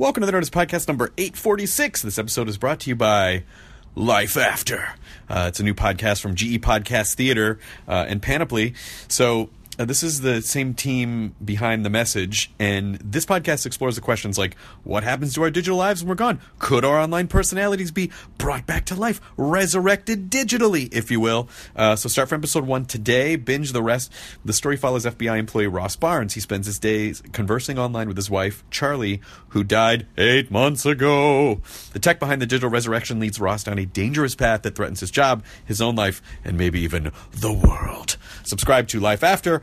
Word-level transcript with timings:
Welcome 0.00 0.22
to 0.22 0.26
the 0.26 0.32
Nerdist 0.32 0.48
Podcast 0.48 0.88
number 0.88 1.12
846. 1.18 2.00
This 2.00 2.18
episode 2.18 2.48
is 2.48 2.56
brought 2.56 2.80
to 2.80 2.88
you 2.88 2.96
by 2.96 3.44
Life 3.94 4.38
After. 4.38 4.94
Uh, 5.28 5.44
it's 5.48 5.60
a 5.60 5.62
new 5.62 5.74
podcast 5.74 6.22
from 6.22 6.34
GE 6.36 6.58
Podcast 6.62 7.16
Theater 7.16 7.58
uh, 7.86 8.06
and 8.08 8.22
Panoply. 8.22 8.72
So, 9.08 9.50
uh, 9.80 9.84
this 9.86 10.02
is 10.02 10.20
the 10.20 10.42
same 10.42 10.74
team 10.74 11.34
behind 11.42 11.86
the 11.86 11.90
message, 11.90 12.52
and 12.58 12.96
this 12.96 13.24
podcast 13.24 13.64
explores 13.64 13.94
the 13.94 14.02
questions 14.02 14.36
like 14.36 14.54
what 14.84 15.02
happens 15.02 15.32
to 15.32 15.42
our 15.42 15.50
digital 15.50 15.78
lives 15.78 16.02
when 16.02 16.10
we're 16.10 16.16
gone? 16.16 16.38
Could 16.58 16.84
our 16.84 17.00
online 17.00 17.28
personalities 17.28 17.90
be 17.90 18.10
brought 18.36 18.66
back 18.66 18.84
to 18.86 18.94
life, 18.94 19.22
resurrected 19.38 20.30
digitally, 20.30 20.92
if 20.92 21.10
you 21.10 21.18
will? 21.18 21.48
Uh, 21.74 21.96
so 21.96 22.10
start 22.10 22.28
from 22.28 22.40
episode 22.40 22.66
one 22.66 22.84
today, 22.84 23.36
binge 23.36 23.72
the 23.72 23.82
rest. 23.82 24.12
The 24.44 24.52
story 24.52 24.76
follows 24.76 25.06
FBI 25.06 25.38
employee 25.38 25.66
Ross 25.66 25.96
Barnes. 25.96 26.34
He 26.34 26.40
spends 26.40 26.66
his 26.66 26.78
days 26.78 27.22
conversing 27.32 27.78
online 27.78 28.06
with 28.06 28.18
his 28.18 28.28
wife, 28.28 28.62
Charlie, 28.70 29.22
who 29.48 29.64
died 29.64 30.06
eight 30.18 30.50
months 30.50 30.84
ago. 30.84 31.62
The 31.94 31.98
tech 31.98 32.20
behind 32.20 32.42
the 32.42 32.46
digital 32.46 32.68
resurrection 32.68 33.18
leads 33.18 33.40
Ross 33.40 33.64
down 33.64 33.78
a 33.78 33.86
dangerous 33.86 34.34
path 34.34 34.60
that 34.60 34.74
threatens 34.74 35.00
his 35.00 35.10
job, 35.10 35.42
his 35.64 35.80
own 35.80 35.96
life, 35.96 36.20
and 36.44 36.58
maybe 36.58 36.80
even 36.80 37.12
the 37.32 37.52
world. 37.54 38.18
Subscribe 38.42 38.88
to 38.88 39.00
Life 39.00 39.22
After 39.22 39.62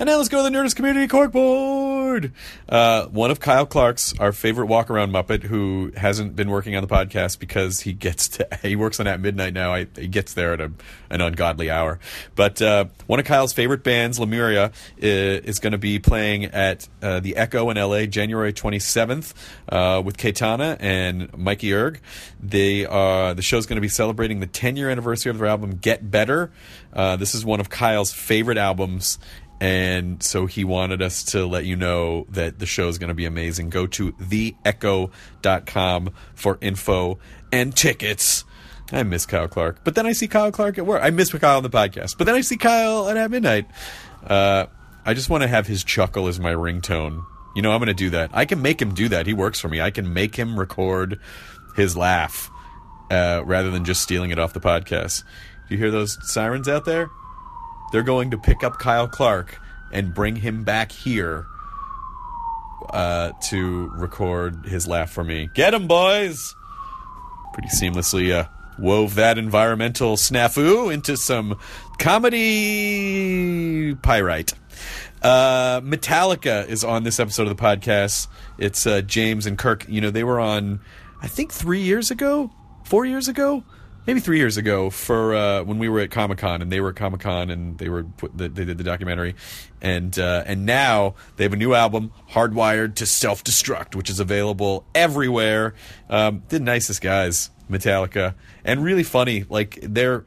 And 0.00 0.06
now 0.06 0.16
let's 0.18 0.28
go 0.28 0.44
to 0.44 0.48
the 0.48 0.56
Nerdist 0.56 0.76
Community 0.76 1.08
Corkboard. 1.08 2.30
Uh, 2.68 3.06
one 3.06 3.32
of 3.32 3.40
Kyle 3.40 3.66
Clark's, 3.66 4.16
our 4.20 4.30
favorite 4.30 4.66
walk 4.66 4.90
around 4.90 5.10
Muppet, 5.10 5.42
who 5.42 5.90
hasn't 5.96 6.36
been 6.36 6.50
working 6.50 6.76
on 6.76 6.86
the 6.86 6.88
podcast 6.88 7.40
because 7.40 7.80
he 7.80 7.94
gets 7.94 8.28
to, 8.28 8.48
he 8.62 8.76
works 8.76 9.00
on 9.00 9.08
at 9.08 9.18
midnight 9.20 9.54
now. 9.54 9.74
I, 9.74 9.88
he 9.96 10.06
gets 10.06 10.34
there 10.34 10.52
at 10.52 10.60
a, 10.60 10.70
an 11.10 11.20
ungodly 11.20 11.68
hour. 11.68 11.98
But 12.36 12.62
uh, 12.62 12.84
one 13.08 13.18
of 13.18 13.26
Kyle's 13.26 13.52
favorite 13.52 13.82
bands, 13.82 14.20
Lemuria, 14.20 14.70
is, 14.98 15.40
is 15.40 15.58
going 15.58 15.72
to 15.72 15.78
be 15.78 15.98
playing 15.98 16.44
at 16.44 16.88
uh, 17.02 17.18
the 17.18 17.34
Echo 17.36 17.68
in 17.68 17.76
LA 17.76 18.06
January 18.06 18.52
27th 18.52 19.34
uh, 19.68 20.00
with 20.00 20.16
Keitana 20.16 20.76
and 20.78 21.36
Mikey 21.36 21.74
Erg. 21.74 22.00
They 22.40 22.86
are, 22.86 23.34
the 23.34 23.42
show's 23.42 23.66
going 23.66 23.78
to 23.78 23.80
be 23.80 23.88
celebrating 23.88 24.38
the 24.38 24.46
10 24.46 24.76
year 24.76 24.90
anniversary 24.90 25.30
of 25.30 25.38
their 25.38 25.48
album 25.48 25.78
Get 25.78 26.08
Better. 26.08 26.52
Uh, 26.92 27.16
this 27.16 27.34
is 27.34 27.44
one 27.44 27.58
of 27.58 27.68
Kyle's 27.68 28.12
favorite 28.12 28.58
albums 28.58 29.18
and 29.60 30.22
so 30.22 30.46
he 30.46 30.64
wanted 30.64 31.02
us 31.02 31.24
to 31.24 31.46
let 31.46 31.64
you 31.64 31.76
know 31.76 32.26
that 32.30 32.58
the 32.58 32.66
show 32.66 32.88
is 32.88 32.98
going 32.98 33.08
to 33.08 33.14
be 33.14 33.24
amazing. 33.24 33.70
Go 33.70 33.86
to 33.88 34.12
theecho.com 34.12 35.10
for 36.34 36.58
info 36.60 37.18
and 37.52 37.74
tickets. 37.74 38.44
I 38.92 39.02
miss 39.02 39.26
Kyle 39.26 39.48
Clark, 39.48 39.80
but 39.84 39.94
then 39.94 40.06
I 40.06 40.12
see 40.12 40.28
Kyle 40.28 40.50
Clark 40.50 40.78
at 40.78 40.86
work. 40.86 41.02
I 41.02 41.10
miss 41.10 41.32
Kyle 41.32 41.58
on 41.58 41.62
the 41.62 41.70
podcast, 41.70 42.16
but 42.16 42.24
then 42.26 42.34
I 42.34 42.40
see 42.40 42.56
Kyle 42.56 43.08
at 43.08 43.30
midnight. 43.30 43.66
Uh, 44.24 44.66
I 45.04 45.14
just 45.14 45.28
want 45.28 45.42
to 45.42 45.48
have 45.48 45.66
his 45.66 45.84
chuckle 45.84 46.28
as 46.28 46.40
my 46.40 46.52
ringtone. 46.52 47.24
You 47.54 47.62
know, 47.62 47.72
I'm 47.72 47.78
going 47.78 47.88
to 47.88 47.94
do 47.94 48.10
that. 48.10 48.30
I 48.32 48.44
can 48.44 48.62
make 48.62 48.80
him 48.80 48.94
do 48.94 49.08
that. 49.08 49.26
He 49.26 49.34
works 49.34 49.58
for 49.60 49.68
me. 49.68 49.80
I 49.80 49.90
can 49.90 50.14
make 50.14 50.36
him 50.36 50.58
record 50.58 51.20
his 51.76 51.96
laugh 51.96 52.50
uh, 53.10 53.42
rather 53.44 53.70
than 53.70 53.84
just 53.84 54.02
stealing 54.02 54.30
it 54.30 54.38
off 54.38 54.52
the 54.52 54.60
podcast. 54.60 55.24
Do 55.68 55.74
you 55.74 55.78
hear 55.78 55.90
those 55.90 56.16
sirens 56.32 56.68
out 56.68 56.84
there? 56.84 57.10
They're 57.92 58.02
going 58.02 58.30
to 58.32 58.38
pick 58.38 58.62
up 58.62 58.78
Kyle 58.78 59.08
Clark 59.08 59.58
and 59.92 60.14
bring 60.14 60.36
him 60.36 60.64
back 60.64 60.92
here 60.92 61.46
uh, 62.90 63.32
to 63.48 63.88
record 63.94 64.66
his 64.66 64.86
laugh 64.86 65.10
for 65.10 65.24
me. 65.24 65.48
Get 65.54 65.74
him, 65.74 65.86
boys! 65.86 66.54
Pretty 67.54 67.68
seamlessly 67.68 68.32
uh, 68.32 68.48
wove 68.78 69.14
that 69.16 69.38
environmental 69.38 70.16
snafu 70.16 70.92
into 70.92 71.16
some 71.16 71.58
comedy 71.98 73.94
pyrite. 73.96 74.52
Uh, 75.22 75.80
Metallica 75.80 76.68
is 76.68 76.84
on 76.84 77.02
this 77.02 77.18
episode 77.18 77.48
of 77.48 77.56
the 77.56 77.62
podcast. 77.62 78.28
It's 78.58 78.86
uh, 78.86 79.00
James 79.00 79.46
and 79.46 79.58
Kirk. 79.58 79.88
You 79.88 80.00
know, 80.00 80.10
they 80.10 80.22
were 80.24 80.38
on, 80.38 80.80
I 81.20 81.26
think, 81.26 81.52
three 81.52 81.80
years 81.80 82.10
ago, 82.10 82.50
four 82.84 83.04
years 83.04 83.26
ago 83.28 83.64
maybe 84.08 84.20
three 84.20 84.38
years 84.38 84.56
ago 84.56 84.88
for 84.88 85.34
uh, 85.34 85.62
when 85.64 85.78
we 85.78 85.86
were 85.86 86.00
at 86.00 86.10
Comic 86.10 86.38
Con 86.38 86.62
and 86.62 86.72
they 86.72 86.80
were 86.80 86.88
at 86.88 86.96
Comic 86.96 87.20
Con 87.20 87.50
and 87.50 87.76
they 87.76 87.90
were 87.90 88.04
put, 88.04 88.36
they 88.36 88.48
did 88.48 88.78
the 88.78 88.82
documentary 88.82 89.34
and 89.82 90.18
uh, 90.18 90.42
and 90.46 90.64
now 90.64 91.14
they 91.36 91.44
have 91.44 91.52
a 91.52 91.56
new 91.56 91.74
album 91.74 92.10
Hardwired 92.30 92.94
to 92.96 93.06
Self 93.06 93.44
Destruct 93.44 93.94
which 93.94 94.08
is 94.08 94.18
available 94.18 94.86
everywhere. 94.94 95.74
Um, 96.08 96.42
the 96.48 96.58
nicest 96.58 97.02
guys, 97.02 97.50
Metallica, 97.70 98.34
and 98.64 98.82
really 98.82 99.02
funny. 99.02 99.44
Like 99.50 99.78
they're 99.82 100.24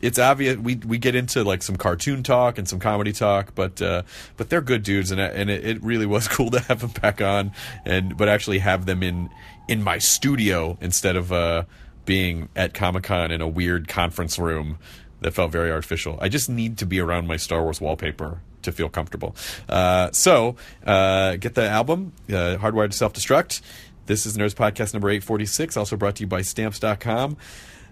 it's 0.00 0.20
obvious 0.20 0.56
we 0.56 0.76
we 0.76 0.96
get 0.96 1.16
into 1.16 1.42
like 1.42 1.64
some 1.64 1.74
cartoon 1.74 2.22
talk 2.22 2.56
and 2.56 2.68
some 2.68 2.78
comedy 2.78 3.12
talk, 3.12 3.52
but 3.56 3.82
uh, 3.82 4.02
but 4.36 4.48
they're 4.48 4.60
good 4.60 4.84
dudes, 4.84 5.10
and 5.10 5.20
and 5.20 5.50
it, 5.50 5.64
it, 5.66 5.82
really 5.82 6.06
was 6.06 6.28
cool 6.36 6.50
to 6.50 6.60
have 6.60 6.82
them 6.82 6.90
back 6.90 7.20
on, 7.20 7.50
and 7.84 8.16
but 8.16 8.28
actually 8.28 8.60
have 8.60 8.86
them 8.86 9.02
in 9.02 9.28
in 9.66 9.82
my 9.82 9.98
studio 9.98 10.78
instead 10.80 11.16
of 11.16 11.32
uh, 11.32 11.64
being 12.08 12.48
at 12.56 12.72
Comic 12.72 13.02
Con 13.02 13.30
in 13.30 13.42
a 13.42 13.46
weird 13.46 13.86
conference 13.86 14.38
room 14.38 14.78
that 15.20 15.32
felt 15.32 15.52
very 15.52 15.70
artificial. 15.70 16.18
I 16.22 16.30
just 16.30 16.48
need 16.48 16.78
to 16.78 16.86
be 16.86 17.00
around 17.00 17.26
my 17.26 17.36
Star 17.36 17.62
Wars 17.62 17.82
wallpaper 17.82 18.40
to 18.62 18.72
feel 18.72 18.88
comfortable. 18.88 19.36
Uh, 19.68 20.10
so 20.12 20.56
uh, 20.86 21.36
get 21.36 21.54
the 21.54 21.68
album, 21.68 22.14
uh, 22.30 22.56
Hardwired 22.56 22.92
to 22.92 22.96
Self 22.96 23.12
Destruct. 23.12 23.60
This 24.06 24.24
is 24.24 24.38
Nerdist 24.38 24.54
Podcast 24.54 24.94
number 24.94 25.10
846, 25.10 25.76
also 25.76 25.98
brought 25.98 26.16
to 26.16 26.22
you 26.22 26.26
by 26.26 26.40
Stamps.com. 26.40 27.36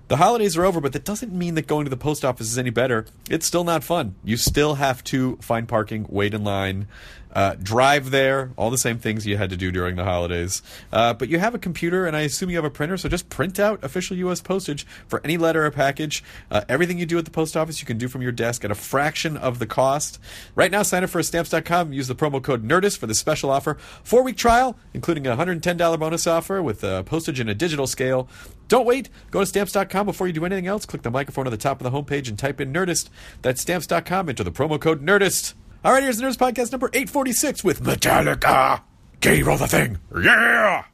The 0.08 0.18
holidays 0.18 0.56
are 0.56 0.64
over, 0.64 0.80
but 0.80 0.92
that 0.92 1.04
doesn't 1.04 1.32
mean 1.32 1.56
that 1.56 1.66
going 1.66 1.84
to 1.84 1.90
the 1.90 1.96
post 1.96 2.24
office 2.24 2.46
is 2.46 2.58
any 2.58 2.70
better. 2.70 3.06
It's 3.28 3.44
still 3.44 3.64
not 3.64 3.82
fun. 3.82 4.14
You 4.22 4.36
still 4.36 4.76
have 4.76 5.02
to 5.04 5.36
find 5.38 5.66
parking, 5.66 6.06
wait 6.08 6.32
in 6.32 6.44
line, 6.44 6.86
uh, 7.32 7.56
drive 7.60 8.12
there, 8.12 8.52
all 8.56 8.70
the 8.70 8.78
same 8.78 8.98
things 8.98 9.26
you 9.26 9.36
had 9.36 9.50
to 9.50 9.56
do 9.56 9.72
during 9.72 9.96
the 9.96 10.04
holidays. 10.04 10.62
Uh, 10.92 11.12
but 11.12 11.28
you 11.28 11.40
have 11.40 11.56
a 11.56 11.58
computer, 11.58 12.06
and 12.06 12.16
I 12.16 12.20
assume 12.20 12.50
you 12.50 12.56
have 12.56 12.64
a 12.64 12.70
printer, 12.70 12.96
so 12.96 13.08
just 13.08 13.28
print 13.28 13.58
out 13.58 13.82
official 13.82 14.16
U.S. 14.18 14.40
postage 14.40 14.86
for 15.08 15.20
any 15.24 15.36
letter 15.36 15.66
or 15.66 15.72
package. 15.72 16.22
Uh, 16.52 16.62
everything 16.68 16.98
you 16.98 17.04
do 17.04 17.18
at 17.18 17.24
the 17.24 17.32
post 17.32 17.56
office, 17.56 17.80
you 17.80 17.86
can 17.86 17.98
do 17.98 18.06
from 18.06 18.22
your 18.22 18.32
desk 18.32 18.64
at 18.64 18.70
a 18.70 18.76
fraction 18.76 19.36
of 19.36 19.58
the 19.58 19.66
cost. 19.66 20.20
Right 20.54 20.70
now, 20.70 20.84
sign 20.84 21.02
up 21.02 21.10
for 21.10 21.20
stamps.com. 21.20 21.92
Use 21.92 22.06
the 22.06 22.14
promo 22.14 22.40
code 22.40 22.62
NERDIST 22.62 22.96
for 22.96 23.08
the 23.08 23.14
special 23.14 23.50
offer. 23.50 23.76
Four 24.04 24.22
week 24.22 24.36
trial, 24.36 24.78
including 24.94 25.26
a 25.26 25.36
$110 25.36 25.98
bonus 25.98 26.28
offer 26.28 26.62
with 26.62 26.82
postage 27.06 27.40
in 27.40 27.48
a 27.48 27.54
digital 27.54 27.88
scale. 27.88 28.28
Don't 28.68 28.86
wait. 28.86 29.08
Go 29.30 29.40
to 29.40 29.46
stamps.com 29.46 30.06
before 30.06 30.26
you 30.26 30.32
do 30.32 30.44
anything 30.44 30.66
else. 30.66 30.86
Click 30.86 31.02
the 31.02 31.10
microphone 31.10 31.46
at 31.46 31.50
the 31.50 31.56
top 31.56 31.80
of 31.80 31.84
the 31.84 31.96
homepage 31.96 32.28
and 32.28 32.38
type 32.38 32.60
in 32.60 32.72
Nerdist. 32.72 33.08
That's 33.42 33.60
stamps.com. 33.60 34.28
Enter 34.28 34.44
the 34.44 34.50
promo 34.50 34.80
code 34.80 35.04
Nerdist. 35.04 35.54
All 35.84 35.92
right, 35.92 36.02
here's 36.02 36.18
the 36.18 36.24
Nerdist 36.26 36.38
Podcast 36.38 36.72
number 36.72 36.88
846 36.92 37.62
with 37.62 37.80
Metallica. 37.82 38.82
You 39.24 39.44
roll 39.44 39.56
the 39.56 39.66
thing? 39.66 39.98
Yeah! 40.14 40.84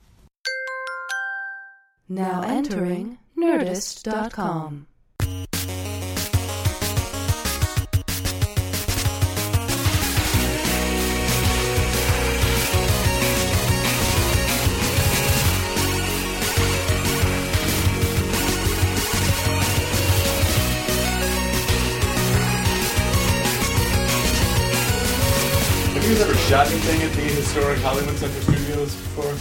Now 2.08 2.42
entering 2.42 3.19
Nerdist.com. 3.36 4.86
ever 26.22 26.34
shot 26.34 26.69
anything 26.69 27.02
at 27.02 27.12
the 27.14 27.22
historic 27.22 27.80
Hollywood 27.80 28.16
Center 28.16 28.40
Studios 28.42 28.94
before? 28.94 29.34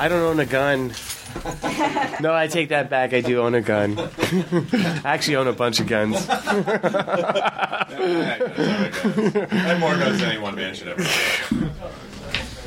I 0.00 0.08
don't 0.08 0.22
own 0.22 0.40
a 0.40 0.46
gun. 0.46 0.94
no, 2.22 2.32
I 2.32 2.46
take 2.46 2.70
that 2.70 2.88
back. 2.88 3.12
I 3.12 3.20
do 3.20 3.42
own 3.42 3.54
a 3.54 3.60
gun. 3.60 3.98
I 3.98 5.00
actually 5.04 5.36
own 5.36 5.46
a 5.46 5.52
bunch 5.52 5.80
of 5.80 5.86
guns. 5.86 6.26
I 6.30 7.86
have 9.50 9.80
more 9.80 9.94
guns 9.96 10.20
than 10.20 10.30
any 10.30 10.40
one 10.40 10.54
man 10.54 10.74
should 10.74 10.88
ever 10.88 11.02
have. 11.02 11.74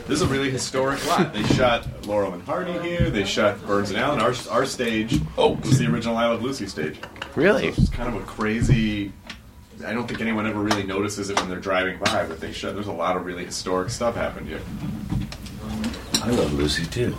This 0.05 0.21
is 0.21 0.21
a 0.21 0.27
really 0.27 0.51
historic 0.51 1.03
lot. 1.07 1.33
They 1.33 1.43
shot 1.43 1.87
Laurel 2.05 2.33
and 2.33 2.43
Hardy 2.43 2.77
here. 2.79 3.09
They 3.09 3.25
shot 3.25 3.65
Burns 3.65 3.89
and 3.89 3.97
Allen. 3.97 4.19
Our, 4.19 4.33
our 4.51 4.65
stage 4.67 5.19
oh, 5.39 5.53
was 5.53 5.79
the 5.79 5.87
original 5.87 6.15
I 6.17 6.27
Love 6.27 6.43
Lucy 6.43 6.67
stage. 6.67 6.99
Really? 7.35 7.69
It's 7.69 7.89
kind 7.89 8.15
of 8.15 8.21
a 8.21 8.25
crazy. 8.25 9.11
I 9.85 9.93
don't 9.93 10.07
think 10.07 10.21
anyone 10.21 10.47
ever 10.47 10.59
really 10.59 10.83
notices 10.83 11.29
it 11.29 11.39
when 11.39 11.49
they're 11.49 11.59
driving 11.59 11.99
by, 11.99 12.25
but 12.25 12.39
they 12.39 12.51
shot. 12.51 12.73
There's 12.73 12.87
a 12.87 12.91
lot 12.91 13.15
of 13.15 13.25
really 13.25 13.45
historic 13.45 13.89
stuff 13.89 14.15
happened 14.15 14.47
here. 14.47 14.61
I 16.23 16.31
love 16.31 16.53
Lucy 16.53 16.85
too. 16.85 17.15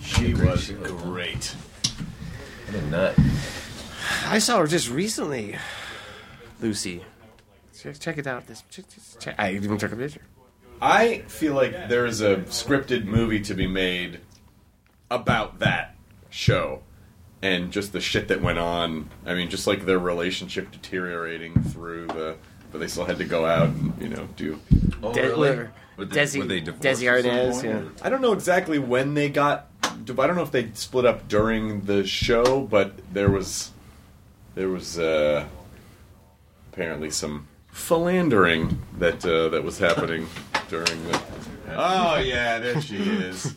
She 0.00 0.34
was 0.34 0.70
great. 0.70 1.54
What 2.66 2.82
a 2.82 2.86
nut. 2.86 3.18
I 4.26 4.38
saw 4.38 4.60
her 4.60 4.66
just 4.66 4.90
recently, 4.90 5.56
Lucy. 6.60 7.04
Check, 7.78 7.98
check 8.00 8.18
it 8.18 8.26
out. 8.26 8.46
This 8.46 8.64
check, 8.70 8.86
check, 9.20 9.34
I 9.38 9.52
even 9.52 9.76
took 9.76 9.92
a 9.92 9.96
picture. 9.96 10.22
I 10.80 11.18
feel 11.28 11.54
like 11.54 11.88
there 11.88 12.06
is 12.06 12.22
a 12.22 12.36
scripted 12.36 13.04
movie 13.04 13.40
to 13.40 13.54
be 13.54 13.66
made 13.66 14.20
about 15.10 15.58
that 15.60 15.94
show 16.30 16.82
and 17.46 17.70
just 17.72 17.92
the 17.92 18.00
shit 18.00 18.28
that 18.28 18.40
went 18.42 18.58
on. 18.58 19.08
I 19.24 19.34
mean, 19.34 19.48
just 19.50 19.66
like 19.66 19.84
their 19.86 19.98
relationship 19.98 20.70
deteriorating 20.70 21.54
through 21.62 22.06
the, 22.08 22.36
but 22.72 22.78
they 22.78 22.88
still 22.88 23.04
had 23.04 23.18
to 23.18 23.24
go 23.24 23.46
out 23.46 23.68
and 23.68 23.94
you 24.00 24.08
know 24.08 24.28
do. 24.36 24.58
Oh, 25.02 25.12
De- 25.12 25.22
really? 25.22 25.56
were- 25.56 25.70
they- 25.98 26.04
Desi, 26.04 26.38
would 26.40 26.48
they 26.48 26.60
Desi 26.60 27.06
Arnaz, 27.10 27.62
yeah. 27.64 27.80
I 28.02 28.10
don't 28.10 28.20
know 28.20 28.32
exactly 28.34 28.78
when 28.78 29.14
they 29.14 29.28
got. 29.30 29.68
I 29.82 30.26
don't 30.26 30.36
know 30.36 30.42
if 30.42 30.50
they 30.52 30.70
split 30.74 31.06
up 31.06 31.26
during 31.26 31.82
the 31.82 32.06
show, 32.06 32.60
but 32.62 32.92
there 33.14 33.30
was 33.30 33.70
there 34.54 34.68
was 34.68 34.98
uh, 34.98 35.46
apparently 36.72 37.10
some 37.10 37.48
philandering 37.72 38.82
that 38.98 39.24
uh, 39.24 39.48
that 39.48 39.64
was 39.64 39.78
happening 39.78 40.26
during 40.68 41.02
the. 41.08 41.20
Oh 41.74 42.16
yeah, 42.18 42.58
there 42.58 42.80
she 42.80 42.96
is. 42.96 43.54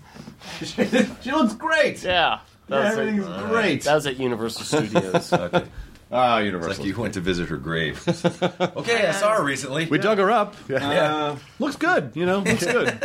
she, 0.64 0.86
she 1.22 1.32
looks 1.32 1.56
great. 1.56 2.02
Yeah. 2.04 2.40
That 2.70 2.98
Yeah, 2.98 3.14
was 3.20 3.28
at- 3.28 3.50
great. 3.50 3.84
That 3.84 3.96
was 3.96 4.06
at 4.08 4.20
Universal 4.20 4.64
Studios. 4.64 5.34
Okay. 5.34 5.64
Ah, 6.12 6.40
It's 6.40 6.46
Universal. 6.46 6.84
like 6.86 6.88
you 6.96 7.00
went 7.00 7.14
to 7.14 7.22
visit 7.22 7.50
her 7.50 7.58
grave. 7.58 8.02
okay, 8.76 9.08
I 9.08 9.12
saw 9.12 9.36
her 9.38 9.44
recently. 9.44 9.86
we 9.86 10.00
dug 10.00 10.18
her 10.18 10.32
up. 10.32 10.56
Yeah. 10.68 10.80
Yeah. 10.92 11.36
looks 11.60 11.76
good. 11.76 12.14
You 12.16 12.26
know, 12.26 12.40
looks 12.40 12.66
good. 12.66 12.98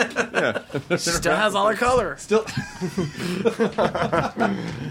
yeah. 0.88 0.96
Still 0.96 1.36
has 1.36 1.54
all 1.54 1.68
her 1.68 1.74
color. 1.76 2.16
Still. 2.16 2.46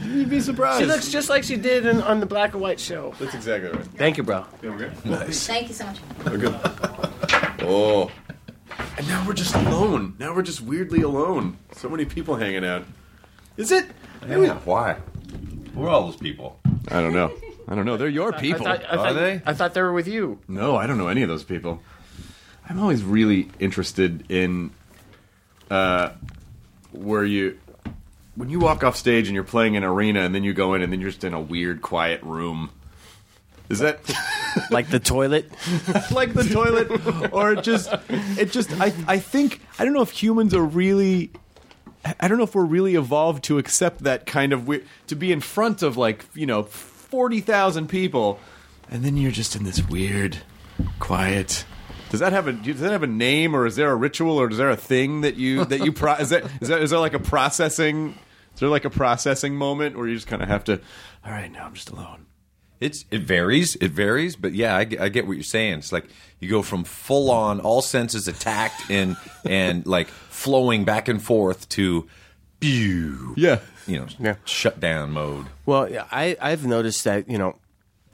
You'd 0.06 0.30
be 0.30 0.40
surprised. 0.42 0.80
She 0.80 0.86
looks 0.86 1.10
just 1.10 1.30
like 1.30 1.44
she 1.44 1.56
did 1.58 1.86
in, 1.88 2.02
on 2.04 2.20
the 2.20 2.26
black 2.28 2.54
and 2.54 2.62
white 2.62 2.80
show. 2.80 3.16
That's 3.20 3.34
exactly 3.34 3.72
right. 3.72 3.84
Thank 3.98 4.18
you, 4.18 4.24
bro. 4.24 4.46
Yeah, 4.62 4.70
we're 4.70 4.78
good. 4.78 5.06
Nice. 5.06 5.48
Thank 5.48 5.70
you 5.70 5.74
so 5.74 5.86
much. 5.88 5.98
We're 6.26 6.38
good. 6.38 6.56
Oh. 7.62 8.12
And 8.98 9.08
now 9.08 9.26
we're 9.26 9.34
just 9.34 9.56
alone. 9.56 10.16
Now 10.20 10.36
we're 10.36 10.42
just 10.44 10.62
weirdly 10.62 11.02
alone. 11.02 11.58
So 11.74 11.90
many 11.90 12.06
people 12.06 12.36
hanging 12.36 12.64
out. 12.66 12.84
Is 13.58 13.72
it? 13.72 13.88
Yeah, 14.28 14.60
why? 14.66 14.98
Who 15.74 15.86
are 15.86 15.90
all 15.90 16.06
those 16.06 16.16
people? 16.16 16.60
I 16.90 17.02
don't 17.02 17.14
know. 17.14 17.32
I 17.68 17.76
don't 17.76 17.86
know. 17.86 17.98
They're 17.98 18.10
your 18.10 18.34
people. 18.34 18.68
I 18.68 18.78
thought, 18.78 18.94
I 18.94 18.98
Are 18.98 19.14
they? 19.14 19.42
I 19.46 19.54
thought 19.54 19.74
they 19.74 19.82
were 19.82 19.94
with 19.94 20.08
you. 20.08 20.40
No, 20.48 20.76
I 20.76 20.88
don't 20.88 20.98
know 20.98 21.08
any 21.08 21.22
of 21.24 21.30
those 21.30 21.44
people. 21.44 21.82
I'm 22.70 22.80
always 22.80 23.04
really 23.04 23.50
interested 23.60 24.30
in 24.30 24.72
uh, 25.70 26.12
where 26.92 27.24
you 27.24 27.60
when 28.36 28.50
you 28.50 28.60
walk 28.60 28.84
off 28.84 28.96
stage 28.96 29.28
and 29.28 29.36
you're 29.36 29.44
playing 29.44 29.78
an 29.78 29.84
arena 29.84 30.22
and 30.22 30.34
then 30.34 30.44
you 30.44 30.54
go 30.54 30.74
in 30.74 30.82
and 30.82 30.92
then 30.92 31.00
you're 31.00 31.12
just 31.12 31.24
in 31.24 31.34
a 31.34 31.42
weird 31.42 31.82
quiet 31.82 32.22
room. 32.24 32.70
Is 33.70 33.80
that 33.80 34.00
Like 34.70 34.90
the 34.90 35.00
toilet. 35.00 35.50
like 36.12 36.34
the 36.34 36.44
toilet 36.44 37.34
or 37.34 37.56
just 37.56 37.90
it 38.10 38.52
just 38.52 38.72
I 38.80 38.94
I 39.08 39.20
think 39.20 39.62
I 39.80 39.86
don't 39.86 39.94
know 39.94 40.02
if 40.02 40.12
humans 40.12 40.54
are 40.54 40.64
really 40.64 41.32
I 42.20 42.28
don't 42.28 42.38
know 42.38 42.44
if 42.44 42.54
we're 42.56 42.66
really 42.66 42.96
evolved 42.96 43.46
to 43.46 43.58
accept 43.58 44.04
that 44.04 44.26
kind 44.26 44.52
of 44.54 44.68
weird 44.68 44.86
to 45.08 45.16
be 45.16 45.32
in 45.32 45.40
front 45.40 45.82
of 45.82 45.96
like, 45.96 46.26
you 46.34 46.46
know, 46.46 46.64
40,000 46.64 47.88
people 47.88 48.40
and 48.90 49.04
then 49.04 49.16
you're 49.18 49.32
just 49.32 49.56
in 49.56 49.64
this 49.64 49.82
weird 49.88 50.40
quiet 51.00 51.66
does 52.10 52.20
that 52.20 52.34
have 52.34 52.48
a 52.48 52.52
does 52.54 52.80
that 52.80 52.92
have 52.92 53.04
a 53.04 53.08
name 53.08 53.56
or 53.56 53.66
is 53.66 53.76
there 53.76 53.92
a 53.92 53.96
ritual 53.96 54.40
or 54.40 54.50
is 54.50 54.58
there 54.58 54.70
a 54.72 54.76
thing 54.76 55.22
that 55.22 55.36
you 55.36 55.64
that 55.66 55.86
you 55.86 55.92
pro- 55.92 56.16
is 56.16 56.30
that 56.30 56.44
is 56.60 56.68
that 56.70 56.82
is 56.82 56.90
there 56.90 57.00
like 57.00 57.14
a 57.14 57.20
processing 57.20 58.18
is 58.54 58.60
there 58.60 58.70
like 58.70 58.84
a 58.86 58.90
processing 58.90 59.56
moment 59.56 59.96
where 59.96 60.08
you 60.08 60.16
just 60.16 60.28
kind 60.28 60.42
of 60.42 60.48
have 60.50 60.64
to 60.64 60.82
all 61.24 61.32
right 61.32 61.52
now 61.52 61.66
I'm 61.66 61.74
just 61.76 61.92
alone 61.92 62.26
It's 62.82 63.06
it 63.12 63.22
varies. 63.22 63.76
It 63.78 63.92
varies, 63.92 64.36
but 64.36 64.54
yeah, 64.54 64.76
I, 64.76 64.82
I 65.00 65.10
get 65.10 65.26
what 65.28 65.34
you're 65.34 65.44
saying. 65.44 65.80
It's 65.80 65.92
like 65.94 66.06
you 66.40 66.50
go 66.50 66.62
from 66.62 66.84
full 66.84 67.32
on, 67.32 67.62
all 67.62 67.82
senses 67.82 68.28
attacked 68.28 68.90
and 68.90 69.16
and 69.46 69.86
like 69.86 70.10
flowing 70.44 70.84
back 70.86 71.08
and 71.08 71.22
forth 71.22 71.68
to, 71.70 72.08
pew, 72.60 73.34
yeah 73.38 73.60
you 73.88 74.00
know, 74.00 74.08
Yeah. 74.20 74.36
shut 74.46 74.80
down 74.80 75.12
mode. 75.12 75.46
Well, 75.66 75.90
yeah, 75.92 76.06
I 76.12 76.38
I've 76.42 76.66
noticed 76.66 77.04
that 77.04 77.30
you 77.30 77.38
know 77.38 77.56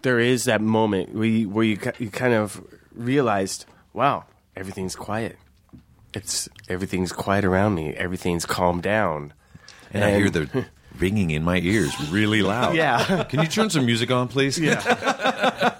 there 0.01 0.19
is 0.19 0.45
that 0.45 0.61
moment 0.61 1.13
where 1.13 1.25
you, 1.27 1.49
where 1.49 1.63
you 1.65 1.77
you 1.99 2.09
kind 2.09 2.33
of 2.33 2.61
realized, 2.95 3.65
wow, 3.93 4.25
everything's 4.55 4.95
quiet. 4.95 5.37
It's 6.13 6.49
everything's 6.67 7.11
quiet 7.11 7.45
around 7.45 7.75
me. 7.75 7.93
Everything's 7.95 8.45
calmed 8.45 8.81
down. 8.83 9.33
And, 9.91 10.03
I 10.03 10.11
hear 10.15 10.29
the 10.29 10.65
ringing 10.99 11.31
in 11.31 11.43
my 11.43 11.59
ears 11.59 11.93
really 12.09 12.41
loud. 12.41 12.75
Yeah. 12.75 13.23
Can 13.23 13.41
you 13.41 13.47
turn 13.47 13.69
some 13.69 13.85
music 13.85 14.11
on, 14.11 14.27
please? 14.27 14.59
Yeah. 14.59 14.79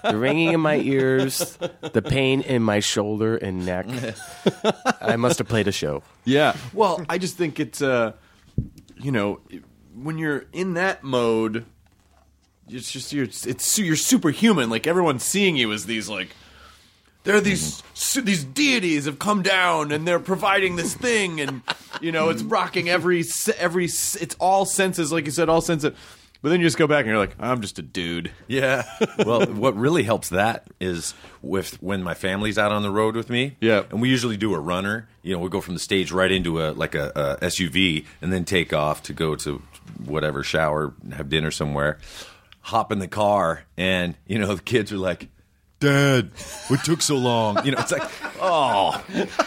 the 0.04 0.16
ringing 0.16 0.52
in 0.52 0.60
my 0.60 0.76
ears, 0.76 1.58
the 1.92 2.02
pain 2.02 2.40
in 2.42 2.62
my 2.62 2.80
shoulder 2.80 3.36
and 3.36 3.66
neck. 3.66 3.86
I 5.00 5.16
must 5.16 5.38
have 5.38 5.48
played 5.48 5.68
a 5.68 5.72
show. 5.72 6.02
Yeah. 6.24 6.56
Well, 6.72 7.04
I 7.08 7.18
just 7.18 7.36
think 7.36 7.60
it's 7.60 7.82
uh 7.82 8.12
you 8.96 9.12
know, 9.12 9.40
when 9.94 10.18
you're 10.18 10.44
in 10.52 10.74
that 10.74 11.02
mode 11.02 11.64
it's 12.72 12.90
just 12.90 13.12
you're 13.12 13.24
it's 13.24 13.78
you're 13.78 13.96
superhuman. 13.96 14.70
Like 14.70 14.86
everyone's 14.86 15.24
seeing 15.24 15.56
you 15.56 15.72
as 15.72 15.86
these 15.86 16.08
like 16.08 16.28
there 17.24 17.36
are 17.36 17.40
these 17.40 17.78
mm-hmm. 17.78 17.86
su- 17.94 18.22
these 18.22 18.44
deities 18.44 19.04
have 19.04 19.18
come 19.18 19.42
down 19.42 19.92
and 19.92 20.06
they're 20.06 20.20
providing 20.20 20.76
this 20.76 20.94
thing 20.94 21.40
and 21.40 21.62
you 22.00 22.12
know 22.12 22.28
it's 22.28 22.42
mm-hmm. 22.42 22.52
rocking 22.52 22.88
every 22.88 23.22
se- 23.22 23.56
every 23.58 23.84
s- 23.84 24.16
it's 24.16 24.36
all 24.38 24.64
senses 24.64 25.12
like 25.12 25.26
you 25.26 25.30
said 25.30 25.48
all 25.48 25.60
senses 25.60 25.92
but 26.42 26.48
then 26.48 26.60
you 26.60 26.66
just 26.66 26.78
go 26.78 26.86
back 26.86 27.00
and 27.00 27.08
you're 27.08 27.18
like 27.18 27.36
I'm 27.38 27.60
just 27.60 27.78
a 27.78 27.82
dude. 27.82 28.32
Yeah. 28.46 28.84
Well, 29.26 29.44
what 29.46 29.76
really 29.76 30.02
helps 30.02 30.30
that 30.30 30.66
is 30.80 31.14
with 31.42 31.82
when 31.82 32.02
my 32.02 32.14
family's 32.14 32.56
out 32.56 32.72
on 32.72 32.82
the 32.82 32.90
road 32.90 33.14
with 33.14 33.28
me. 33.28 33.56
Yeah. 33.60 33.84
And 33.90 34.00
we 34.00 34.08
usually 34.08 34.36
do 34.38 34.54
a 34.54 34.58
runner. 34.58 35.08
You 35.22 35.34
know, 35.34 35.40
we 35.40 35.50
go 35.50 35.60
from 35.60 35.74
the 35.74 35.80
stage 35.80 36.10
right 36.10 36.30
into 36.30 36.62
a 36.62 36.72
like 36.72 36.94
a, 36.94 37.12
a 37.14 37.44
SUV 37.46 38.06
and 38.22 38.32
then 38.32 38.44
take 38.44 38.72
off 38.72 39.02
to 39.04 39.12
go 39.12 39.36
to 39.36 39.62
whatever 40.04 40.42
shower, 40.42 40.94
have 41.12 41.28
dinner 41.28 41.50
somewhere. 41.50 41.98
Hop 42.62 42.92
in 42.92 42.98
the 42.98 43.08
car, 43.08 43.64
and 43.76 44.14
you 44.26 44.38
know 44.38 44.54
the 44.54 44.62
kids 44.62 44.92
are 44.92 44.98
like. 44.98 45.28
Dad, 45.80 46.28
what 46.68 46.84
took 46.84 47.00
so 47.00 47.16
long? 47.16 47.64
You 47.64 47.72
know, 47.72 47.78
it's 47.78 47.90
like, 47.90 48.02
oh, 48.38 49.02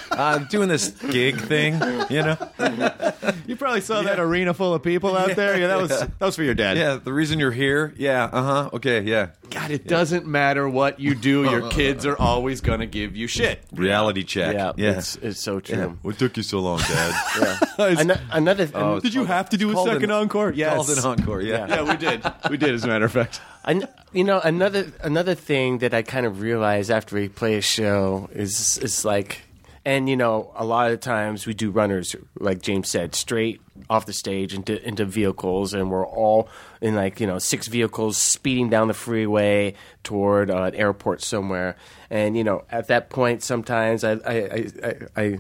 I'm 0.10 0.46
doing 0.46 0.68
this 0.68 0.90
gig 0.90 1.40
thing. 1.40 1.76
You 2.10 2.24
know, 2.24 3.13
You 3.48 3.56
probably 3.56 3.82
saw 3.82 4.02
that 4.04 4.20
arena 4.20 4.54
full 4.54 4.74
of 4.74 4.84
people 4.84 5.16
out 5.18 5.36
there. 5.36 5.58
Yeah, 5.60 5.68
that 5.68 5.82
was 5.82 5.90
that 5.90 6.20
was 6.22 6.36
for 6.36 6.44
your 6.44 6.54
dad. 6.56 6.78
yeah. 6.78 6.96
The 6.96 7.12
reason 7.14 7.40
you're 7.40 7.52
here, 7.52 7.94
yeah, 7.98 8.24
uh 8.26 8.42
huh, 8.44 8.70
okay, 8.74 9.02
yeah. 9.02 9.30
God, 9.50 9.70
it 9.72 9.86
doesn't 9.88 10.26
matter 10.26 10.68
what 10.68 11.00
you 11.00 11.14
do. 11.14 11.44
Your 11.44 11.70
kids 11.80 12.06
are 12.06 12.18
always 12.18 12.62
going 12.62 12.80
to 12.80 12.88
give 12.88 13.16
you 13.16 13.28
shit. 13.28 13.64
Reality 13.72 14.24
check. 14.24 14.56
Yeah, 14.56 14.72
yeah. 14.78 14.98
It's, 14.98 15.16
it's 15.18 15.40
so 15.40 15.60
true. 15.60 15.78
Yeah. 15.78 15.86
What 16.02 16.18
took 16.18 16.36
you 16.38 16.44
so 16.44 16.60
long, 16.60 16.80
Dad? 16.80 17.60
Ano- 17.78 18.18
another 18.32 18.70
Oh, 18.74 19.00
Did 19.00 19.14
you 19.14 19.26
have 19.26 19.50
to 19.50 19.58
do 19.58 19.70
a 19.72 19.74
called 19.74 19.88
second 19.90 20.06
an- 20.06 20.12
encore? 20.12 20.52
Yes. 20.54 20.74
Called 20.76 20.90
an 20.98 21.06
encore, 21.06 21.42
yeah. 21.42 21.68
Yeah, 21.68 21.84
we 21.84 21.98
did. 21.98 22.24
We 22.50 22.58
did, 22.58 22.74
as 22.74 22.84
a 22.84 22.88
matter 22.88 23.06
of 23.06 23.12
fact. 23.12 23.42
I, 23.66 23.82
you 24.12 24.24
know, 24.24 24.40
another 24.40 24.92
another 25.02 25.36
thing 25.36 25.78
that 25.80 25.94
I 25.94 26.02
kind 26.02 26.26
of 26.26 26.42
realize 26.42 26.90
after 26.90 27.16
we 27.16 27.30
play 27.30 27.56
a 27.56 27.62
show 27.62 28.30
is 28.34 28.78
is 28.80 29.06
like, 29.06 29.43
and 29.86 30.08
you 30.08 30.16
know, 30.16 30.52
a 30.56 30.66
lot 30.66 30.92
of 30.92 31.00
times 31.00 31.46
we 31.46 31.54
do 31.54 31.70
runners, 31.70 32.16
like 32.40 32.62
James 32.62 32.90
said, 32.90 33.16
straight 33.16 33.62
off 33.90 34.06
the 34.06 34.14
stage 34.14 34.54
into 34.54 34.86
into 34.88 35.06
vehicles, 35.06 35.74
and 35.74 35.92
we're 35.92 36.06
all 36.06 36.48
in 36.82 36.96
like 36.96 37.20
you 37.20 37.28
know 37.28 37.40
six 37.40 37.68
vehicles 37.68 38.18
speeding 38.18 38.70
down 38.70 38.88
the 38.88 38.94
freeway 38.94 39.74
toward 40.04 40.50
uh, 40.50 40.64
an 40.64 40.76
airport 40.76 41.22
somewhere, 41.22 41.76
and 42.10 42.38
you 42.38 42.44
know, 42.44 42.64
at 42.72 42.88
that 42.88 43.10
point, 43.10 43.44
sometimes 43.44 44.04
I 44.04 44.14
I 44.14 44.34
I, 44.34 44.96
I, 45.16 45.40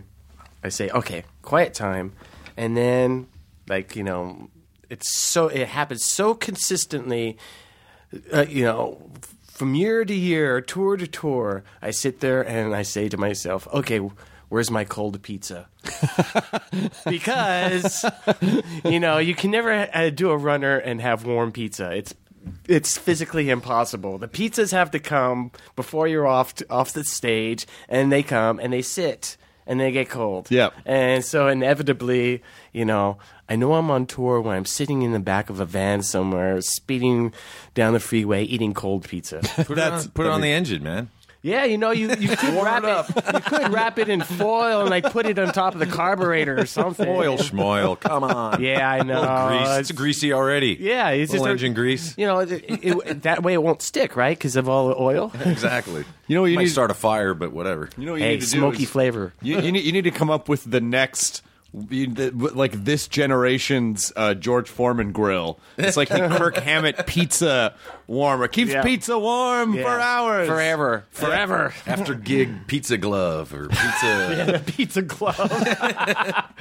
I, 0.63 0.69
say, 0.69 0.89
okay, 0.89 1.23
quiet 1.41 1.73
time, 1.73 2.13
and 2.57 2.75
then 2.75 3.27
like 3.67 3.95
you 3.95 4.03
know. 4.03 4.50
It's 4.89 5.17
so 5.17 5.47
it 5.47 5.69
happens 5.69 6.05
so 6.05 6.35
consistently 6.35 7.35
uh, 8.31 8.45
you 8.47 8.63
know, 8.63 9.01
from 9.47 9.75
year 9.75 10.05
to 10.05 10.13
year, 10.13 10.62
tour 10.62 10.97
to 10.97 11.07
tour, 11.07 11.63
I 11.81 11.91
sit 11.91 12.19
there 12.19 12.41
and 12.41 12.75
I 12.75 12.83
say 12.83 13.09
to 13.09 13.17
myself, 13.17 13.67
okay, 13.73 14.01
where's 14.53 14.69
my 14.69 14.86
cold 14.86 15.19
pizza? 15.24 15.67
because 17.10 18.05
you 18.86 19.00
know 19.00 19.17
you 19.17 19.33
can 19.33 19.50
never 19.50 19.89
uh, 19.91 20.12
do 20.12 20.29
a 20.29 20.38
runner 20.38 20.77
and 20.77 21.01
have 21.01 21.25
warm 21.25 21.51
pizza. 21.51 21.91
It's 21.91 22.13
it's 22.67 22.98
physically 22.98 23.50
impossible. 23.50 24.19
The 24.19 24.27
pizzas 24.27 24.72
have 24.72 24.91
to 24.91 25.00
come 25.00 25.51
before 25.75 26.07
you're 26.07 26.27
off 26.27 26.53
to, 26.55 26.69
off 26.69 26.93
the 26.93 27.03
stage, 27.03 27.65
and 27.89 28.12
they 28.12 28.22
come 28.22 28.60
and 28.60 28.72
they 28.72 28.83
sit 28.83 29.38
and 29.65 29.79
they 29.79 29.91
get 29.91 30.10
cold. 30.10 30.51
Yep. 30.51 30.74
And 30.86 31.25
so 31.25 31.48
inevitably, 31.48 32.43
you 32.74 32.86
know, 32.86 33.17
I 33.50 33.55
know 33.55 33.74
I'm 33.74 33.89
on 33.89 34.05
tour 34.05 34.39
when 34.41 34.55
I'm 34.55 34.65
sitting 34.65 35.01
in 35.01 35.13
the 35.13 35.19
back 35.19 35.50
of 35.50 35.60
a 35.60 35.65
van 35.65 36.03
somewhere, 36.03 36.62
speeding 36.62 37.33
down 37.74 37.93
the 37.93 38.00
freeway, 38.00 38.43
eating 38.43 38.74
cold 38.74 39.07
pizza. 39.07 39.39
Put, 39.55 39.77
it 39.77 39.79
on, 39.79 40.07
put 40.10 40.25
it 40.25 40.31
on 40.31 40.41
the 40.41 40.51
engine, 40.51 40.83
man. 40.83 41.10
Yeah, 41.43 41.65
you 41.65 41.77
know, 41.77 41.91
you, 41.91 42.07
you 42.17 42.29
could 42.38 42.53
wrap 42.63 42.83
it, 42.85 43.33
you 43.33 43.39
could 43.41 43.73
wrap 43.73 44.00
it 44.00 44.07
in 44.07 44.21
foil 44.21 44.79
and 44.81 44.89
like 44.89 45.03
put 45.12 45.25
it 45.25 45.38
on 45.38 45.51
top 45.51 45.73
of 45.73 45.79
the 45.79 45.85
carburetor 45.85 46.57
or 46.57 46.65
something. 46.65 47.07
Oil 47.07 47.38
schmoil, 47.38 48.00
come 48.00 48.23
on. 48.23 48.62
Yeah, 48.62 48.89
I 48.89 49.03
know. 49.03 49.19
Little 49.19 49.47
grease. 49.50 49.62
It's- 49.62 49.79
It's 49.81 49.91
greasy 49.91 50.31
already. 50.33 50.77
yeah, 50.79 51.09
it's 51.09 51.33
Little 51.33 51.45
just 51.45 51.50
a- 51.50 51.51
engine 51.51 51.73
grease. 51.73 52.17
You 52.17 52.25
know, 52.27 52.39
it, 52.39 52.63
it, 52.69 53.23
that 53.23 53.43
way 53.43 53.53
it 53.53 53.62
won't 53.62 53.81
stick, 53.81 54.15
right? 54.15 54.38
Because 54.38 54.55
of 54.55 54.69
all 54.69 54.88
the 54.88 54.95
oil. 54.97 55.31
Exactly. 55.45 56.05
You 56.27 56.35
know 56.35 56.41
what 56.43 56.51
you 56.51 56.55
Might 56.55 56.63
need- 56.63 56.69
start 56.69 56.89
a 56.91 56.93
fire, 56.95 57.33
but 57.33 57.51
whatever. 57.51 57.89
You 57.97 58.05
know 58.05 58.13
what 58.13 58.21
you 58.21 58.25
hey, 58.27 58.33
need 58.35 58.41
to 58.41 58.50
do 58.50 58.57
smoky 58.57 58.83
is- 58.83 58.89
flavor. 58.89 59.33
You, 59.41 59.59
you, 59.59 59.71
need, 59.73 59.83
you 59.83 59.91
need 59.91 60.05
to 60.05 60.12
come 60.12 60.29
up 60.29 60.47
with 60.47 60.63
the 60.63 60.79
next, 60.79 61.41
you- 61.41 61.43
the- 61.43 61.52
like 61.74 62.72
this 62.74 63.08
generation's 63.08 64.13
uh, 64.15 64.36
George 64.36 64.70
Foreman 64.70 65.12
grill. 65.12 65.60
It's 65.77 65.98
like 65.98 66.10
the 66.10 66.27
Kirk 66.38 66.58
Hammett 66.58 67.08
pizza 67.08 67.74
warmer. 68.06 68.48
Keeps 68.48 68.72
Yeah. 68.72 68.84
pizza 68.84 69.18
warm 69.18 69.74
Yeah. 69.74 69.84
for 69.84 70.00
hours. 70.00 70.48
Forever. 70.48 71.03
Forever. 71.10 71.74
After 71.88 72.13
gig 72.30 72.68
pizza 72.68 72.98
glove 72.98 73.53
or 73.56 73.70
pizza 73.70 74.62
the 74.65 74.72
pizza 74.72 75.01
glove. 75.01 75.38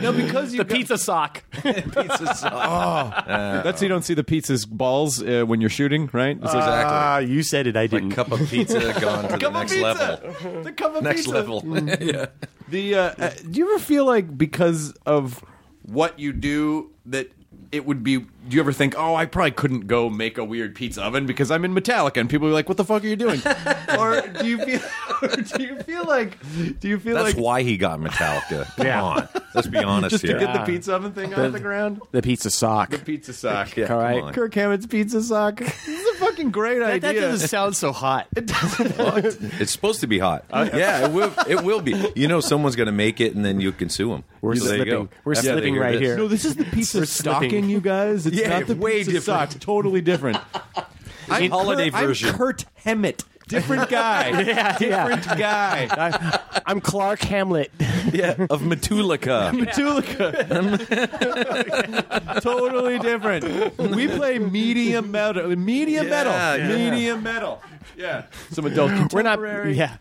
No, 0.00 0.12
because 0.12 0.52
you 0.52 0.58
the 0.58 0.64
got- 0.64 0.76
pizza 0.76 0.96
sock. 0.96 1.42
pizza 1.50 2.34
sauce. 2.34 3.24
That's 3.26 3.80
so 3.80 3.84
you 3.84 3.88
don't 3.90 4.04
see 4.04 4.14
the 4.14 4.24
pizza's 4.24 4.64
balls 4.64 5.22
uh, 5.22 5.44
when 5.46 5.60
you're 5.60 5.68
shooting, 5.70 6.08
right? 6.12 6.36
It's 6.36 6.44
Exactly. 6.54 6.94
Ah, 6.96 7.18
you 7.18 7.42
said 7.42 7.66
it. 7.66 7.76
I 7.76 7.86
didn't. 7.86 8.12
cup 8.12 8.32
of 8.32 8.48
pizza 8.48 8.80
gone 9.00 9.24
to 9.24 9.32
the 9.32 9.38
Cup 9.38 9.48
of 9.48 9.52
next 9.54 9.72
pizza. 9.72 9.82
level. 9.82 10.62
the 10.62 10.72
cup 10.72 10.94
of 10.94 11.02
Next 11.02 11.16
pizza. 11.26 11.30
level. 11.32 11.62
yeah. 12.00 12.26
The 12.72 12.94
uh, 12.94 13.14
uh, 13.18 13.30
do 13.50 13.58
you 13.60 13.74
ever 13.74 13.78
feel 13.84 14.04
like 14.06 14.36
because 14.36 14.92
of 15.06 15.44
what 15.82 16.18
you 16.18 16.32
do 16.32 16.90
that 17.06 17.30
it 17.70 17.84
would 17.86 18.02
be? 18.02 18.18
Do 18.18 18.26
you 18.48 18.60
ever 18.60 18.72
think, 18.72 18.94
oh, 18.98 19.14
I 19.14 19.26
probably 19.26 19.50
couldn't 19.52 19.86
go 19.86 20.08
make 20.10 20.36
a 20.38 20.44
weird 20.44 20.74
pizza 20.74 21.02
oven 21.02 21.26
because 21.26 21.50
I'm 21.50 21.64
in 21.66 21.74
Metallica, 21.74 22.16
and 22.18 22.28
people 22.30 22.48
are 22.48 22.52
like, 22.52 22.68
what 22.68 22.76
the 22.78 22.84
fuck 22.84 23.04
are 23.04 23.06
you 23.06 23.14
doing? 23.16 23.40
or 23.98 24.20
do 24.22 24.46
you 24.46 24.58
feel? 24.58 24.80
Or 25.22 25.28
do 25.36 25.62
you 25.62 25.76
feel 25.82 26.04
like? 26.06 26.38
Do 26.80 26.88
you 26.88 26.98
feel 26.98 27.14
like 27.14 27.24
That's 27.26 27.36
like 27.36 27.44
why 27.44 27.62
he 27.62 27.76
got 27.76 28.00
Metallica. 28.00 28.64
Come 28.76 28.86
Yeah. 28.86 29.02
on. 29.02 29.28
Let's 29.54 29.68
be 29.68 29.78
honest 29.78 30.10
just 30.12 30.22
to 30.22 30.28
here. 30.28 30.38
get 30.38 30.54
the 30.54 30.64
pizza 30.64 30.94
oven 30.94 31.12
thing 31.12 31.34
off 31.34 31.52
the 31.52 31.60
ground? 31.60 32.00
the 32.10 32.22
pizza 32.22 32.50
sock. 32.50 32.88
The 32.90 32.98
pizza 32.98 33.34
sock. 33.34 33.76
Yeah, 33.76 33.92
All 33.92 33.98
right. 34.00 34.18
come 34.18 34.28
on. 34.28 34.32
Kirk 34.32 34.54
Hammett's 34.54 34.86
pizza 34.86 35.22
sock. 35.22 35.56
This 35.58 35.88
is 35.88 36.06
a 36.11 36.11
fucking 36.26 36.50
great 36.50 36.78
That, 36.78 36.90
idea. 36.92 37.12
that 37.12 37.20
doesn't 37.32 37.48
sound 37.48 37.76
so 37.76 37.92
hot. 37.92 38.26
It 38.36 38.46
doesn't. 38.46 38.94
it's 39.60 39.72
supposed 39.72 40.00
to 40.00 40.06
be 40.06 40.18
hot. 40.18 40.44
yeah, 40.52 41.06
it 41.06 41.12
will. 41.12 41.32
It 41.48 41.62
will 41.62 41.80
be. 41.80 42.12
You 42.14 42.28
know, 42.28 42.40
someone's 42.40 42.76
going 42.76 42.86
to 42.86 42.92
make 42.92 43.20
it, 43.20 43.34
and 43.34 43.44
then 43.44 43.60
you 43.60 43.72
can 43.72 43.88
sue 43.88 44.08
them. 44.10 44.24
We're 44.40 44.56
so 44.56 44.66
slipping. 44.66 45.08
We're 45.24 45.32
After 45.32 45.42
slipping 45.52 45.76
right 45.76 45.92
this. 45.92 46.00
here. 46.00 46.16
No, 46.16 46.28
this 46.28 46.44
is 46.44 46.56
the 46.56 46.64
pizza 46.64 46.98
We're 47.00 47.06
slipping. 47.06 47.50
stocking, 47.50 47.68
you 47.70 47.80
guys. 47.80 48.26
It's 48.26 48.36
Yeah, 48.36 48.48
not 48.58 48.66
the 48.66 48.76
way 48.76 48.98
pizza 48.98 49.12
different. 49.12 49.52
sock. 49.52 49.60
Totally 49.60 50.00
different. 50.00 50.38
I'm 51.28 51.50
holiday 51.50 51.90
Kurt, 51.90 52.06
version. 52.06 52.28
I'm 52.30 52.36
Kurt 52.36 52.64
Hammett. 52.76 53.24
Different 53.48 53.88
guy. 53.88 54.30
Yeah, 54.42 54.76
yeah. 54.80 55.08
Different 55.16 55.38
guy. 55.38 56.60
I'm 56.66 56.80
Clark 56.80 57.20
Hamlet. 57.20 57.70
Yeah, 58.12 58.34
of 58.50 58.62
Metulica. 58.62 59.52
Metallica. 60.82 62.40
totally 62.42 62.98
different. 62.98 63.44
We 63.78 64.08
play 64.08 64.38
medium 64.38 65.10
metal. 65.10 65.54
Medium 65.56 66.04
Yeah, 66.06 66.10
metal. 66.10 66.32
yeah. 66.32 66.68
Medium 66.90 67.22
metal. 67.22 67.62
Yeah. 67.96 68.24
Some 68.50 68.66
adult 68.66 68.90
We're 69.12 69.22
not. 69.22 69.38
contemporary. 69.38 69.74
Yeah. 69.76 69.96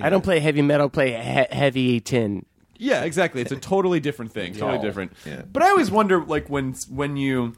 I 0.00 0.08
don't 0.10 0.22
play 0.24 0.40
heavy 0.40 0.62
metal. 0.62 0.88
Play 0.88 1.10
he- 1.12 1.56
heavy 1.56 2.00
tin. 2.00 2.44
Yeah, 2.78 3.02
exactly. 3.04 3.42
It's 3.42 3.52
a 3.52 3.56
totally 3.56 4.00
different 4.00 4.32
thing. 4.32 4.54
Totally 4.54 4.78
different. 4.80 5.12
Yeah. 5.26 5.42
But 5.52 5.62
I 5.62 5.70
always 5.70 5.90
wonder, 5.90 6.24
like 6.24 6.48
when 6.48 6.74
when 6.88 7.16
you 7.16 7.54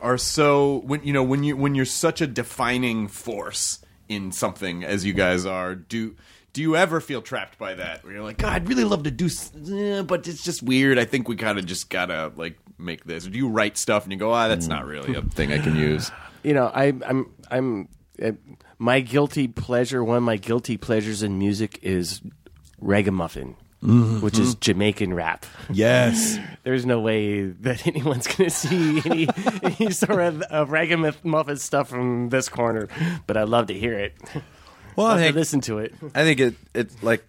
are 0.00 0.16
so 0.18 0.82
when 0.86 1.02
you 1.04 1.12
know 1.12 1.22
when 1.22 1.42
you 1.42 1.56
when 1.56 1.74
you're 1.74 1.84
such 1.84 2.20
a 2.20 2.26
defining 2.26 3.08
force 3.08 3.78
in 4.12 4.32
something 4.32 4.84
as 4.84 5.04
you 5.04 5.12
guys 5.12 5.46
are, 5.46 5.74
do 5.74 6.16
do 6.52 6.60
you 6.60 6.76
ever 6.76 7.00
feel 7.00 7.22
trapped 7.22 7.58
by 7.58 7.74
that? 7.74 8.04
Where 8.04 8.12
you're 8.12 8.22
like, 8.22 8.38
God, 8.38 8.52
I'd 8.52 8.68
really 8.68 8.84
love 8.84 9.04
to 9.04 9.10
do, 9.10 9.26
eh, 9.26 10.02
but 10.02 10.28
it's 10.28 10.44
just 10.44 10.62
weird. 10.62 10.98
I 10.98 11.04
think 11.06 11.26
we 11.28 11.36
kind 11.36 11.58
of 11.58 11.64
just 11.66 11.88
gotta 11.88 12.30
like 12.36 12.58
make 12.78 13.04
this. 13.04 13.26
Or 13.26 13.30
do 13.30 13.38
you 13.38 13.48
write 13.48 13.78
stuff 13.78 14.04
and 14.04 14.12
you 14.12 14.18
go, 14.18 14.32
ah, 14.32 14.48
that's 14.48 14.66
not 14.66 14.84
really 14.84 15.14
a 15.14 15.22
thing 15.22 15.52
I 15.52 15.58
can 15.58 15.76
use? 15.76 16.10
You 16.44 16.54
know, 16.54 16.72
I, 16.74 16.92
I'm. 17.06 17.32
I'm. 17.52 17.88
Uh, 18.20 18.32
my 18.76 18.98
guilty 18.98 19.46
pleasure. 19.46 20.02
One 20.02 20.16
of 20.16 20.24
my 20.24 20.38
guilty 20.38 20.76
pleasures 20.76 21.22
in 21.22 21.38
music 21.38 21.78
is 21.82 22.20
ragamuffin, 22.80 23.54
which 23.82 24.38
is 24.38 24.54
Jamaican 24.56 25.12
rap. 25.14 25.44
Yes. 25.70 26.38
There's 26.62 26.86
no 26.86 27.00
way 27.00 27.42
that 27.46 27.86
anyone's 27.86 28.26
going 28.26 28.48
to 28.48 28.50
see 28.50 29.02
any, 29.04 29.28
any 29.62 29.90
sort 29.90 30.20
of 30.20 30.42
uh, 30.50 30.66
ragamuffin 30.68 31.56
stuff 31.56 31.88
from 31.88 32.28
this 32.28 32.48
corner, 32.48 32.88
but 33.26 33.36
I'd 33.36 33.48
love 33.48 33.66
to 33.66 33.74
hear 33.74 33.98
it. 33.98 34.14
Well, 34.96 35.06
I 35.08 35.30
to 35.30 35.34
listen 35.34 35.60
to 35.62 35.78
it. 35.78 35.94
I 36.14 36.22
think 36.22 36.40
it 36.40 36.54
it's 36.74 37.02
like 37.02 37.24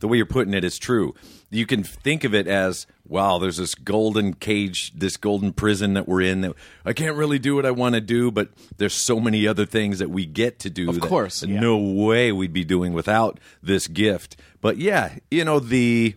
the 0.00 0.08
way 0.08 0.16
you're 0.16 0.26
putting 0.26 0.54
it 0.54 0.64
is 0.64 0.78
true. 0.78 1.14
You 1.50 1.66
can 1.66 1.84
think 1.84 2.24
of 2.24 2.34
it 2.34 2.48
as 2.48 2.86
wow, 3.06 3.38
there's 3.38 3.58
this 3.58 3.74
golden 3.74 4.34
cage, 4.34 4.92
this 4.94 5.16
golden 5.16 5.52
prison 5.52 5.94
that 5.94 6.08
we're 6.08 6.22
in 6.22 6.40
that 6.40 6.54
I 6.84 6.92
can't 6.92 7.16
really 7.16 7.38
do 7.38 7.54
what 7.54 7.66
I 7.66 7.70
want 7.70 7.94
to 7.94 8.00
do, 8.00 8.30
but 8.30 8.48
there's 8.76 8.94
so 8.94 9.20
many 9.20 9.46
other 9.46 9.66
things 9.66 9.98
that 9.98 10.10
we 10.10 10.26
get 10.26 10.58
to 10.60 10.70
do. 10.70 10.88
Of 10.88 11.00
that 11.00 11.08
course, 11.08 11.42
yeah. 11.42 11.60
no 11.60 11.76
way 11.76 12.32
we'd 12.32 12.52
be 12.52 12.64
doing 12.64 12.92
without 12.92 13.38
this 13.62 13.86
gift. 13.86 14.36
But 14.64 14.78
yeah, 14.78 15.16
you 15.30 15.44
know 15.44 15.60
the 15.60 16.14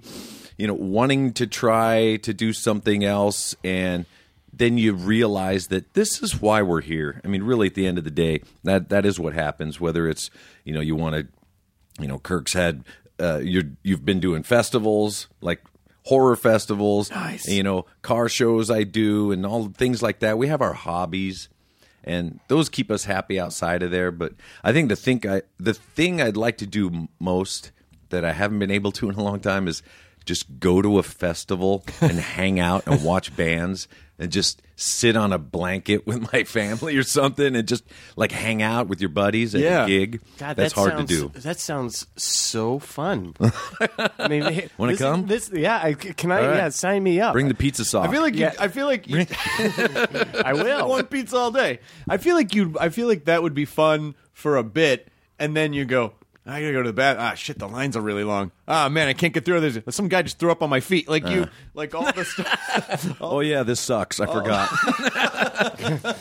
you 0.58 0.68
know 0.68 0.74
wanting 0.74 1.34
to 1.34 1.46
try 1.46 2.16
to 2.24 2.34
do 2.34 2.54
something 2.54 3.04
else 3.04 3.58
and 3.62 4.06
then 4.54 4.78
you 4.78 4.94
realize 4.94 5.68
that 5.68 5.96
this 5.96 6.24
is 6.24 6.42
why 6.42 6.62
we're 6.62 6.80
here. 6.80 7.20
I 7.26 7.28
mean, 7.28 7.44
really, 7.44 7.68
at 7.68 7.74
the 7.74 7.86
end 7.86 7.98
of 7.98 8.06
the 8.06 8.10
day, 8.10 8.42
that 8.64 8.88
that 8.88 9.06
is 9.06 9.20
what 9.20 9.34
happens. 9.34 9.82
Whether 9.82 10.08
it's 10.08 10.30
you 10.64 10.74
know 10.74 10.80
you 10.80 10.96
want 10.96 11.16
to, 11.16 11.28
you 12.02 12.08
know, 12.08 12.20
Kirk's 12.20 12.54
had 12.54 12.86
uh, 13.20 13.40
you 13.44 13.76
you've 13.84 14.06
been 14.06 14.22
doing 14.22 14.44
festivals 14.44 15.28
like 15.42 15.62
horror 16.06 16.38
festivals, 16.38 17.12
Nice. 17.12 17.50
You 17.50 17.64
know, 17.64 17.86
car 18.02 18.30
shows 18.30 18.72
I 18.72 18.84
do 18.84 19.30
and 19.34 19.46
all 19.46 19.68
things 19.68 20.02
like 20.02 20.20
that. 20.20 20.38
We 20.38 20.48
have 20.48 20.62
our 20.62 20.72
hobbies, 20.72 21.50
and 22.02 22.40
those 22.48 22.70
keep 22.70 22.90
us 22.92 23.04
happy 23.04 23.38
outside 23.38 23.84
of 23.84 23.92
there. 23.92 24.10
But 24.10 24.36
I 24.64 24.72
think 24.72 24.88
the 24.88 24.96
thing 24.96 25.22
I 25.28 25.42
the 25.60 25.74
thing 25.74 26.22
I'd 26.22 26.38
like 26.38 26.58
to 26.60 26.66
do 26.66 27.10
most 27.20 27.74
that 28.10 28.26
I 28.26 28.34
haven't 28.34 28.60
been 28.60 28.72
able 28.72 28.92
to 28.94 29.10
in 29.10 29.16
a 29.16 29.24
long 29.24 29.40
time 29.40 29.68
is 29.68 29.82
just 30.26 30.60
go 30.60 30.82
to 30.82 31.00
a 31.00 31.04
festival 31.04 31.86
and 32.02 32.12
hang 32.20 32.60
out 32.60 32.86
and 32.86 33.02
watch 33.04 33.34
bands 33.38 33.88
and 34.20 34.30
just 34.32 34.62
sit 34.76 35.16
on 35.16 35.32
a 35.32 35.38
blanket 35.38 36.06
with 36.08 36.34
my 36.34 36.44
family 36.44 36.98
or 36.98 37.04
something 37.04 37.56
and 37.56 37.68
just 37.68 37.84
like 38.18 38.32
hang 38.34 38.62
out 38.62 38.88
with 38.88 39.00
your 39.00 39.10
buddies 39.10 39.56
at 39.56 39.62
Yeah. 39.62 39.84
a 39.86 39.88
gig. 39.88 40.22
God, 40.38 40.56
That's 40.58 40.74
that 40.74 40.80
hard 40.80 40.92
sounds, 40.98 41.10
to 41.10 41.30
do. 41.30 41.40
That 41.40 41.60
sounds 41.60 42.08
so 42.18 42.78
fun. 42.80 43.36
I 44.20 44.28
mean, 44.28 44.42
hey, 44.42 44.70
Wanna 44.78 44.98
come? 44.98 45.28
This, 45.28 45.50
yeah, 45.54 45.80
I, 45.82 45.94
can 45.94 46.32
I? 46.32 46.42
All 46.42 46.48
right. 46.50 46.56
Yeah, 46.58 46.70
sign 46.70 47.04
me 47.04 47.22
up. 47.22 47.32
Bring 47.34 47.48
the 47.48 47.54
pizza 47.54 47.86
sauce. 47.86 48.08
I 48.08 48.12
feel 48.12 48.22
like 48.22 48.34
you, 48.34 48.42
Yeah. 48.42 48.54
I 48.60 48.68
feel 48.68 48.88
like 48.88 49.08
you, 49.08 49.20
I 49.20 50.42
I 50.48 50.54
will. 50.54 50.90
want 50.90 51.10
pizza 51.10 51.38
all 51.38 51.52
day. 51.52 51.80
I 52.10 52.18
feel 52.18 52.36
like 52.36 52.54
you. 52.54 52.76
I 52.80 52.90
feel 52.90 53.08
like 53.08 53.26
that 53.26 53.44
would 53.44 53.54
be 53.54 53.66
fun 53.66 54.16
for 54.34 54.58
a 54.58 54.64
bit, 54.64 55.08
and 55.40 55.56
then 55.56 55.74
you 55.74 55.86
go. 55.86 56.14
I 56.50 56.62
gotta 56.62 56.72
go 56.74 56.82
to 56.84 56.90
the 56.90 56.94
bath. 56.94 57.18
Ah, 57.20 57.34
shit, 57.34 57.60
the 57.60 57.68
lines 57.68 57.98
are 57.98 58.02
really 58.02 58.24
long. 58.24 58.52
Ah, 58.68 58.88
man, 58.90 59.08
I 59.10 59.14
can't 59.14 59.34
get 59.34 59.44
through. 59.44 59.60
There's 59.60 59.80
some 59.94 60.08
guy 60.08 60.22
just 60.22 60.40
threw 60.40 60.50
up 60.50 60.64
on 60.64 60.70
my 60.70 60.80
feet. 60.80 61.10
Like 61.10 61.28
you, 61.28 61.48
like 61.74 61.94
all 61.94 62.12
the 62.12 62.24
stuff. 62.26 63.18
Oh 63.22 63.42
yeah, 63.42 63.64
this 63.64 63.80
sucks. 63.80 64.20
I 64.20 64.26
forgot. 64.28 64.70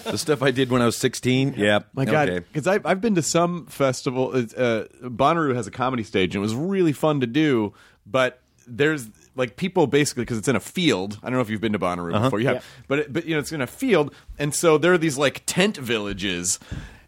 the 0.05 0.17
stuff 0.17 0.43
I 0.43 0.51
did 0.51 0.71
when 0.71 0.83
I 0.83 0.87
was 0.87 0.97
16. 0.97 1.55
Yep. 1.57 1.89
My 1.95 2.05
God, 2.05 2.29
Okay. 2.29 2.39
because 2.53 2.67
I've 2.67 2.85
I've 2.87 3.01
been 3.01 3.15
to 3.15 3.23
some 3.23 3.67
festival. 3.67 4.35
it's, 4.35 4.55
Uh, 4.55 4.87
Bonnaroo 5.03 5.55
has 5.55 5.67
a 5.67 5.71
comedy 5.71 6.03
stage, 6.03 6.35
and 6.35 6.41
it 6.41 6.45
was 6.45 6.55
really 6.55 6.93
fun 6.93 7.21
to 7.21 7.27
do. 7.27 7.73
But 8.07 8.41
there's 8.67 9.09
like 9.37 9.57
people 9.57 9.87
basically 9.87 10.23
because 10.25 10.39
it's 10.39 10.49
in 10.49 10.57
a 10.57 10.61
field. 10.61 11.19
I 11.23 11.27
don't 11.27 11.35
know 11.35 11.41
if 11.43 11.51
you've 11.51 11.61
been 11.61 11.73
to 11.75 11.79
Bonnaroo 11.79 12.21
before. 12.23 12.41
You 12.41 12.49
have, 12.49 12.65
but 12.89 12.99
it, 13.01 13.13
but 13.13 13.27
you 13.27 13.35
know 13.35 13.41
it's 13.41 13.53
in 13.53 13.61
a 13.61 13.67
field, 13.67 14.15
and 14.39 14.55
so 14.55 14.79
there 14.79 14.93
are 14.93 14.99
these 14.99 15.19
like 15.19 15.43
tent 15.47 15.77
villages. 15.77 16.59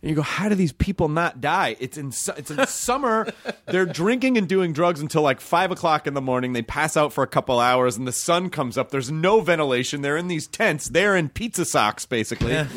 And 0.00 0.11
you 0.11 0.17
go, 0.17 0.23
how 0.23 0.49
do 0.49 0.55
these 0.55 0.73
people 0.73 1.09
not 1.09 1.40
die? 1.40 1.76
It's 1.81 1.99
in 1.99 2.12
su- 2.12 2.33
it's 2.37 2.50
in 2.50 2.67
summer. 2.67 3.33
They're 3.67 3.87
drinking 3.87 4.38
and 4.38 4.49
doing 4.49 4.73
drugs 4.73 5.00
until 5.00 5.23
like 5.23 5.40
five 5.40 5.71
o'clock 5.71 6.07
in 6.07 6.14
the 6.14 6.21
morning. 6.21 6.52
They 6.52 6.62
pass 6.62 6.97
out 6.97 7.12
for 7.12 7.25
a 7.25 7.26
couple 7.26 7.59
hours, 7.59 7.97
and 7.97 8.07
the 8.07 8.12
sun 8.12 8.50
comes 8.50 8.78
up. 8.78 8.90
There's 8.90 9.11
no 9.11 9.40
ventilation. 9.40 10.02
They're 10.02 10.17
in 10.17 10.28
these 10.28 10.47
tents. 10.47 10.88
They're 10.88 11.17
in 11.17 11.28
pizza 11.28 11.64
socks, 11.64 12.07
basically. 12.07 12.55
and 12.55 12.69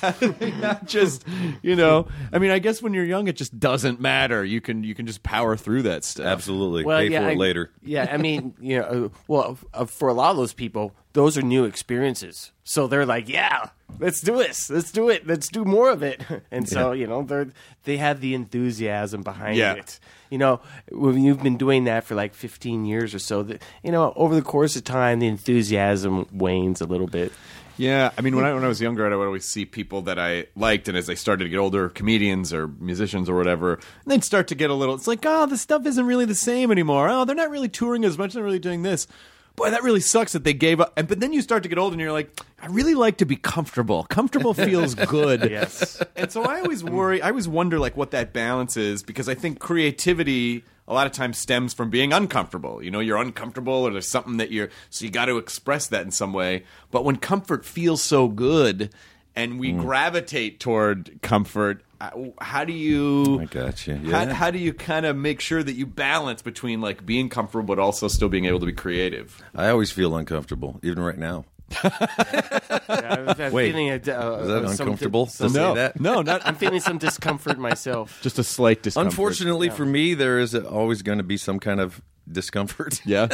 how 0.00 0.10
do 0.12 0.32
they 0.32 0.52
not 0.52 0.86
just, 0.86 1.24
you 1.62 1.74
know, 1.74 2.06
I 2.32 2.38
mean, 2.38 2.50
I 2.50 2.58
guess 2.58 2.80
when 2.80 2.94
you're 2.94 3.04
young, 3.04 3.26
it 3.28 3.36
just 3.36 3.58
doesn't 3.58 4.00
matter. 4.00 4.44
You 4.44 4.60
can 4.60 4.84
you 4.84 4.94
can 4.94 5.06
just 5.06 5.22
power 5.22 5.56
through 5.56 5.82
that 5.82 6.04
stuff. 6.04 6.26
Absolutely. 6.26 6.84
Pay 6.84 7.10
for 7.10 7.24
I, 7.24 7.32
it 7.32 7.38
later. 7.38 7.70
Yeah, 7.82 8.08
I 8.10 8.16
mean, 8.16 8.54
you 8.60 8.78
know, 8.78 8.84
uh, 8.84 9.08
well, 9.28 9.58
uh, 9.72 9.84
for 9.86 10.08
a 10.08 10.12
lot 10.14 10.30
of 10.30 10.36
those 10.36 10.52
people, 10.52 10.92
those 11.14 11.38
are 11.38 11.42
new 11.42 11.64
experiences. 11.64 12.52
So 12.64 12.86
they're 12.86 13.06
like, 13.06 13.28
yeah, 13.28 13.70
let's 13.98 14.20
do 14.20 14.36
this, 14.36 14.68
let's 14.70 14.92
do 14.92 15.08
it, 15.08 15.26
let's 15.26 15.48
do 15.48 15.64
more 15.64 15.90
of 15.90 16.02
it. 16.02 16.22
And 16.50 16.68
so 16.68 16.92
you 16.92 17.06
know, 17.06 17.22
they 17.22 17.46
they 17.84 17.96
have 17.96 18.20
the 18.20 18.34
enthusiasm 18.34 19.22
behind 19.22 19.56
Yeah. 19.56 19.74
it. 19.74 19.98
You 20.30 20.38
know, 20.38 20.60
when 20.90 21.22
you've 21.22 21.42
been 21.42 21.56
doing 21.56 21.84
that 21.84 22.04
for 22.04 22.14
like 22.14 22.34
15 22.34 22.84
years 22.84 23.14
or 23.14 23.18
so, 23.20 23.42
that 23.44 23.62
you 23.82 23.90
know, 23.92 24.12
over 24.16 24.34
the 24.34 24.42
course 24.42 24.76
of 24.76 24.84
time, 24.84 25.18
the 25.20 25.26
enthusiasm 25.28 26.26
wanes 26.32 26.80
a 26.80 26.86
little 26.86 27.06
bit. 27.06 27.32
Yeah, 27.76 28.12
I 28.16 28.20
mean, 28.20 28.36
when 28.36 28.44
I 28.44 28.54
when 28.54 28.64
I 28.64 28.68
was 28.68 28.80
younger, 28.80 29.04
I 29.04 29.16
would 29.16 29.24
always 29.26 29.44
see 29.44 29.64
people 29.64 30.02
that 30.02 30.16
I 30.18 30.46
liked, 30.54 30.86
and 30.88 30.96
as 30.96 31.10
I 31.10 31.14
started 31.14 31.44
to 31.44 31.50
get 31.50 31.58
older, 31.58 31.88
comedians 31.88 32.52
or 32.52 32.68
musicians 32.68 33.28
or 33.28 33.34
whatever, 33.36 33.74
and 33.74 33.82
they'd 34.06 34.22
start 34.22 34.46
to 34.48 34.54
get 34.54 34.70
a 34.70 34.74
little. 34.74 34.94
It's 34.94 35.08
like, 35.08 35.24
oh, 35.26 35.46
the 35.46 35.58
stuff 35.58 35.84
isn't 35.84 36.06
really 36.06 36.24
the 36.24 36.36
same 36.36 36.70
anymore. 36.70 37.08
Oh, 37.08 37.24
they're 37.24 37.34
not 37.34 37.50
really 37.50 37.68
touring 37.68 38.04
as 38.04 38.16
much. 38.16 38.32
They're 38.32 38.42
not 38.42 38.46
really 38.46 38.60
doing 38.60 38.82
this. 38.82 39.08
Boy, 39.56 39.70
that 39.70 39.82
really 39.82 40.00
sucks 40.00 40.32
that 40.32 40.42
they 40.42 40.52
gave 40.52 40.80
up. 40.80 40.92
And 40.96 41.06
but 41.06 41.20
then 41.20 41.32
you 41.32 41.40
start 41.40 41.62
to 41.62 41.68
get 41.68 41.78
old, 41.78 41.92
and 41.92 42.00
you're 42.00 42.12
like, 42.12 42.30
I 42.60 42.66
really 42.66 42.94
like 42.94 43.18
to 43.18 43.24
be 43.24 43.36
comfortable. 43.36 44.04
Comfortable 44.04 44.54
feels 44.54 44.94
good. 45.06 45.48
Yes. 45.50 46.02
And 46.16 46.32
so 46.32 46.42
I 46.42 46.60
always 46.60 46.82
worry. 46.82 47.22
I 47.22 47.28
always 47.30 47.46
wonder 47.46 47.78
like 47.78 47.96
what 47.96 48.10
that 48.12 48.32
balance 48.32 48.76
is 48.76 49.02
because 49.02 49.28
I 49.28 49.34
think 49.34 49.60
creativity 49.60 50.64
a 50.86 50.92
lot 50.92 51.06
of 51.06 51.12
times 51.12 51.38
stems 51.38 51.72
from 51.72 51.88
being 51.90 52.12
uncomfortable. 52.12 52.82
You 52.82 52.90
know, 52.90 53.00
you're 53.00 53.16
uncomfortable 53.16 53.72
or 53.72 53.90
there's 53.92 54.08
something 54.08 54.36
that 54.38 54.50
you're 54.50 54.70
so 54.90 55.04
you 55.04 55.10
got 55.10 55.26
to 55.26 55.38
express 55.38 55.86
that 55.88 56.02
in 56.02 56.10
some 56.10 56.32
way. 56.32 56.64
But 56.90 57.04
when 57.04 57.16
comfort 57.16 57.64
feels 57.64 58.02
so 58.02 58.28
good 58.28 58.90
and 59.36 59.58
we 59.58 59.72
gravitate 59.72 60.60
toward 60.60 61.20
comfort, 61.22 61.82
uh, 62.00 62.10
how 62.40 62.64
do 62.64 62.72
you 62.72 63.40
I 63.40 63.44
gotcha. 63.46 63.96
how, 63.96 64.02
Yeah. 64.22 64.32
how 64.34 64.50
do 64.50 64.58
you 64.58 64.72
kind 64.74 65.06
of 65.06 65.16
make 65.16 65.40
sure 65.40 65.62
that 65.62 65.72
you 65.74 65.86
balance 65.86 66.42
between 66.42 66.80
like 66.80 67.04
being 67.06 67.28
comfortable 67.28 67.64
but 67.66 67.78
also 67.78 68.08
still 68.08 68.28
being 68.28 68.44
able 68.46 68.60
to 68.60 68.66
be 68.66 68.72
creative? 68.72 69.42
I 69.54 69.68
always 69.68 69.90
feel 69.90 70.16
uncomfortable, 70.16 70.78
even 70.82 71.02
right 71.02 71.18
now. 71.18 71.44
I'm, 71.82 73.28
I'm 73.40 73.52
Wait, 73.52 73.70
feeling 73.72 73.88
a, 73.88 73.94
uh, 73.94 73.96
Is 73.96 74.08
that 74.08 74.70
some- 74.76 74.86
uncomfortable 74.88 75.26
some- 75.26 75.48
to 75.48 75.54
say 75.54 75.74
that? 75.74 75.98
No, 76.00 76.20
not 76.22 76.42
I'm 76.46 76.56
feeling 76.56 76.80
some 76.80 76.98
discomfort 76.98 77.58
myself. 77.58 78.18
just 78.22 78.38
a 78.38 78.44
slight 78.44 78.82
discomfort. 78.82 79.12
Unfortunately 79.12 79.70
for 79.70 79.86
me, 79.86 80.14
there 80.14 80.38
is 80.38 80.54
always 80.54 81.02
going 81.02 81.18
to 81.18 81.24
be 81.24 81.36
some 81.38 81.58
kind 81.58 81.80
of 81.80 82.00
discomfort. 82.30 83.00
Yeah. 83.06 83.28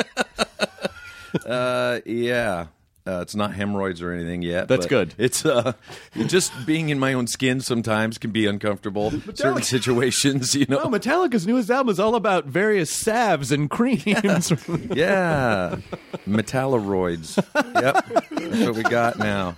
Uh, 1.47 2.00
yeah. 2.07 2.66
Uh, 3.07 3.21
it's 3.23 3.35
not 3.35 3.54
hemorrhoids 3.54 4.02
or 4.02 4.12
anything 4.12 4.42
yet. 4.42 4.69
That's 4.69 4.85
but 4.85 4.90
good. 4.90 5.14
It's 5.16 5.47
uh, 5.47 5.73
just 6.26 6.52
being 6.66 6.90
in 6.90 6.99
my 6.99 7.14
own 7.14 7.26
skin 7.26 7.61
sometimes 7.61 8.19
can 8.19 8.30
be 8.30 8.47
uncomfortable. 8.47 9.11
Certain 9.35 9.62
situations, 9.62 10.54
you 10.54 10.66
know. 10.69 10.80
Oh, 10.83 10.88
Metallica's 10.88 11.47
newest 11.47 11.71
album 11.71 11.90
is 11.90 11.99
all 11.99 12.14
about 12.14 12.45
various 12.45 12.90
salves 12.90 13.52
and 13.52 13.71
creams. 13.71 14.52
Yeah, 14.90 15.76
Metalloids. 16.28 17.37
Yep, 17.54 18.30
that's 18.30 18.61
what 18.66 18.75
we 18.75 18.83
got 18.83 19.19
now. 19.19 19.54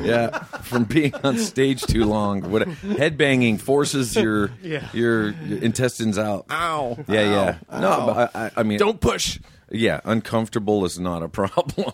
Yeah, 0.00 0.38
from 0.62 0.84
being 0.84 1.14
on 1.24 1.38
stage 1.38 1.82
too 1.82 2.04
long, 2.04 2.50
what 2.50 2.62
headbanging 2.62 3.60
forces 3.60 4.14
your 4.14 4.50
your, 4.62 5.30
your 5.30 5.58
intestines 5.58 6.18
out. 6.18 6.46
Ow. 6.50 6.98
Yeah, 7.08 7.20
yeah. 7.20 7.80
No, 7.80 8.06
but 8.06 8.36
I, 8.36 8.46
I, 8.46 8.50
I 8.58 8.62
mean, 8.62 8.78
Don't 8.78 9.00
push. 9.00 9.38
Yeah, 9.70 10.00
uncomfortable 10.04 10.84
is 10.84 10.98
not 10.98 11.22
a 11.22 11.28
problem. 11.40 11.92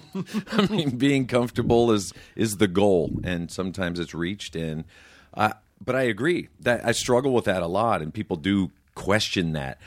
I 0.52 0.66
mean, 0.66 0.96
being 0.98 1.26
comfortable 1.26 1.90
is 1.90 2.12
is 2.36 2.58
the 2.58 2.68
goal, 2.68 3.20
and 3.24 3.50
sometimes 3.50 3.98
it's 3.98 4.14
reached. 4.14 4.54
And 4.56 4.84
I, 5.34 5.44
uh, 5.46 5.52
but 5.84 5.96
I 5.96 6.02
agree 6.02 6.48
that 6.60 6.84
I 6.84 6.92
struggle 6.92 7.32
with 7.32 7.46
that 7.46 7.62
a 7.62 7.66
lot, 7.66 8.02
and 8.02 8.12
people 8.14 8.36
do 8.36 8.70
question 8.94 9.52
that. 9.54 9.78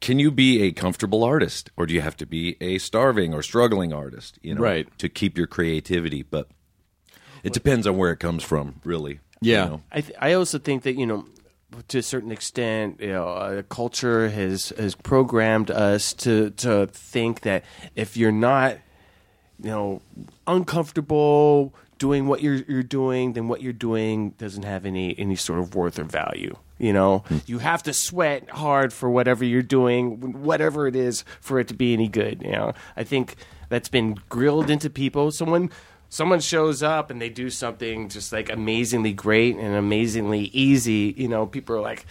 Can 0.00 0.18
you 0.18 0.30
be 0.30 0.60
a 0.62 0.72
comfortable 0.72 1.24
artist, 1.24 1.70
or 1.78 1.86
do 1.86 1.94
you 1.94 2.02
have 2.02 2.16
to 2.18 2.26
be 2.26 2.56
a 2.60 2.76
starving 2.78 3.32
or 3.32 3.42
struggling 3.42 3.92
artist? 3.92 4.38
You 4.42 4.54
know, 4.56 4.60
Right. 4.60 4.86
to 4.98 5.08
keep 5.08 5.38
your 5.38 5.46
creativity. 5.46 6.22
But 6.22 6.48
it 7.42 7.52
depends 7.54 7.86
on 7.86 7.96
where 7.96 8.10
it 8.12 8.18
comes 8.18 8.42
from, 8.42 8.80
really. 8.84 9.20
Yeah. 9.40 9.64
You 9.64 9.70
know? 9.70 9.82
I 9.92 10.00
th- 10.02 10.18
I 10.20 10.32
also 10.34 10.58
think 10.58 10.82
that 10.82 10.96
you 10.98 11.06
know, 11.06 11.24
to 11.88 11.98
a 11.98 12.02
certain 12.02 12.32
extent, 12.32 13.00
you 13.00 13.08
know, 13.08 13.28
uh, 13.28 13.62
culture 13.62 14.28
has 14.28 14.70
has 14.70 14.94
programmed 14.94 15.70
us 15.70 16.12
to 16.14 16.50
to 16.50 16.86
think 16.86 17.40
that 17.40 17.64
if 17.94 18.16
you're 18.16 18.32
not, 18.32 18.78
you 19.62 19.70
know, 19.70 20.02
uncomfortable 20.46 21.74
doing 21.98 22.26
what 22.26 22.42
you're 22.42 22.62
you're 22.68 22.82
doing, 22.82 23.32
then 23.32 23.48
what 23.48 23.62
you're 23.62 23.72
doing 23.72 24.30
doesn't 24.30 24.64
have 24.64 24.84
any 24.86 25.18
any 25.18 25.36
sort 25.36 25.58
of 25.58 25.74
worth 25.74 25.98
or 25.98 26.04
value. 26.04 26.56
You 26.78 26.92
know, 26.92 27.24
you 27.46 27.58
have 27.60 27.82
to 27.84 27.92
sweat 27.92 28.50
hard 28.50 28.92
for 28.92 29.08
whatever 29.08 29.44
you're 29.44 29.62
doing, 29.62 30.42
whatever 30.42 30.88
it 30.88 30.96
is, 30.96 31.24
for 31.40 31.60
it 31.60 31.68
to 31.68 31.74
be 31.74 31.92
any 31.92 32.08
good. 32.08 32.42
You 32.42 32.52
know, 32.52 32.72
I 32.96 33.04
think 33.04 33.36
that's 33.68 33.88
been 33.88 34.18
grilled 34.28 34.70
into 34.70 34.90
people. 34.90 35.30
Someone 35.30 35.70
someone 36.08 36.40
shows 36.40 36.82
up 36.82 37.10
and 37.10 37.20
they 37.20 37.28
do 37.28 37.50
something 37.50 38.08
just 38.08 38.32
like 38.32 38.50
amazingly 38.50 39.12
great 39.12 39.56
and 39.56 39.74
amazingly 39.74 40.44
easy, 40.52 41.14
you 41.16 41.28
know, 41.28 41.46
people 41.46 41.76
are 41.76 41.80
like, 41.80 42.06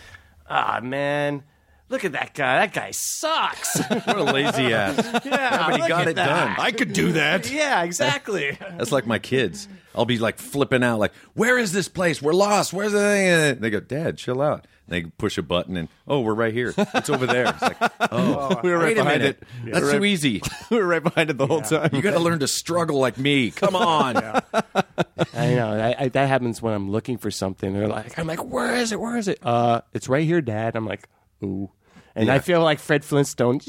ah, 0.49 0.79
man, 0.83 1.43
look 1.89 2.03
at 2.05 2.11
that 2.13 2.33
guy. 2.33 2.59
That 2.65 2.73
guy 2.73 2.91
sucks. 2.91 3.79
What 4.05 4.17
a 4.17 4.23
lazy 4.23 4.73
ass. 4.73 4.97
yeah, 5.25 5.69
but 5.69 5.81
he 5.81 5.87
got 5.87 6.07
it 6.07 6.15
that. 6.15 6.27
done. 6.27 6.55
I 6.57 6.71
could 6.71 6.93
do 6.93 7.13
that. 7.13 7.49
Yeah, 7.51 7.83
exactly. 7.83 8.57
That's 8.77 8.91
like 8.91 9.05
my 9.07 9.19
kids. 9.19 9.67
I'll 9.95 10.05
be 10.05 10.17
like 10.17 10.39
flipping 10.39 10.83
out, 10.83 10.97
like, 10.99 11.13
"Where 11.35 11.57
is 11.57 11.71
this 11.71 11.87
place? 11.87 12.21
We're 12.21 12.33
lost. 12.33 12.73
Where's 12.73 12.93
the 12.93 12.99
thing?" 12.99 13.27
And 13.27 13.61
they 13.61 13.69
go, 13.69 13.79
"Dad, 13.79 14.17
chill 14.17 14.41
out." 14.41 14.65
And 14.87 14.93
they 15.05 15.09
push 15.17 15.37
a 15.37 15.41
button, 15.41 15.77
and 15.77 15.87
oh, 16.07 16.19
we're 16.21 16.33
right 16.33 16.53
here. 16.53 16.73
It's 16.77 17.09
over 17.09 17.25
there. 17.25 17.45
It's 17.47 17.61
like, 17.61 17.77
oh, 18.11 18.59
We 18.63 18.71
were 18.71 18.77
right 18.77 18.85
wait 18.87 18.95
behind 18.97 19.21
minute. 19.21 19.43
it. 19.65 19.71
That's 19.71 19.85
Right- 19.85 19.97
too 19.97 20.05
easy. 20.05 20.41
we 20.69 20.77
were 20.77 20.87
right 20.87 21.03
behind 21.03 21.29
it 21.29 21.37
the 21.37 21.47
whole 21.47 21.61
time. 21.61 21.89
You 21.93 22.01
got 22.01 22.11
to 22.11 22.19
learn 22.19 22.39
to 22.39 22.47
struggle 22.47 22.99
like 22.99 23.17
me. 23.17 23.51
Come 23.51 23.75
on. 23.75 24.17
I 25.33 25.55
know 25.55 25.71
I, 25.97 26.03
I, 26.03 26.07
that 26.09 26.27
happens 26.27 26.61
when 26.61 26.73
I'm 26.73 26.89
looking 26.91 27.17
for 27.17 27.31
something. 27.31 27.73
They're 27.73 27.87
like, 27.87 28.17
I'm 28.19 28.27
like, 28.27 28.43
where 28.43 28.75
is 28.75 28.91
it? 28.91 28.99
Where 28.99 29.17
is 29.17 29.27
it? 29.27 29.39
Uh, 29.41 29.81
it's 29.93 30.09
right 30.09 30.25
here, 30.25 30.41
Dad. 30.41 30.75
I'm 30.75 30.85
like, 30.85 31.07
ooh. 31.43 31.69
And 32.15 32.29
I 32.29 32.37
feel 32.39 32.61
like 32.61 32.77
Fred 32.79 33.03
Flintstone 33.03 33.59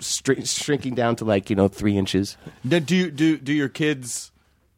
str- 0.00 0.40
shrinking 0.44 0.94
down 0.94 1.16
to 1.16 1.26
like 1.26 1.50
you 1.50 1.56
know 1.56 1.68
three 1.68 1.98
inches. 1.98 2.38
Now, 2.64 2.78
do 2.78 3.10
do 3.10 3.36
do 3.36 3.52
your 3.52 3.68
kids 3.68 4.32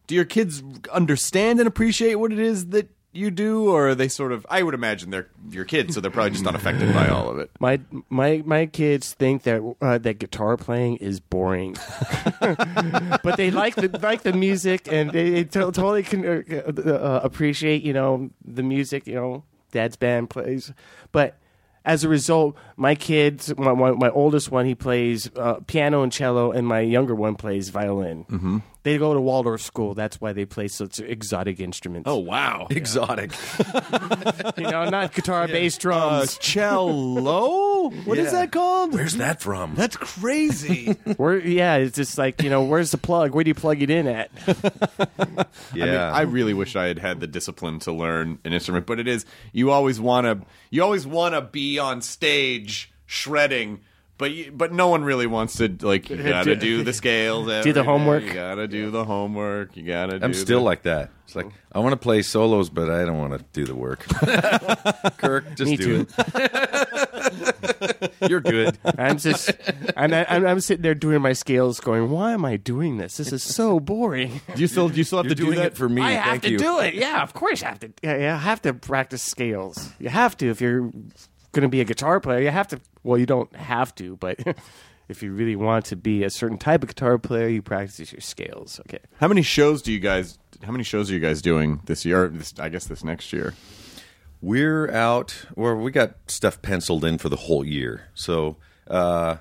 do 0.08 0.16
your 0.16 0.24
kids 0.24 0.64
understand 0.92 1.60
and 1.60 1.68
appreciate 1.68 2.16
what 2.16 2.32
it 2.32 2.40
is 2.40 2.66
that 2.70 2.88
you 3.12 3.30
do, 3.30 3.70
or 3.70 3.88
are 3.88 3.94
they 3.94 4.08
sort 4.08 4.32
of? 4.32 4.46
I 4.50 4.62
would 4.62 4.74
imagine 4.74 5.10
they're 5.10 5.28
your 5.50 5.64
kids, 5.64 5.94
so 5.94 6.00
they're 6.00 6.10
probably 6.10 6.32
just 6.32 6.46
unaffected 6.46 6.92
by 6.92 7.08
all 7.08 7.30
of 7.30 7.38
it. 7.38 7.50
My 7.58 7.80
my 8.10 8.42
my 8.44 8.66
kids 8.66 9.14
think 9.14 9.42
that 9.44 9.62
uh, 9.80 9.98
that 9.98 10.18
guitar 10.18 10.56
playing 10.56 10.96
is 10.96 11.18
boring, 11.20 11.76
but 12.40 13.36
they 13.36 13.50
like 13.50 13.74
the 13.76 13.88
like 14.02 14.22
the 14.22 14.32
music 14.32 14.90
and 14.92 15.10
they, 15.10 15.30
they 15.30 15.44
to- 15.44 15.72
totally 15.72 16.02
can 16.02 16.24
uh, 16.26 16.80
uh, 16.82 17.20
appreciate 17.22 17.82
you 17.82 17.92
know 17.92 18.30
the 18.44 18.62
music 18.62 19.06
you 19.06 19.14
know 19.14 19.44
dad's 19.72 19.96
band 19.96 20.30
plays, 20.30 20.72
but. 21.12 21.38
As 21.84 22.04
a 22.04 22.08
result, 22.08 22.54
my 22.76 22.94
kids, 22.94 23.56
my, 23.56 23.72
my, 23.72 23.92
my 23.92 24.10
oldest 24.10 24.50
one, 24.50 24.66
he 24.66 24.74
plays 24.74 25.30
uh, 25.36 25.60
piano 25.66 26.02
and 26.02 26.12
cello, 26.12 26.52
and 26.52 26.66
my 26.66 26.80
younger 26.80 27.14
one 27.14 27.34
plays 27.34 27.70
violin. 27.70 28.26
Mm-hmm. 28.28 28.58
They 28.88 28.96
go 28.96 29.12
to 29.12 29.20
Waldorf 29.20 29.60
school. 29.60 29.92
That's 29.92 30.18
why 30.18 30.32
they 30.32 30.46
play 30.46 30.66
such 30.68 30.98
exotic 30.98 31.60
instruments. 31.60 32.08
Oh 32.08 32.16
wow! 32.16 32.66
Exotic. 32.70 33.32
you 34.56 34.64
know, 34.64 34.88
not 34.88 35.12
guitar, 35.12 35.46
bass, 35.46 35.76
Uh, 35.76 35.80
drums. 35.80 36.38
cello? 36.38 37.90
What 37.90 38.16
is 38.16 38.32
Yeah. 38.32 38.40
that 38.40 38.52
called? 38.52 38.94
Where's 38.94 39.14
that 39.16 39.42
from? 39.42 39.74
That's 39.74 39.96
crazy. 39.96 40.92
Where, 41.18 41.38
yeah, 41.38 41.76
it's 41.76 41.96
just 41.96 42.16
like 42.16 42.42
you 42.42 42.48
know, 42.48 42.62
where's 42.64 42.90
the 42.90 42.96
plug? 42.98 43.34
Where 43.34 43.44
do 43.44 43.48
you 43.48 43.54
plug 43.54 43.82
it 43.82 43.90
in 43.90 44.06
at? 44.06 44.30
yeah. 44.46 45.74
I 45.74 45.76
mean, 45.86 45.94
I 45.94 46.20
really 46.22 46.54
wish 46.54 46.74
I 46.74 46.86
had 46.86 46.98
had 46.98 47.20
the 47.20 47.26
discipline 47.26 47.80
to 47.80 47.92
learn 47.92 48.38
an 48.46 48.54
instrument, 48.54 48.86
but 48.86 48.98
it 48.98 49.06
is 49.06 49.26
you 49.52 49.70
always 49.70 50.00
want 50.00 50.24
to 50.26 50.46
you 50.70 50.82
always 50.82 51.06
want 51.06 51.34
to 51.34 51.42
be 51.42 51.78
on 51.78 52.00
stage 52.00 52.90
shredding. 53.04 53.80
But 54.18 54.32
you, 54.32 54.50
but 54.52 54.72
no 54.72 54.88
one 54.88 55.04
really 55.04 55.26
wants 55.28 55.56
to 55.58 55.68
like. 55.80 56.10
You 56.10 56.16
gotta 56.22 56.56
do 56.56 56.82
the 56.82 56.92
scales. 57.02 57.46
Do 57.46 57.52
the 57.52 57.58
every 57.58 57.72
day, 57.72 57.82
homework. 57.84 58.22
You 58.24 58.32
gotta 58.34 58.66
do 58.68 58.90
the 58.90 59.04
homework. 59.04 59.76
You 59.76 59.84
gotta. 59.84 60.18
Do 60.18 60.24
I'm 60.24 60.34
still 60.34 60.58
the- 60.60 60.64
like 60.64 60.82
that. 60.82 61.10
It's 61.24 61.36
like 61.36 61.46
I 61.72 61.78
want 61.80 61.92
to 61.92 61.98
play 61.98 62.22
solos, 62.22 62.70
but 62.70 62.88
I 62.90 63.04
don't 63.04 63.18
want 63.18 63.34
to 63.38 63.44
do 63.52 63.66
the 63.66 63.74
work. 63.74 63.98
Kirk, 65.18 65.44
just 65.56 65.70
Me 65.70 65.76
do 65.76 66.04
too. 66.04 66.06
it. 66.18 68.12
You're 68.30 68.40
good. 68.40 68.78
I'm 68.96 69.18
just, 69.18 69.50
I'm, 69.94 70.12
I'm, 70.14 70.46
I'm 70.46 70.60
sitting 70.60 70.82
there 70.82 70.94
doing 70.94 71.20
my 71.20 71.32
scales, 71.34 71.80
going, 71.80 72.10
"Why 72.10 72.32
am 72.32 72.44
I 72.46 72.56
doing 72.56 72.96
this? 72.96 73.18
This 73.18 73.30
is 73.32 73.42
so 73.42 73.78
boring." 73.78 74.40
Do 74.54 74.60
you 74.60 74.66
still 74.68 74.88
do 74.88 74.96
you 74.96 75.04
still 75.04 75.18
have 75.18 75.26
You're 75.26 75.34
to 75.34 75.40
do 75.40 75.44
doing 75.46 75.58
that 75.58 75.66
it 75.72 75.76
for 75.76 75.88
me. 75.88 76.00
I 76.02 76.12
have 76.12 76.24
Thank 76.30 76.42
to 76.44 76.50
you. 76.52 76.58
do 76.58 76.78
it. 76.80 76.94
Yeah, 76.94 77.22
of 77.22 77.34
course 77.34 77.60
you 77.60 77.68
have 77.68 77.80
to. 77.80 77.92
Yeah, 78.02 78.16
yeah, 78.16 78.34
I 78.34 78.38
have 78.38 78.62
to 78.62 78.72
practice 78.74 79.22
scales. 79.22 79.92
You 79.98 80.08
have 80.08 80.36
to 80.38 80.48
if 80.48 80.60
you're 80.62 80.90
going 81.52 81.62
to 81.62 81.68
be 81.68 81.80
a 81.80 81.84
guitar 81.84 82.20
player. 82.20 82.40
You 82.40 82.50
have 82.50 82.68
to. 82.68 82.80
Well, 83.02 83.18
you 83.18 83.26
don't 83.26 83.54
have 83.56 83.94
to, 83.96 84.16
but 84.16 84.38
if 85.08 85.22
you 85.22 85.32
really 85.32 85.56
want 85.56 85.86
to 85.86 85.96
be 85.96 86.24
a 86.24 86.30
certain 86.30 86.58
type 86.58 86.82
of 86.82 86.88
guitar 86.88 87.18
player, 87.18 87.48
you 87.48 87.62
practice 87.62 88.12
your 88.12 88.20
scales. 88.20 88.80
Okay. 88.80 89.00
How 89.20 89.28
many 89.28 89.42
shows 89.42 89.82
do 89.82 89.92
you 89.92 90.00
guys? 90.00 90.38
How 90.62 90.72
many 90.72 90.84
shows 90.84 91.10
are 91.10 91.14
you 91.14 91.20
guys 91.20 91.40
doing 91.40 91.80
this 91.84 92.04
year? 92.04 92.28
This, 92.28 92.54
I 92.58 92.68
guess 92.68 92.86
this 92.86 93.04
next 93.04 93.32
year. 93.32 93.54
We're 94.40 94.88
out, 94.92 95.46
Well, 95.56 95.74
we 95.74 95.90
got 95.90 96.14
stuff 96.28 96.62
penciled 96.62 97.04
in 97.04 97.18
for 97.18 97.28
the 97.28 97.36
whole 97.36 97.64
year. 97.64 98.02
So, 98.14 98.56
uh, 98.86 99.38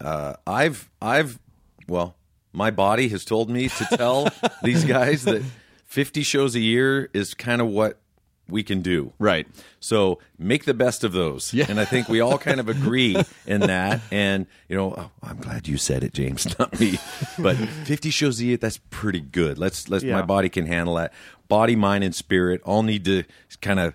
uh, 0.00 0.34
I've, 0.46 0.88
I've, 1.02 1.40
well, 1.88 2.16
my 2.52 2.70
body 2.70 3.08
has 3.08 3.24
told 3.24 3.50
me 3.50 3.68
to 3.68 3.84
tell 3.96 4.28
these 4.62 4.84
guys 4.84 5.24
that 5.24 5.42
50 5.86 6.22
shows 6.22 6.54
a 6.54 6.60
year 6.60 7.10
is 7.14 7.34
kind 7.34 7.60
of 7.60 7.66
what 7.66 8.00
we 8.48 8.62
can 8.62 8.80
do. 8.80 9.12
Right. 9.18 9.46
So 9.80 10.18
make 10.38 10.64
the 10.64 10.74
best 10.74 11.02
of 11.04 11.12
those. 11.12 11.52
Yeah. 11.52 11.66
And 11.68 11.80
I 11.80 11.84
think 11.84 12.08
we 12.08 12.20
all 12.20 12.38
kind 12.38 12.60
of 12.60 12.68
agree 12.68 13.16
in 13.46 13.60
that. 13.62 14.00
And, 14.10 14.46
you 14.68 14.76
know, 14.76 14.94
oh, 14.96 15.10
I'm 15.22 15.38
glad 15.38 15.66
you 15.66 15.76
said 15.78 16.04
it, 16.04 16.14
James, 16.14 16.56
not 16.58 16.78
me. 16.78 16.98
But 17.38 17.56
50 17.56 18.10
shows 18.10 18.40
a 18.40 18.44
year, 18.44 18.56
that's 18.56 18.78
pretty 18.90 19.20
good. 19.20 19.58
Let's, 19.58 19.88
let's, 19.88 20.04
Yeah. 20.04 20.14
my 20.14 20.22
body 20.22 20.48
can 20.48 20.66
handle 20.66 20.94
that. 20.94 21.12
Body, 21.48 21.74
mind, 21.76 22.04
and 22.04 22.14
spirit 22.14 22.60
all 22.64 22.82
need 22.82 23.04
to 23.06 23.24
kind 23.60 23.80
of 23.80 23.94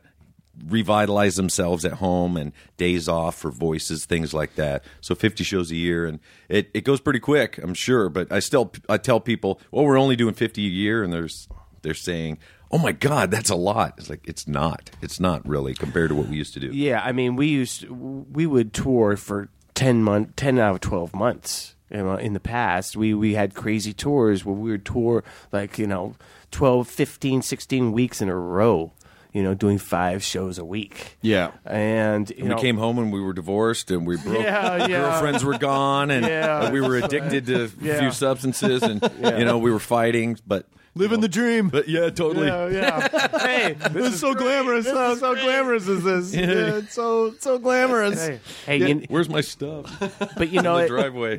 revitalize 0.67 1.35
themselves 1.37 1.85
at 1.85 1.93
home 1.93 2.37
and 2.37 2.51
days 2.77 3.07
off 3.07 3.35
for 3.35 3.51
voices, 3.51 4.05
things 4.05 4.33
like 4.33 4.55
that. 4.55 4.83
So 4.99 5.15
50 5.15 5.43
shows 5.43 5.71
a 5.71 5.75
year. 5.75 6.05
And 6.05 6.19
it, 6.49 6.69
it 6.73 6.83
goes 6.83 6.99
pretty 6.99 7.19
quick, 7.19 7.57
I'm 7.57 7.73
sure. 7.73 8.09
But 8.09 8.31
I 8.31 8.39
still, 8.39 8.71
I 8.89 8.97
tell 8.97 9.19
people, 9.19 9.59
well, 9.71 9.85
we're 9.85 9.97
only 9.97 10.15
doing 10.15 10.33
50 10.33 10.65
a 10.65 10.69
year. 10.69 11.03
And 11.03 11.11
there's, 11.11 11.47
they're 11.81 11.93
saying, 11.93 12.37
oh 12.71 12.77
my 12.77 12.91
God, 12.91 13.31
that's 13.31 13.49
a 13.49 13.55
lot. 13.55 13.95
It's 13.97 14.09
like, 14.09 14.21
it's 14.27 14.47
not. 14.47 14.89
It's 15.01 15.19
not 15.19 15.47
really 15.47 15.73
compared 15.73 16.09
to 16.09 16.15
what 16.15 16.27
we 16.27 16.37
used 16.37 16.53
to 16.53 16.59
do. 16.59 16.67
Yeah, 16.67 17.01
I 17.03 17.11
mean, 17.11 17.35
we 17.35 17.47
used 17.47 17.87
we 17.89 18.45
would 18.45 18.73
tour 18.73 19.17
for 19.17 19.49
ten 19.73 20.03
month, 20.03 20.35
ten 20.35 20.57
out 20.59 20.75
of 20.75 20.81
twelve 20.81 21.13
months. 21.13 21.75
You 21.89 21.97
know, 21.97 22.15
in 22.15 22.31
the 22.33 22.39
past, 22.39 22.95
we 22.95 23.13
we 23.13 23.33
had 23.33 23.53
crazy 23.53 23.91
tours 23.93 24.45
where 24.45 24.55
we 24.55 24.71
would 24.71 24.85
tour 24.85 25.23
like 25.51 25.77
you 25.77 25.87
know 25.87 26.15
12, 26.51 26.87
15, 26.87 27.41
16 27.41 27.91
weeks 27.91 28.21
in 28.21 28.29
a 28.29 28.35
row. 28.35 28.93
You 29.33 29.43
know, 29.43 29.53
doing 29.53 29.77
five 29.77 30.23
shows 30.25 30.57
a 30.57 30.65
week. 30.65 31.17
Yeah. 31.21 31.51
and 31.65 32.29
you 32.31 32.35
And 32.39 32.49
know, 32.49 32.55
we 32.57 32.61
came 32.61 32.75
home 32.77 32.97
and 32.99 33.13
we 33.13 33.21
were 33.21 33.31
divorced 33.31 33.89
and 33.89 34.05
we 34.05 34.17
broke. 34.17 34.43
Yeah, 34.43 34.87
yeah. 34.87 34.87
Girlfriends 34.87 35.45
were 35.45 35.57
gone 35.57 36.11
and 36.11 36.25
Yeah. 36.25 36.69
we 36.69 36.81
were 36.81 36.97
addicted 36.97 37.45
to 37.45 37.63
a 37.63 37.69
Yeah. 37.79 37.99
few 37.99 38.11
substances 38.11 38.83
and 38.83 39.01
you 39.23 39.45
know 39.45 39.57
we 39.57 39.71
were 39.71 39.79
fighting, 39.79 40.37
but 40.45 40.65
Living 40.93 41.21
the 41.21 41.29
dream. 41.29 41.69
but 41.69 41.87
yeah, 41.87 42.09
totally. 42.09 42.47
Yeah, 42.47 42.67
yeah. 42.67 43.27
hey, 43.39 43.73
This 43.91 44.13
is 44.15 44.19
so 44.19 44.33
glamorous. 44.33 44.85
How, 44.85 45.17
how 45.17 45.33
glamorous 45.35 45.87
is 45.87 46.03
this? 46.03 46.35
Yeah, 46.41 46.77
it's 46.79 46.93
so 46.93 47.33
so 47.39 47.59
glamorous. 47.59 48.27
hey, 48.27 48.39
hey, 48.65 48.77
you- 48.89 49.05
Where's 49.07 49.29
my 49.29 49.39
stuff? 49.41 49.85
but 50.37 50.49
you 50.51 50.61
know 50.63 50.77
the 50.79 50.83
it, 50.85 50.87
driveway. 50.89 51.37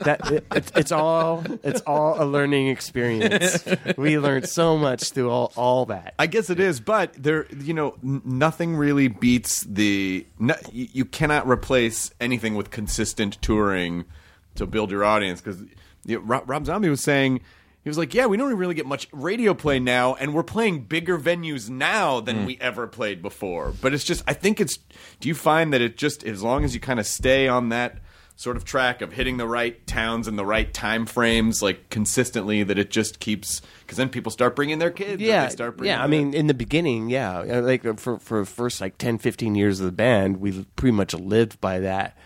that 0.00 0.30
it, 0.32 0.46
it's, 0.54 0.72
it's 0.74 0.92
all 0.92 1.44
it's 1.62 1.82
all 1.82 2.22
a 2.22 2.24
learning 2.24 2.68
experience. 2.68 3.62
we 3.98 4.18
learned 4.18 4.48
so 4.48 4.78
much 4.78 5.10
through 5.10 5.28
all 5.30 5.52
all 5.54 5.84
that. 5.86 6.14
I 6.18 6.26
guess 6.26 6.48
it 6.48 6.58
is, 6.58 6.80
but 6.80 7.12
there, 7.14 7.46
you 7.60 7.74
know, 7.74 7.96
nothing 8.02 8.74
really 8.76 9.08
beats 9.08 9.64
the. 9.64 10.26
No, 10.38 10.54
you, 10.72 10.88
you 10.92 11.04
cannot 11.04 11.46
replace 11.46 12.10
anything 12.20 12.54
with 12.54 12.70
consistent 12.70 13.36
touring 13.42 14.06
to 14.54 14.64
build 14.66 14.90
your 14.90 15.04
audience 15.04 15.42
because 15.42 15.60
you 16.06 16.16
know, 16.16 16.20
Rob, 16.24 16.48
Rob 16.48 16.64
Zombie 16.64 16.88
was 16.88 17.02
saying. 17.02 17.40
He 17.84 17.90
was 17.90 17.98
like, 17.98 18.14
"Yeah, 18.14 18.26
we 18.26 18.36
don't 18.38 18.52
really 18.56 18.74
get 18.74 18.86
much 18.86 19.06
radio 19.12 19.52
play 19.54 19.78
now, 19.78 20.14
and 20.14 20.32
we're 20.34 20.42
playing 20.42 20.84
bigger 20.84 21.18
venues 21.18 21.68
now 21.68 22.18
than 22.20 22.46
we 22.46 22.56
ever 22.60 22.86
played 22.86 23.20
before." 23.20 23.74
But 23.80 23.92
it's 23.92 24.04
just, 24.04 24.24
I 24.26 24.32
think 24.32 24.58
it's. 24.60 24.78
Do 25.20 25.28
you 25.28 25.34
find 25.34 25.72
that 25.74 25.82
it 25.82 25.96
just, 25.98 26.24
as 26.24 26.42
long 26.42 26.64
as 26.64 26.72
you 26.74 26.80
kind 26.80 26.98
of 26.98 27.06
stay 27.06 27.46
on 27.46 27.68
that 27.68 27.98
sort 28.36 28.56
of 28.56 28.64
track 28.64 29.00
of 29.00 29.12
hitting 29.12 29.36
the 29.36 29.46
right 29.46 29.86
towns 29.86 30.26
and 30.26 30.36
the 30.38 30.44
right 30.46 30.72
time 30.74 31.04
frames, 31.06 31.62
like 31.62 31.88
consistently, 31.90 32.62
that 32.62 32.78
it 32.78 32.90
just 32.90 33.20
keeps? 33.20 33.60
Because 33.82 33.98
then 33.98 34.08
people 34.08 34.32
start 34.32 34.56
bringing 34.56 34.78
their 34.78 34.90
kids. 34.90 35.20
yeah, 35.20 35.44
they 35.44 35.52
start 35.52 35.76
bringing 35.76 35.94
yeah. 35.94 36.02
I 36.02 36.06
mean, 36.06 36.32
in 36.32 36.46
the 36.46 36.54
beginning, 36.54 37.10
yeah, 37.10 37.38
Uh, 37.40 37.60
like 37.60 37.84
uh, 37.84 37.92
for 37.94 38.18
for 38.18 38.40
the 38.40 38.46
first 38.46 38.80
like 38.80 38.96
10, 38.96 39.18
15 39.18 39.54
years 39.56 39.78
of 39.80 39.84
the 39.86 39.92
band, 39.92 40.38
we 40.38 40.64
pretty 40.74 40.96
much 40.96 41.12
lived 41.12 41.60
by 41.60 41.80
that 41.80 42.16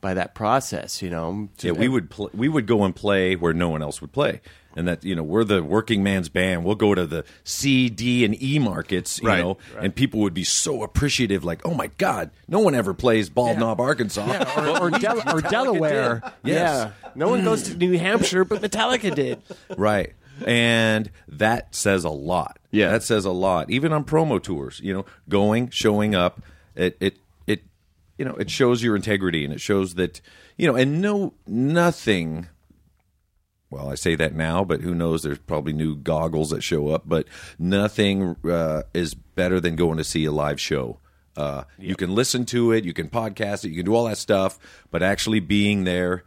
by 0.00 0.14
that 0.14 0.32
process. 0.36 1.02
You 1.02 1.10
know, 1.10 1.48
Yeah, 1.60 1.72
we 1.72 1.88
would 1.88 2.08
pl- 2.08 2.30
we 2.32 2.48
would 2.48 2.66
go 2.68 2.84
and 2.84 2.94
play 2.94 3.34
where 3.34 3.52
no 3.52 3.68
one 3.68 3.82
else 3.82 4.00
would 4.00 4.12
play, 4.12 4.40
and 4.78 4.88
that 4.88 5.04
you 5.04 5.14
know 5.14 5.22
we're 5.22 5.44
the 5.44 5.62
working 5.62 6.02
man's 6.02 6.28
band. 6.30 6.64
We'll 6.64 6.74
go 6.76 6.94
to 6.94 7.06
the 7.06 7.24
C, 7.44 7.90
D, 7.90 8.24
and 8.24 8.40
E 8.42 8.58
markets, 8.58 9.20
you 9.20 9.28
Right, 9.28 9.40
know, 9.40 9.58
and 9.78 9.94
people 9.94 10.20
would 10.20 10.32
be 10.34 10.44
so 10.44 10.82
appreciative, 10.82 11.44
like, 11.44 11.60
"Oh 11.66 11.74
my 11.74 11.88
God, 11.98 12.30
no 12.46 12.60
one 12.60 12.74
ever 12.74 12.94
plays 12.94 13.28
Bald 13.28 13.58
Knob, 13.58 13.80
Arkansas." 13.80 14.44
or, 14.56 14.82
or, 14.84 14.90
Del- 14.98 15.22
or 15.34 15.40
Delaware. 15.42 16.22
Yes. 16.44 16.90
Yeah, 17.02 17.10
no 17.14 17.28
one 17.28 17.44
goes 17.44 17.64
to 17.64 17.74
New 17.76 17.98
Hampshire, 17.98 18.44
but 18.44 18.62
Metallica 18.62 19.14
did. 19.14 19.42
right 19.76 20.14
and 20.46 21.10
that 21.26 21.74
says 21.74 22.04
a 22.04 22.10
lot 22.10 22.60
Yeah. 22.70 22.92
that 22.92 23.02
says 23.02 23.24
a 23.24 23.32
lot 23.32 23.70
even 23.72 23.92
on 23.92 24.04
promo 24.04 24.40
tours 24.40 24.80
you 24.84 24.94
know 24.94 25.04
going 25.28 25.68
showing 25.70 26.14
up 26.14 26.40
it 26.76 26.96
it 27.00 27.16
it 27.48 27.62
you 28.18 28.24
know 28.24 28.36
it 28.36 28.48
shows 28.48 28.80
your 28.80 28.94
integrity 28.94 29.44
and 29.44 29.52
it 29.52 29.60
shows 29.60 29.94
that 29.96 30.20
you 30.56 30.68
know 30.68 30.76
and 30.76 31.02
no 31.02 31.34
nothing 31.48 32.46
well 33.70 33.90
i 33.90 33.94
say 33.94 34.14
that 34.14 34.34
now 34.34 34.64
but 34.64 34.80
who 34.80 34.94
knows 34.94 35.22
there's 35.22 35.38
probably 35.38 35.72
new 35.72 35.94
goggles 35.96 36.50
that 36.50 36.62
show 36.62 36.88
up 36.88 37.02
but 37.06 37.26
nothing 37.58 38.36
uh, 38.50 38.82
is 38.94 39.14
better 39.14 39.60
than 39.60 39.76
going 39.76 39.98
to 39.98 40.04
see 40.04 40.24
a 40.24 40.32
live 40.32 40.60
show 40.60 40.98
uh, 41.36 41.62
you 41.78 41.94
can 41.94 42.14
listen 42.14 42.44
to 42.44 42.72
it 42.72 42.84
you 42.84 42.92
can 42.92 43.08
podcast 43.08 43.64
it 43.64 43.68
you 43.70 43.76
can 43.76 43.84
do 43.84 43.94
all 43.94 44.04
that 44.06 44.18
stuff 44.18 44.58
but 44.90 45.02
actually 45.02 45.40
being 45.40 45.84
there 45.84 46.24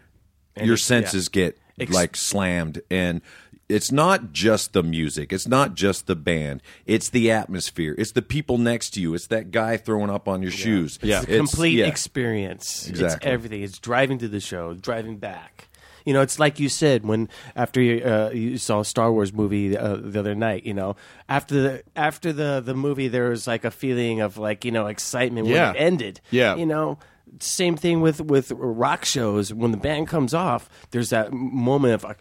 your 0.62 0.78
senses 0.78 1.28
get 1.30 1.58
like 1.90 2.16
slammed 2.16 2.82
and 2.92 3.22
it's 3.68 3.92
not 3.92 4.32
just 4.34 4.74
the 4.74 4.84
music 4.84 5.34
it's 5.34 5.48
not 5.48 5.74
just 5.76 6.06
the 6.06 6.16
band 6.16 6.62
it's 6.86 7.10
the 7.10 7.32
atmosphere 7.32 7.96
it's 7.98 8.12
the 8.12 8.22
people 8.22 8.58
next 8.58 8.92
to 8.92 9.02
you 9.02 9.14
it's 9.16 9.28
that 9.28 9.50
guy 9.52 9.78
throwing 9.78 10.10
up 10.10 10.28
on 10.28 10.42
your 10.42 10.52
shoes 10.52 11.00
Yeah. 11.02 11.22
It's 11.22 11.30
a 11.32 11.38
complete 11.38 11.78
yeah. 11.78 11.88
experience. 11.88 12.88
It's 12.88 13.00
Exactly. 13.00 13.32
everything. 13.32 13.64
It's 13.64 13.80
driving 13.80 14.18
to 14.20 14.28
the 14.28 14.40
show, 14.42 14.74
driving 14.76 15.18
back. 15.18 15.70
You 16.06 16.14
know, 16.14 16.22
it's 16.22 16.40
like 16.40 16.60
you 16.60 16.70
said 16.70 17.06
when 17.06 17.30
after 17.56 17.82
you, 17.82 18.04
uh, 18.04 18.32
you 18.34 18.58
saw 18.58 18.80
a 18.82 18.86
Star 18.86 19.12
Wars 19.12 19.32
movie 19.34 19.78
uh, 19.78 19.96
the 19.98 20.20
other 20.20 20.36
night. 20.36 20.66
You 20.66 20.74
know, 20.74 20.96
after 21.30 21.62
the 21.62 21.84
after 21.96 22.34
the 22.34 22.62
the 22.64 22.74
movie, 22.74 23.08
there 23.08 23.30
was 23.30 23.48
like 23.48 23.64
a 23.66 23.72
feeling 23.72 24.22
of 24.22 24.38
like 24.38 24.66
you 24.66 24.72
know 24.72 24.88
excitement 24.88 25.48
Yeah. 25.48 25.68
when 25.68 25.76
it 25.76 25.80
ended. 25.80 26.22
Yeah. 26.32 26.56
you 26.56 26.66
know. 26.66 26.98
Same 27.40 27.78
thing 27.78 28.02
with 28.02 28.20
with 28.20 28.52
rock 28.52 29.06
shows. 29.06 29.54
When 29.54 29.72
the 29.72 29.78
band 29.78 30.10
comes 30.10 30.34
off, 30.34 30.70
there's 30.92 31.12
that 31.12 31.32
moment 31.32 31.94
of 31.94 32.04
like, 32.04 32.20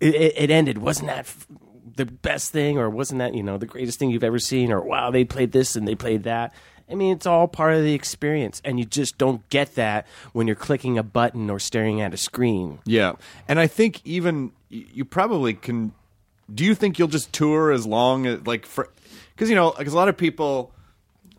it, 0.00 0.14
it, 0.14 0.32
it 0.36 0.50
ended. 0.50 0.78
Wasn't 0.78 1.08
that 1.08 1.18
f- 1.20 1.46
the 1.96 2.06
best 2.06 2.50
thing, 2.50 2.78
or 2.78 2.88
wasn't 2.88 3.18
that 3.18 3.34
you 3.34 3.42
know 3.42 3.58
the 3.58 3.66
greatest 3.66 3.98
thing 3.98 4.08
you've 4.10 4.24
ever 4.24 4.38
seen, 4.38 4.72
or 4.72 4.80
wow 4.80 5.10
they 5.10 5.24
played 5.24 5.52
this 5.52 5.76
and 5.76 5.86
they 5.86 5.94
played 5.94 6.22
that. 6.22 6.54
I 6.90 6.94
mean, 6.94 7.14
it's 7.14 7.26
all 7.26 7.46
part 7.48 7.74
of 7.74 7.82
the 7.82 7.94
experience, 7.94 8.60
and 8.64 8.78
you 8.78 8.84
just 8.84 9.18
don't 9.18 9.48
get 9.48 9.74
that 9.76 10.06
when 10.32 10.46
you're 10.46 10.56
clicking 10.56 10.98
a 10.98 11.02
button 11.02 11.48
or 11.50 11.58
staring 11.58 12.00
at 12.00 12.12
a 12.12 12.16
screen. 12.16 12.80
Yeah, 12.84 13.12
and 13.46 13.60
I 13.60 13.66
think 13.66 14.00
even 14.04 14.52
you 14.68 15.04
probably 15.04 15.54
can. 15.54 15.92
Do 16.52 16.64
you 16.64 16.74
think 16.74 16.98
you'll 16.98 17.08
just 17.08 17.32
tour 17.32 17.70
as 17.70 17.86
long 17.86 18.26
as 18.26 18.46
like 18.46 18.66
for? 18.66 18.90
Because 19.34 19.48
you 19.48 19.56
know, 19.56 19.72
because 19.76 19.92
a 19.92 19.96
lot 19.96 20.08
of 20.08 20.16
people, 20.16 20.72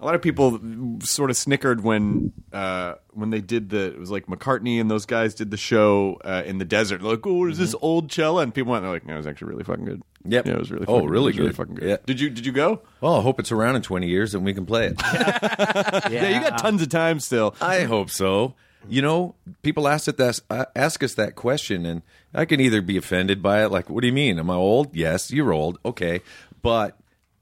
a 0.01 0.05
lot 0.05 0.15
of 0.15 0.21
people 0.21 0.59
sort 1.03 1.29
of 1.29 1.37
snickered 1.37 1.83
when 1.83 2.33
uh, 2.51 2.95
when 3.11 3.29
they 3.29 3.39
did 3.39 3.69
the. 3.69 3.85
It 3.93 3.99
was 3.99 4.09
like 4.11 4.25
McCartney 4.25 4.81
and 4.81 4.89
those 4.89 5.05
guys 5.05 5.35
did 5.35 5.51
the 5.51 5.57
show 5.57 6.19
uh, 6.25 6.43
in 6.45 6.57
the 6.57 6.65
desert. 6.65 7.01
They're 7.01 7.11
like, 7.11 7.25
oh, 7.25 7.45
is 7.47 7.57
this 7.59 7.75
Oldchella? 7.75 8.43
And 8.43 8.53
people 8.53 8.71
went, 8.71 8.83
they're 8.83 8.91
like, 8.91 9.05
no, 9.05 9.13
it 9.13 9.17
was 9.17 9.27
actually 9.27 9.49
really 9.51 9.63
fucking 9.63 9.85
good. 9.85 10.01
Yep. 10.25 10.45
Yeah, 10.47 10.53
it 10.53 10.59
was 10.59 10.71
really. 10.71 10.85
Oh, 10.87 10.95
Fucking, 10.95 11.09
really 11.09 11.23
it 11.23 11.27
was 11.27 11.37
really 11.37 11.49
good. 11.49 11.55
fucking 11.55 11.75
good. 11.75 11.89
Yeah. 11.89 11.97
Did 12.05 12.19
you 12.19 12.29
Did 12.29 12.45
you 12.45 12.51
go? 12.51 12.81
well 12.99 13.15
i 13.15 13.21
hope 13.21 13.39
it's 13.39 13.51
around 13.51 13.75
in 13.75 13.81
20 13.81 14.07
years 14.07 14.35
and 14.35 14.43
we 14.43 14.53
can 14.53 14.65
play 14.65 14.87
it 14.87 15.01
Yeah, 16.11 16.29
you 16.29 16.39
got 16.49 16.57
tons 16.57 16.81
of 16.81 16.89
time 16.89 17.19
still. 17.19 17.55
I 17.61 17.83
hope 17.83 18.09
so. 18.09 18.55
You 18.89 19.03
know, 19.03 19.35
people 19.61 19.87
ask 19.87 20.07
it 20.07 20.17
that 20.17 20.39
uh, 20.49 20.65
ask 20.75 21.03
us 21.03 21.13
that 21.13 21.35
question, 21.35 21.85
and 21.85 22.01
I 22.33 22.45
can 22.45 22.59
either 22.59 22.81
be 22.81 22.97
offended 22.97 23.39
by 23.43 23.63
it, 23.63 23.69
like, 23.69 23.91
"What 23.91 24.01
do 24.01 24.07
you 24.07 24.13
mean? 24.13 24.39
Am 24.39 24.49
I 24.49 24.55
old? 24.55 24.95
Yes, 24.95 25.29
you're 25.29 25.53
old. 25.53 25.77
Okay, 25.85 26.21
but 26.63 26.97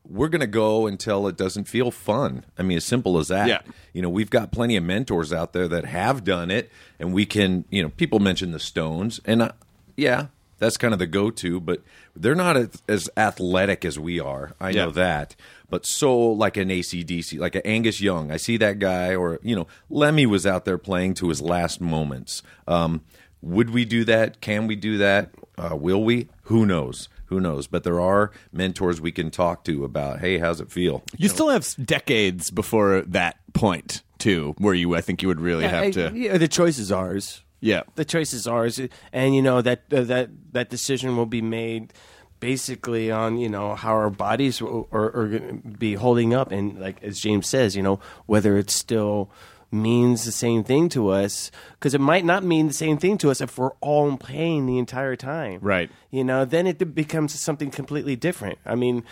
we're 0.08 0.30
gonna 0.30 0.48
go 0.48 0.88
until 0.88 1.28
it 1.28 1.38
doesn't 1.38 1.66
feel 1.66 1.92
fun. 1.92 2.46
I 2.58 2.64
mean, 2.64 2.78
as 2.78 2.86
simple 2.86 3.18
as 3.18 3.28
that. 3.30 3.48
Yeah. 3.48 3.62
You 3.94 4.02
know, 4.02 4.10
we've 4.10 4.30
got 4.30 4.52
plenty 4.52 4.76
of 4.76 4.84
mentors 4.84 5.32
out 5.32 5.54
there 5.54 5.68
that 5.68 5.86
have 5.86 6.24
done 6.24 6.52
it, 6.52 6.72
and 7.00 7.14
we 7.14 7.26
can. 7.26 7.66
You 7.70 7.84
know, 7.84 7.90
people 7.90 8.20
mention 8.20 8.52
the 8.52 8.60
Stones, 8.60 9.20
and 9.26 9.42
uh, 9.42 9.52
yeah, 9.96 10.28
that's 10.58 10.78
kind 10.78 10.94
of 10.94 11.00
the 11.00 11.08
go-to. 11.08 11.60
But 11.60 11.82
they're 12.16 12.36
not 12.36 12.58
as, 12.58 12.82
as 12.88 13.10
athletic 13.18 13.86
as 13.86 14.00
we 14.00 14.20
are. 14.20 14.54
I 14.60 14.72
know 14.72 14.92
that. 14.92 15.36
But 15.70 15.86
so 15.86 16.18
like 16.18 16.58
an 16.58 16.70
ACDC, 16.70 17.40
like 17.40 17.56
an 17.56 17.62
Angus 17.64 18.02
Young, 18.02 18.32
I 18.32 18.38
see 18.38 18.58
that 18.58 18.80
guy, 18.80 19.16
or 19.16 19.40
you 19.44 19.56
know, 19.56 19.68
Lemmy 19.90 20.26
was 20.26 20.46
out 20.46 20.66
there 20.66 20.78
playing 20.78 21.14
to 21.16 21.30
his 21.30 21.42
last 21.42 21.80
moments. 21.80 22.42
Um, 22.68 23.02
would 23.42 23.70
we 23.70 23.86
do 23.86 24.04
that? 24.06 24.42
Can 24.42 24.68
we 24.68 24.76
do 24.76 24.98
that? 24.98 25.32
Uh, 25.58 25.76
will 25.76 26.04
we? 26.04 26.30
Who 26.44 26.66
knows? 26.66 27.10
Who 27.30 27.39
knows? 27.39 27.68
But 27.68 27.84
there 27.84 28.00
are 28.02 28.32
mentors 28.52 29.00
we 29.02 29.12
can 29.12 29.32
talk 29.32 29.63
to 29.65 29.84
about. 29.84 30.20
Hey, 30.20 30.38
how's 30.38 30.60
it 30.62 30.72
feel? 30.72 31.04
You 31.18 31.30
still 31.30 31.50
have 31.50 31.68
decades 31.86 32.52
before 32.52 33.02
that 33.02 33.38
point 33.54 34.04
too, 34.18 34.54
where 34.58 34.74
you 34.74 34.96
I 34.96 35.02
think 35.02 35.22
you 35.22 35.28
would 35.30 35.39
really 35.42 35.65
have 35.68 35.84
I- 35.86 35.92
to. 35.92 36.12
yeah, 36.13 36.38
the 36.38 36.48
choice 36.48 36.78
is 36.78 36.92
ours. 36.92 37.44
Yeah. 37.62 37.84
the 37.96 38.06
choice 38.06 38.32
is 38.34 38.48
ours, 38.48 38.80
and 39.12 39.36
you 39.36 39.42
know 39.42 39.62
that 39.62 39.84
uh, 39.92 40.02
that 40.04 40.30
that 40.54 40.70
decision 40.70 41.18
will 41.18 41.26
be 41.26 41.42
made 41.42 41.92
basically 42.39 43.12
on 43.12 43.38
you 43.38 43.50
know 43.50 43.76
how 43.76 43.92
our 43.92 44.10
bodies 44.10 44.62
are, 44.62 44.86
are, 44.94 45.12
are 45.15 45.28
going 45.28 45.62
to 45.62 45.68
be 45.78 45.94
holding 45.96 46.34
up, 46.34 46.52
and 46.54 46.80
like 46.80 47.04
as 47.04 47.20
James 47.20 47.48
says, 47.48 47.76
you 47.76 47.84
know 47.84 48.00
whether 48.28 48.58
it's 48.58 48.74
still 48.74 49.30
means 49.72 50.26
the 50.26 50.32
same 50.32 50.64
thing 50.64 50.90
to 50.90 51.10
us 51.10 51.52
because 51.74 51.94
it 51.94 52.02
might 52.02 52.26
not 52.26 52.44
mean 52.44 52.68
the 52.68 52.74
same 52.74 52.98
thing 52.98 53.18
to 53.18 53.30
us 53.30 53.42
if 53.42 53.58
we're 53.58 53.72
all 53.82 54.08
in 54.10 54.18
pain 54.18 54.66
the 54.66 54.78
entire 54.78 55.16
time. 55.16 55.60
Right. 55.62 55.90
you 56.10 56.24
know 56.24 56.46
then 56.46 56.68
it 56.68 56.96
becomes 56.96 57.40
something 57.40 57.72
completely 57.72 58.16
different. 58.16 58.58
I 58.66 58.76
mean 58.76 59.04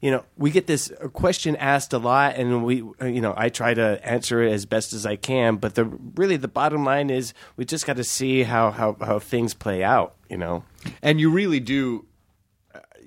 you 0.00 0.10
know 0.10 0.24
we 0.36 0.50
get 0.50 0.66
this 0.66 0.92
question 1.12 1.56
asked 1.56 1.92
a 1.92 1.98
lot 1.98 2.36
and 2.36 2.64
we 2.64 2.76
you 2.76 3.20
know 3.20 3.32
i 3.36 3.48
try 3.48 3.72
to 3.72 3.98
answer 4.06 4.42
it 4.42 4.52
as 4.52 4.66
best 4.66 4.92
as 4.92 5.06
i 5.06 5.16
can 5.16 5.56
but 5.56 5.74
the 5.74 5.86
really 6.14 6.36
the 6.36 6.48
bottom 6.48 6.84
line 6.84 7.08
is 7.08 7.32
we 7.56 7.64
just 7.64 7.86
got 7.86 7.96
to 7.96 8.04
see 8.04 8.42
how 8.42 8.70
how 8.70 8.94
how 9.00 9.18
things 9.18 9.54
play 9.54 9.82
out 9.82 10.14
you 10.28 10.36
know? 10.36 10.64
And 11.02 11.20
you 11.20 11.30
really 11.30 11.60
do 11.60 12.04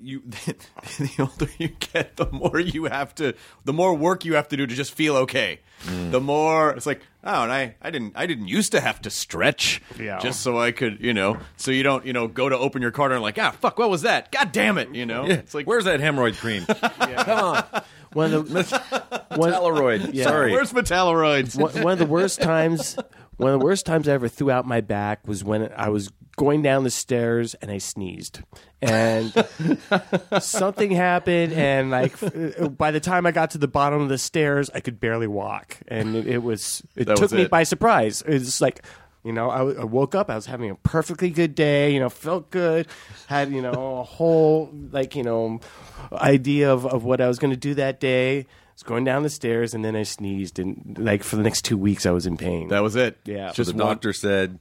you 0.02 0.20
the 0.98 1.10
older 1.18 1.50
you 1.58 1.68
get 1.92 2.16
the 2.16 2.26
more 2.32 2.58
you 2.58 2.84
have 2.84 3.14
to 3.14 3.34
the 3.64 3.72
more 3.72 3.94
work 3.94 4.24
you 4.24 4.34
have 4.34 4.48
to 4.48 4.56
do 4.56 4.66
to 4.66 4.74
just 4.74 4.92
feel 4.94 5.16
okay 5.16 5.60
the 6.10 6.20
more 6.20 6.70
it's 6.72 6.84
like 6.86 7.00
oh 7.24 7.42
and 7.44 7.50
i 7.52 7.74
i 7.80 7.90
didn't 7.90 8.12
i 8.14 8.26
didn't 8.26 8.48
used 8.48 8.72
to 8.72 8.80
have 8.80 9.00
to 9.00 9.08
stretch 9.10 9.80
Yeah. 9.98 10.18
just 10.18 10.40
so 10.40 10.58
i 10.58 10.72
could 10.72 11.00
you 11.00 11.14
know 11.14 11.38
so 11.56 11.70
you 11.70 11.82
don't 11.82 12.04
you 12.04 12.12
know 12.12 12.28
go 12.28 12.48
to 12.48 12.56
open 12.58 12.82
your 12.82 12.90
cart 12.90 13.12
and 13.12 13.22
like 13.22 13.38
ah 13.38 13.50
fuck 13.52 13.78
what 13.78 13.88
was 13.88 14.02
that 14.02 14.30
god 14.30 14.52
damn 14.52 14.76
it 14.78 14.94
you 14.94 15.06
know 15.06 15.24
it's 15.24 15.54
like 15.54 15.66
Where's 15.66 15.84
that 15.84 16.00
hemorrhoid 16.00 16.36
cream? 16.38 16.64
yeah. 16.68 17.24
Come 17.24 17.38
on, 17.44 17.82
one 18.12 18.34
of 18.34 18.48
the 18.50 18.62
one, 19.36 19.52
Polaroid. 19.52 20.10
Yeah. 20.12 20.24
Sorry. 20.24 20.50
where's 20.52 20.72
metalloids 20.72 21.58
one, 21.58 21.82
one 21.82 21.92
of 21.94 21.98
the 21.98 22.06
worst 22.06 22.40
times 22.42 22.96
one 23.40 23.52
of 23.52 23.60
the 23.60 23.64
worst 23.64 23.86
times 23.86 24.08
I 24.08 24.12
ever 24.12 24.28
threw 24.28 24.50
out 24.50 24.66
my 24.66 24.80
back 24.80 25.26
was 25.26 25.42
when 25.42 25.70
I 25.76 25.88
was 25.88 26.10
going 26.36 26.62
down 26.62 26.84
the 26.84 26.90
stairs 26.90 27.54
and 27.54 27.70
I 27.70 27.78
sneezed. 27.78 28.40
And 28.80 29.32
something 30.40 30.90
happened 30.90 31.52
and 31.52 31.90
like 31.90 32.14
by 32.76 32.90
the 32.90 33.00
time 33.00 33.26
I 33.26 33.30
got 33.32 33.50
to 33.50 33.58
the 33.58 33.68
bottom 33.68 34.00
of 34.00 34.08
the 34.08 34.18
stairs 34.18 34.70
I 34.74 34.80
could 34.80 35.00
barely 35.00 35.26
walk 35.26 35.78
and 35.88 36.16
it, 36.16 36.26
it 36.26 36.42
was 36.42 36.82
it 36.96 37.06
That 37.06 37.16
took 37.16 37.24
was 37.24 37.32
me 37.34 37.42
it. 37.42 37.50
by 37.50 37.64
surprise. 37.64 38.22
It 38.22 38.32
was 38.34 38.60
like 38.60 38.82
you 39.22 39.34
know, 39.34 39.50
I 39.50 39.84
woke 39.84 40.14
up. 40.14 40.30
I 40.30 40.34
was 40.34 40.46
having 40.46 40.70
a 40.70 40.74
perfectly 40.76 41.28
good 41.28 41.54
day. 41.54 41.92
You 41.92 42.00
know, 42.00 42.08
felt 42.08 42.50
good. 42.50 42.86
Had 43.26 43.52
you 43.52 43.60
know 43.60 43.98
a 43.98 44.02
whole 44.02 44.70
like 44.92 45.14
you 45.14 45.22
know 45.22 45.60
idea 46.10 46.72
of, 46.72 46.86
of 46.86 47.04
what 47.04 47.20
I 47.20 47.28
was 47.28 47.38
going 47.38 47.50
to 47.50 47.56
do 47.56 47.74
that 47.74 48.00
day. 48.00 48.46
I 48.80 48.82
was 48.82 48.88
going 48.88 49.04
down 49.04 49.22
the 49.24 49.28
stairs 49.28 49.74
and 49.74 49.84
then 49.84 49.94
I 49.94 50.04
sneezed 50.04 50.58
and 50.58 50.96
like 50.98 51.22
for 51.22 51.36
the 51.36 51.42
next 51.42 51.66
two 51.66 51.76
weeks 51.76 52.06
I 52.06 52.12
was 52.12 52.24
in 52.24 52.38
pain. 52.38 52.68
that 52.68 52.82
was 52.82 52.96
it 52.96 53.18
Yeah. 53.26 53.48
So 53.50 53.56
just 53.56 53.76
the 53.76 53.76
one- 53.84 53.94
doctor 53.94 54.14
said, 54.14 54.58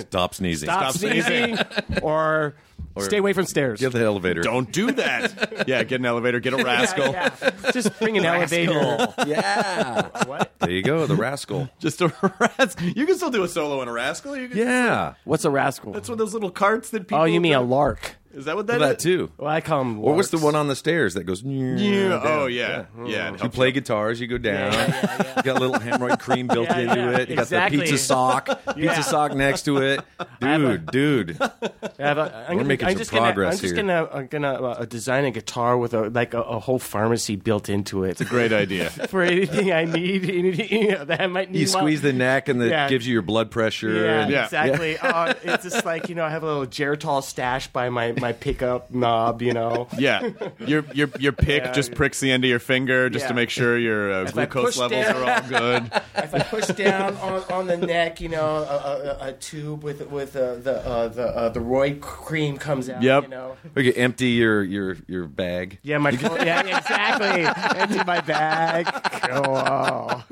"Stop 0.00 0.34
sneezing. 0.34 0.66
Stop, 0.68 0.92
sneezing 0.92 1.56
or, 2.02 2.54
stay 2.98 3.16
away 3.16 3.32
from 3.32 3.46
stairs. 3.46 3.80
Get 3.80 3.92
the 3.92 4.02
elevator. 4.04 4.42
don't 4.42 4.70
do 4.70 4.90
that 4.92 5.64
yeah 5.68 5.84
get 5.84 6.00
an 6.00 6.06
elevator 6.06 6.38
get 6.38 6.52
a 6.52 6.56
rascal 6.64 7.12
Yeah, 7.12 7.34
yeah. 7.40 7.70
Just 7.70 7.98
bring 7.98 8.18
an 8.18 8.26
elevator. 8.26 9.14
Yeah. 9.26 10.24
What? 10.26 10.52
There 10.58 10.70
you 10.70 10.82
go. 10.82 11.06
The 11.06 11.16
rascal. 11.16 11.70
just 11.78 12.02
a 12.02 12.08
rascal 12.38 12.88
you 12.88 13.06
can 13.06 13.16
still 13.16 13.30
do 13.30 13.42
a 13.42 13.48
solo 13.48 13.80
in 13.80 13.88
a 13.88 13.92
rascal 13.92 14.36
you 14.36 14.48
can 14.50 14.58
Yeah. 14.58 15.14
What's 15.24 15.46
a 15.46 15.50
rascal? 15.50 15.92
that's 15.92 16.10
one 16.10 16.14
of 16.14 16.18
those 16.18 16.34
little 16.34 16.50
carts 16.50 16.90
that 16.90 17.08
people 17.08 17.18
oh, 17.20 17.24
you 17.24 17.40
mean 17.40 17.54
a 17.54 17.62
lark? 17.62 18.16
Is 18.36 18.44
that 18.44 18.54
what 18.56 18.66
that 18.68 18.78
That 18.78 18.96
is? 18.98 19.02
too. 19.02 19.30
Well, 19.38 19.48
I 19.50 19.60
call 19.60 19.78
them. 19.80 19.98
Or 20.04 20.14
what's 20.14 20.30
the 20.30 20.38
one 20.38 20.54
on 20.54 20.68
the 20.68 20.76
stairs 20.76 21.14
that 21.14 21.24
goes? 21.24 21.42
Yeah. 21.42 22.20
Oh 22.22 22.46
yeah. 22.46 22.84
Yeah. 23.04 23.28
it 23.28 23.32
You 23.32 23.38
helps 23.38 23.56
play 23.56 23.72
guitars, 23.72 24.20
you 24.20 24.26
go 24.26 24.38
down. 24.38 24.72
You 24.72 25.42
got 25.42 25.56
a 25.56 25.60
little 25.60 25.74
hemorrhoid 25.76 26.20
cream 26.20 26.46
built 26.46 26.68
Yeah, 26.68 26.78
into 26.78 26.94
yeah, 26.96 27.10
it. 27.18 27.28
You 27.30 27.36
got 27.36 27.42
exactly. 27.42 27.78
the 27.78 27.82
pizza 27.84 27.98
sock, 28.04 28.74
pizza 28.76 29.02
sock 29.02 29.34
next 29.34 29.62
to 29.62 29.78
it. 29.78 30.00
Dude, 30.40 30.86
dude. 30.90 31.38
I 31.40 31.50
have 31.98 32.18
a, 32.18 32.44
I'm 32.48 32.56
We're 32.56 32.62
gonna, 32.62 32.64
making 32.64 32.86
I'm 32.88 32.92
some 32.94 32.98
just 32.98 33.10
progress 33.10 33.34
gonna, 33.34 33.48
I'm 33.48 33.52
just 33.52 33.74
here. 33.74 33.76
gonna, 33.76 34.08
I'm 34.12 34.26
gonna 34.26 34.52
uh, 34.52 34.84
design 34.84 35.24
a 35.24 35.30
guitar 35.30 35.76
with 35.78 35.94
a 35.94 36.10
like 36.10 36.34
a, 36.34 36.40
a 36.42 36.58
whole 36.58 36.78
pharmacy 36.78 37.36
built 37.36 37.68
into 37.68 38.04
it. 38.04 38.18
Great 38.28 38.52
idea. 38.52 38.90
for 39.08 39.22
anything 39.22 39.72
I 39.72 39.84
need, 39.84 40.28
anything 40.28 40.82
you 40.82 40.90
know, 40.92 41.04
that 41.06 41.20
I 41.20 41.26
might 41.26 41.50
need. 41.50 41.60
You 41.60 41.66
while- 41.72 41.82
squeeze 41.84 42.02
the 42.02 42.12
neck 42.12 42.48
and 42.48 42.62
it 42.62 42.70
Yeah. 42.70 42.88
gives 42.88 43.06
you 43.06 43.14
your 43.14 43.22
blood 43.22 43.50
pressure. 43.50 43.90
Yeah, 44.04 44.20
and- 44.22 44.30
Yeah. 44.30 44.44
exactly. 44.44 44.98
Uh, 44.98 45.34
it's 45.42 45.64
just 45.64 45.84
like 45.86 46.08
you 46.08 46.14
know, 46.14 46.24
I 46.24 46.30
have 46.30 46.42
a 46.42 46.46
little 46.46 46.66
Geritol 46.66 47.22
stash 47.22 47.68
by 47.68 47.88
my 47.88 48.12
my 48.12 48.25
pickup 48.32 48.90
knob. 48.92 49.42
You 49.42 49.52
know, 49.52 49.88
Yeah, 49.98 50.30
your 50.58 50.84
your 50.92 51.08
your 51.18 51.32
pick 51.32 51.64
Yeah. 51.64 51.72
just 51.72 51.94
pricks 51.94 52.20
the 52.20 52.30
end 52.32 52.44
of 52.44 52.50
your 52.50 52.58
finger 52.58 53.08
just 53.10 53.24
Yeah. 53.24 53.28
to 53.28 53.34
make 53.34 53.50
sure 53.50 53.78
your 53.78 54.12
uh, 54.12 54.24
glucose 54.30 54.76
levels 54.78 55.04
down- 55.06 55.16
are 55.16 55.30
all 55.30 55.48
good. 55.48 55.90
if 56.16 56.34
I 56.34 56.38
push 56.40 56.66
down 56.68 57.16
on, 57.16 57.42
on 57.52 57.66
the 57.66 57.76
neck, 57.76 58.20
you 58.20 58.28
know, 58.28 58.44
a, 58.46 59.18
a, 59.24 59.28
a 59.28 59.32
tube 59.34 59.82
with 59.82 60.06
with 60.10 60.36
uh, 60.36 60.56
the 60.56 60.86
uh, 60.86 61.08
the 61.08 61.26
uh, 61.26 61.48
the 61.50 61.60
Roy 61.60 61.94
cream 62.00 62.56
comes 62.58 62.88
out. 62.88 63.02
Yep. 63.02 63.22
You 63.24 63.28
know. 63.28 63.56
Or 63.74 63.82
you 63.82 63.92
empty 63.96 64.28
your 64.28 64.62
your 64.62 64.96
your 65.06 65.26
bag. 65.26 65.78
Yeah, 65.82 65.98
my 65.98 66.10
yeah, 66.10 66.60
exactly. 66.78 67.80
Empty 67.80 68.04
my 68.04 68.20
bag. 68.20 68.86
Oh, 69.32 70.22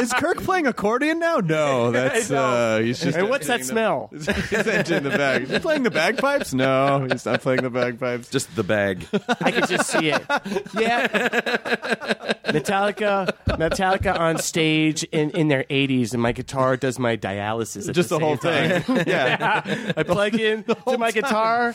Is, 0.00 0.08
is 0.08 0.12
Kirk 0.14 0.38
playing 0.42 0.66
accordion 0.66 1.18
now? 1.18 1.36
No, 1.38 1.90
that's 1.92 2.30
uh, 2.30 2.80
he's 2.82 3.00
just. 3.00 3.16
and 3.16 3.28
what's 3.28 3.46
that 3.46 3.64
smell? 3.64 4.10
he's 4.12 4.28
entering 4.28 5.02
the 5.04 5.10
bag. 5.10 5.42
Is 5.44 5.50
he 5.50 5.58
playing 5.58 5.82
the 5.82 5.90
bagpipes? 6.00 6.54
No, 6.54 7.06
he's 7.10 7.26
not 7.26 7.40
playing 7.42 7.62
the 7.62 7.70
bagpipes. 7.70 8.28
Just 8.30 8.54
the 8.56 8.62
bag. 8.62 9.06
I 9.40 9.50
can 9.50 9.66
just 9.66 9.90
see 9.90 10.08
it. 10.10 10.22
Yeah. 10.78 11.06
Metallica, 12.46 13.32
Metallica 13.46 14.18
on 14.18 14.38
stage 14.38 15.04
in, 15.04 15.30
in 15.30 15.48
their 15.48 15.64
80s, 15.64 16.12
and 16.12 16.22
my 16.22 16.32
guitar 16.32 16.76
does 16.76 16.98
my 16.98 17.16
dialysis. 17.16 17.88
At 17.88 17.94
Just 17.94 18.08
the, 18.08 18.18
the, 18.18 18.24
whole 18.24 18.36
same 18.38 18.82
thing. 18.82 19.04
yeah. 19.06 19.36
time. 19.36 19.92
I 19.96 20.02
plug 20.02 20.34
in 20.34 20.64
to 20.64 20.98
my 20.98 21.10
guitar 21.10 21.74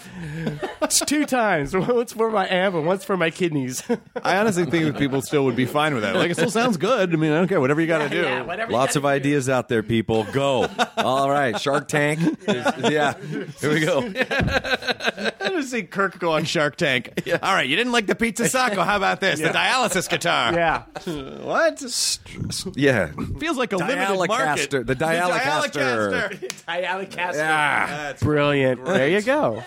it's 0.81 0.99
two 0.99 1.25
times. 1.25 1.75
Once 1.75 2.13
for 2.13 2.29
my 2.31 2.47
amp 2.47 2.75
and 2.75 2.85
once 2.85 3.03
for 3.03 3.17
my 3.17 3.29
kidneys. 3.29 3.83
I 4.21 4.37
honestly 4.37 4.65
think 4.65 4.85
that 4.85 4.97
people 4.97 5.21
still 5.21 5.45
would 5.45 5.55
be 5.55 5.65
fine 5.65 5.93
with 5.93 6.03
that. 6.03 6.15
Like, 6.15 6.31
it 6.31 6.35
still 6.35 6.51
sounds 6.51 6.77
good. 6.77 7.13
I 7.13 7.15
mean, 7.15 7.31
I 7.31 7.37
don't 7.37 7.47
care. 7.47 7.61
Whatever 7.61 7.81
you 7.81 7.87
got 7.87 7.99
to 7.99 8.09
do. 8.09 8.21
Yeah, 8.21 8.41
whatever 8.41 8.71
you 8.71 8.77
Lots 8.77 8.95
of 8.95 9.03
gotta 9.03 9.19
do. 9.19 9.27
ideas 9.29 9.49
out 9.49 9.69
there, 9.69 9.83
people. 9.83 10.25
Go. 10.31 10.67
All 10.97 11.29
right. 11.29 11.59
Shark 11.59 11.87
Tank. 11.87 12.19
is- 12.47 12.91
yeah. 12.91 13.15
Here 13.59 13.73
we 13.73 13.79
go. 13.81 14.04
I 14.15 15.33
want 15.41 15.55
to 15.55 15.63
see 15.63 15.83
Kirk 15.83 16.19
go 16.19 16.33
on 16.33 16.45
Shark 16.45 16.75
Tank. 16.75 17.11
All 17.41 17.53
right, 17.53 17.67
you 17.67 17.75
didn't 17.75 17.91
like 17.93 18.07
the 18.07 18.15
pizza 18.15 18.47
sacco. 18.47 18.81
How 18.83 18.97
about 18.97 19.19
this? 19.21 19.39
The 19.39 19.49
dialysis 19.49 20.09
guitar. 20.09 20.53
Yeah. 20.53 20.83
What? 21.45 21.81
Yeah. 22.75 23.11
Feels 23.39 23.57
like 23.57 23.71
a 23.73 23.77
limited 23.77 24.15
market. 24.27 24.69
Dialicaster. 24.71 24.85
The 24.85 24.95
Dialicaster. 24.95 26.39
Dialycaster. 26.67 27.33
Yeah. 27.33 27.87
That's 27.87 28.23
Brilliant. 28.23 28.83
There 28.85 29.07
you 29.09 29.21
go. 29.21 29.63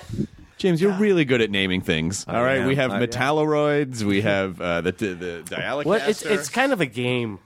James, 0.59 0.81
you're 0.81 0.93
really 0.93 1.25
good 1.25 1.41
at 1.41 1.51
naming 1.51 1.81
things. 1.81 2.25
All 2.27 2.43
right, 2.43 2.59
am. 2.59 2.67
we 2.67 2.75
have 2.75 2.91
I- 2.91 3.07
metalloids. 3.07 4.03
We 4.03 4.23
have 4.23 4.61
uh, 4.61 4.81
the 4.81 4.93
the, 4.93 5.15
the 5.15 5.43
dialycaster. 5.57 5.85
Well, 5.85 6.09
it's, 6.09 6.23
it's 6.23 6.49
kind 6.49 6.73
of 6.73 6.81
a 6.81 6.87
game, 6.87 7.39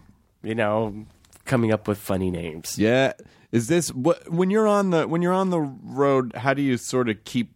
you 0.42 0.54
know, 0.54 1.04
coming 1.44 1.72
up 1.72 1.86
with 1.88 1.98
funny 1.98 2.30
names. 2.30 2.78
yeah. 2.78 3.12
Is 3.52 3.68
this 3.68 3.92
what 3.92 4.30
when 4.30 4.50
you're 4.50 4.66
on 4.66 4.90
the 4.90 5.06
when 5.06 5.20
you're 5.20 5.32
on 5.32 5.50
the 5.50 5.60
road? 5.60 6.32
How 6.34 6.54
do 6.54 6.62
you 6.62 6.78
sort 6.78 7.10
of 7.10 7.22
keep 7.24 7.51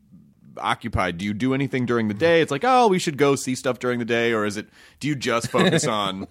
occupied? 0.59 1.19
Do 1.19 1.25
you 1.25 1.35
do 1.35 1.55
anything 1.55 1.87
during 1.87 2.09
the 2.09 2.15
day? 2.15 2.41
It's 2.41 2.51
like, 2.51 2.65
oh, 2.65 2.89
we 2.89 2.99
should 2.99 3.17
go 3.19 3.37
see 3.37 3.55
stuff 3.55 3.79
during 3.79 3.99
the 3.99 4.05
day, 4.05 4.33
or 4.33 4.45
is 4.47 4.57
it? 4.57 4.69
Do 5.01 5.09
you 5.09 5.15
just 5.15 5.51
focus 5.51 5.87
on? 5.89 6.27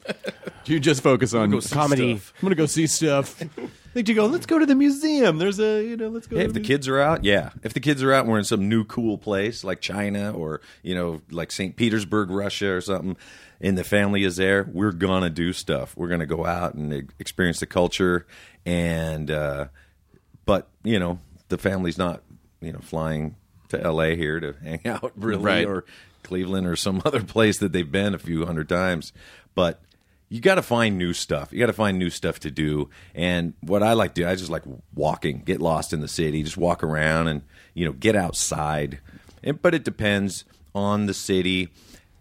do 0.63 0.73
you 0.73 0.79
just 0.79 1.01
focus 1.01 1.33
on 1.33 1.51
go 1.51 1.61
Comedy. 1.61 2.17
stuff. 2.17 2.33
I'm 2.37 2.45
gonna 2.45 2.55
go 2.55 2.65
see 2.65 2.87
stuff. 2.87 3.41
Like, 3.95 4.09
you 4.09 4.15
go? 4.15 4.25
Let's 4.25 4.45
go 4.45 4.59
to 4.59 4.65
the 4.65 4.75
museum. 4.75 5.37
There's 5.37 5.57
a 5.57 5.81
you 5.81 5.95
know. 5.95 6.09
Let's 6.09 6.27
go. 6.27 6.35
Hey, 6.35 6.43
if 6.43 6.51
the 6.51 6.59
mu- 6.59 6.65
kids 6.65 6.85
are 6.89 6.99
out, 6.99 7.23
yeah. 7.23 7.51
If 7.63 7.73
the 7.73 7.79
kids 7.79 8.03
are 8.03 8.11
out 8.11 8.25
and 8.25 8.29
we're 8.29 8.39
in 8.39 8.43
some 8.43 8.67
new 8.67 8.83
cool 8.83 9.17
place 9.17 9.63
like 9.63 9.79
China 9.79 10.33
or, 10.33 10.59
you 10.83 10.93
know, 10.93 11.21
like 11.31 11.49
St. 11.49 11.77
Petersburg, 11.77 12.29
Russia 12.29 12.73
or 12.73 12.81
something, 12.81 13.15
and 13.61 13.77
the 13.77 13.85
family 13.85 14.25
is 14.25 14.35
there, 14.35 14.69
we're 14.73 14.91
to 15.21 15.29
do 15.29 15.53
stuff. 15.53 15.95
We're 15.95 16.09
to 16.19 16.25
go 16.25 16.45
out 16.45 16.73
and 16.73 17.09
experience 17.19 17.61
the 17.61 17.67
culture. 17.67 18.27
And, 18.65 19.31
uh, 19.31 19.67
but, 20.45 20.67
you 20.83 20.99
know, 20.99 21.19
the 21.47 21.57
family's 21.57 21.97
not, 21.97 22.21
you 22.59 22.73
know, 22.73 22.79
flying 22.79 23.37
to 23.69 23.77
LA 23.91 24.09
here 24.15 24.39
to 24.39 24.53
hang 24.63 24.81
out 24.85 25.11
really 25.15 25.43
Right. 25.43 25.65
or 25.67 25.85
Cleveland 26.23 26.67
or 26.67 26.75
some 26.75 27.01
other 27.05 27.23
place 27.23 27.57
that 27.59 27.71
they've 27.71 27.91
been 27.91 28.13
a 28.13 28.19
few 28.19 28.45
hundred 28.45 28.69
times. 28.69 29.13
But 29.53 29.81
you 30.29 30.41
got 30.41 30.55
to 30.55 30.61
find 30.63 30.97
new 30.97 31.13
stuff. 31.13 31.53
You 31.53 31.59
got 31.59 31.67
to 31.67 31.73
find 31.73 31.99
new 31.99 32.09
stuff 32.09 32.39
to 32.41 32.51
do. 32.51 32.89
And 33.13 33.53
what 33.61 33.83
I 33.83 33.93
like 33.93 34.15
to 34.15 34.21
do, 34.23 34.27
I 34.27 34.35
just 34.35 34.49
like 34.49 34.63
walking, 34.93 35.39
get 35.43 35.61
lost 35.61 35.93
in 35.93 36.01
the 36.01 36.07
city, 36.07 36.41
just 36.43 36.57
walk 36.57 36.83
around 36.83 37.27
and 37.27 37.41
you 37.73 37.85
know 37.85 37.91
get 37.93 38.15
outside. 38.15 38.99
And, 39.43 39.61
but 39.61 39.75
it 39.75 39.83
depends 39.83 40.43
on 40.73 41.05
the 41.05 41.13
city. 41.13 41.69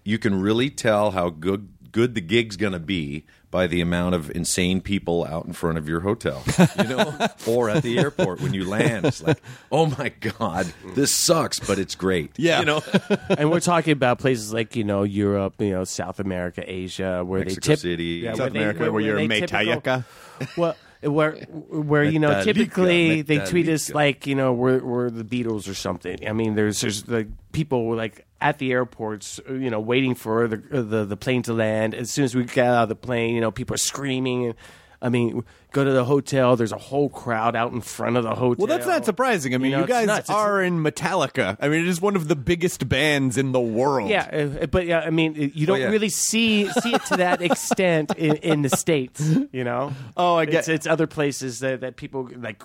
You 0.05 0.19
can 0.19 0.41
really 0.41 0.69
tell 0.69 1.13
how 1.13 1.31
good 1.31 1.69
good 1.93 2.15
the 2.15 2.21
gig's 2.21 2.57
going 2.57 2.73
to 2.75 2.79
be 2.79 3.25
by 3.55 3.69
the 3.69 3.81
amount 3.81 4.17
of 4.17 4.33
insane 4.33 4.81
people 4.81 5.25
out 5.25 5.45
in 5.47 5.53
front 5.53 5.79
of 5.79 5.89
your 5.89 6.01
hotel, 6.01 6.43
you 6.77 6.89
know, 6.89 7.29
or 7.47 7.71
at 7.71 7.85
the 7.85 8.01
airport 8.01 8.41
when 8.41 8.53
you 8.53 8.69
land. 8.69 9.07
It's 9.07 9.23
like, 9.23 9.41
oh 9.71 9.87
my 9.87 10.09
god, 10.09 10.67
this 10.97 11.15
sucks, 11.15 11.61
but 11.61 11.79
it's 11.79 11.95
great. 11.95 12.33
Yeah. 12.37 12.59
you 12.59 12.65
know. 12.67 12.83
and 13.39 13.53
we're 13.53 13.61
talking 13.61 13.93
about 13.93 14.19
places 14.19 14.53
like 14.53 14.75
you 14.75 14.83
know 14.83 15.05
Europe, 15.05 15.55
you 15.61 15.71
know 15.71 15.85
South 15.85 16.19
America, 16.19 16.65
Asia, 16.67 17.23
where 17.25 17.43
Mexico 17.45 17.61
they 17.61 17.73
tip 17.75 17.79
City. 17.79 18.05
yeah, 18.25 18.33
South 18.33 18.41
where 18.41 18.51
they- 18.51 18.59
America, 18.59 18.91
where 18.93 19.01
you're 19.01 19.17
they 19.19 19.29
Metayaka. 19.29 20.05
Well, 20.57 20.75
where 21.01 21.37
where 21.71 22.03
you 22.03 22.19
know 22.19 22.43
typically 22.43 23.23
they 23.23 23.39
tweet 23.39 23.69
us 23.69 23.95
like 23.95 24.27
you 24.27 24.35
know 24.35 24.53
we're 24.53 24.83
we're 24.83 25.11
the 25.11 25.23
Beatles 25.23 25.69
or 25.69 25.75
something. 25.75 26.29
I 26.29 26.33
mean, 26.33 26.57
there's 26.57 26.81
there's 26.81 27.07
like 27.07 27.29
people 27.53 27.95
like 27.95 28.24
at 28.41 28.59
the 28.59 28.73
airports, 28.73 29.41
uh, 29.49 29.55
you 29.55 29.71
know, 29.71 29.81
waiting 29.81 30.15
for 30.15 30.49
the 30.49 30.63
uh, 30.73 30.83
the 30.83 31.05
the 31.05 31.17
plane 31.17 31.43
to 31.43 31.53
land. 31.53 31.95
As 31.95 32.11
soon 32.11 32.25
as 32.25 32.35
we 32.35 32.45
get 32.45 32.67
out 32.67 32.85
of 32.85 32.89
the 32.89 32.97
plane, 32.97 33.35
you 33.35 33.41
know, 33.41 33.51
people 33.51 33.75
are 33.75 33.79
screaming. 33.79 34.55
I 35.03 35.11
mean, 35.11 35.45
go 35.73 35.85
to 35.85 35.93
the 35.93 36.05
hotel. 36.05 36.57
There's 36.57 36.73
a 36.73 36.79
whole 36.79 37.11
crowd 37.11 37.55
out 37.55 37.73
in 37.73 37.83
front 37.83 38.17
of 38.17 38.23
the 38.23 38.35
hotel. 38.35 38.67
Well, 38.67 38.67
that's 38.67 38.87
not 38.87 39.05
surprising. 39.05 39.55
I 39.55 39.59
mean, 39.59 39.73
you, 39.73 39.77
know, 39.77 39.83
it's 39.83 39.93
guys 39.93 40.31
are 40.31 40.63
in 40.63 40.83
Metallica. 40.83 41.59
I 41.61 41.69
mean, 41.69 41.81
it 41.81 41.89
is 41.89 42.01
one 42.01 42.17
of 42.17 42.27
the 42.27 42.37
biggest 42.37 42.89
bands 42.89 43.37
in 43.37 43.53
the 43.53 43.61
world. 43.61 44.09
Yeah, 44.09 44.31
uh, 44.33 44.63
uh 44.63 44.67
but 44.67 44.87
yeah, 44.87 45.01
I 45.01 45.11
mean, 45.11 45.53
you 45.55 45.67
don't 45.67 45.77
oh, 45.77 45.81
yeah. 45.81 45.91
really 45.91 46.09
see 46.09 46.71
see 46.71 46.95
it 46.95 47.05
to 47.07 47.19
that 47.19 47.43
extent 47.43 48.15
in, 48.17 48.37
in 48.37 48.63
the 48.63 48.71
states. 48.71 49.23
You 49.53 49.65
know? 49.65 49.93
Oh, 50.17 50.37
I 50.37 50.45
guess 50.45 50.69
It's, 50.69 50.85
it's 50.85 50.87
other 50.87 51.07
places 51.07 51.61
that, 51.61 51.81
that 51.81 51.97
people 51.97 52.31
like 52.37 52.63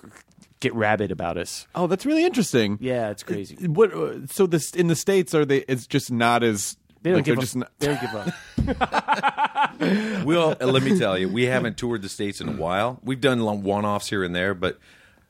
get 0.60 0.74
rabid 0.74 1.10
about 1.10 1.36
us. 1.36 1.66
Oh, 1.74 1.86
that's 1.86 2.06
really 2.06 2.24
interesting. 2.24 2.78
Yeah, 2.80 3.10
it's 3.10 3.22
crazy. 3.22 3.56
What? 3.66 3.92
uh, 3.92 4.26
So 4.26 4.46
this 4.46 4.70
in 4.72 4.86
the 4.86 4.96
states 4.96 5.34
are 5.34 5.44
they? 5.44 5.58
It's 5.68 5.86
just 5.86 6.10
not 6.12 6.42
as. 6.42 6.76
They 7.02 7.10
don't 7.10 7.18
like, 7.20 7.24
give 7.24 7.36
they're 7.36 7.42
just 7.42 7.56
not, 7.56 7.70
They 7.78 7.86
don't 7.86 8.00
give 8.00 8.14
a. 8.14 9.70
Well, 10.24 10.56
uh, 10.60 10.66
let 10.66 10.82
me 10.82 10.98
tell 10.98 11.16
you, 11.18 11.28
we 11.28 11.44
haven't 11.44 11.78
toured 11.78 12.02
the 12.02 12.08
states 12.10 12.40
in 12.42 12.48
a 12.48 12.52
while. 12.52 13.00
We've 13.02 13.20
done 13.20 13.42
one-offs 13.62 14.08
here 14.10 14.22
and 14.22 14.34
there, 14.34 14.52
but 14.52 14.78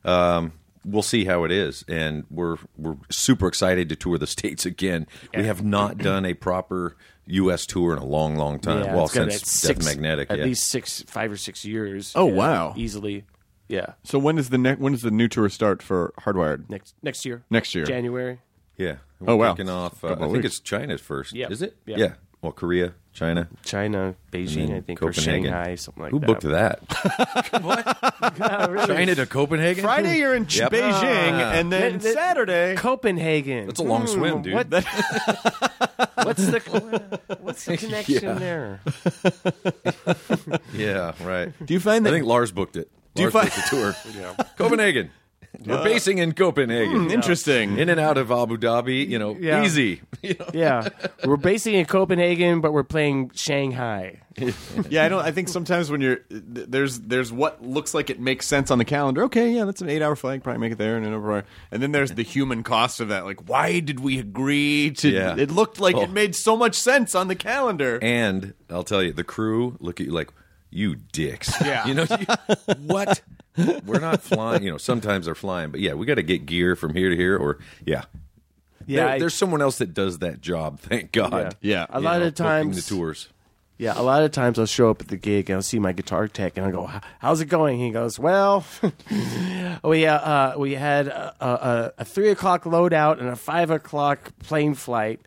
um, 0.05 0.53
we'll 0.85 1.03
see 1.03 1.25
how 1.25 1.45
it 1.45 1.53
is, 1.53 1.85
and 1.87 2.25
we're 2.31 2.57
we're 2.77 2.97
super 3.11 3.47
excited 3.47 3.89
to 3.91 3.97
tour 3.97 4.19
the 4.19 4.27
states 4.27 4.67
again. 4.67 5.07
We 5.35 5.45
have 5.45 5.63
not 5.65 5.99
done 5.99 6.25
a 6.27 6.35
proper 6.35 6.97
U.S. 7.27 7.67
tour 7.67 7.93
in 7.93 7.99
a 8.01 8.05
long, 8.05 8.35
long 8.35 8.59
time. 8.59 8.83
Yeah, 8.85 8.95
well, 8.97 9.05
it's 9.05 9.15
gotta 9.15 9.31
since 9.31 9.43
be 9.63 9.69
Death 9.75 9.83
six, 9.85 9.87
Magnetic, 9.87 10.31
at 10.33 10.39
yeah. 10.39 10.45
least 10.45 10.67
six, 10.69 11.03
five 11.03 11.31
or 11.31 11.37
six 11.37 11.65
years. 11.65 12.13
Oh, 12.17 12.27
Yeah, 12.29 12.35
wow. 12.35 12.75
easily. 12.77 13.25
Yeah, 13.71 13.93
So 14.03 14.19
when 14.19 14.35
does 14.37 14.49
the 14.51 14.59
ne- 14.59 14.75
when 14.75 14.93
does 14.93 15.03
the 15.03 15.11
new 15.13 15.29
tour 15.29 15.49
start 15.49 15.81
for 15.83 16.13
Hardwired? 16.21 16.69
next 16.69 16.95
next 17.03 17.25
year. 17.25 17.45
Next 17.51 17.75
year. 17.75 17.85
January. 17.85 18.41
yeah. 18.77 18.97
Oh, 19.23 19.37
We're 19.37 19.47
wow. 19.47 19.53
Kicking 19.55 19.71
off. 19.71 20.03
Uh, 20.03 20.13
I 20.13 20.15
think 20.17 20.33
weeks. 20.33 20.47
it's 20.47 20.61
China's 20.61 21.01
first. 21.01 21.33
Yeah. 21.35 21.49
Is 21.51 21.63
it? 21.63 21.77
Yeah. 21.87 21.97
Yeah. 21.99 22.13
Well, 22.43 22.53
Korea, 22.53 22.95
China, 23.13 23.49
China, 23.65 24.01
and 24.07 24.17
Beijing, 24.33 24.69
then 24.69 24.77
I 24.77 24.81
think, 24.81 25.03
or 25.03 25.13
Shanghai, 25.13 25.75
something 25.75 26.03
like 26.05 26.11
Who 26.13 26.21
that. 26.21 26.27
Who 26.27 26.33
booked 26.33 26.45
that? 26.49 26.81
what? 27.63 28.71
Really? 28.71 28.87
China 28.87 29.15
to 29.17 29.27
Copenhagen? 29.27 29.85
Friday 29.85 30.17
you're 30.19 30.35
in 30.35 30.47
Yep. 30.49 30.73
Beijing, 30.73 31.33
Ah. 31.35 31.53
and 31.53 31.71
then 31.71 31.91
Th- 31.93 32.03
th- 32.03 32.15
Saturday. 32.15 32.77
Copenhagen. 32.77 33.67
That's 33.67 33.81
a 33.81 33.83
long 33.83 34.07
swim, 34.07 34.41
dude. 34.41 34.55
What? 34.55 34.71
what's 36.25 36.47
the 36.47 37.19
what's 37.43 37.65
the 37.67 37.77
connection 37.77 38.23
Yeah. 38.25 38.35
there? 38.35 38.81
Yeah, 40.73 41.13
right. 41.23 41.53
do 41.67 41.75
you 41.75 41.81
find 41.81 42.07
that? 42.07 42.11
I 42.11 42.17
think 42.17 42.27
Lars 42.27 42.53
booked 42.53 42.77
it. 42.77 42.91
Do 43.15 43.23
you 43.23 43.31
find- 43.31 43.49
the 43.51 43.63
tour. 43.69 44.45
Copenhagen. 44.57 45.11
We're 45.67 45.83
basing 45.83 46.19
in 46.19 46.33
Copenhagen. 46.33 47.07
Hmm, 47.07 47.11
interesting. 47.11 47.77
In 47.77 47.89
and 47.89 47.99
out 47.99 48.17
of 48.17 48.31
Abu 48.31 48.57
Dhabi, 48.57 49.07
you 49.09 49.19
know, 49.19 49.37
Yeah. 49.39 49.65
easy. 49.65 50.01
You 50.23 50.35
know? 50.39 50.47
Yeah, 50.53 50.89
we're 51.25 51.39
basing 51.39 51.75
in 51.75 51.87
Copenhagen, 51.87 52.61
but 52.61 52.73
we're 52.75 52.83
playing 52.85 53.31
Shanghai. 53.35 54.21
yeah, 54.91 55.05
I 55.05 55.09
don't. 55.09 55.23
I 55.25 55.33
think 55.33 55.49
sometimes 55.49 55.91
when 55.91 56.03
you're 56.03 56.17
th- 56.17 56.43
there's 56.69 57.01
there's 57.01 57.33
what 57.33 57.63
looks 57.65 57.95
like 57.95 58.11
it 58.11 58.21
makes 58.21 58.47
sense 58.47 58.71
on 58.71 58.77
the 58.77 58.85
calendar. 58.85 59.23
Okay, 59.25 59.51
yeah, 59.53 59.65
that's 59.65 59.81
an 59.81 59.89
eight 59.89 60.03
hour 60.03 60.15
flight. 60.15 60.43
Probably 60.43 60.61
make 60.61 60.73
it 60.73 60.79
there 60.79 60.99
and 60.99 61.07
an 61.07 61.15
over. 61.15 61.43
And 61.71 61.83
then 61.83 61.93
there's 61.93 62.13
the 62.13 62.23
human 62.23 62.63
cost 62.63 63.01
of 63.01 63.09
that. 63.09 63.25
Like, 63.25 63.49
why 63.49 63.81
did 63.81 64.01
we 64.01 64.19
agree 64.19 64.91
to? 64.99 65.09
Yeah. 65.09 65.37
It 65.39 65.51
looked 65.51 65.81
like 65.81 65.97
Oh. 65.97 66.03
it 66.03 66.11
made 66.11 66.37
so 66.37 66.55
much 66.55 66.75
sense 66.75 67.15
on 67.15 67.29
the 67.29 67.35
calendar. 67.35 67.99
And 68.03 68.53
I'll 68.69 68.85
tell 68.85 69.03
you, 69.03 69.15
the 69.15 69.25
crew 69.25 69.79
look 69.81 70.01
at 70.01 70.07
you 70.07 70.13
like, 70.13 70.31
you 70.71 70.97
dicks. 71.13 71.53
Yeah. 71.61 71.87
You 71.89 71.95
know, 71.95 72.07
you, 72.09 72.27
what? 72.87 73.21
We're 73.85 73.99
not 74.01 74.23
flying. 74.23 74.63
You 74.63 74.71
know, 74.73 74.79
sometimes 74.79 75.27
they're 75.27 75.35
flying, 75.35 75.71
but 75.71 75.81
yeah, 75.81 75.95
we 75.95 76.07
got 76.07 76.15
to 76.15 76.23
get 76.23 76.47
gear 76.47 76.77
from 76.77 76.95
here 76.95 77.11
to 77.11 77.17
here, 77.17 77.37
or 77.37 77.59
yeah. 77.85 78.05
Yeah, 78.87 79.05
There- 79.05 79.09
I- 79.15 79.19
there's 79.19 79.35
someone 79.35 79.61
else 79.63 79.79
that 79.79 79.93
does 79.95 80.19
that 80.21 80.41
job. 80.41 80.81
Thank 80.81 81.13
God. 81.13 81.57
Yeah. 81.61 81.87
A 81.91 81.99
You 81.99 82.05
lot 82.05 82.21
know, 82.21 82.27
of 82.29 82.35
times, 82.35 82.85
the 82.89 82.95
tours. 82.95 83.29
yeah, 83.79 83.93
a 83.97 84.03
lot 84.03 84.23
of 84.23 84.31
times 84.33 84.59
I'll 84.59 84.67
show 84.67 84.91
up 84.91 85.01
at 85.03 85.09
the 85.09 85.17
gig 85.17 85.51
and 85.51 85.57
I'll 85.57 85.63
see 85.63 85.79
my 85.79 85.93
guitar 85.93 86.29
tech 86.29 86.57
and 86.57 86.67
I 86.67 86.71
go, 86.71 86.91
"How's 87.19 87.41
it 87.41 87.47
going?" 87.47 87.79
He 87.79 87.91
goes, 87.91 88.19
"Well, 88.19 88.65
we 89.85 90.07
uh, 90.07 90.15
uh, 90.19 90.55
we 90.59 90.75
had 90.75 91.09
a, 91.09 91.35
a, 91.41 91.93
a 91.99 92.05
three 92.05 92.31
o'clock 92.31 92.65
loadout 92.65 93.19
and 93.21 93.29
a 93.29 93.37
five 93.37 93.71
o'clock 93.71 94.33
plane 94.43 94.75
flight, 94.75 95.21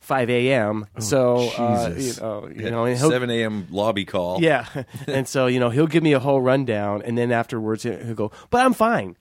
five 0.00 0.28
a.m. 0.30 0.86
so 0.98 1.50
uh, 1.50 1.94
you 1.96 2.12
know, 2.20 2.48
you 2.48 2.70
know, 2.70 2.84
and 2.84 2.98
7 2.98 3.30
a.m. 3.30 3.68
lobby 3.70 4.04
call. 4.04 4.40
Yeah, 4.42 4.66
and 5.06 5.28
so 5.28 5.46
you 5.46 5.60
know 5.60 5.70
he'll 5.70 5.86
give 5.86 6.02
me 6.02 6.12
a 6.12 6.20
whole 6.20 6.40
rundown, 6.40 7.02
and 7.02 7.16
then 7.16 7.30
afterwards 7.32 7.84
he'll 7.84 8.14
go, 8.14 8.32
"But 8.50 8.64
I'm 8.64 8.74
fine." 8.74 9.16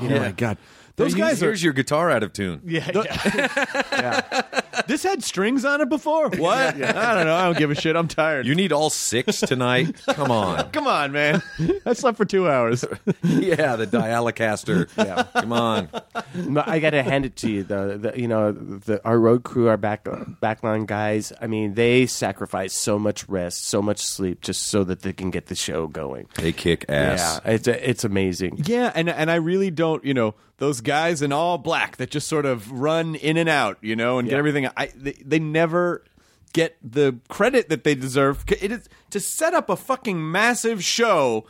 You 0.00 0.08
oh 0.08 0.20
my 0.20 0.30
god, 0.30 0.56
those 1.00 1.14
Here's- 1.14 1.30
guys 1.32 1.42
are. 1.42 1.46
Here's 1.46 1.62
your 1.62 1.72
guitar 1.72 2.10
out 2.10 2.22
of 2.22 2.32
tune. 2.32 2.60
Yeah, 2.64 2.90
This 4.86 5.02
had 5.04 5.22
strings 5.22 5.64
on 5.64 5.80
it 5.80 5.88
before. 5.88 6.30
What? 6.30 6.58
I 6.58 7.14
don't 7.14 7.26
know. 7.26 7.34
I 7.36 7.44
don't 7.44 7.56
give 7.56 7.70
a 7.70 7.74
shit. 7.74 7.94
I'm 7.96 8.08
tired. 8.08 8.46
You 8.46 8.54
need 8.54 8.72
all 8.72 8.90
six 8.90 9.38
tonight? 9.40 9.94
Come 10.06 10.30
on. 10.32 10.70
Come 10.72 10.86
on, 10.88 11.12
man. 11.12 11.42
I 11.86 11.92
slept 11.92 12.16
for 12.16 12.24
two 12.24 12.48
hours. 12.48 12.84
yeah, 13.22 13.76
the 13.76 13.86
Dialicaster. 13.86 14.88
Yeah. 14.96 15.24
Come 15.40 15.52
on. 15.52 15.88
No, 16.34 16.64
I 16.66 16.80
got 16.80 16.90
to 16.90 17.02
hand 17.02 17.24
it 17.24 17.36
to 17.36 17.50
you 17.50 17.62
though. 17.62 17.98
The, 17.98 18.18
you 18.18 18.26
know, 18.26 18.52
the, 18.52 19.00
our 19.04 19.18
road 19.18 19.44
crew, 19.44 19.68
our 19.68 19.76
back 19.76 20.04
backline 20.04 20.86
guys. 20.86 21.32
I 21.40 21.46
mean, 21.46 21.74
they 21.74 22.06
sacrifice 22.06 22.72
so 22.74 22.98
much 22.98 23.28
rest, 23.28 23.66
so 23.66 23.80
much 23.82 23.98
sleep, 23.98 24.40
just 24.40 24.62
so 24.64 24.82
that 24.84 25.02
they 25.02 25.12
can 25.12 25.30
get 25.30 25.46
the 25.46 25.54
show 25.54 25.86
going. 25.86 26.26
They 26.36 26.52
kick 26.52 26.84
ass. 26.88 27.40
Yeah, 27.44 27.52
it's 27.52 27.68
it's 27.68 28.04
amazing. 28.04 28.62
Yeah, 28.66 28.90
and 28.94 29.08
and 29.08 29.30
I 29.30 29.36
really 29.36 29.70
don't, 29.70 30.04
you 30.04 30.14
know, 30.14 30.34
those 30.58 30.80
guys 30.82 30.89
in 31.22 31.32
all 31.32 31.58
black 31.58 31.96
that 31.96 32.10
just 32.10 32.28
sort 32.28 32.46
of 32.46 32.70
run 32.70 33.14
in 33.14 33.36
and 33.36 33.48
out, 33.48 33.78
you 33.80 33.96
know, 33.96 34.18
and 34.18 34.28
get 34.28 34.38
everything. 34.38 34.68
I 34.76 34.90
they, 34.94 35.12
they 35.12 35.38
never 35.38 36.04
get 36.52 36.76
the 36.82 37.18
credit 37.28 37.68
that 37.68 37.84
they 37.84 37.94
deserve. 37.94 38.44
It 38.48 38.72
is 38.72 38.88
to 39.10 39.20
set 39.20 39.54
up 39.54 39.68
a 39.70 39.76
fucking 39.76 40.30
massive 40.30 40.82
show. 40.82 41.46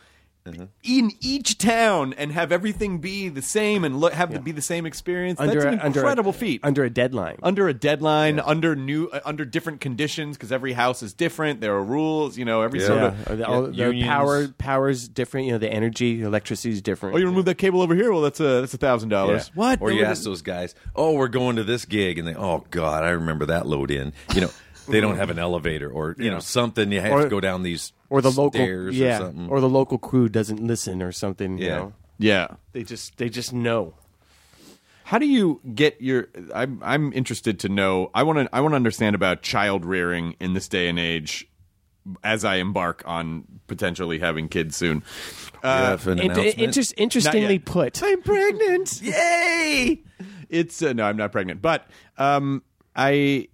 In 0.83 1.11
each 1.21 1.59
town 1.59 2.15
and 2.17 2.33
have 2.33 2.53
everything 2.53 2.99
be 2.99 3.29
the 3.29 3.43
same 3.43 3.85
and 3.85 4.01
look, 4.01 4.13
have 4.13 4.33
to 4.33 4.41
be 4.41 4.53
the 4.53 4.63
same 4.63 4.87
experience. 4.87 5.39
That's 5.39 5.53
an 5.65 5.79
a- 5.81 5.85
under 5.85 6.01
incredible 6.01 6.31
a, 6.31 6.35
feat. 6.35 6.61
Under 6.63 6.85
a 6.85 6.91
deadline. 6.91 7.37
under 7.43 7.69
a 7.69 7.75
deadline, 7.75 8.41
under 8.41 8.75
new, 8.77 9.07
uh, 9.09 9.21
under 9.25 9.45
different 9.45 9.81
conditions 9.81 10.37
because 10.37 10.53
every 10.53 10.73
house 10.73 11.03
is 11.03 11.13
different. 11.13 11.61
There 11.61 11.75
are 11.75 11.83
rules, 11.83 12.37
you 12.39 12.45
know. 12.45 12.63
Every 12.63 12.81
Yeah. 12.81 12.87
sort 12.87 13.03
of. 13.03 13.39
The, 13.39 13.47
all, 13.47 13.63
the 13.63 13.73
unions. 13.75 14.07
power 14.09 14.49
power's 14.59 15.09
different. 15.09 15.47
You 15.47 15.53
know, 15.53 15.59
the 15.59 15.73
energy, 15.73 16.23
electricity 16.23 16.71
is 16.73 16.83
different. 16.83 17.15
Oh, 17.15 17.19
you 17.19 17.27
remove 17.27 17.45
to 17.45 17.51
that 17.51 17.59
cable 17.59 17.81
over 17.83 17.95
here? 17.95 18.13
Well, 18.13 18.23
that's 18.23 18.41
a 18.41 18.61
that's 18.61 18.75
a 18.75 18.79
thousand 18.79 19.09
dollars. 19.11 19.51
What? 19.55 19.81
Or 19.81 19.91
you 19.93 20.05
ask 20.05 20.23
those 20.25 20.43
guys, 20.43 20.75
"Oh, 20.97 21.13
we're 21.13 21.29
going 21.29 21.57
to 21.57 21.65
this 21.65 21.85
gig," 21.85 22.19
and 22.19 22.27
they, 22.27 22.35
"Oh 22.35 22.65
God, 22.71 23.05
I 23.05 23.11
remember 23.11 23.47
that 23.47 23.67
load 23.67 23.91
in." 23.91 24.13
You 24.35 24.43
know, 24.43 24.51
they 24.89 25.01
don't 25.01 25.17
have 25.17 25.31
an 25.31 25.39
elevator, 25.39 25.91
or 25.91 26.15
you 26.19 26.31
know, 26.31 26.41
something. 26.41 26.91
You 26.93 27.01
have 27.01 27.13
Or- 27.13 27.23
to 27.25 27.29
go 27.29 27.41
down 27.41 27.63
these 27.63 27.93
or 28.09 28.21
the 28.23 28.31
local, 28.31 28.53
stairs 28.61 28.97
yeah, 28.99 29.17
or 29.17 29.21
something. 29.27 29.49
or 29.49 29.61
the 29.61 29.69
local 29.69 29.99
crew 29.99 30.29
doesn't 30.29 30.61
listen 30.63 31.03
or 31.03 31.13
something. 31.13 31.59
You 31.59 31.67
Yeah. 31.67 31.77
know, 31.77 31.93
Yeah. 32.19 32.47
they 32.73 32.83
just 32.85 33.17
they 33.19 33.29
just 33.29 33.53
know. 33.53 33.95
How 35.05 35.19
do 35.19 35.27
you 35.27 35.61
get 35.75 36.01
your? 36.01 36.29
I'm 36.55 36.81
I'm 36.85 37.13
interested 37.13 37.59
to 37.61 37.69
know. 37.69 38.11
I 38.15 38.23
want 38.23 38.39
to 38.39 38.49
I 38.55 38.61
want 38.61 38.73
to 38.73 38.77
understand 38.77 39.15
about 39.17 39.43
child 39.43 39.85
rearing 39.85 40.37
in 40.41 40.55
this 40.55 40.69
day 40.69 40.89
and 40.89 40.99
age. 40.99 41.47
As 42.25 42.45
I 42.47 42.57
embark 42.57 43.03
on 43.05 43.45
potentially 43.67 44.19
having 44.21 44.49
kids 44.49 44.75
soon, 44.75 45.03
You 45.63 45.69
have 45.69 46.07
an 46.07 46.19
Int- 46.19 46.33
announcement? 46.33 46.59
interest, 46.59 46.95
interestingly 46.97 47.59
put, 47.59 48.03
I'm 48.03 48.23
pregnant. 48.23 49.03
Yay! 49.03 50.03
It's 50.49 50.81
uh, 50.83 50.95
no, 50.95 51.05
I'm 51.05 51.19
not 51.19 51.31
pregnant, 51.31 51.61
but 51.61 51.87
um, 52.17 52.63
I. 52.97 53.49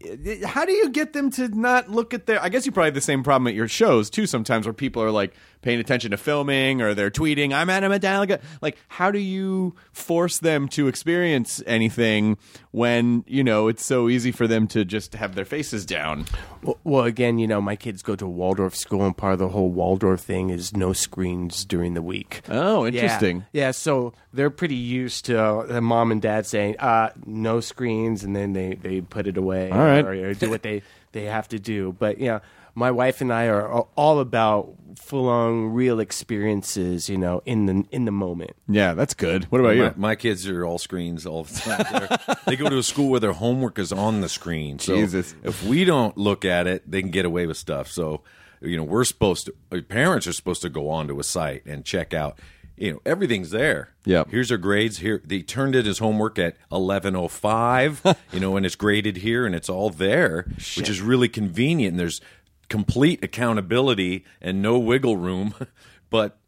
How 0.44 0.64
do 0.64 0.72
you 0.72 0.88
get 0.88 1.12
them 1.12 1.30
to 1.32 1.48
not 1.48 1.90
look 1.90 2.14
at 2.14 2.26
their? 2.26 2.42
I 2.42 2.48
guess 2.48 2.64
you 2.64 2.72
probably 2.72 2.88
have 2.88 2.94
the 2.94 3.00
same 3.00 3.22
problem 3.22 3.46
at 3.48 3.54
your 3.54 3.68
shows 3.68 4.08
too. 4.08 4.26
Sometimes 4.26 4.66
where 4.66 4.72
people 4.72 5.02
are 5.02 5.10
like, 5.10 5.34
paying 5.62 5.80
attention 5.80 6.12
to 6.12 6.16
filming 6.16 6.80
or 6.80 6.94
they're 6.94 7.10
tweeting, 7.10 7.52
I'm 7.52 7.70
at 7.70 7.82
a 7.82 7.88
Metallica. 7.88 8.40
Like, 8.60 8.76
how 8.88 9.10
do 9.10 9.18
you 9.18 9.74
force 9.92 10.38
them 10.38 10.68
to 10.68 10.88
experience 10.88 11.62
anything 11.66 12.38
when, 12.70 13.24
you 13.26 13.42
know, 13.42 13.68
it's 13.68 13.84
so 13.84 14.08
easy 14.08 14.32
for 14.32 14.46
them 14.46 14.66
to 14.68 14.84
just 14.84 15.14
have 15.14 15.34
their 15.34 15.44
faces 15.44 15.84
down? 15.84 16.26
Well, 16.62 16.78
well, 16.84 17.04
again, 17.04 17.38
you 17.38 17.46
know, 17.46 17.60
my 17.60 17.76
kids 17.76 18.02
go 18.02 18.16
to 18.16 18.26
Waldorf 18.26 18.74
school, 18.74 19.04
and 19.04 19.16
part 19.16 19.34
of 19.34 19.38
the 19.38 19.48
whole 19.48 19.70
Waldorf 19.70 20.20
thing 20.20 20.50
is 20.50 20.76
no 20.76 20.92
screens 20.92 21.64
during 21.64 21.94
the 21.94 22.02
week. 22.02 22.42
Oh, 22.48 22.86
interesting. 22.86 23.44
Yeah, 23.52 23.70
so 23.70 24.12
they're 24.32 24.50
pretty 24.50 24.74
used 24.76 25.24
to 25.26 25.76
uh, 25.76 25.80
mom 25.80 26.12
and 26.12 26.22
dad 26.22 26.46
saying, 26.46 26.78
uh, 26.78 27.10
no 27.24 27.60
screens, 27.60 28.24
and 28.24 28.36
then 28.36 28.52
they, 28.52 28.74
they 28.74 29.00
put 29.00 29.26
it 29.26 29.36
away 29.36 29.70
All 29.70 29.78
right. 29.78 30.04
or, 30.04 30.30
or 30.30 30.34
do 30.34 30.50
what 30.50 30.62
they, 30.62 30.82
they 31.12 31.24
have 31.24 31.48
to 31.48 31.58
do. 31.58 31.94
But, 31.98 32.18
yeah, 32.18 32.40
my 32.76 32.92
wife 32.92 33.20
and 33.20 33.32
I 33.32 33.46
are 33.46 33.66
a- 33.66 33.80
all 33.96 34.20
about 34.20 34.74
full 34.98 35.28
on 35.28 35.72
real 35.74 35.98
experiences, 36.00 37.08
you 37.08 37.18
know, 37.18 37.42
in 37.44 37.66
the 37.66 37.84
in 37.90 38.04
the 38.04 38.10
moment. 38.12 38.52
Yeah, 38.68 38.94
that's 38.94 39.14
good. 39.14 39.44
What 39.46 39.60
about 39.60 39.76
My, 39.76 39.84
you? 39.84 39.94
my 39.96 40.14
kids 40.14 40.46
are 40.48 40.64
all 40.64 40.78
screens 40.78 41.26
all 41.26 41.44
the 41.44 41.54
time. 41.58 41.86
They're- 42.26 42.36
they 42.46 42.56
go 42.56 42.68
to 42.68 42.78
a 42.78 42.82
school 42.82 43.08
where 43.10 43.20
their 43.20 43.32
homework 43.32 43.78
is 43.78 43.92
on 43.92 44.20
the 44.20 44.28
screen. 44.28 44.78
So 44.78 44.94
Jesus. 44.94 45.34
if 45.42 45.64
we 45.64 45.84
don't 45.84 46.16
look 46.16 46.44
at 46.44 46.66
it, 46.66 46.88
they 46.90 47.00
can 47.02 47.10
get 47.10 47.24
away 47.24 47.46
with 47.46 47.56
stuff. 47.56 47.88
So 47.90 48.22
you 48.60 48.76
know, 48.76 48.84
we're 48.84 49.04
supposed 49.04 49.46
to. 49.46 49.54
uh, 49.70 49.80
Parents 49.82 50.26
are 50.26 50.32
supposed 50.32 50.62
to 50.62 50.68
go 50.70 50.88
onto 50.88 51.18
a 51.20 51.24
site 51.24 51.66
and 51.66 51.84
check 51.84 52.14
out. 52.14 52.38
You 52.78 52.92
know, 52.92 53.00
everything's 53.06 53.50
there. 53.52 53.94
Yeah. 54.04 54.24
Here's 54.28 54.50
their 54.50 54.58
grades. 54.58 54.98
Here 54.98 55.22
they 55.24 55.40
turned 55.40 55.74
in 55.74 55.86
his 55.86 55.98
homework 55.98 56.38
at 56.38 56.56
eleven 56.70 57.16
oh 57.16 57.28
five. 57.28 58.02
You 58.32 58.40
know, 58.40 58.56
and 58.56 58.66
it's 58.66 58.74
graded 58.76 59.18
here, 59.18 59.46
and 59.46 59.54
it's 59.54 59.68
all 59.70 59.88
there, 59.88 60.46
which 60.56 60.88
is 60.90 61.00
really 61.00 61.28
convenient. 61.28 61.92
And 61.92 61.98
there's 62.00 62.20
complete 62.68 63.22
accountability 63.22 64.24
and 64.40 64.62
no 64.62 64.78
wiggle 64.78 65.16
room. 65.16 65.54
But 66.08 66.38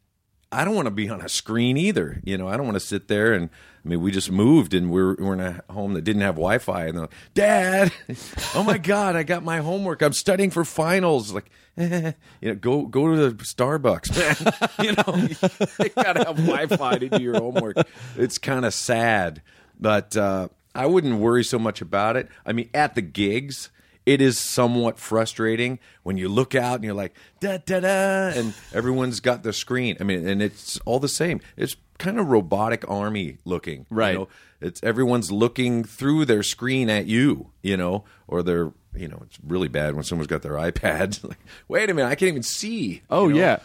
I 0.52 0.64
don't 0.64 0.76
want 0.76 0.86
to 0.86 0.92
be 0.92 1.08
on 1.08 1.20
a 1.20 1.28
screen 1.28 1.76
either. 1.76 2.20
You 2.22 2.38
know, 2.38 2.46
I 2.46 2.56
don't 2.56 2.64
want 2.64 2.76
to 2.76 2.80
sit 2.80 3.08
there 3.08 3.32
and 3.32 3.50
I 3.84 3.88
mean, 3.88 4.02
we 4.02 4.10
just 4.10 4.30
moved 4.30 4.74
and 4.74 4.90
we're 4.90 5.14
we're 5.14 5.34
in 5.34 5.40
a 5.40 5.62
home 5.72 5.94
that 5.94 6.02
didn't 6.02 6.22
have 6.22 6.34
Wi-Fi, 6.34 6.86
and 6.86 7.00
like, 7.00 7.10
Dad, 7.32 7.92
oh 8.54 8.62
my 8.62 8.76
God, 8.76 9.16
I 9.16 9.22
got 9.22 9.42
my 9.42 9.58
homework. 9.58 10.02
I'm 10.02 10.12
studying 10.12 10.50
for 10.50 10.64
finals. 10.64 11.32
Like, 11.32 11.50
you 11.78 12.12
know, 12.42 12.54
go 12.54 12.82
go 12.82 13.14
to 13.14 13.30
the 13.30 13.44
Starbucks, 13.44 14.14
man. 14.14 14.52
you 14.84 14.92
know, 14.92 15.84
you 15.84 15.88
gotta 15.90 16.24
have 16.24 16.36
Wi-Fi 16.36 16.98
to 16.98 17.08
do 17.08 17.22
your 17.22 17.40
homework. 17.40 17.76
It's 18.16 18.36
kind 18.38 18.64
of 18.64 18.74
sad, 18.74 19.42
but 19.80 20.16
uh, 20.16 20.48
I 20.74 20.86
wouldn't 20.86 21.18
worry 21.18 21.44
so 21.44 21.58
much 21.58 21.80
about 21.80 22.16
it. 22.16 22.28
I 22.44 22.52
mean, 22.52 22.68
at 22.74 22.94
the 22.94 23.02
gigs 23.02 23.70
it 24.09 24.22
is 24.22 24.38
somewhat 24.38 24.98
frustrating 24.98 25.78
when 26.02 26.16
you 26.16 26.30
look 26.30 26.54
out 26.54 26.76
and 26.76 26.84
you're 26.84 26.94
like 26.94 27.14
da 27.40 27.59
da 27.59 27.80
da, 27.80 28.28
and 28.38 28.54
everyone's 28.72 29.20
got 29.20 29.42
their 29.42 29.52
screen. 29.52 29.98
I 30.00 30.04
mean, 30.04 30.26
and 30.26 30.40
it's 30.40 30.78
all 30.86 30.98
the 30.98 31.09
same. 31.09 31.42
It's 31.59 31.76
kind 31.98 32.18
of 32.18 32.28
robotic 32.28 32.88
army 32.88 33.36
looking, 33.44 33.80
you 33.90 33.96
Right. 33.96 34.14
know? 34.14 34.28
It's 34.62 34.82
everyone's 34.82 35.30
looking 35.30 35.84
through 35.84 36.24
their 36.24 36.42
screen 36.42 36.88
at 36.88 37.04
you, 37.06 37.50
you 37.62 37.76
know, 37.76 38.04
or 38.26 38.42
they're, 38.42 38.72
you 38.96 39.09
know, 39.09 39.20
it's 39.26 39.38
really 39.46 39.68
bad 39.68 39.94
when 39.94 40.04
someone's 40.04 40.26
got 40.26 40.40
their 40.42 40.52
iPad. 40.54 41.22
like, 41.28 41.38
wait 41.68 41.90
a 41.90 41.94
minute, 41.94 42.09
I 42.09 42.14
can't 42.14 42.30
even 42.30 42.42
see. 42.42 43.02
Oh, 43.11 43.28
you 43.28 43.34
know? 43.34 43.40
yeah. 43.40 43.59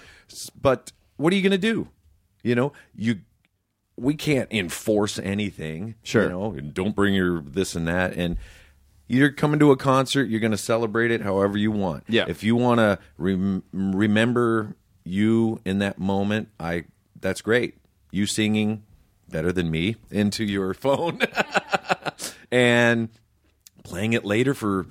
But 0.62 0.92
what 1.16 1.32
are 1.32 1.36
you 1.38 1.42
going 1.42 1.52
to 1.52 1.58
do? 1.58 1.88
You 2.44 2.56
know, 2.56 2.74
you 2.96 3.22
we 3.96 4.16
can't 4.16 4.52
enforce 4.52 5.20
anything. 5.20 5.96
Sure. 6.04 6.24
You 6.24 6.30
know, 6.30 6.52
and 6.54 6.74
don't 6.74 6.96
bring 6.96 7.14
your 7.14 7.42
this 7.42 7.76
and 7.76 7.88
that. 7.88 8.14
And 8.18 8.38
you're 9.08 9.32
coming 9.32 9.60
to 9.60 9.72
a 9.72 9.78
concert, 9.78 10.30
you're 10.30 10.40
going 10.40 10.52
to 10.52 10.58
celebrate 10.58 11.12
it 11.12 11.22
however 11.22 11.58
you 11.58 11.72
want. 11.72 12.04
Yeah. 12.08 12.26
If 12.28 12.44
you 12.44 12.56
want 12.56 12.80
to 12.80 13.00
rem- 13.18 13.64
remember 13.72 14.76
you 15.04 15.60
in 15.66 15.80
that 15.80 16.00
moment, 16.00 16.50
I 16.60 16.86
that's 17.20 17.42
great. 17.42 17.78
You 18.12 18.26
singing 18.26 18.84
better 19.30 19.52
than 19.52 19.70
me 19.72 19.96
into 20.12 20.44
your 20.44 20.74
phone 20.74 21.20
and 22.52 23.10
playing 23.84 24.14
it 24.14 24.26
later 24.26 24.54
for 24.54 24.88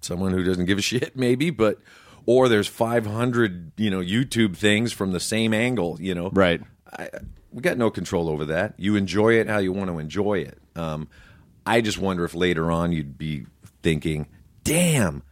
someone 0.00 0.32
who 0.32 0.42
doesn't 0.42 0.64
give 0.64 0.78
a 0.78 0.82
shit 0.82 1.16
maybe, 1.16 1.50
but 1.50 1.78
or 2.26 2.48
there's 2.48 2.68
500, 2.68 3.72
you 3.76 3.90
know, 3.90 4.00
YouTube 4.00 4.56
things 4.56 4.92
from 4.92 5.12
the 5.12 5.20
same 5.20 5.52
angle, 5.52 5.98
you 6.00 6.14
know. 6.14 6.30
Right. 6.30 6.60
I, 6.92 7.08
we 7.50 7.60
got 7.60 7.76
no 7.76 7.90
control 7.90 8.28
over 8.28 8.44
that. 8.46 8.74
You 8.78 8.96
enjoy 8.96 9.34
it 9.34 9.48
how 9.48 9.58
you 9.58 9.72
want 9.72 9.90
to 9.90 9.98
enjoy 9.98 10.38
it. 10.38 10.58
Um, 10.76 11.08
I 11.66 11.80
just 11.80 11.98
wonder 11.98 12.24
if 12.24 12.34
later 12.34 12.70
on 12.70 12.92
you'd 12.92 13.16
be 13.18 13.46
thinking, 13.82 14.26
"Damn, 14.64 15.22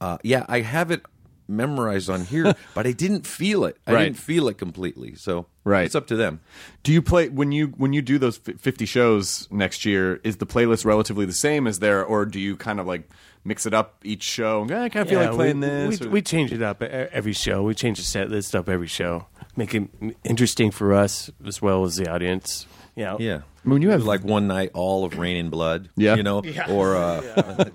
uh, 0.00 0.18
yeah, 0.22 0.44
I 0.48 0.60
have 0.60 0.90
it 0.90 1.02
memorized 1.50 2.10
on 2.10 2.24
here, 2.24 2.54
but 2.74 2.86
I 2.86 2.92
didn't 2.92 3.26
feel 3.26 3.64
it. 3.64 3.76
I 3.86 3.92
Right. 3.92 4.04
didn't 4.04 4.18
feel 4.18 4.48
it 4.48 4.58
completely." 4.58 5.14
So, 5.14 5.46
Right. 5.64 5.84
it's 5.86 5.94
up 5.94 6.06
to 6.08 6.16
them. 6.16 6.40
Do 6.82 6.92
you 6.92 7.00
play 7.02 7.28
when 7.28 7.52
you 7.52 7.68
when 7.78 7.92
you 7.92 8.02
do 8.02 8.18
those 8.18 8.36
50 8.38 8.84
shows 8.86 9.48
next 9.50 9.84
year? 9.84 10.20
Is 10.24 10.36
the 10.36 10.46
playlist 10.46 10.84
relatively 10.84 11.26
the 11.26 11.32
same 11.32 11.66
as 11.66 11.78
there, 11.78 12.04
or 12.04 12.26
do 12.26 12.38
you 12.38 12.56
kind 12.56 12.80
of 12.80 12.86
like 12.86 13.08
mix 13.44 13.64
it 13.66 13.72
up 13.74 13.96
each 14.04 14.22
show? 14.24 14.66
Eh, 14.68 14.82
I 14.84 14.88
kind 14.88 15.02
of 15.02 15.08
feel 15.08 15.20
like 15.20 15.32
playing 15.32 15.60
we, 15.60 15.66
this. 15.66 16.00
We, 16.00 16.06
or- 16.06 16.10
we 16.10 16.22
change 16.22 16.52
it 16.52 16.62
up 16.62 16.82
every 16.82 17.32
show. 17.32 17.62
We 17.62 17.74
change 17.74 17.98
the 17.98 18.04
set 18.04 18.28
list 18.30 18.54
up 18.54 18.68
every 18.68 18.86
show, 18.88 19.26
make 19.56 19.74
it 19.74 19.88
interesting 20.24 20.70
for 20.70 20.92
us 20.92 21.30
as 21.46 21.62
well 21.62 21.84
as 21.84 21.96
the 21.96 22.10
audience. 22.10 22.66
Yeah, 22.94 23.16
Yeah. 23.20 23.40
When 23.70 23.82
you 23.82 23.90
have- 23.90 24.04
like 24.04 24.24
one 24.24 24.46
night, 24.48 24.70
all 24.74 25.04
of 25.04 25.18
Reign 25.18 25.36
in 25.36 25.50
Blood, 25.50 25.88
Yeah. 25.96 26.16
you 26.16 26.22
know, 26.22 26.42
or 26.68 26.96
uh, 26.96 27.20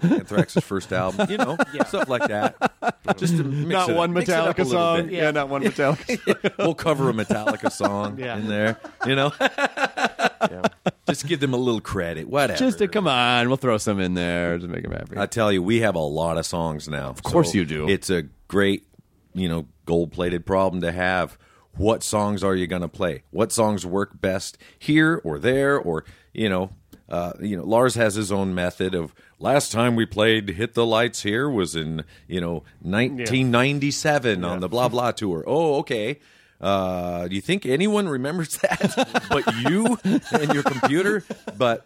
Anthrax's 0.01 0.63
first 0.63 0.91
album, 0.93 1.27
you 1.29 1.37
know, 1.37 1.57
stuff 1.87 2.09
like 2.09 2.27
that. 2.27 2.55
Just 3.17 3.37
to 3.37 3.43
mix 3.43 3.69
not 3.71 3.89
it 3.89 3.91
up- 3.93 3.97
one 3.97 4.13
mix 4.13 4.29
it 4.29 4.35
up 4.35 4.55
Metallica 4.55 4.65
song. 4.65 5.03
bit. 5.03 5.11
Yeah. 5.13 5.31
not 5.31 5.49
one 5.49 5.63
Metallica. 5.63 6.53
we'll 6.57 6.75
cover 6.75 7.09
a 7.09 7.13
Metallica 7.13 7.71
song 7.71 8.17
Yeah. 8.19 8.37
in 8.37 8.47
there, 8.47 8.79
you 9.05 9.15
know. 9.15 9.31
Just 11.07 11.27
give 11.27 11.39
them 11.39 11.53
a 11.53 11.57
little 11.57 11.81
credit, 11.81 12.27
whatever. 12.29 12.57
Just 12.57 12.77
to 12.79 12.87
come 12.87 13.07
on, 13.07 13.47
we'll 13.47 13.57
throw 13.57 13.77
some 13.77 13.99
in 13.99 14.13
there 14.13 14.57
to 14.57 14.67
make 14.67 14.83
them 14.83 14.91
happy. 14.93 15.17
I 15.17 15.25
tell 15.25 15.51
you, 15.51 15.61
we 15.61 15.81
have 15.81 15.95
a 15.95 15.99
lot 15.99 16.37
of 16.37 16.45
songs 16.45 16.87
now. 16.87 17.09
Of 17.09 17.23
course 17.23 17.53
you 17.53 17.65
do. 17.65 17.87
It's 17.89 18.09
a 18.09 18.23
great, 18.47 18.85
you 19.33 19.49
know, 19.49 19.67
gold-plated 19.85 20.45
problem 20.45 20.81
to 20.81 20.91
have. 20.91 21.37
What 21.75 22.03
songs 22.03 22.43
are 22.43 22.55
you 22.55 22.67
going 22.67 22.81
to 22.81 22.87
play? 22.87 23.23
What 23.31 23.51
songs 23.51 23.85
work 23.85 24.21
best 24.21 24.57
here 24.77 25.19
or 25.23 25.39
there 25.39 25.77
or, 25.77 26.05
you 26.33 26.49
know, 26.49 26.71
uh, 27.09 27.33
you 27.41 27.57
know, 27.57 27.63
Lars 27.63 27.95
has 27.95 28.15
his 28.15 28.31
own 28.31 28.55
method 28.55 28.95
of 28.95 29.13
last 29.39 29.71
time 29.71 29.95
we 29.95 30.05
played 30.05 30.49
Hit 30.49 30.73
the 30.73 30.85
Lights 30.85 31.23
here 31.23 31.49
was 31.49 31.75
in, 31.75 32.05
you 32.27 32.39
know, 32.39 32.63
1997 32.81 34.43
on 34.43 34.59
the 34.61 34.69
blah 34.69 34.87
blah 34.87 35.11
tour. 35.11 35.43
Oh, 35.45 35.75
okay. 35.79 36.19
Uh, 36.61 37.27
do 37.27 37.35
you 37.35 37.41
think 37.41 37.65
anyone 37.65 38.07
remembers 38.07 38.49
that 38.61 39.25
but 39.29 39.45
you 39.69 39.97
and 40.31 40.53
your 40.53 40.63
computer? 40.63 41.23
But 41.57 41.85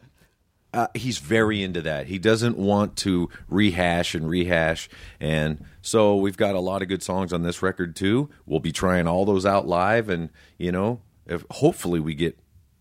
uh, 0.73 0.87
he's 0.93 1.17
very 1.19 1.63
into 1.63 1.81
that. 1.81 2.07
He 2.07 2.19
doesn't 2.19 2.57
want 2.57 2.95
to 2.97 3.29
rehash 3.49 4.13
and 4.13 4.29
rehash. 4.29 4.89
And 5.19 5.63
so 5.81 6.15
we've 6.17 6.37
got 6.37 6.55
a 6.55 6.59
lot 6.59 6.81
of 6.81 6.87
good 6.87 7.01
songs 7.01 7.31
on 7.33 7.43
this 7.43 7.61
record 7.61 7.95
too. 7.95 8.29
We'll 8.45 8.59
be 8.59 8.71
trying 8.71 9.07
all 9.07 9.25
those 9.25 9.45
out 9.45 9.67
live, 9.67 10.09
and 10.09 10.29
you 10.57 10.71
know, 10.71 11.01
if 11.25 11.45
hopefully 11.51 11.99
we 11.99 12.13
get 12.15 12.37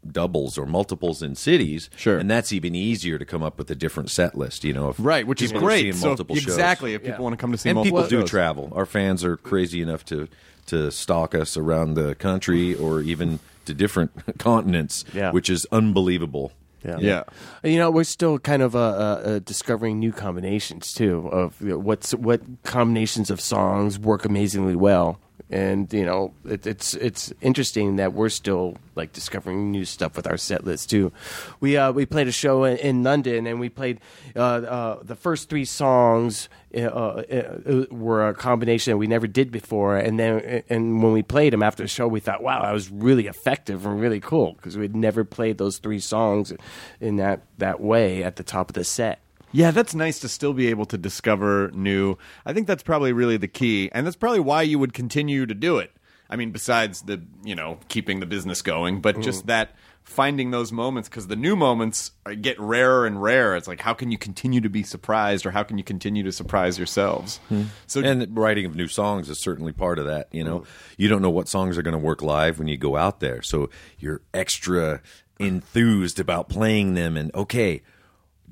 doubles 0.06 0.56
or 0.56 0.66
multiples 0.66 1.20
in 1.22 1.34
cities. 1.34 1.90
Sure. 1.96 2.16
and 2.18 2.30
that's 2.30 2.52
even 2.52 2.74
easier 2.76 3.18
to 3.18 3.24
come 3.24 3.42
up 3.42 3.58
with 3.58 3.68
a 3.70 3.74
different 3.74 4.10
set 4.10 4.36
list. 4.36 4.62
You 4.64 4.72
know, 4.72 4.90
if 4.90 4.96
right, 4.98 5.26
which 5.26 5.42
is 5.42 5.52
great. 5.52 5.80
seeing 5.82 5.92
So 5.94 6.06
multiple 6.08 6.36
shows. 6.36 6.44
exactly, 6.44 6.94
if 6.94 7.02
people 7.02 7.24
want 7.24 7.32
to 7.32 7.36
come 7.38 7.52
to 7.52 7.58
see 7.58 7.70
and 7.70 7.74
multiple 7.76 8.02
people 8.02 8.10
do 8.10 8.20
shows. 8.22 8.30
travel. 8.30 8.72
Our 8.74 8.86
fans 8.86 9.24
are 9.24 9.36
crazy 9.36 9.80
enough 9.82 10.04
to 10.06 10.28
to 10.66 10.90
stalk 10.90 11.34
us 11.34 11.56
around 11.56 11.94
the 11.94 12.14
country 12.16 12.74
or 12.74 13.00
even 13.00 13.38
to 13.66 13.72
different 13.74 14.10
continents, 14.38 15.04
Yeah. 15.14 15.30
which 15.30 15.48
is 15.48 15.66
unbelievable. 15.70 16.52
Yeah. 16.84 16.98
Yeah. 17.00 17.22
You 17.62 17.78
know, 17.78 17.90
we're 17.90 18.04
still 18.04 18.38
kind 18.38 18.62
of 18.62 18.76
uh, 18.76 18.78
uh, 18.78 19.22
uh, 19.24 19.38
discovering 19.40 19.98
new 19.98 20.12
combinations 20.12 20.92
too 20.92 21.28
of 21.32 21.60
you 21.60 21.70
know, 21.70 21.78
what's 21.78 22.14
what 22.14 22.42
combinations 22.62 23.30
of 23.30 23.40
songs 23.40 23.98
work 23.98 24.24
amazingly 24.24 24.76
well, 24.76 25.18
and 25.48 25.92
you 25.92 26.04
know, 26.04 26.34
it, 26.44 26.66
it's 26.66 26.94
it's 26.94 27.32
interesting 27.40 27.96
that 27.96 28.12
we're 28.12 28.28
still 28.28 28.76
like 28.96 29.12
discovering 29.12 29.70
new 29.70 29.84
stuff 29.84 30.16
with 30.16 30.26
our 30.26 30.36
set 30.36 30.64
list 30.64 30.90
too. 30.90 31.12
We 31.60 31.76
uh, 31.76 31.92
we 31.92 32.04
played 32.04 32.26
a 32.26 32.32
show 32.32 32.64
in, 32.64 32.78
in 32.78 33.02
London, 33.04 33.46
and 33.46 33.60
we 33.60 33.68
played 33.68 34.00
uh, 34.34 34.40
uh, 34.40 35.02
the 35.02 35.14
first 35.14 35.48
three 35.48 35.64
songs. 35.64 36.48
Uh, 36.76 36.80
uh, 36.80 37.86
were 37.90 38.28
a 38.28 38.34
combination 38.34 38.90
that 38.90 38.98
we 38.98 39.06
never 39.06 39.26
did 39.26 39.50
before, 39.50 39.96
and 39.96 40.18
then 40.18 40.62
and 40.68 41.02
when 41.02 41.12
we 41.12 41.22
played 41.22 41.54
them 41.54 41.62
after 41.62 41.82
the 41.82 41.88
show, 41.88 42.06
we 42.06 42.20
thought, 42.20 42.42
"Wow, 42.42 42.62
that 42.62 42.72
was 42.72 42.90
really 42.90 43.28
effective 43.28 43.86
and 43.86 43.98
really 43.98 44.20
cool," 44.20 44.54
because 44.54 44.76
we'd 44.76 44.94
never 44.94 45.24
played 45.24 45.56
those 45.56 45.78
three 45.78 46.00
songs 46.00 46.52
in 47.00 47.16
that 47.16 47.42
that 47.56 47.80
way 47.80 48.22
at 48.22 48.36
the 48.36 48.42
top 48.42 48.68
of 48.68 48.74
the 48.74 48.84
set. 48.84 49.20
Yeah, 49.52 49.70
that's 49.70 49.94
nice 49.94 50.18
to 50.20 50.28
still 50.28 50.52
be 50.52 50.68
able 50.68 50.86
to 50.86 50.98
discover 50.98 51.70
new. 51.72 52.18
I 52.44 52.52
think 52.52 52.66
that's 52.66 52.82
probably 52.82 53.12
really 53.12 53.36
the 53.36 53.48
key, 53.48 53.90
and 53.92 54.06
that's 54.06 54.16
probably 54.16 54.40
why 54.40 54.62
you 54.62 54.78
would 54.78 54.92
continue 54.92 55.46
to 55.46 55.54
do 55.54 55.78
it. 55.78 55.92
I 56.28 56.36
mean, 56.36 56.50
besides 56.50 57.02
the 57.02 57.22
you 57.44 57.54
know 57.54 57.78
keeping 57.88 58.20
the 58.20 58.26
business 58.26 58.62
going, 58.62 59.00
but 59.00 59.20
just 59.20 59.44
mm. 59.44 59.46
that 59.46 59.76
finding 60.02 60.52
those 60.52 60.70
moments 60.70 61.08
because 61.08 61.26
the 61.26 61.36
new 61.36 61.56
moments 61.56 62.12
get 62.40 62.58
rarer 62.60 63.06
and 63.06 63.20
rarer. 63.20 63.56
It's 63.56 63.66
like 63.66 63.80
how 63.80 63.92
can 63.92 64.10
you 64.10 64.18
continue 64.18 64.60
to 64.60 64.68
be 64.68 64.82
surprised, 64.82 65.46
or 65.46 65.50
how 65.50 65.62
can 65.62 65.78
you 65.78 65.84
continue 65.84 66.22
to 66.24 66.32
surprise 66.32 66.78
yourselves? 66.78 67.38
Hmm. 67.48 67.64
So 67.86 68.00
and 68.00 68.36
writing 68.36 68.66
of 68.66 68.74
new 68.74 68.88
songs 68.88 69.28
is 69.28 69.38
certainly 69.38 69.72
part 69.72 69.98
of 69.98 70.06
that. 70.06 70.28
You 70.32 70.44
know, 70.44 70.60
mm. 70.60 70.66
you 70.96 71.08
don't 71.08 71.22
know 71.22 71.30
what 71.30 71.48
songs 71.48 71.78
are 71.78 71.82
going 71.82 71.92
to 71.92 71.98
work 71.98 72.22
live 72.22 72.58
when 72.58 72.68
you 72.68 72.76
go 72.76 72.96
out 72.96 73.20
there, 73.20 73.42
so 73.42 73.70
you're 73.98 74.22
extra 74.34 75.00
enthused 75.38 76.18
about 76.18 76.48
playing 76.48 76.94
them. 76.94 77.16
And 77.16 77.34
okay, 77.34 77.82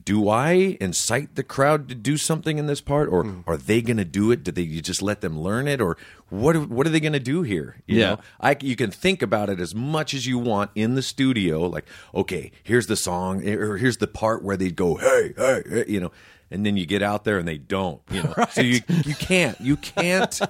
do 0.05 0.29
I 0.29 0.77
incite 0.81 1.35
the 1.35 1.43
crowd 1.43 1.89
to 1.89 1.95
do 1.95 2.17
something 2.17 2.59
in 2.59 2.67
this 2.67 2.81
part, 2.81 3.09
or 3.09 3.25
hmm. 3.25 3.41
are 3.47 3.57
they 3.57 3.81
going 3.81 3.97
to 3.97 4.05
do 4.05 4.31
it? 4.31 4.45
Do 4.45 4.53
they 4.53 4.63
you 4.63 4.83
just 4.83 5.01
let 5.01 5.21
them 5.21 5.39
learn 5.41 5.67
it, 5.67 5.81
or 5.81 5.97
what? 6.29 6.69
What 6.69 6.87
are 6.87 6.91
they 6.91 7.01
going 7.01 7.15
to 7.15 7.21
do 7.21 7.43
here? 7.43 7.77
You 7.87 8.01
Yeah. 8.01 8.11
know? 8.11 8.19
I 8.41 8.57
you 8.61 8.77
can 8.77 8.91
think 8.91 9.23
about 9.23 9.49
it 9.51 9.61
as 9.61 9.75
much 9.75 10.13
as 10.15 10.27
you 10.27 10.39
want 10.39 10.71
in 10.75 10.95
the 10.95 11.03
studio. 11.03 11.67
Like, 11.67 11.87
okay, 12.15 12.53
here's 12.63 12.87
the 12.87 12.97
song, 12.97 13.43
eh, 13.47 13.55
or 13.55 13.77
here's 13.79 13.97
the 13.97 14.07
part 14.07 14.43
where 14.43 14.57
they 14.57 14.71
go, 14.71 14.97
hey, 14.97 15.33
hey, 15.37 15.63
hey," 15.69 15.85
you 15.89 16.01
know, 16.01 16.13
and 16.51 16.65
then 16.67 16.77
you 16.77 16.87
get 16.87 17.03
out 17.03 17.25
there 17.25 17.39
and 17.39 17.49
they 17.49 17.59
don't, 17.59 18.01
you 18.11 18.23
know. 18.23 18.35
So 18.51 18.61
you 18.61 18.81
you 19.05 19.15
can't 19.15 19.59
you 19.61 19.77
can't 19.77 20.41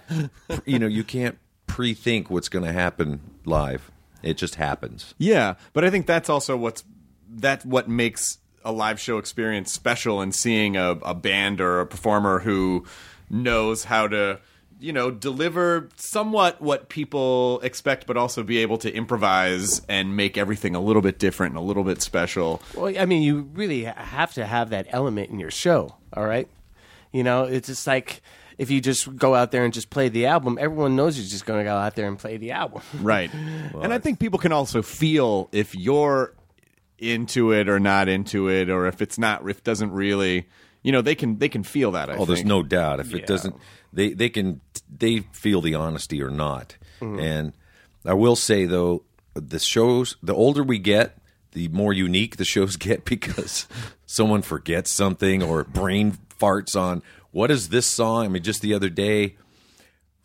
you 0.65 0.79
know 0.79 0.87
you 0.87 1.05
can't 1.05 1.39
pre-think 1.67 2.31
what's 2.31 2.49
going 2.49 2.65
to 2.65 2.73
happen 2.73 3.21
live. 3.45 3.91
It 4.23 4.37
just 4.37 4.57
happens. 4.57 5.15
Yeah, 5.19 5.55
but 5.73 5.85
I 5.85 5.91
think 5.91 6.07
that's 6.07 6.29
also 6.29 6.57
what's 6.57 6.85
that's 7.29 7.65
what 7.65 7.89
makes 7.89 8.39
a 8.65 8.73
live 8.73 8.99
show 9.01 9.19
experience 9.19 9.73
special 9.73 10.21
and 10.21 10.35
seeing 10.35 10.77
a, 10.77 10.91
a 11.03 11.15
band 11.15 11.61
or 11.61 11.81
a 11.81 11.87
performer 11.87 12.41
who 12.41 12.85
knows 13.31 13.85
how 13.85 14.07
to 14.09 14.39
you 14.81 14.93
know 14.93 15.11
deliver 15.11 15.89
somewhat 15.97 16.61
what 16.61 16.89
people 16.89 17.61
expect 17.63 18.07
but 18.07 18.17
also 18.17 18.43
be 18.43 18.59
able 18.59 18.77
to 18.77 18.93
improvise 18.93 19.81
and 19.89 20.17
make 20.17 20.37
everything 20.37 20.75
a 20.75 20.81
little 20.81 21.01
bit 21.01 21.19
different 21.19 21.53
and 21.55 21.59
a 21.59 21.67
little 21.67 21.85
bit 21.85 22.03
special 22.03 22.61
Well, 22.75 22.93
I 22.99 23.07
mean, 23.07 23.23
you 23.23 23.43
really 23.55 23.85
have 23.85 24.35
to 24.35 24.45
have 24.45 24.71
that 24.71 24.87
element 24.91 25.31
in 25.31 25.39
your 25.39 25.51
show, 25.51 25.97
all 26.13 26.27
right? 26.27 26.49
You 27.13 27.23
know, 27.23 27.45
it's 27.45 27.69
just 27.69 27.87
like 27.87 28.21
if 28.59 28.71
you 28.71 28.81
just 28.81 29.17
go 29.17 29.35
out 29.35 29.51
there 29.53 29.65
and 29.65 29.73
just 29.73 29.91
play 29.91 30.09
the 30.09 30.27
album, 30.27 30.59
everyone 30.61 30.97
knows 30.97 31.17
you're 31.19 31.27
just 31.27 31.47
going 31.47 31.61
to 31.61 31.65
go 31.65 31.77
out 31.77 31.95
there 31.97 32.07
and 32.07 32.19
play 32.19 32.37
the 32.37 32.51
album. 32.53 32.83
right 33.01 33.33
and 33.35 33.93
i 33.93 33.99
think 33.99 34.19
people 34.19 34.39
can 34.39 34.53
also 34.53 34.83
feel 34.83 35.49
if 35.53 35.75
you're 35.75 36.35
into 36.99 37.53
it 37.53 37.69
or 37.69 37.81
not 37.81 38.09
into 38.09 38.49
it 38.49 38.71
or 38.71 38.87
if 38.87 39.03
it's 39.03 39.19
not 39.19 39.49
if 39.49 39.59
it 39.59 39.65
doesn't 39.65 39.91
really 39.91 40.47
you 40.85 40.93
know 40.93 41.03
they 41.03 41.17
can 41.17 41.39
they 41.39 41.49
can 41.49 41.65
feel 41.65 41.91
that 41.93 42.09
I 42.09 42.17
Oh, 42.17 42.25
there's 42.25 42.45
no 42.45 42.63
doubt. 42.63 43.01
If 43.01 43.13
it 43.13 43.27
doesn't, 43.27 43.57
they 43.93 44.13
they 44.13 44.29
can 44.29 44.61
they 44.95 45.21
feel 45.33 45.61
the 45.61 45.75
honesty 45.75 46.23
or 46.23 46.31
not. 46.31 46.77
Mm-hmm. 47.01 47.19
And 47.19 47.53
I 48.05 48.13
will 48.13 48.37
say 48.37 48.67
though, 48.67 49.03
the 49.33 49.59
shows 49.59 50.17
the 50.23 50.35
older 50.35 50.63
we 50.63 50.79
get, 50.79 51.17
the 51.53 51.69
more 51.69 51.93
unique 51.93 52.37
the 52.37 52.45
shows 52.45 52.77
get 52.77 53.05
because 53.05 53.67
someone 54.07 54.43
forgets 54.43 54.91
something 54.91 55.43
or 55.43 55.65
brain 55.65 56.19
farts 56.39 56.79
on 56.79 57.03
what 57.33 57.51
is 57.51 57.71
this 57.71 57.87
song. 57.87 58.27
I 58.27 58.29
mean, 58.29 58.43
just 58.43 58.63
the 58.63 58.75
other 58.75 58.91
day. 58.91 59.37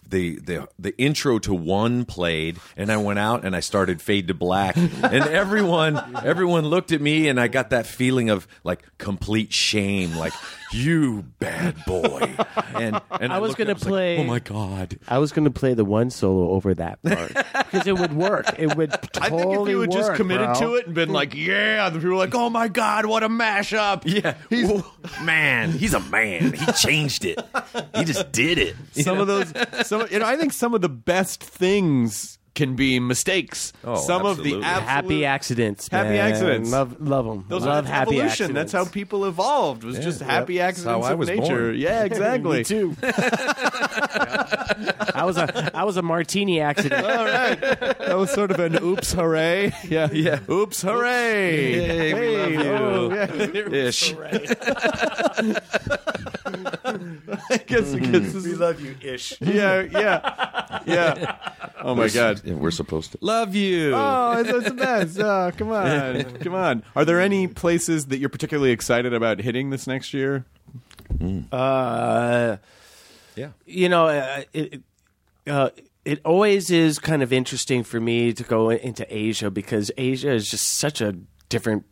The, 0.10 0.40
the 0.40 0.68
the 0.80 0.98
intro 0.98 1.40
to 1.40 1.54
one 1.54 2.06
played 2.06 2.58
and 2.76 2.92
I 2.92 2.98
went 2.98 3.20
out 3.20 3.46
and 3.46 3.56
I 3.56 3.60
started 3.60 4.02
fade 4.02 4.28
to 4.30 4.34
black. 4.34 4.76
And 4.76 5.24
everyone 5.26 6.18
everyone 6.24 6.66
looked 6.66 6.92
at 6.92 7.02
me 7.02 7.28
and 7.28 7.40
I 7.40 7.48
got 7.48 7.70
that 7.70 7.86
feeling 7.86 8.30
of 8.30 8.48
like 8.64 8.84
complete 8.98 9.54
shame 9.54 10.16
like 10.16 10.34
you 10.72 11.24
bad 11.40 11.84
boy. 11.86 12.36
And 12.76 13.00
and 13.20 13.34
I 13.34 13.40
was 13.40 13.56
gonna 13.56 13.72
up, 13.72 13.78
was 13.78 13.86
like, 13.86 13.92
play- 13.92 14.18
oh 14.18 14.24
my 14.24 14.40
god. 14.40 15.00
I 15.08 15.18
was 15.18 15.32
going 15.32 15.46
to 15.46 15.52
play 15.52 15.74
the 15.74 15.86
one 15.86 16.10
solo 16.10 16.50
over 16.52 16.74
that 16.76 17.02
part 17.04 17.34
because 17.34 17.88
it 17.88 17.98
would 17.98 18.14
work. 18.14 18.46
It 18.58 18.76
would 18.76 18.92
Totally 18.92 19.20
I 19.22 19.30
think 19.30 19.62
if 19.62 19.70
you 19.70 19.82
had 19.82 19.92
just 19.92 20.14
committed 20.16 20.48
bro. 20.48 20.60
to 20.60 20.76
it 20.76 20.86
and 20.86 20.96
been 20.96 21.10
like, 21.10 21.34
"Yeah," 21.36 21.90
the 21.90 22.00
people 22.00 22.12
were 22.12 22.18
like, 22.18 22.36
"Oh 22.36 22.50
my 22.50 22.68
god, 22.68 23.06
what 23.06 23.24
a 23.24 23.30
mashup!" 23.30 24.04
yeah. 24.06 24.36
He's 24.50 24.72
man 25.24 25.72
he's 25.72 25.94
a 25.94 26.00
man. 26.00 26.54
He 26.54 26.66
changed 26.74 27.26
it. 27.26 27.40
He 27.96 28.04
just 28.04 28.32
did 28.32 28.58
it. 28.58 28.76
Some 28.94 29.20
of 29.20 29.28
those, 29.28 29.52
some 29.88 29.99
you 30.08 30.20
know, 30.20 30.26
I 30.26 30.36
think 30.36 30.54
some 30.54 30.74
of 30.74 30.82
the 30.82 30.90
best 30.90 31.44
things 31.44 32.39
can 32.60 32.76
be 32.76 33.00
mistakes. 33.00 33.72
Oh, 33.86 33.96
some 33.96 34.26
of 34.26 34.32
absolutely. 34.40 34.60
the 34.60 34.66
absolute, 34.66 34.90
happy 34.90 35.26
accidents. 35.26 35.88
Happy 35.88 36.10
man. 36.10 36.32
accidents. 36.32 36.70
Love, 36.70 37.00
love 37.00 37.26
them. 37.26 37.46
Those 37.48 37.66
love 37.66 37.86
are 37.86 37.88
happy 37.88 38.18
evolution. 38.18 38.54
That's 38.54 38.74
accidents. 38.74 38.90
how 38.90 38.94
people 38.94 39.26
evolved. 39.26 39.86
Was 39.86 39.98
just 39.98 40.20
happy 40.20 40.58
That's 40.58 40.80
accidents 40.80 41.06
how 41.06 41.10
I 41.10 41.14
of 41.14 41.20
was 41.20 41.30
nature. 41.30 41.68
born. 41.72 41.78
Yeah, 41.78 42.04
exactly. 42.10 42.58
Me 42.58 42.64
too. 42.66 42.98
I 45.16 45.24
was 45.26 45.38
a 45.38 45.72
I 45.74 45.86
was 45.86 45.96
a 45.96 46.02
martini 46.02 46.60
accident. 46.60 47.06
All 47.06 47.26
right, 47.26 47.60
that 47.60 48.18
was 48.18 48.30
sort 48.32 48.52
of 48.52 48.60
an 48.60 48.78
oops 48.84 49.14
hooray. 49.14 49.74
Yeah, 49.88 50.10
Yeah. 50.12 50.40
Oops 50.50 50.82
hooray. 50.82 51.74
Hey, 51.74 52.14
we 52.14 52.38
love 52.38 52.52
you. 52.52 52.72
oh, 52.72 53.10
yeah. 53.14 53.88
ish 53.88 54.14
I 57.52 57.58
guess, 57.68 57.94
I 57.94 58.00
guess 58.00 58.34
we 58.34 58.54
love 58.56 58.82
you, 58.82 58.96
ish. 59.02 59.40
yeah, 59.42 59.82
yeah, 59.82 60.80
yeah. 60.86 61.38
Oh 61.82 61.96
my 61.96 62.10
god. 62.10 62.42
Yeah, 62.50 62.56
we're 62.56 62.72
supposed 62.72 63.12
to 63.12 63.20
love 63.22 63.54
you 63.54 63.94
Oh, 63.96 64.40
it's, 64.40 64.50
it's 64.50 64.70
the 64.70 64.74
best. 64.74 65.20
Oh, 65.30 65.52
come 65.56 65.72
on, 65.72 66.24
come 66.40 66.56
on. 66.56 66.84
Are 66.96 67.06
there 67.06 67.22
any 67.22 67.48
places 67.48 68.08
that 68.08 68.18
you're 68.18 68.30
particularly 68.30 68.72
excited 68.72 69.14
about 69.14 69.40
hitting 69.40 69.70
this 69.70 69.86
next 69.86 70.14
year? 70.14 70.46
Uh, 71.52 72.58
yeah 73.36 73.50
you 73.66 73.90
know, 73.90 74.08
uh, 74.08 74.44
it, 74.54 74.82
uh, 75.48 75.70
it 76.06 76.22
always 76.26 76.72
is 76.72 76.98
kind 76.98 77.22
of 77.22 77.32
interesting 77.32 77.84
for 77.84 78.00
me 78.00 78.34
to 78.34 78.44
go 78.44 78.70
into 78.72 79.06
Asia 79.16 79.52
because 79.52 79.92
Asia 79.98 80.32
is 80.32 80.50
just 80.50 80.68
such 80.68 81.02
a 81.02 81.16
different 81.50 81.86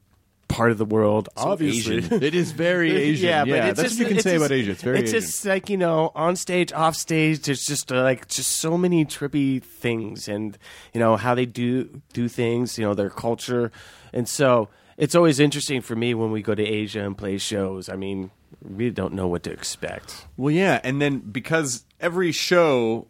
part 0.47 0.71
of 0.71 0.77
the 0.77 0.85
world. 0.85 1.29
obviously, 1.35 1.97
Asian. 1.97 2.23
It 2.23 2.33
is 2.35 2.51
very 2.51 2.95
Asian. 2.95 3.27
Yeah, 3.29 3.45
but 3.45 3.53
it's 3.69 3.77
that's 3.77 3.89
just, 3.89 3.99
what 3.99 4.09
you 4.09 4.15
can 4.15 4.23
say 4.23 4.31
just- 4.33 4.45
about 4.45 4.51
Asia. 4.55 4.71
It's 4.71 4.81
very 4.81 4.99
It's 4.99 5.09
Asian. 5.11 5.21
just 5.21 5.45
like 5.45 5.69
you 5.69 5.77
know, 5.77 6.11
on 6.15 6.35
stage, 6.35 6.71
off 6.73 6.95
stage. 6.95 7.41
There's 7.41 7.65
just 7.65 7.91
uh, 7.91 8.01
like 8.03 8.27
just 8.27 8.57
so 8.57 8.77
many 8.77 9.05
trippy 9.05 9.61
things, 9.61 10.27
and 10.27 10.57
you 10.93 10.99
know 10.99 11.17
how 11.17 11.35
they 11.35 11.45
do 11.45 12.01
do 12.13 12.27
things. 12.27 12.77
You 12.77 12.85
know 12.85 12.93
their 12.93 13.09
culture, 13.09 13.71
and 14.13 14.27
so 14.27 14.69
it's 14.97 15.15
always 15.15 15.39
interesting 15.39 15.81
for 15.81 15.95
me 15.95 16.13
when 16.13 16.31
we 16.31 16.41
go 16.41 16.55
to 16.55 16.63
Asia 16.65 17.01
and 17.01 17.17
play 17.17 17.37
shows. 17.37 17.87
I 17.89 17.95
mean, 17.95 18.31
we 18.61 18.89
don't 18.89 19.13
know 19.13 19.27
what 19.27 19.43
to 19.43 19.51
expect. 19.51 20.25
Well, 20.37 20.51
yeah, 20.51 20.79
and 20.83 21.01
then 21.01 21.19
because 21.19 21.83
every 21.99 22.31
show, 22.31 23.07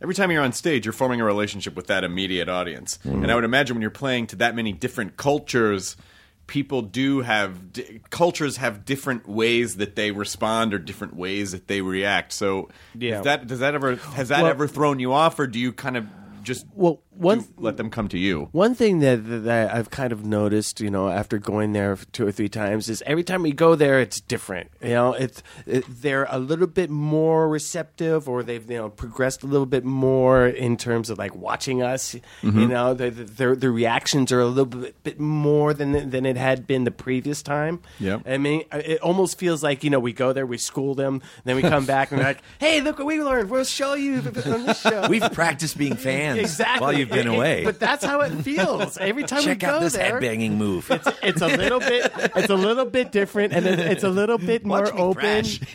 every 0.00 0.14
time 0.14 0.30
you're 0.30 0.42
on 0.42 0.52
stage, 0.52 0.86
you're 0.86 0.92
forming 0.94 1.20
a 1.20 1.24
relationship 1.24 1.74
with 1.74 1.88
that 1.88 2.04
immediate 2.04 2.48
audience. 2.48 2.98
And 3.04 3.30
I 3.30 3.34
would 3.34 3.44
imagine 3.44 3.74
when 3.76 3.82
you're 3.82 3.90
playing 3.90 4.28
to 4.28 4.36
that 4.36 4.54
many 4.54 4.72
different 4.72 5.16
cultures, 5.18 5.96
people 6.46 6.82
do 6.82 7.20
have 7.22 7.72
di- 7.72 8.00
cultures 8.10 8.56
have 8.58 8.84
different 8.84 9.28
ways 9.28 9.76
that 9.76 9.96
they 9.96 10.10
respond 10.12 10.72
or 10.74 10.78
different 10.78 11.16
ways 11.16 11.52
that 11.52 11.66
they 11.66 11.80
react. 11.80 12.32
So, 12.32 12.68
Yeah. 12.96 13.18
is 13.18 13.24
that 13.24 13.46
does 13.46 13.58
that 13.60 13.74
ever 13.74 13.96
has 13.96 14.28
that 14.28 14.42
Well- 14.42 14.50
ever 14.50 14.68
thrown 14.68 14.98
you 15.00 15.12
off, 15.12 15.38
or 15.38 15.46
do 15.46 15.58
you 15.58 15.72
kind 15.72 15.96
of 15.96 16.06
just 16.42 16.64
Well, 16.74 17.02
one 17.16 17.40
do- 17.40 17.46
let 17.58 17.76
them 17.76 17.90
come 17.90 18.08
to 18.08 18.18
you? 18.18 18.48
One 18.52 18.74
thing 18.74 19.00
that, 19.00 19.16
that 19.44 19.74
I've 19.74 19.90
kind 19.90 20.12
of 20.12 20.24
noticed, 20.24 20.80
you 20.80 20.90
know, 20.90 21.08
after 21.08 21.38
going 21.38 21.72
there 21.72 21.96
two 22.12 22.26
or 22.26 22.32
three 22.32 22.48
times, 22.48 22.88
is 22.88 23.02
every 23.06 23.24
time 23.24 23.42
we 23.42 23.52
go 23.52 23.74
there, 23.74 24.00
it's 24.00 24.20
different. 24.20 24.70
You 24.82 24.90
know, 24.90 25.12
it's 25.14 25.42
it, 25.66 25.84
they're 25.88 26.26
a 26.28 26.38
little 26.38 26.66
bit 26.66 26.90
more 26.90 27.48
receptive, 27.48 28.28
or 28.28 28.42
they've 28.42 28.68
you 28.70 28.76
know 28.76 28.88
progressed 28.88 29.42
a 29.42 29.46
little 29.46 29.66
bit 29.66 29.84
more 29.84 30.46
in 30.46 30.76
terms 30.76 31.10
of 31.10 31.18
like 31.18 31.34
watching 31.34 31.82
us. 31.82 32.14
You 32.14 32.20
mm-hmm. 32.42 32.68
know, 32.68 32.94
the, 32.94 33.10
the, 33.10 33.24
their 33.24 33.56
the 33.56 33.70
reactions 33.70 34.32
are 34.32 34.40
a 34.40 34.46
little 34.46 34.66
bit, 34.66 35.02
bit 35.02 35.20
more 35.20 35.72
than 35.74 36.10
than 36.10 36.26
it 36.26 36.36
had 36.36 36.66
been 36.66 36.84
the 36.84 36.90
previous 36.90 37.42
time. 37.42 37.80
Yeah, 37.98 38.20
I 38.26 38.38
mean, 38.38 38.64
uh, 38.72 38.82
it 38.84 39.00
almost 39.00 39.38
feels 39.38 39.62
like 39.62 39.84
you 39.84 39.90
know 39.90 40.00
we 40.00 40.12
go 40.12 40.32
there, 40.32 40.46
we 40.46 40.58
school 40.58 40.94
them, 40.94 41.22
then 41.44 41.56
we 41.56 41.62
come 41.62 41.86
back 41.86 42.10
and 42.10 42.20
we're 42.20 42.26
like, 42.26 42.42
"Hey, 42.58 42.80
look 42.80 42.98
what 42.98 43.06
we 43.06 43.22
learned. 43.22 43.50
We'll 43.50 43.64
show 43.64 43.94
you 43.94 44.16
on 44.46 44.66
this 44.66 44.80
show." 44.80 45.06
we've 45.08 45.32
practiced 45.32 45.78
being 45.78 45.96
fans 45.96 46.38
exactly 46.46 46.80
while 46.80 46.92
you've 46.92 47.05
been 47.08 47.18
It- 47.20 47.26
it- 47.26 47.34
away 47.34 47.64
but 47.64 47.78
that's 47.80 48.04
how 48.04 48.20
it 48.20 48.30
feels 48.42 48.98
every 48.98 49.24
time 49.24 49.42
check 49.42 49.48
we 49.62 49.66
go 49.66 49.68
out 49.74 49.80
this 49.80 49.94
there. 49.94 50.20
headbanging 50.20 50.52
move 50.52 50.90
It's 51.22 51.40
a 51.42 51.46
little 51.46 51.80
bit. 51.80 52.12
It's 52.36 52.50
a 52.50 52.54
little 52.56 52.84
bit 52.84 53.12
different, 53.12 53.52
and 53.52 53.66
it, 53.66 53.78
it's 53.78 54.04
a 54.04 54.08
little 54.08 54.38
bit 54.38 54.64
more 54.64 54.82
Watch 54.82 54.94
me 54.94 55.00
open, 55.00 55.44
thrash. 55.44 55.60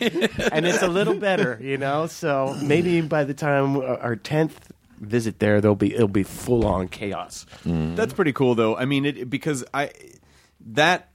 and 0.52 0.66
it's 0.66 0.82
a 0.82 0.88
little 0.88 1.14
better, 1.14 1.58
you 1.62 1.76
know. 1.78 2.06
So 2.06 2.56
maybe 2.62 3.00
by 3.00 3.24
the 3.24 3.34
time 3.34 3.76
our 3.80 4.16
tenth 4.16 4.72
visit 5.00 5.38
there, 5.40 5.60
there'll 5.60 5.74
be 5.76 5.94
it'll 5.94 6.08
be 6.08 6.22
full 6.22 6.64
on 6.66 6.88
chaos. 6.88 7.46
Mm-hmm. 7.64 7.96
That's 7.96 8.12
pretty 8.14 8.32
cool, 8.32 8.54
though. 8.54 8.76
I 8.76 8.84
mean, 8.84 9.04
it 9.04 9.28
because 9.30 9.64
I 9.74 9.90
that 10.72 11.10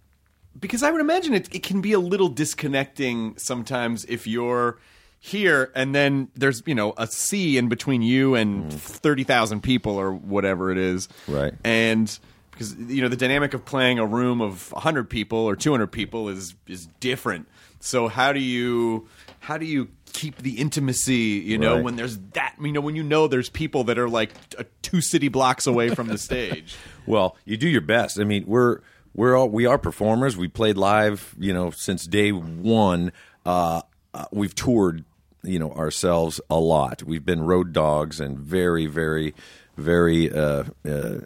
because 0.59 0.83
I 0.83 0.91
would 0.91 1.01
imagine 1.01 1.33
it 1.33 1.53
it 1.53 1.63
can 1.63 1.81
be 1.81 1.93
a 1.93 1.99
little 1.99 2.29
disconnecting 2.29 3.37
sometimes 3.37 4.05
if 4.05 4.27
you're 4.27 4.77
here 5.19 5.71
and 5.75 5.93
then 5.95 6.29
there's 6.35 6.61
you 6.65 6.75
know 6.75 6.93
a 6.97 7.07
sea 7.07 7.57
in 7.57 7.67
between 7.69 8.01
you 8.01 8.35
and 8.35 8.71
thirty 8.71 9.23
thousand 9.23 9.61
people 9.61 9.93
or 9.99 10.13
whatever 10.13 10.71
it 10.71 10.77
is, 10.77 11.07
Right. 11.27 11.53
And 11.63 12.17
because 12.51 12.75
you 12.75 13.01
know 13.01 13.07
the 13.07 13.17
dynamic 13.17 13.53
of 13.53 13.65
playing 13.65 13.99
a 13.99 14.05
room 14.05 14.41
of 14.41 14.71
100 14.71 15.09
people 15.09 15.37
or 15.39 15.55
200 15.55 15.87
people 15.87 16.29
is 16.29 16.55
is 16.67 16.87
different. 16.99 17.47
So 17.79 18.07
how 18.07 18.33
do 18.33 18.39
you 18.39 19.07
how 19.39 19.57
do 19.57 19.65
you 19.65 19.89
keep 20.13 20.37
the 20.41 20.57
intimacy? 20.59 21.41
You 21.45 21.57
know 21.59 21.75
Right. 21.75 21.83
when 21.83 21.95
there's 21.97 22.17
that 22.33 22.55
you 22.59 22.71
know 22.71 22.81
when 22.81 22.95
you 22.95 23.03
know 23.03 23.27
there's 23.27 23.49
people 23.49 23.83
that 23.85 23.97
are 23.99 24.09
like 24.09 24.31
uh, 24.57 24.63
two 24.81 25.01
city 25.01 25.27
blocks 25.27 25.67
away 25.67 25.89
from 25.89 26.07
the 26.07 26.17
stage. 26.17 26.75
Well, 27.07 27.37
you 27.45 27.55
do 27.55 27.69
your 27.69 27.79
best. 27.79 28.19
I 28.19 28.25
mean, 28.25 28.43
we're 28.47 28.79
we're 29.13 29.33
all 29.37 29.47
we 29.49 29.65
are 29.65 29.77
performers. 29.77 30.35
We 30.35 30.49
played 30.49 30.75
live, 30.75 31.33
you 31.39 31.53
know, 31.53 31.71
since 31.71 32.05
day 32.05 32.31
one. 32.33 33.13
Uh, 33.45 33.81
uh, 34.17 34.25
we've 34.31 34.55
toured, 34.55 35.05
you 35.43 35.59
know, 35.59 35.71
ourselves 35.73 36.41
a 36.49 36.59
lot. 36.59 37.03
We've 37.03 37.23
been 37.23 37.41
road 37.41 37.71
dogs 37.71 38.19
and 38.19 38.37
very, 38.37 38.87
very, 38.87 39.35
very 39.77 40.33
uh, 40.33 40.63
uh, 40.83 41.19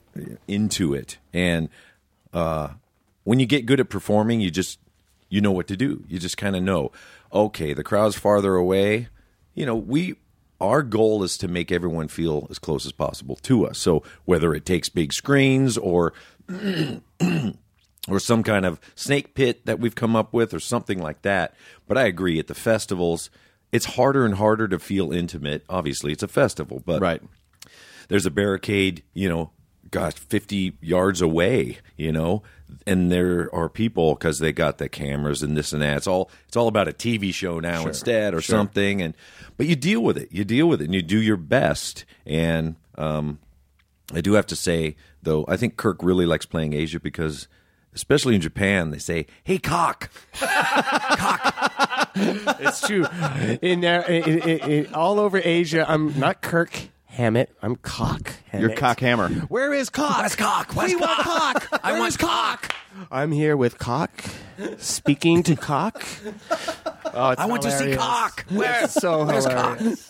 into 0.45 0.93
it. 0.93 1.17
And 1.33 1.69
uh, 2.33 2.69
when 3.23 3.39
you 3.39 3.45
get 3.45 3.65
good 3.65 3.79
at 3.79 3.89
performing, 3.89 4.41
you 4.41 4.51
just 4.51 4.77
you 5.29 5.39
know 5.39 5.53
what 5.53 5.67
to 5.67 5.77
do. 5.77 6.03
You 6.09 6.19
just 6.19 6.37
kind 6.37 6.55
of 6.55 6.63
know. 6.63 6.91
Okay, 7.31 7.73
the 7.73 7.83
crowd's 7.83 8.17
farther 8.17 8.55
away. 8.55 9.07
You 9.53 9.65
know, 9.65 9.75
we 9.75 10.15
our 10.59 10.83
goal 10.83 11.23
is 11.23 11.37
to 11.37 11.47
make 11.47 11.71
everyone 11.71 12.09
feel 12.09 12.45
as 12.49 12.59
close 12.59 12.85
as 12.85 12.91
possible 12.91 13.37
to 13.37 13.65
us. 13.65 13.77
So 13.79 14.03
whether 14.25 14.53
it 14.53 14.65
takes 14.65 14.89
big 14.89 15.13
screens 15.13 15.77
or 15.77 16.13
or 18.07 18.19
some 18.19 18.41
kind 18.43 18.65
of 18.65 18.79
snake 18.95 19.35
pit 19.35 19.65
that 19.65 19.79
we've 19.79 19.95
come 19.95 20.15
up 20.15 20.33
with 20.33 20.53
or 20.53 20.59
something 20.59 20.99
like 20.99 21.21
that. 21.21 21.53
But 21.87 21.97
I 21.97 22.05
agree 22.05 22.39
at 22.39 22.47
the 22.47 22.55
festivals, 22.55 23.29
it's 23.71 23.85
harder 23.85 24.25
and 24.25 24.35
harder 24.35 24.67
to 24.67 24.79
feel 24.79 25.11
intimate. 25.11 25.63
Obviously, 25.69 26.11
it's 26.11 26.23
a 26.23 26.27
festival, 26.27 26.81
but 26.85 27.01
Right. 27.01 27.21
there's 28.07 28.25
a 28.25 28.31
barricade, 28.31 29.03
you 29.13 29.29
know, 29.29 29.51
gosh, 29.91 30.13
50 30.13 30.77
yards 30.81 31.21
away, 31.21 31.77
you 31.95 32.11
know, 32.11 32.41
and 32.87 33.11
there 33.11 33.53
are 33.53 33.67
people 33.69 34.15
because 34.15 34.39
they 34.39 34.51
got 34.53 34.77
the 34.77 34.87
cameras 34.89 35.43
and 35.43 35.55
this 35.55 35.71
and 35.73 35.81
that. 35.81 35.97
It's 35.97 36.07
all 36.07 36.31
it's 36.47 36.55
all 36.57 36.67
about 36.69 36.87
a 36.87 36.93
TV 36.93 37.33
show 37.33 37.59
now 37.59 37.85
instead 37.85 38.33
or 38.33 38.41
something. 38.41 39.01
And 39.01 39.13
but 39.57 39.67
you 39.67 39.75
deal 39.75 40.01
with 40.01 40.17
it. 40.17 40.29
You 40.31 40.43
deal 40.45 40.67
with 40.67 40.81
it 40.81 40.85
and 40.85 40.95
you 40.95 41.01
do 41.01 41.21
your 41.21 41.35
best. 41.37 42.05
And 42.25 42.77
um, 42.97 43.39
I 44.13 44.21
do 44.21 44.33
have 44.33 44.47
to 44.47 44.55
say 44.55 44.95
though, 45.21 45.45
I 45.49 45.57
think 45.57 45.75
Kirk 45.77 46.01
really 46.01 46.25
likes 46.25 46.45
playing 46.47 46.73
Asia 46.73 46.99
because. 46.99 47.47
Especially 47.93 48.35
in 48.35 48.41
Japan, 48.41 48.91
they 48.91 48.97
say, 48.99 49.25
"Hey, 49.43 49.57
cock." 49.57 50.09
Cock." 50.39 52.11
It's 52.15 52.81
true. 52.85 53.05
In, 53.61 53.81
there, 53.81 54.01
in, 54.01 54.39
in, 54.41 54.59
in 54.85 54.93
all 54.93 55.19
over 55.19 55.39
Asia, 55.43 55.85
I'm 55.87 56.17
not 56.19 56.41
Kirk 56.41 56.89
Hammett. 57.05 57.55
I'm 57.61 57.75
Cock. 57.77 58.33
Hammett. 58.49 58.69
You're 58.69 58.77
cock 58.77 58.99
hammer. 58.99 59.29
Where 59.29 59.73
is 59.73 59.89
Cock? 59.89 60.19
Where's 60.19 60.35
Cock? 60.35 60.73
Where's 60.75 60.91
we 60.91 60.97
want 60.97 61.19
Cock? 61.19 61.69
Cock. 61.69 61.79
I 61.83 61.97
want 61.99 62.09
is 62.09 62.17
Cock. 62.17 62.73
I'm 63.09 63.31
here 63.31 63.55
with 63.55 63.77
Cock, 63.77 64.11
speaking 64.77 65.43
to 65.43 65.55
Cock. 65.55 66.05
Oh, 67.13 67.29
it's 67.31 67.41
I 67.41 67.45
want 67.45 67.61
to 67.63 67.71
see. 67.71 67.95
Cock. 67.95 68.45
Where? 68.49 68.83
It's 68.83 68.93
so 68.93 69.25
hilarious. 69.25 70.09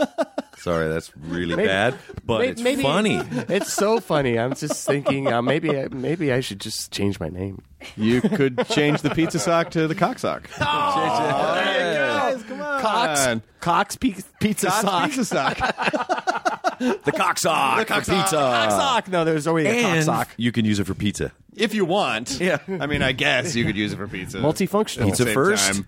Sorry, 0.62 0.88
that's 0.90 1.12
really 1.18 1.56
bad, 1.56 1.96
but 2.24 2.40
May- 2.40 2.48
it's 2.50 2.62
maybe- 2.62 2.84
funny. 2.84 3.22
It's 3.50 3.74
so 3.74 4.00
funny. 4.00 4.38
I'm 4.38 4.54
just 4.54 4.86
thinking 4.86 5.28
uh, 5.32 5.42
maybe 5.42 5.78
I- 5.78 5.88
maybe 5.90 6.32
I 6.32 6.40
should 6.40 6.60
just 6.62 6.92
change 6.92 7.20
my 7.20 7.30
name. 7.30 7.64
You 7.98 8.22
could 8.22 8.66
change 8.68 9.02
the 9.02 9.10
pizza 9.10 9.40
sock 9.40 9.72
to 9.72 9.88
the 9.88 9.96
cock 9.96 10.20
sock. 10.20 10.48
guys, 10.60 12.44
come 12.44 12.62
on. 12.62 12.82
Cox, 12.82 13.42
Cox 13.60 13.96
Pi- 13.98 14.16
Pizza 14.40 14.68
Cock's 14.68 14.82
Sock. 14.82 15.06
pizza 15.10 15.26
sock. 15.26 15.58
The 16.82 17.12
cock 17.12 17.38
sock 17.38 17.88
for 17.88 17.94
pizza. 17.96 18.14
Cock 18.36 18.72
sock. 18.72 19.08
No, 19.08 19.24
there's 19.24 19.46
already 19.46 19.70
a 19.70 19.82
cock 19.84 20.02
sock. 20.02 20.30
you 20.38 20.52
can 20.52 20.66
use 20.66 20.80
it 20.80 20.86
for 20.88 20.96
pizza. 20.96 21.32
if 21.56 21.76
you 21.76 21.86
want. 21.86 22.40
Yeah. 22.40 22.58
I 22.68 22.88
mean, 22.88 23.04
I 23.04 23.12
guess 23.12 23.56
you 23.56 23.66
could 23.66 23.76
use 23.78 23.94
it 23.94 23.98
for 23.98 24.08
pizza. 24.08 24.38
Multifunctional. 24.40 25.12
At 25.12 25.18
the 25.18 25.26
Pizza 25.26 25.26
first, 25.28 25.74
time. 25.74 25.88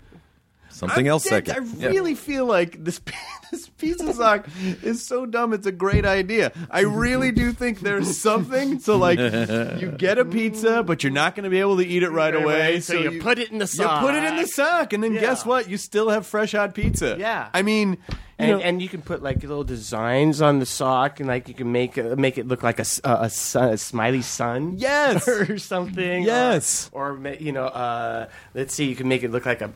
Something 0.74 1.06
I'm 1.06 1.10
else 1.12 1.24
dead- 1.24 1.46
second. 1.46 1.68
I 1.78 1.82
Yeah. 1.82 1.88
really 1.88 2.14
feel 2.14 2.46
like 2.46 2.82
this 2.84 3.00
this 3.50 3.68
pizza 3.68 4.12
sock 4.12 4.46
is 4.82 5.04
so 5.04 5.26
dumb. 5.26 5.52
It's 5.52 5.66
a 5.66 5.72
great 5.72 6.04
idea. 6.04 6.52
I 6.70 6.80
really 6.80 7.30
do 7.32 7.52
think 7.52 7.80
there's 7.80 8.18
something. 8.28 8.78
So 8.80 8.96
like, 8.96 9.18
you 9.18 9.94
get 9.96 10.18
a 10.18 10.24
pizza, 10.24 10.82
but 10.82 11.02
you're 11.04 11.12
not 11.12 11.34
going 11.34 11.44
to 11.44 11.50
be 11.50 11.60
able 11.60 11.76
to 11.76 11.86
eat 11.86 12.02
it 12.02 12.10
right 12.10 12.34
away. 12.34 12.80
So 12.80 12.94
you 12.98 13.22
put 13.22 13.38
it 13.38 13.50
in 13.52 13.58
the 13.58 13.66
sock. 13.66 14.02
You 14.02 14.08
put 14.08 14.16
it 14.16 14.24
in 14.24 14.36
the 14.36 14.46
sock, 14.46 14.92
and 14.92 15.02
then 15.04 15.12
Yeah. 15.14 15.20
guess 15.20 15.46
what? 15.46 15.68
You 15.68 15.76
still 15.76 16.10
have 16.10 16.26
fresh 16.26 16.52
hot 16.52 16.74
pizza. 16.74 17.16
Yeah. 17.18 17.48
I 17.54 17.62
mean, 17.62 17.98
you 18.38 18.46
And, 18.46 18.62
and 18.62 18.82
you 18.82 18.88
can 18.88 19.00
put 19.02 19.22
like 19.22 19.42
little 19.42 19.62
designs 19.62 20.42
on 20.42 20.58
the 20.58 20.66
sock, 20.66 21.20
and 21.20 21.28
like 21.28 21.48
you 21.48 21.54
can 21.54 21.70
make 21.70 21.96
uh, 21.96 22.16
make 22.18 22.36
it 22.36 22.48
look 22.48 22.64
like 22.64 22.78
a, 22.78 22.88
s- 22.88 23.00
a, 23.04 23.12
a 23.22 23.30
sun, 23.30 23.68
a 23.74 23.78
smiley 23.78 24.22
sun, 24.22 24.74
Yes. 24.78 25.28
or 25.28 25.56
something. 25.58 26.24
Yes. 26.24 26.90
or, 26.92 27.12
or 27.12 27.28
you 27.38 27.52
know, 27.52 27.66
uh, 27.66 28.26
let's 28.54 28.74
see, 28.74 28.86
you 28.86 28.96
can 28.96 29.06
make 29.06 29.22
it 29.22 29.30
look 29.30 29.46
like 29.46 29.60
a 29.62 29.70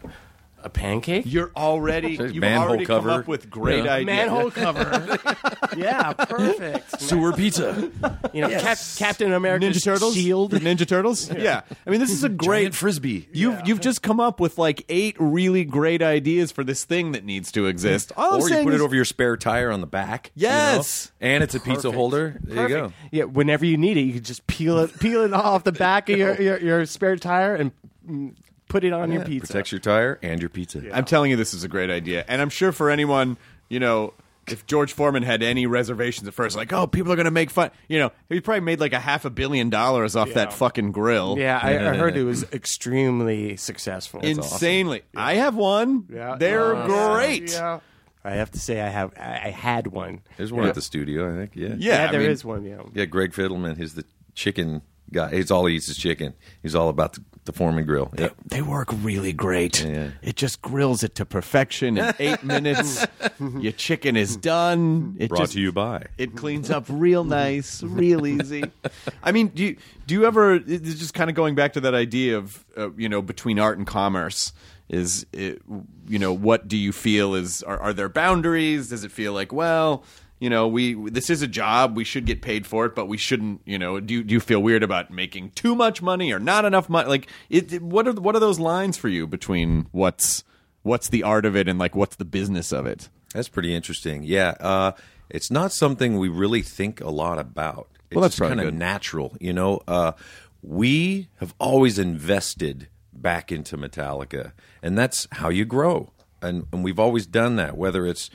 a 0.63 0.69
pancake. 0.71 1.25
you're 1.27 1.51
already 1.57 2.17
There's 2.19 2.33
you've 2.33 2.41
manhole 2.41 2.69
already 2.69 2.85
cover. 2.85 3.09
come 3.11 3.21
up 3.21 3.29
with 3.29 3.49
great 3.51 3.85
Yeah. 3.85 3.95
ideas. 3.95 4.07
manhole 4.07 4.51
cover. 4.53 5.19
yeah, 5.77 6.13
perfect. 6.13 7.01
Sewer 7.01 7.33
pizza. 7.33 7.91
You 8.33 8.43
know, 8.43 8.49
Cap- 8.51 8.79
Captain 8.97 9.33
America's 9.33 9.77
Ninja 9.77 9.85
Turtles, 9.85 10.15
shield. 10.15 10.53
Ninja 10.53 10.87
Turtles. 10.87 11.31
Yeah. 11.33 11.63
I 11.87 11.91
mean, 11.91 12.01
this 12.01 12.11
is 12.11 12.25
a 12.25 12.29
great 12.29 12.59
Giant 12.63 12.75
frisbee. 12.75 13.29
You've 13.33 13.61
you've 13.67 13.81
just 13.81 14.03
come 14.03 14.19
up 14.21 14.41
with 14.41 14.59
like 14.59 14.85
eight 14.89 15.17
really 15.19 15.65
great 15.65 16.03
ideas 16.03 16.51
for 16.53 16.65
this 16.65 16.85
thing 16.85 17.13
that 17.13 17.25
needs 17.25 17.53
to 17.53 17.67
exist. 17.67 18.13
All 18.17 18.35
I'm 18.35 18.41
Or 18.41 18.43
you 18.43 18.49
saying 18.49 18.65
put 18.65 18.75
is- 18.75 18.81
it 18.81 18.85
over 18.85 18.95
your 18.95 19.05
spare 19.05 19.37
tire 19.37 19.71
on 19.71 19.81
the 19.81 19.87
back. 19.87 20.31
you 20.35 20.49
know? 20.49 20.55
Yes. 20.55 21.13
and 21.21 21.45
it's 21.45 21.55
a 21.55 21.61
pizza 21.61 21.91
holder. 21.93 22.39
There 22.43 22.63
you 22.63 22.75
go. 22.75 22.93
Yeah, 23.11 23.25
whenever 23.25 23.65
you 23.65 23.77
need 23.77 23.97
it, 23.97 24.03
you 24.03 24.15
can 24.15 24.23
just 24.25 24.47
peel 24.47 24.79
it 24.79 24.99
peel 24.99 25.23
it 25.23 25.33
off 25.33 25.65
the 25.65 25.73
back 25.73 26.09
of 26.09 26.19
your, 26.19 26.35
your, 26.41 26.59
your 26.59 26.87
spare 26.87 27.17
tire 27.17 27.55
and 27.55 27.71
mm, 28.09 28.35
put 28.69 28.85
it 28.85 28.93
on 28.93 29.11
your 29.13 29.25
pizza. 29.25 29.47
Protects 29.53 29.73
your 29.73 29.81
tire 29.81 30.19
and 30.23 30.41
your 30.41 30.51
pizza. 30.51 30.83
I'm 30.95 31.05
telling 31.05 31.31
you, 31.31 31.37
this 31.37 31.55
is 31.55 31.65
a 31.65 31.69
great 31.69 31.91
idea, 31.91 32.25
and 32.29 32.41
I'm 32.43 32.51
sure 32.51 32.73
for 32.73 32.91
anyone, 32.91 33.37
you 33.69 33.81
know, 33.81 34.15
if 34.47 34.65
George 34.67 34.95
Foreman 34.95 35.23
had 35.25 35.43
any 35.43 35.67
reservations 35.67 36.27
at 36.27 36.33
first, 36.33 36.57
like, 36.57 36.73
oh, 36.73 36.87
people 36.87 37.13
are 37.13 37.17
going 37.17 37.27
to 37.27 37.31
make 37.31 37.51
fun, 37.51 37.71
you 37.87 37.99
know, 37.99 38.11
he 38.31 38.41
probably 38.41 38.61
made 38.63 38.81
like 38.81 38.95
a 38.95 38.99
half 39.01 39.27
a 39.27 39.31
billion 39.31 39.69
dollars 39.69 40.17
off 40.17 40.33
that 40.35 40.55
fucking 40.55 40.91
grill. 40.93 41.37
Yeah, 41.39 41.61
I, 41.63 41.91
I 41.91 41.95
heard 41.97 42.17
it 42.17 42.25
was 42.25 42.45
extremely 42.53 43.57
successful. 43.57 44.21
insanely. 44.21 45.03
I 45.15 45.35
have 45.35 45.55
one. 45.55 46.07
Yeah. 46.11 46.37
They're 46.39 46.75
Uh, 46.75 46.87
great. 46.87 47.53
Yeah. 47.53 47.81
I 48.25 48.33
have 48.33 48.51
to 48.53 48.59
say, 48.59 48.81
I 48.81 48.89
have 48.89 49.13
I 49.19 49.41
I 49.45 49.51
had 49.51 49.87
one. 49.87 50.21
There's 50.37 50.53
one 50.53 50.67
at 50.67 50.75
the 50.75 50.83
studio, 50.83 51.31
I 51.33 51.37
think. 51.37 51.53
Yeah. 51.55 51.75
Yeah, 51.79 52.11
there 52.11 52.21
I 52.21 52.25
is 52.25 52.45
one. 52.45 52.65
Yeah. 52.65 52.83
Yeah, 52.95 53.05
Greg 53.05 53.33
Fiddleman. 53.33 53.77
He's 53.77 53.95
the 53.95 54.05
chicken 54.35 54.83
guy. 55.13 55.31
He's 55.35 55.51
all 55.51 55.67
he 55.67 55.77
eats 55.77 55.89
is 55.89 55.97
chicken. 55.97 56.35
He's 56.63 56.75
all 56.75 56.89
about 56.89 57.13
the, 57.15 57.25
the 57.49 57.53
Foreman 57.53 57.87
grill. 57.87 58.13
Yep. 58.17 58.37
They 58.47 58.63
work 58.63 58.91
really 58.93 59.33
great. 59.33 59.83
Yeah. 59.83 60.11
It 60.23 60.37
just 60.37 60.63
grills 60.63 61.03
it 61.03 61.15
to 61.17 61.25
perfection 61.25 61.99
in 61.99 62.15
eight 62.19 62.45
minutes. 62.45 63.05
Your 63.41 63.73
chicken 63.73 64.17
is 64.17 64.37
done. 64.37 65.17
It 65.19 65.31
Brought 65.31 65.41
just, 65.41 65.53
to 65.55 65.61
you 65.61 65.73
by. 65.73 66.05
It 66.19 66.37
cleans 66.37 66.71
up 66.71 66.85
real 66.89 67.25
nice, 67.25 67.83
real 67.83 68.27
easy. 68.27 68.65
I 69.23 69.33
mean, 69.33 69.49
do 69.49 69.65
you, 69.65 69.77
do 70.07 70.15
you 70.15 70.27
ever? 70.27 70.55
It's 70.55 70.95
just 70.95 71.15
kind 71.15 71.31
of 71.31 71.37
going 71.37 71.55
back 71.55 71.73
to 71.73 71.81
that 71.81 71.95
idea 71.95 72.37
of 72.37 72.65
uh, 72.77 72.93
you 72.93 73.09
know 73.09 73.23
between 73.23 73.59
art 73.59 73.79
and 73.79 73.87
commerce. 73.87 74.53
Is 74.91 75.27
it, 75.33 75.61
you 76.07 76.19
know 76.19 76.33
what 76.33 76.69
do 76.69 76.77
you 76.77 76.93
feel 76.93 77.35
is 77.35 77.63
are, 77.63 77.79
are 77.79 77.93
there 77.93 78.09
boundaries? 78.09 78.91
Does 78.91 79.05
it 79.05 79.11
feel 79.11 79.33
like 79.33 79.53
well? 79.53 80.05
You 80.41 80.51
know, 80.51 80.69
we 80.69 80.95
this 81.11 81.31
is 81.31 81.43
a 81.43 81.49
job. 81.49 81.97
We 81.97 82.05
should 82.05 82.25
get 82.27 82.43
paid 82.43 82.67
for 82.67 82.87
it, 82.87 82.95
but 82.95 83.07
we 83.07 83.17
shouldn't. 83.17 83.61
You 83.65 83.79
know, 83.79 83.99
do 84.01 84.15
you- 84.15 84.23
do 84.25 84.33
you 84.35 84.41
feel 84.41 84.61
weird 84.63 84.83
about 84.83 85.11
making 85.11 85.51
too 85.51 85.75
much 85.75 86.01
money 86.01 86.33
or 86.33 86.39
not 86.39 86.65
enough 86.65 86.89
money? 86.89 87.09
Like, 87.09 87.29
it, 87.51 87.73
it- 87.73 87.83
what 87.83 88.07
are 88.07 88.13
what 88.13 88.37
are 88.37 88.41
those 88.41 88.61
lines 88.61 88.97
for 88.97 89.09
you 89.09 89.27
between 89.27 89.87
what's 89.93 90.45
what's 90.83 91.09
the 91.09 91.23
art 91.25 91.45
of 91.45 91.57
it 91.57 91.69
and 91.69 91.79
like 91.79 91.97
what's 91.97 92.17
the 92.17 92.25
business 92.25 92.73
of 92.73 92.87
it? 92.87 93.09
That's 93.35 93.49
pretty 93.49 93.75
interesting. 93.75 94.23
Yeah, 94.23 94.55
uh, 94.61 94.93
it's 95.29 95.51
not 95.51 95.73
something 95.73 96.19
we 96.19 96.29
really 96.29 96.63
think 96.63 97.01
a 97.01 97.11
lot 97.11 97.39
about. 97.39 97.89
It's 98.11 98.15
Well, 98.15 98.23
that's 98.23 98.39
kind 98.39 98.61
of 98.61 98.73
natural. 98.73 99.37
You 99.41 99.53
know, 99.53 99.81
uh, 99.87 100.13
we 100.63 101.29
have 101.41 101.55
always 101.59 101.99
invested 101.99 102.89
back 103.13 103.51
into 103.53 103.77
Metallica, 103.77 104.53
and 104.83 104.97
that's 104.97 105.27
how 105.33 105.49
you 105.51 105.65
grow. 105.65 106.13
And, 106.41 106.67
and 106.73 106.85
we've 106.85 106.99
always 107.01 107.27
done 107.27 107.57
that. 107.57 107.77
Whether 107.77 108.07
it's 108.07 108.31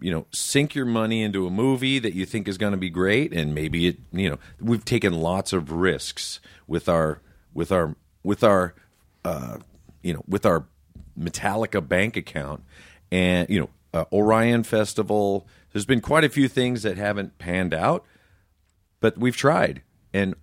you 0.00 0.10
know 0.10 0.26
sink 0.32 0.74
your 0.74 0.84
money 0.84 1.22
into 1.22 1.46
a 1.46 1.50
movie 1.50 1.98
that 1.98 2.14
you 2.14 2.24
think 2.26 2.48
is 2.48 2.58
going 2.58 2.72
to 2.72 2.78
be 2.78 2.90
great, 2.90 3.32
and 3.32 3.54
maybe 3.54 3.88
it 3.88 3.98
you 4.12 4.30
know 4.30 4.38
we've 4.60 4.84
taken 4.84 5.12
lots 5.12 5.52
of 5.52 5.72
risks 5.72 6.40
with 6.66 6.88
our 6.88 7.20
with 7.52 7.72
our 7.72 7.96
with 8.22 8.44
our 8.44 8.74
uh, 9.24 9.58
you 10.02 10.14
know 10.14 10.22
with 10.26 10.46
our 10.46 10.64
Metallica 11.18 11.86
bank 11.86 12.16
account, 12.16 12.62
and 13.10 13.48
you 13.48 13.60
know 13.60 13.70
uh, 13.92 14.04
Orion 14.12 14.62
Festival. 14.62 15.46
There's 15.72 15.86
been 15.86 16.00
quite 16.00 16.24
a 16.24 16.28
few 16.28 16.48
things 16.48 16.82
that 16.82 16.96
haven't 16.96 17.38
panned 17.38 17.74
out, 17.74 18.04
but 19.00 19.18
we've 19.18 19.36
tried. 19.36 19.82
And 20.12 20.34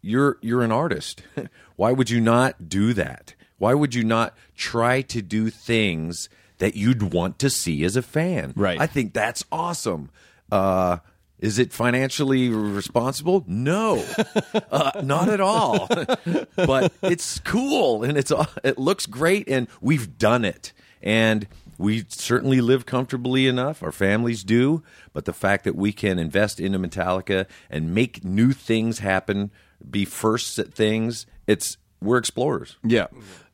you're 0.00 0.38
you're 0.42 0.62
an 0.62 0.72
artist. 0.72 1.22
Why 1.76 1.92
would 1.92 2.10
you 2.10 2.20
not 2.20 2.68
do 2.68 2.92
that? 2.94 3.34
Why 3.58 3.74
would 3.74 3.94
you 3.94 4.02
not 4.02 4.36
try 4.56 5.02
to 5.02 5.22
do 5.22 5.48
things 5.48 6.28
that 6.62 6.76
you'd 6.76 7.12
want 7.12 7.40
to 7.40 7.50
see 7.50 7.82
as 7.82 7.96
a 7.96 8.02
fan? 8.02 8.52
Right. 8.54 8.80
I 8.80 8.86
think 8.86 9.12
that's 9.12 9.44
awesome. 9.50 10.10
Uh, 10.52 10.98
Is 11.40 11.58
it 11.58 11.72
financially 11.72 12.50
responsible? 12.50 13.42
No, 13.48 14.04
uh, 14.70 14.92
not 15.02 15.28
at 15.28 15.40
all. 15.40 15.88
but 16.56 16.92
it's 17.02 17.40
cool 17.40 18.04
and 18.04 18.16
it's 18.16 18.30
uh, 18.30 18.46
it 18.62 18.78
looks 18.78 19.06
great, 19.06 19.48
and 19.48 19.66
we've 19.80 20.16
done 20.18 20.44
it. 20.44 20.72
And 21.02 21.48
we 21.78 22.04
certainly 22.06 22.60
live 22.60 22.86
comfortably 22.86 23.48
enough. 23.48 23.82
Our 23.82 23.90
families 23.90 24.44
do. 24.44 24.84
But 25.12 25.24
the 25.24 25.32
fact 25.32 25.64
that 25.64 25.74
we 25.74 25.92
can 25.92 26.20
invest 26.20 26.60
into 26.60 26.78
Metallica 26.78 27.46
and 27.70 27.92
make 27.92 28.22
new 28.22 28.52
things 28.52 29.00
happen, 29.00 29.50
be 29.90 30.04
firsts 30.04 30.60
at 30.60 30.72
things, 30.72 31.26
it's 31.48 31.76
we're 32.00 32.18
explorers. 32.18 32.76
Yeah, 32.84 33.08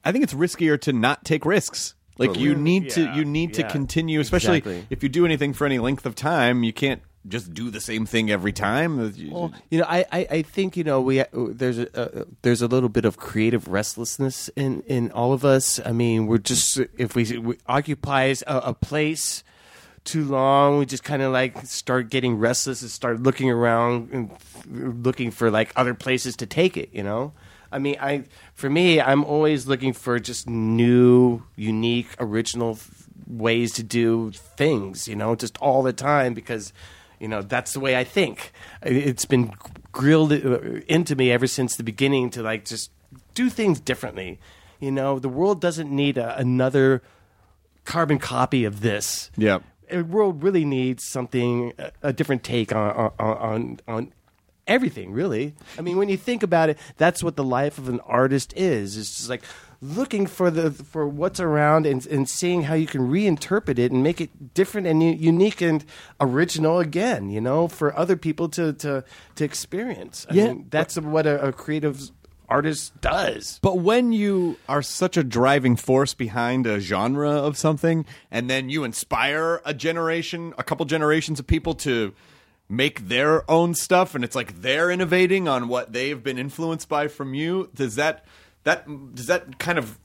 I 0.04 0.12
think 0.12 0.24
it's 0.24 0.34
riskier 0.34 0.78
to 0.82 0.92
not 0.92 1.24
take 1.24 1.46
risks. 1.46 1.94
Like 2.18 2.38
you 2.38 2.54
need 2.54 2.90
to 2.90 3.12
you 3.14 3.24
need 3.24 3.54
to 3.54 3.62
continue, 3.68 4.20
especially 4.20 4.58
exactly. 4.58 4.86
if 4.90 5.02
you 5.02 5.08
do 5.08 5.24
anything 5.24 5.52
for 5.54 5.64
any 5.66 5.78
length 5.78 6.04
of 6.04 6.14
time. 6.14 6.64
You 6.64 6.72
can't 6.72 7.00
just 7.26 7.52
do 7.52 7.70
the 7.70 7.80
same 7.80 8.06
thing 8.06 8.30
every 8.30 8.52
time. 8.52 9.12
You- 9.14 9.32
Well, 9.32 9.52
you 9.70 9.78
know, 9.78 9.86
I, 9.88 10.04
I, 10.10 10.26
I 10.30 10.42
think 10.42 10.76
you 10.76 10.84
know 10.84 11.00
we 11.00 11.22
there's 11.32 11.78
a 11.78 12.20
uh, 12.20 12.24
there's 12.42 12.62
a 12.62 12.66
little 12.66 12.88
bit 12.88 13.04
of 13.04 13.16
creative 13.18 13.68
restlessness 13.68 14.48
in, 14.56 14.82
in 14.82 15.10
all 15.12 15.32
of 15.32 15.44
us. 15.44 15.80
I 15.84 15.92
mean, 15.92 16.26
we're 16.26 16.38
just 16.38 16.78
if 16.96 17.14
we, 17.14 17.38
we 17.38 17.58
occupies 17.66 18.42
a, 18.46 18.58
a 18.58 18.74
place 18.74 19.44
too 20.04 20.24
long, 20.24 20.78
we 20.78 20.86
just 20.86 21.04
kind 21.04 21.22
of 21.22 21.32
like 21.32 21.66
start 21.66 22.08
getting 22.08 22.38
restless 22.38 22.82
and 22.82 22.90
start 22.90 23.22
looking 23.22 23.50
around 23.50 24.10
and 24.12 25.04
looking 25.04 25.30
for 25.30 25.50
like 25.50 25.72
other 25.76 25.94
places 25.94 26.36
to 26.36 26.46
take 26.46 26.76
it. 26.76 26.88
You 26.92 27.02
know, 27.02 27.32
I 27.70 27.78
mean, 27.78 27.96
I 28.00 28.24
for 28.54 28.70
me, 28.70 29.00
I'm 29.00 29.24
always 29.24 29.66
looking 29.66 29.92
for 29.92 30.18
just 30.18 30.48
new, 30.48 31.42
unique, 31.56 32.08
original 32.18 32.72
f- 32.72 33.06
ways 33.26 33.72
to 33.74 33.82
do 33.82 34.32
things. 34.32 35.06
You 35.08 35.16
know, 35.16 35.34
just 35.34 35.58
all 35.58 35.82
the 35.82 35.92
time 35.92 36.34
because 36.34 36.72
you 37.20 37.28
know 37.28 37.42
that's 37.42 37.72
the 37.72 37.80
way 37.80 37.96
I 37.96 38.04
think. 38.04 38.52
It's 38.82 39.24
been 39.24 39.52
grilled 39.92 40.32
uh, 40.32 40.60
into 40.88 41.14
me 41.16 41.30
ever 41.30 41.46
since 41.46 41.76
the 41.76 41.84
beginning 41.84 42.30
to 42.30 42.42
like 42.42 42.64
just 42.64 42.90
do 43.34 43.50
things 43.50 43.80
differently. 43.80 44.38
You 44.80 44.92
know, 44.92 45.18
the 45.18 45.28
world 45.28 45.60
doesn't 45.60 45.90
need 45.90 46.18
a, 46.18 46.38
another 46.38 47.02
carbon 47.84 48.18
copy 48.18 48.64
of 48.64 48.80
this. 48.80 49.30
Yeah. 49.36 49.58
the 49.90 50.04
world 50.04 50.42
really 50.42 50.64
needs 50.64 51.04
something 51.04 51.72
a, 51.78 51.90
a 52.02 52.12
different 52.12 52.44
take 52.44 52.74
on 52.74 53.12
on 53.18 53.18
on. 53.18 53.80
on 53.88 54.12
Everything, 54.68 55.10
really. 55.12 55.54
I 55.78 55.80
mean, 55.80 55.96
when 55.96 56.08
you 56.08 56.16
think 56.16 56.42
about 56.44 56.68
it, 56.68 56.78
that's 56.98 57.22
what 57.24 57.34
the 57.36 57.42
life 57.44 57.78
of 57.78 57.88
an 57.88 58.00
artist 58.00 58.52
is. 58.56 58.96
It's 58.96 59.16
just 59.16 59.28
like 59.30 59.42
looking 59.80 60.26
for 60.26 60.50
the 60.50 60.70
for 60.70 61.06
what's 61.08 61.40
around 61.40 61.86
and, 61.86 62.04
and 62.06 62.28
seeing 62.28 62.62
how 62.64 62.74
you 62.74 62.86
can 62.86 63.08
reinterpret 63.08 63.78
it 63.78 63.90
and 63.92 64.02
make 64.02 64.20
it 64.20 64.52
different 64.54 64.86
and 64.86 65.02
u- 65.02 65.12
unique 65.12 65.60
and 65.62 65.84
original 66.20 66.78
again. 66.80 67.30
You 67.30 67.40
know, 67.40 67.66
for 67.68 67.96
other 67.98 68.16
people 68.16 68.48
to 68.50 68.72
to 68.74 69.04
to 69.36 69.44
experience. 69.44 70.26
I 70.30 70.34
Yeah. 70.34 70.46
mean, 70.48 70.66
that's 70.70 70.96
what 70.98 71.26
a, 71.26 71.48
a 71.48 71.52
creative 71.52 72.10
artist 72.48 72.98
does. 73.02 73.58
But 73.62 73.78
when 73.80 74.12
you 74.12 74.56
are 74.68 74.80
such 74.82 75.16
a 75.18 75.22
driving 75.24 75.76
force 75.76 76.14
behind 76.14 76.66
a 76.66 76.80
genre 76.80 77.30
of 77.30 77.56
something, 77.58 78.06
and 78.30 78.48
then 78.48 78.70
you 78.70 78.84
inspire 78.84 79.60
a 79.66 79.74
generation, 79.74 80.54
a 80.58 80.64
couple 80.64 80.84
generations 80.86 81.38
of 81.38 81.46
people 81.46 81.74
to 81.74 82.14
make 82.68 83.08
their 83.08 83.48
own 83.50 83.74
stuff, 83.74 84.14
and 84.14 84.24
it's 84.24 84.36
like 84.36 84.60
they're 84.60 84.90
innovating 84.90 85.48
on 85.48 85.68
what 85.68 85.92
they've 85.92 86.22
been 86.22 86.38
influenced 86.38 86.88
by 86.88 87.08
from 87.08 87.34
you, 87.34 87.70
does 87.74 87.94
that 87.96 88.24
that 88.64 88.86
does 89.14 89.26
that 89.26 89.58
kind 89.58 89.78
of 89.78 89.98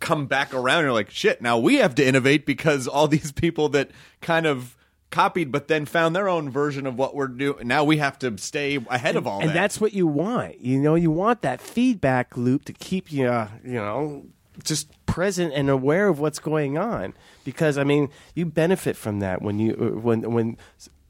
come 0.00 0.26
back 0.26 0.52
around? 0.52 0.84
You're 0.84 0.92
like, 0.92 1.10
shit, 1.10 1.40
now 1.40 1.58
we 1.58 1.76
have 1.76 1.94
to 1.96 2.06
innovate 2.06 2.46
because 2.46 2.88
all 2.88 3.06
these 3.08 3.32
people 3.32 3.68
that 3.70 3.90
kind 4.20 4.46
of 4.46 4.76
copied 5.10 5.52
but 5.52 5.68
then 5.68 5.84
found 5.84 6.16
their 6.16 6.26
own 6.28 6.50
version 6.50 6.86
of 6.86 6.96
what 6.96 7.14
we're 7.14 7.26
doing 7.26 7.68
now 7.68 7.84
we 7.84 7.98
have 7.98 8.18
to 8.18 8.34
stay 8.38 8.78
ahead 8.88 9.14
of 9.14 9.26
all 9.26 9.40
that. 9.40 9.44
and 9.44 9.50
that 9.50 9.60
that's 9.60 9.78
what 9.78 9.92
you 9.92 10.06
want. 10.06 10.58
You 10.58 10.80
know, 10.80 10.94
you 10.94 11.10
want 11.10 11.42
that 11.42 11.60
feedback 11.60 12.34
loop 12.36 12.64
to 12.64 12.72
keep 12.72 13.12
you, 13.12 13.26
uh, 13.26 13.48
you 13.62 13.74
know, 13.74 14.24
just 14.64 14.88
present 15.06 15.52
and 15.54 15.68
aware 15.68 16.08
of 16.08 16.18
what's 16.18 16.38
going 16.38 16.78
on. 16.78 17.12
Because 17.44 17.76
I 17.78 17.84
mean, 17.84 18.08
you 18.34 18.46
benefit 18.46 18.96
from 18.96 19.20
that 19.20 19.42
when 19.42 19.58
you 19.58 19.74
uh, 19.74 20.00
when 20.00 20.32
when. 20.32 20.56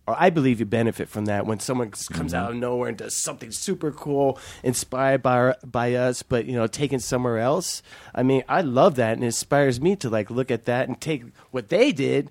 Or 0.07 0.17
I 0.19 0.31
believe 0.31 0.61
you 0.61 0.67
benefit 0.67 1.09
from 1.09 1.27
that 1.27 1.47
when 1.47 1.61
someone 1.61 1.91
comes 1.91 2.33
mm-hmm. 2.33 2.35
out 2.35 2.51
of 2.51 2.57
nowhere 2.57 2.89
and 2.89 2.99
does 2.99 3.17
something 3.17 3.53
super 3.53 3.93
cool, 3.93 4.39
inspired 4.63 5.23
by 5.23 5.35
our, 5.35 5.57
by 5.65 5.95
us, 5.95 6.23
but 6.23 6.47
you 6.47 6.55
know, 6.55 6.67
taken 6.67 6.99
somewhere 6.99 7.39
else. 7.39 7.83
I 8.15 8.23
mean, 8.23 8.43
I 8.49 8.63
love 8.63 8.97
that, 8.97 9.15
and 9.15 9.23
it 9.23 9.27
inspires 9.27 9.81
me 9.81 9.97
to 9.97 10.11
like 10.11 10.31
look 10.31 10.51
at 10.51 10.65
that 10.65 10.89
and 10.89 11.01
take 11.01 11.25
what 11.51 11.69
they 11.69 11.93
did, 11.93 12.31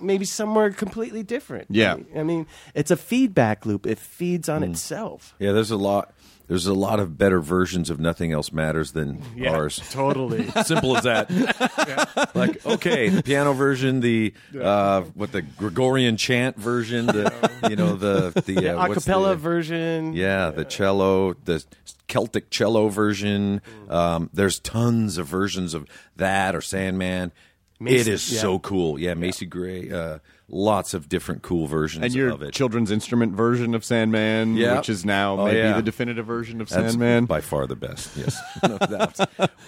maybe 0.00 0.24
somewhere 0.24 0.70
completely 0.70 1.22
different. 1.22 1.66
Yeah. 1.70 1.96
I 2.16 2.22
mean, 2.22 2.46
it's 2.74 2.90
a 2.90 2.96
feedback 2.96 3.66
loop. 3.66 3.86
It 3.86 3.98
feeds 3.98 4.48
on 4.48 4.62
mm. 4.62 4.70
itself. 4.70 5.34
Yeah, 5.38 5.52
there's 5.52 5.70
a 5.70 5.76
lot. 5.76 6.12
There's 6.48 6.66
a 6.66 6.72
lot 6.74 6.98
of 6.98 7.18
better 7.18 7.40
versions 7.40 7.90
of 7.90 8.00
Nothing 8.00 8.32
Else 8.32 8.52
Matters 8.52 8.92
than 8.92 9.22
ours. 9.46 9.80
Totally. 9.90 10.48
Simple 10.64 10.96
as 10.96 11.04
that. 11.04 12.30
Like, 12.34 12.64
okay, 12.64 13.10
the 13.10 13.22
piano 13.22 13.52
version, 13.52 14.00
the 14.00 14.32
uh, 14.58 15.02
what 15.14 15.30
the 15.30 15.42
Gregorian 15.42 16.16
chant 16.16 16.56
version, 16.56 17.04
the 17.06 17.50
you 17.68 17.76
know 17.76 17.96
the 17.96 18.30
the 18.46 18.70
uh, 18.70 18.88
what's 18.88 19.06
acapella 19.06 19.30
the- 19.30 19.36
version. 19.36 20.14
Yeah, 20.14 20.50
the 20.50 20.64
cello, 20.64 21.34
the 21.44 21.62
Celtic 22.06 22.48
cello 22.48 22.88
version. 22.88 23.60
Um, 23.90 24.30
there's 24.32 24.58
tons 24.58 25.18
of 25.18 25.26
versions 25.26 25.74
of 25.74 25.86
that 26.16 26.56
or 26.56 26.62
Sandman. 26.62 27.30
Macy- 27.78 27.96
it 28.00 28.08
is 28.08 28.32
yeah. 28.32 28.40
so 28.40 28.58
cool. 28.58 28.98
Yeah, 28.98 29.14
Macy 29.14 29.44
Gray. 29.46 29.90
Uh, 29.90 30.18
lots 30.50 30.94
of 30.94 31.08
different 31.08 31.42
cool 31.42 31.66
versions 31.66 32.04
and 32.06 32.14
your 32.14 32.30
of 32.30 32.42
it. 32.42 32.52
children's 32.54 32.90
instrument 32.90 33.34
version 33.34 33.74
of 33.74 33.84
Sandman, 33.84 34.56
Yeah. 34.56 34.76
which 34.78 34.88
is 34.88 35.04
now 35.04 35.38
Oh, 35.38 35.44
maybe 35.44 35.58
yeah. 35.58 35.74
the 35.76 35.82
definitive 35.82 36.24
version 36.26 36.60
of 36.62 36.68
That's 36.70 36.92
Sandman. 36.92 37.26
by 37.26 37.40
far 37.42 37.66
the 37.66 37.76
best. 37.76 38.16
Yes, 38.16 38.40
no. 38.66 38.78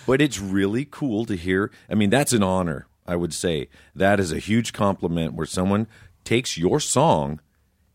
But 0.06 0.20
it's 0.22 0.40
really 0.40 0.86
cool 0.90 1.26
to 1.26 1.36
hear. 1.36 1.70
I 1.90 1.94
mean, 1.94 2.08
that's 2.10 2.32
an 2.32 2.42
honor. 2.42 2.86
I 3.06 3.16
would 3.16 3.34
say 3.34 3.68
that 3.94 4.20
is 4.20 4.32
a 4.32 4.38
huge 4.38 4.72
compliment 4.72 5.34
where 5.34 5.46
someone 5.46 5.86
takes 6.24 6.56
your 6.56 6.80
song 6.80 7.40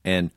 and 0.03 0.29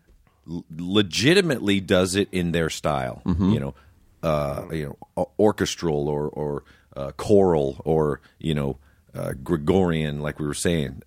l- 0.49 0.65
legitimately 0.75 1.81
does 1.81 2.15
it 2.15 2.29
in 2.33 2.53
their 2.53 2.71
style. 2.71 3.21
You 3.27 3.61
know, 3.61 3.75
uh, 4.23 4.65
you 4.73 4.85
know, 4.87 4.97
o- 5.17 5.31
orchestral 5.39 6.09
or 6.09 6.29
or 6.29 6.65
uh, 6.97 7.11
choral 7.17 7.81
or 7.85 8.21
you 8.39 8.55
know, 8.55 8.79
uh, 9.15 9.33
Gregorian, 9.43 10.21
like 10.21 10.39
we 10.39 10.47
were 10.47 10.55
saying. 10.55 11.03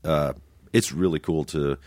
It's 0.74 0.92
really 0.92 1.20
cool 1.20 1.44
to 1.46 1.78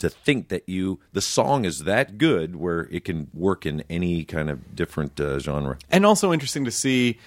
to 0.00 0.10
think 0.10 0.48
that 0.48 0.68
you 0.68 0.98
the 1.12 1.20
song 1.20 1.64
is 1.64 1.80
that 1.80 2.18
good 2.18 2.56
where 2.56 2.88
it 2.90 3.04
can 3.04 3.28
work 3.32 3.64
in 3.64 3.84
any 3.88 4.24
kind 4.24 4.50
of 4.50 4.74
different 4.74 5.20
uh, 5.20 5.38
genre. 5.38 5.78
and 5.90 6.04
also 6.04 6.32
interesting 6.32 6.64
to 6.64 6.70
see 6.70 7.18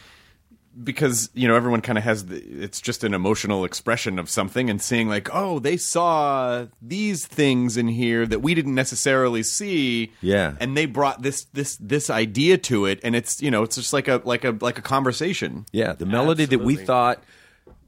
because 0.84 1.30
you 1.34 1.48
know 1.48 1.56
everyone 1.56 1.82
kind 1.82 1.98
of 1.98 2.04
has 2.04 2.28
the, 2.28 2.38
it's 2.38 2.80
just 2.80 3.04
an 3.04 3.16
emotional 3.16 3.66
expression 3.66 4.20
of 4.20 4.30
something 4.30 4.70
and 4.70 4.80
seeing 4.80 5.08
like 5.10 5.28
oh 5.34 5.58
they 5.58 5.76
saw 5.76 6.68
these 6.82 7.26
things 7.26 7.78
in 7.78 7.88
here 7.88 8.28
that 8.28 8.42
we 8.42 8.54
didn't 8.54 8.76
necessarily 8.76 9.42
see 9.42 10.12
Yeah. 10.22 10.54
and 10.60 10.78
they 10.78 10.86
brought 10.86 11.24
this 11.24 11.46
this 11.46 11.78
this 11.78 12.12
idea 12.12 12.60
to 12.60 12.86
it 12.86 13.00
and 13.04 13.16
it's 13.16 13.42
you 13.42 13.50
know 13.50 13.64
it's 13.64 13.76
just 13.78 13.92
like 13.94 14.08
a 14.08 14.22
like 14.24 14.44
a 14.44 14.56
like 14.62 14.78
a 14.78 14.84
conversation 14.84 15.66
Yeah, 15.72 15.94
the 15.94 16.06
melody 16.06 16.46
that 16.46 16.60
we 16.60 16.76
thought 16.76 17.24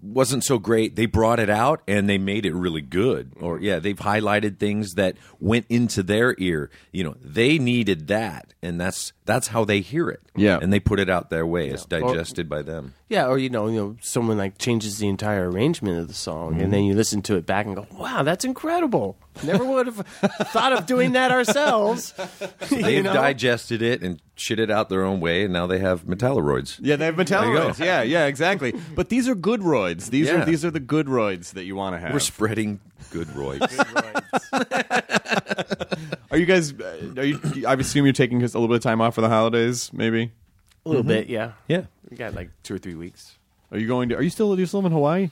wasn't 0.02 0.44
so 0.44 0.60
great, 0.60 0.96
they 0.96 1.06
brought 1.06 1.40
it 1.40 1.50
out 1.50 1.82
and 1.88 2.10
they 2.10 2.18
made 2.18 2.46
it 2.46 2.54
really 2.54 2.82
good. 2.82 3.34
Or 3.40 3.60
yeah, 3.60 3.80
they've 3.80 3.98
highlighted 3.98 4.58
things 4.58 4.94
that 4.94 5.16
went 5.40 5.66
into 5.70 6.04
their 6.04 6.36
ear. 6.38 6.70
You 6.92 7.04
know, 7.04 7.16
they 7.22 7.60
needed 7.60 8.08
that, 8.08 8.54
and 8.62 8.80
that's 8.80 9.14
that's 9.30 9.48
how 9.48 9.64
they 9.66 9.80
hear 9.82 10.10
it. 10.10 10.22
Yeah. 10.36 10.60
and 10.62 10.72
they 10.74 10.80
put 10.80 11.00
it 11.00 11.10
out 11.10 11.30
their 11.30 11.46
way. 11.46 11.70
It's 11.70 11.86
digested 11.86 12.50
by 12.50 12.62
them. 12.64 12.94
Yeah, 13.10 13.28
or 13.28 13.38
you 13.38 13.50
know, 13.50 13.68
you 13.68 13.76
know, 13.80 13.96
someone 14.02 14.38
like 14.38 14.58
changes 14.58 14.98
the 15.00 15.08
entire 15.08 15.50
arrangement 15.50 15.98
of 16.00 16.08
the 16.08 16.14
song, 16.14 16.54
and 16.54 16.62
Mm-hmm. 16.64 16.72
then 16.72 16.84
you 16.86 16.94
listen 16.94 17.22
to 17.24 17.36
it 17.36 17.46
back 17.46 17.66
and 17.66 17.76
go, 17.76 17.88
"Wow, 17.92 18.24
that's 18.24 18.46
incredible! 18.46 19.18
Never 19.44 19.66
would 19.66 19.88
have 19.88 20.06
thought 20.54 20.74
of 20.74 20.86
doing 20.86 21.14
that 21.14 21.32
ourselves." 21.32 22.14
You 22.72 22.82
They've 22.84 23.04
know? 23.04 23.14
digested 23.14 23.82
it 23.82 24.02
and 24.04 24.22
shit 24.36 24.60
it 24.60 24.70
out 24.72 24.90
their 24.90 25.04
own 25.04 25.20
way, 25.20 25.44
and 25.44 25.52
now 25.54 25.66
they 25.68 25.80
have 25.80 26.06
metalloids. 26.06 26.78
yeah 26.82 26.96
they 26.96 27.06
have 27.06 27.18
go. 27.18 27.24
metalloids 27.24 27.80
yeah 27.84 28.02
yeah 28.04 28.26
exactly 28.28 28.74
but 28.96 29.10
these 29.10 29.28
are 29.28 29.36
good 29.36 29.62
roids 29.62 30.10
these 30.12 30.28
Yeah. 30.28 30.42
are 30.42 30.46
these 30.46 30.64
are 30.64 30.72
the 30.72 30.80
good 30.80 31.08
roids 31.08 31.54
that 31.54 31.66
you 31.66 31.76
want 31.76 31.96
to 31.96 32.00
have 32.00 32.14
We're 32.14 32.20
spreading 32.20 32.80
good 33.12 33.28
roids. 33.30 33.70
are 36.32 36.38
you 36.38 36.46
guys 36.46 36.74
uh, 36.74 37.14
are 37.18 37.24
you 37.24 37.68
I 37.68 37.74
assume 37.74 38.06
you're 38.06 38.14
taking 38.14 38.40
just 38.40 38.56
a 38.56 38.60
little 38.60 38.74
bit 38.74 38.78
of 38.78 38.84
time 38.84 39.02
off 39.02 39.16
for 39.16 39.22
the 39.22 39.30
holidays 39.30 39.92
maybe 39.94 40.32
a 40.86 40.90
little 40.90 41.04
bit, 41.04 41.28
yeah. 41.30 41.54
yeah. 41.68 41.84
We 42.10 42.18
got 42.18 42.34
like 42.34 42.50
two 42.64 42.76
or 42.76 42.78
three 42.78 42.96
weeks. 42.96 43.38
Are 43.72 43.78
you 43.78 43.88
going 43.88 44.10
to? 44.10 44.16
Are 44.16 44.22
you 44.22 44.30
still? 44.30 44.54
Are 44.54 44.58
you 44.58 44.66
still 44.66 44.86
in 44.86 44.92
Hawaii? 44.92 45.30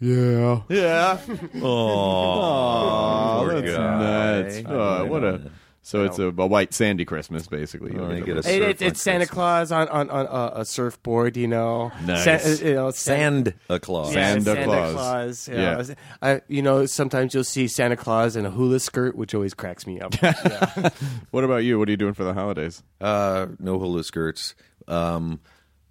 Yeah. 0.00 0.62
Yeah. 0.68 1.18
Oh, 1.62 3.46
that's 3.46 3.76
guy. 3.76 4.42
nuts. 4.42 4.62
Oh, 4.66 5.06
what 5.06 5.24
a 5.24 5.50
So 5.86 6.02
it's 6.04 6.18
a, 6.18 6.28
a 6.28 6.46
white 6.46 6.72
sandy 6.72 7.04
Christmas, 7.04 7.46
basically. 7.46 7.92
You 7.92 7.98
get 8.24 8.24
get 8.24 8.36
a- 8.46 8.48
a 8.48 8.52
It, 8.56 8.62
it, 8.62 8.82
it's 8.82 9.02
Santa 9.02 9.18
Christmas. 9.26 9.34
Claus 9.34 9.70
on 9.72 9.86
on, 9.90 10.08
on 10.08 10.24
a, 10.26 10.60
a 10.60 10.64
surfboard, 10.64 11.36
you 11.36 11.46
know. 11.46 11.92
Nice. 12.06 12.24
Sa- 12.58 12.64
you 12.64 12.72
know, 12.74 12.90
San- 12.90 13.52
Sand 13.68 13.82
Claus. 13.82 14.14
Yeah, 14.14 14.30
Santa 14.32 14.44
Santa 14.44 14.64
Claus. 14.64 14.92
Claus. 14.94 15.48
you 15.48 15.54
Yeah. 15.56 15.74
know. 15.82 15.94
I, 16.22 16.40
you 16.48 16.62
know, 16.62 16.86
sometimes 16.86 17.34
you'll 17.34 17.44
see 17.44 17.68
Santa 17.68 17.96
Claus 17.96 18.34
in 18.34 18.46
a 18.46 18.50
hula 18.50 18.80
skirt, 18.80 19.14
which 19.14 19.34
always 19.34 19.52
cracks 19.52 19.86
me 19.86 20.00
up. 20.00 20.14
What 21.30 21.44
about 21.44 21.64
you? 21.64 21.78
What 21.78 21.88
are 21.88 21.90
you 21.90 21.96
doing 21.98 22.14
for 22.14 22.24
the 22.24 22.32
holidays? 22.34 22.82
Uh, 23.00 23.48
no 23.58 23.78
hula 23.78 24.04
skirts. 24.04 24.54
Um, 24.88 25.40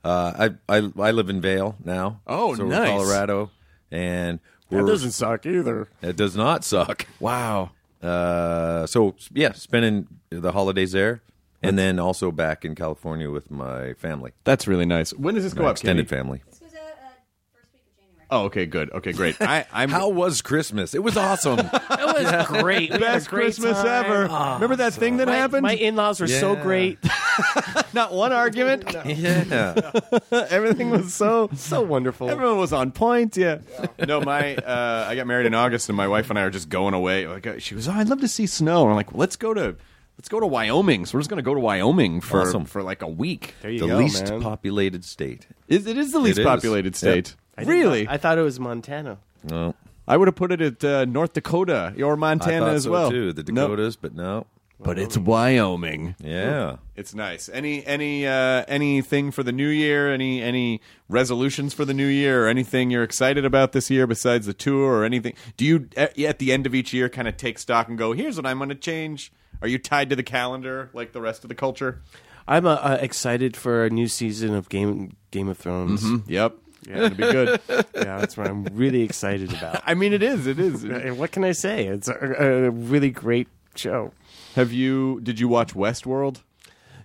uh, 0.04 0.50
I, 0.70 0.78
I 0.78 0.92
I 1.00 1.12
live 1.12 1.30
in 1.30 1.40
Vail 1.40 1.76
now. 1.84 2.22
Oh, 2.26 2.56
so 2.56 2.64
we're 2.64 2.70
nice. 2.72 2.90
Colorado, 2.90 3.52
and 3.92 4.40
that 4.70 4.82
we're, 4.82 4.88
doesn't 4.88 5.12
suck 5.12 5.46
either. 5.46 5.88
it 6.02 6.16
does 6.16 6.36
not 6.36 6.64
suck. 6.64 7.06
Wow. 7.20 7.72
Uh, 8.04 8.86
so 8.86 9.16
yeah, 9.34 9.52
spending 9.54 10.08
the 10.30 10.52
holidays 10.52 10.92
there, 10.92 11.22
and 11.62 11.78
then 11.80 12.00
also 12.00 12.32
back 12.32 12.66
in 12.66 12.76
California 12.76 13.30
with 13.32 13.50
my 13.50 13.94
family, 13.94 14.32
That's 14.44 14.68
really 14.68 14.86
nice. 14.86 15.12
When 15.14 15.36
does 15.36 15.44
this 15.46 15.54
go 15.54 15.64
my 15.64 15.70
up? 15.70 15.74
extended 15.76 16.08
Katie? 16.08 16.16
family. 16.18 16.42
This 16.50 16.60
was 16.62 16.74
uh, 16.74 16.78
uh, 16.78 17.08
first 17.56 17.72
week 17.74 17.84
of 17.90 17.98
January. 17.98 18.23
Oh, 18.34 18.46
okay, 18.46 18.66
good. 18.66 18.92
Okay, 18.92 19.12
great. 19.12 19.40
I, 19.40 19.66
I'm 19.74 19.90
How 19.90 20.10
was 20.10 20.42
Christmas? 20.42 20.96
It 20.96 21.04
was 21.04 21.18
awesome. 21.18 21.60
It 22.04 22.24
was 22.24 22.48
great. 22.48 22.90
We 22.90 22.94
had 22.94 22.96
a 22.98 23.00
best 23.00 23.30
great 23.30 23.44
Christmas 23.46 23.78
time. 23.78 24.06
ever. 24.06 24.22
Remember 24.56 24.76
that 24.78 24.94
thing 24.94 25.18
that 25.18 25.28
My, 25.28 25.36
happened? 25.36 25.62
my 25.64 25.74
in-laws 25.76 26.20
were 26.20 26.28
so 26.28 26.54
Yeah. 26.54 26.64
great, 26.64 27.00
Not 27.94 28.14
one 28.14 28.32
argument. 28.32 28.86
yeah, 29.06 29.92
Everything 30.32 30.90
was 30.90 31.14
so 31.14 31.50
so 31.56 31.82
wonderful. 31.82 32.30
Everyone 32.30 32.58
was 32.58 32.74
on 32.74 32.92
point. 32.92 33.38
Yeah. 33.38 33.60
No, 34.06 34.22
my 34.22 34.56
uh, 34.56 35.06
I 35.10 35.16
got 35.16 35.28
married 35.28 35.46
in 35.48 35.54
August, 35.54 35.90
and 35.90 35.96
my 35.96 36.08
wife 36.08 36.30
and 36.30 36.38
I 36.40 36.44
are 36.44 36.50
just 36.50 36.70
going 36.70 36.94
away. 36.94 37.28
Like 37.28 37.46
uh, 37.48 37.60
she 37.60 37.76
goes, 37.76 37.88
"Oh, 37.88 37.92
I'd 37.94 38.10
love 38.10 38.22
to 38.22 38.28
see 38.28 38.46
snow." 38.48 38.82
And 38.82 38.90
I'm 38.92 38.96
like, 38.96 39.12
well, 39.12 39.20
"Let's 39.20 39.36
go 39.36 39.54
to 39.54 39.76
let's 40.18 40.30
go 40.30 40.40
to 40.40 40.48
Wyoming." 40.48 41.06
So 41.06 41.16
we're 41.18 41.22
just 41.22 41.30
going 41.30 41.38
to 41.44 41.44
go 41.44 41.54
to 41.54 41.60
Wyoming 41.60 42.22
for 42.22 42.42
Awesome. 42.42 42.66
for 42.66 42.84
like 42.84 43.02
a 43.02 43.08
week. 43.08 43.54
There 43.62 43.72
you 43.72 43.80
the 43.80 43.88
go, 43.88 43.98
least 43.98 44.30
man. 44.30 44.42
populated 44.42 45.04
state. 45.06 45.48
Is 45.68 45.88
it 45.88 45.98
is 45.98 46.12
the 46.12 46.20
least 46.20 46.40
is. 46.40 46.46
populated 46.46 46.96
state? 46.96 47.36
I 47.58 47.64
Really? 47.64 48.04
not- 48.06 48.14
I 48.14 48.18
thought 48.18 48.38
it 48.38 48.42
was 48.42 48.60
Montana. 48.60 49.18
No, 49.44 49.76
I 50.08 50.18
would 50.18 50.28
have 50.28 50.36
put 50.36 50.52
it 50.52 50.62
at 50.62 50.84
uh, 50.84 51.06
North 51.06 51.34
Dakota 51.34 51.94
or 52.02 52.14
I 52.14 52.16
Montana 52.16 52.66
thought 52.66 52.74
as 52.76 52.84
so 52.84 52.92
well. 52.92 53.12
too. 53.12 53.34
The 53.34 53.44
No, 53.52 53.68
Dakotas, 53.68 53.96
but 53.96 54.16
no. 54.16 54.46
but 54.80 54.98
it's 55.00 55.18
Wyoming. 55.18 56.16
Yeah. 56.20 56.78
It's 56.96 57.14
nice. 57.14 57.50
Any 57.50 57.86
any 57.86 58.26
uh, 58.28 58.64
anything 58.68 59.32
for 59.32 59.44
the 59.44 59.52
new 59.52 59.68
year? 59.68 60.12
Any 60.14 60.42
any 60.42 60.82
resolutions 61.10 61.74
for 61.74 61.86
the 61.86 61.94
new 61.94 62.08
year, 62.08 62.46
or 62.46 62.48
anything 62.48 62.90
you're 62.92 63.04
excited 63.04 63.46
about 63.46 63.72
this 63.72 63.90
year 63.90 64.08
besides 64.08 64.46
the 64.46 64.54
tour, 64.54 64.92
or 65.00 65.04
anything? 65.06 65.34
Do 65.58 65.66
you 65.66 65.90
at, 65.98 66.18
at 66.20 66.40
the 66.40 66.52
end 66.52 66.66
of 66.66 66.74
each 66.76 66.94
year 66.94 67.10
kind 67.10 67.28
of 67.28 67.38
take 67.38 67.60
stock 67.60 67.88
and 67.88 67.98
go, 67.98 68.14
"Here's 68.14 68.36
what 68.38 68.46
I'm 68.46 68.58
going 68.58 68.70
to 68.70 68.76
change"? 68.76 69.32
Are 69.62 69.68
you 69.68 69.78
tied 69.78 70.10
to 70.10 70.16
the 70.16 70.24
calendar 70.24 70.90
like 70.94 71.14
the 71.14 71.22
rest 71.22 71.44
of 71.44 71.50
the 71.50 71.56
culture? 71.56 72.02
I'm 72.48 72.66
uh, 72.66 72.74
uh, 72.76 72.98
excited 73.00 73.56
for 73.56 73.86
a 73.86 73.90
new 73.90 74.08
season 74.08 74.54
of 74.54 74.68
Game 74.70 75.16
Game 75.32 75.48
of 75.48 75.58
Thrones. 75.58 76.04
Yep. 76.28 76.58
Yeah, 76.88 77.06
it'll 77.06 77.10
be 77.18 77.24
good. 77.24 77.60
Yeah, 77.70 78.18
that's 78.20 78.36
what 78.38 78.48
I'm 78.48 78.66
really 78.66 79.02
excited 79.02 79.54
about. 79.54 79.82
I 79.86 79.94
mean, 79.94 80.14
it 80.14 80.24
is. 80.24 80.48
It 80.48 80.60
is. 80.60 80.84
And 81.04 81.18
what 81.18 81.32
can 81.32 81.44
I 81.44 81.52
say? 81.54 81.88
It's 81.88 82.08
a, 82.08 82.36
a 82.68 82.70
really 82.70 83.10
great 83.10 83.48
show. 83.76 84.12
Have 84.56 84.72
you? 84.72 85.20
Did 85.22 85.40
you 85.40 85.48
watch 85.48 85.74
Westworld? 85.74 86.42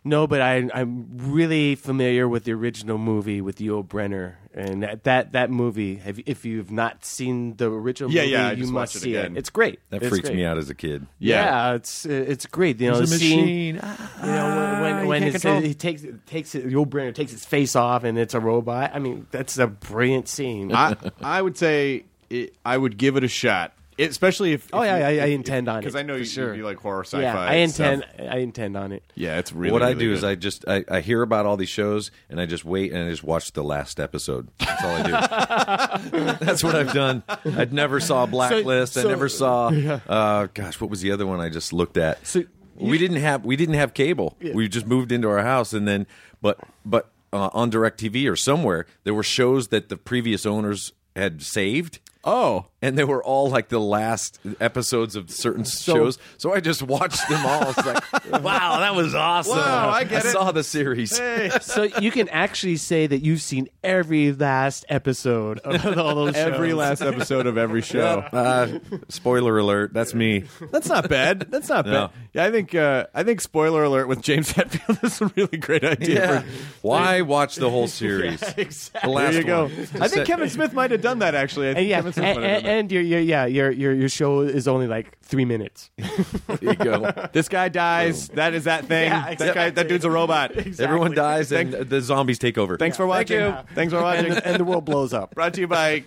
No, 0.09 0.27
but 0.27 0.41
I, 0.41 0.69
I'm 0.73 1.07
really 1.17 1.75
familiar 1.75 2.27
with 2.29 2.45
the 2.45 2.53
original 2.53 2.99
movie 2.99 3.41
with 3.41 3.59
Yul 3.59 3.87
Brynner, 3.87 4.35
and 4.55 4.83
that 4.83 5.05
that, 5.05 5.33
that 5.33 5.51
movie. 5.51 5.97
Have, 5.97 6.19
if 6.27 6.45
you've 6.45 6.71
not 6.71 7.05
seen 7.05 7.57
the 7.57 7.71
original 7.71 8.11
Yeah, 8.11 8.23
movie, 8.23 8.33
yeah, 8.33 8.49
I 8.49 8.53
you 8.53 8.67
must 8.69 8.97
it 8.97 9.01
see 9.01 9.15
again. 9.17 9.37
it. 9.37 9.41
It's 9.41 9.51
great. 9.51 9.81
That 9.91 10.03
It's 10.03 10.09
freaks 10.09 10.29
great. 10.29 10.37
me 10.39 10.45
out 10.45 10.57
as 10.59 10.71
a 10.71 10.75
kid. 10.75 11.07
Yeah, 11.19 11.75
it's 11.75 12.07
it's 12.07 12.47
great. 12.47 12.81
You 12.81 12.91
know, 12.91 12.97
There's 12.97 13.11
the 13.11 13.17
a 13.17 13.19
scene- 13.19 13.41
machine. 13.41 13.75
You 13.77 14.27
know, 14.33 14.49
when, 14.49 14.81
when, 14.81 14.95
ah, 14.95 15.07
when 15.07 15.23
can't 15.23 15.35
it's, 15.35 15.43
control. 15.45 15.61
he 15.63 15.75
takes 15.75 16.05
takes 16.27 16.55
it, 16.55 16.67
Yul 16.69 16.87
Brynner 16.87 17.15
takes 17.15 17.33
his 17.33 17.45
face 17.45 17.77
off, 17.77 18.05
and 18.05 18.19
it's 18.19 18.35
a 18.35 18.41
robot. 18.41 18.93
I 18.95 18.99
mean, 18.99 19.27
that's 19.31 19.59
a 19.59 19.67
brilliant 19.67 20.29
scene. 20.29 20.73
I 20.75 20.97
I 21.21 21.43
would 21.43 21.57
say 21.59 22.05
it, 22.31 22.55
I 22.65 22.77
would 22.79 22.97
give 22.99 23.17
it 23.17 23.25
a 23.25 23.29
shot, 23.29 23.73
It- 23.77 23.78
especially 23.99 24.53
if. 24.53 24.69
Oh, 24.73 24.81
if 24.83 24.87
yeah, 24.87 24.97
you- 24.97 25.05
I- 25.21 25.25
I 25.25 25.27
if- 25.29 25.35
intend 25.35 25.69
on 25.69 25.79
it, 25.79 25.81
because 25.81 25.97
I 25.97 26.03
know 26.03 26.15
for 26.15 26.19
you, 26.21 26.25
sure. 26.25 26.55
you 26.55 26.65
like 26.65 26.79
horror 26.79 27.05
sci-fi. 27.05 27.23
yeah, 27.23 27.39
I 27.39 27.55
intend 27.57 28.05
stuff. 28.15 28.27
I 28.31 28.39
intend 28.39 28.77
on 28.77 28.93
it. 28.93 29.03
Yeah, 29.15 29.39
it's 29.39 29.53
really. 29.53 29.73
what 29.73 29.83
I 29.83 29.89
really 29.91 30.01
do 30.07 30.13
is. 30.13 30.25
I 30.25 30.35
just 30.35 30.67
I, 30.69 30.85
I 30.91 31.01
hear 31.01 31.23
about 31.23 31.47
all 31.47 31.57
these 31.57 31.69
shows 31.69 32.11
and 32.31 32.41
I 32.41 32.47
just 32.47 32.65
wait 32.65 32.93
and 32.93 33.05
I 33.07 33.11
just 33.11 33.25
watch 33.25 33.53
the 33.53 33.65
last 33.65 33.99
episode. 34.01 34.49
That's 34.59 34.85
all 34.85 34.91
I 34.97 35.03
do. 35.03 36.39
That's 36.45 36.63
what 36.65 36.75
I've 36.75 36.93
done. 36.93 37.23
I 37.29 37.67
never 37.71 38.01
saw 38.01 38.27
Blacklist. 38.27 38.95
so- 38.95 39.01
I 39.07 39.11
never 39.11 39.29
saw. 39.29 39.69
Uh, 39.69 40.49
gosh, 40.55 40.81
what 40.81 40.91
was 40.91 41.01
the 41.01 41.11
other 41.13 41.27
one 41.27 41.41
I 41.41 41.49
just 41.49 41.73
looked 41.73 41.97
at? 41.97 42.27
So 42.27 42.45
we 42.77 42.99
didn't 42.99 43.17
have 43.21 43.45
we 43.45 43.57
didn't 43.57 43.75
have 43.75 43.95
cable. 43.95 44.37
We 44.41 44.69
just 44.69 44.87
moved 44.87 45.13
into 45.13 45.29
our 45.29 45.43
house 45.43 45.73
and 45.73 45.87
then 45.89 46.07
but 46.41 46.59
but 46.85 47.11
uh, 47.33 47.51
on 47.53 47.71
Directv 47.71 48.31
or 48.31 48.37
somewhere 48.37 48.87
there 49.05 49.13
were 49.15 49.23
shows 49.25 49.69
that 49.69 49.89
the 49.89 49.97
previous 49.97 50.47
owners 50.47 50.93
had 51.17 51.43
saved. 51.43 51.99
Oh, 52.25 52.67
And 52.81 52.97
they 52.97 53.03
were 53.03 53.21
all 53.25 53.51
like 53.51 53.71
the 53.71 53.81
last 53.81 54.39
episodes 54.61 55.17
of 55.17 55.31
certain 55.31 55.65
shows, 55.65 56.17
so 56.37 56.53
I 56.55 56.61
just 56.61 56.81
watched 56.81 57.29
them 57.29 57.45
all. 57.45 57.71
It's 57.71 57.85
like, 57.85 58.05
wow, 58.45 58.79
that 58.79 58.95
was 58.95 59.17
awesome! 59.17 59.57
Wow, 59.59 59.89
I 59.91 60.05
get 60.05 60.25
it. 60.25 60.29
saw 60.31 60.53
the 60.53 60.63
series. 60.63 61.11
so 61.63 61.83
you 61.83 62.13
can 62.13 62.29
actually 62.29 62.77
say 62.77 63.09
that 63.09 63.19
you've 63.19 63.43
seen 63.43 63.69
every 63.83 64.31
last 64.33 64.85
episode 64.89 65.59
of 65.59 65.99
all 65.99 66.15
those 66.15 66.35
every 66.37 66.69
shows. 66.69 66.77
last 66.79 67.03
episode 67.03 67.49
of 67.49 67.59
every 67.59 67.83
show. 67.83 68.21
Uh, 68.33 68.79
spoiler 69.09 69.59
alert, 69.59 69.93
that's 69.93 70.15
me. 70.15 70.45
That's 70.71 70.89
not 70.89 71.09
bad. 71.09 71.49
That's 71.51 71.69
not 71.69 71.85
No. 71.85 71.93
bad. 72.07 72.11
Yeah, 72.33 72.45
I 72.45 72.53
think 72.53 72.77
uh, 72.77 73.07
I 73.13 73.25
think 73.25 73.41
spoiler 73.41 73.83
alert 73.83 74.07
with 74.07 74.21
James 74.23 74.53
Hetfield 74.53 75.03
is 75.03 75.21
a 75.21 75.27
really 75.35 75.59
great 75.59 75.83
idea. 75.83 76.43
For, 76.43 76.47
Why 76.87 77.23
watch 77.23 77.57
the 77.57 77.71
whole 77.71 77.89
series? 77.89 78.39
The 78.39 79.09
last 79.09 79.33
there 79.33 79.41
you 79.41 79.45
go. 79.45 79.65
I 80.01 80.07
think 80.07 80.27
Kevin 80.27 80.49
Smith 80.49 80.73
might 80.75 80.93
have 80.93 81.03
done 81.03 81.19
that 81.21 81.35
actually. 81.35 81.71
I 81.71 81.75
think 81.75 81.79
And 81.81 81.89
yeah, 81.89 81.97
Kevin 81.97 82.13
Smith 82.13 82.37
might 82.37 82.43
have 82.45 82.45
and, 82.45 82.45
done 82.45 82.63
that. 82.63 82.68
And 82.69 82.93
your, 82.93 83.03
your 83.03 83.21
yeah 83.21 83.47
your, 83.47 83.71
your 83.71 83.95
your 83.95 84.09
show 84.09 84.41
is 84.41 84.69
only 84.69 84.87
like 84.87 85.19
three 85.23 85.45
minutes. 85.45 85.91
There 86.47 86.59
you 86.73 86.75
go. 86.77 87.13
this 87.33 87.49
guy 87.49 87.69
dies. 87.69 88.29
That 88.31 88.55
is 88.55 88.65
that 88.65 88.87
thing. 88.87 89.11
Yeah, 89.11 89.35
That 89.35 89.55
guy. 89.55 89.71
That 89.71 89.89
dude's 89.89 90.05
a 90.05 90.11
robot. 90.11 90.53
Everyone 90.81 91.13
dies 91.15 91.53
and 91.53 91.73
the 91.73 92.01
zombies 92.01 92.39
take 92.39 92.59
over. 92.59 92.77
Thanks 92.77 92.97
for 92.97 93.07
watching. 93.07 93.55
Thanks 93.75 93.93
for 93.93 94.01
watching. 94.03 94.27
and, 94.27 94.37
the, 94.37 94.47
and 94.49 94.57
the 94.59 94.65
world 94.65 94.85
blows 94.85 95.13
up. 95.13 95.35
brought 95.35 95.55
to 95.55 95.61
you 95.61 95.69
by 95.69 96.05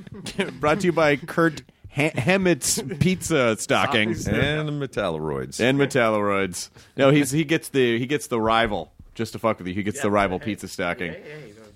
brought 0.59 0.79
to 0.81 0.87
you 0.87 0.91
by 0.91 1.15
Kirk 1.15 1.61
ha- 1.93 2.11
Hammett's 2.15 2.81
Pizza 2.99 3.55
Stockings 3.57 4.27
And 4.27 4.67
the 4.67 4.87
Metalloids. 4.87 5.59
and 5.59 5.77
Metalloids. 5.79 6.69
No, 6.97 7.11
he's 7.11 7.31
he 7.31 7.43
gets 7.43 7.69
the 7.69 7.97
he 7.99 8.05
gets 8.05 8.27
the 8.27 8.39
rival. 8.41 8.91
Just 9.13 9.33
to 9.33 9.39
fuck 9.39 9.57
with 9.59 9.67
you, 9.67 9.73
he 9.73 9.83
gets 9.83 10.01
the 10.01 10.09
rival 10.09 10.39
pizza 10.39 10.67
stocking. 10.67 11.13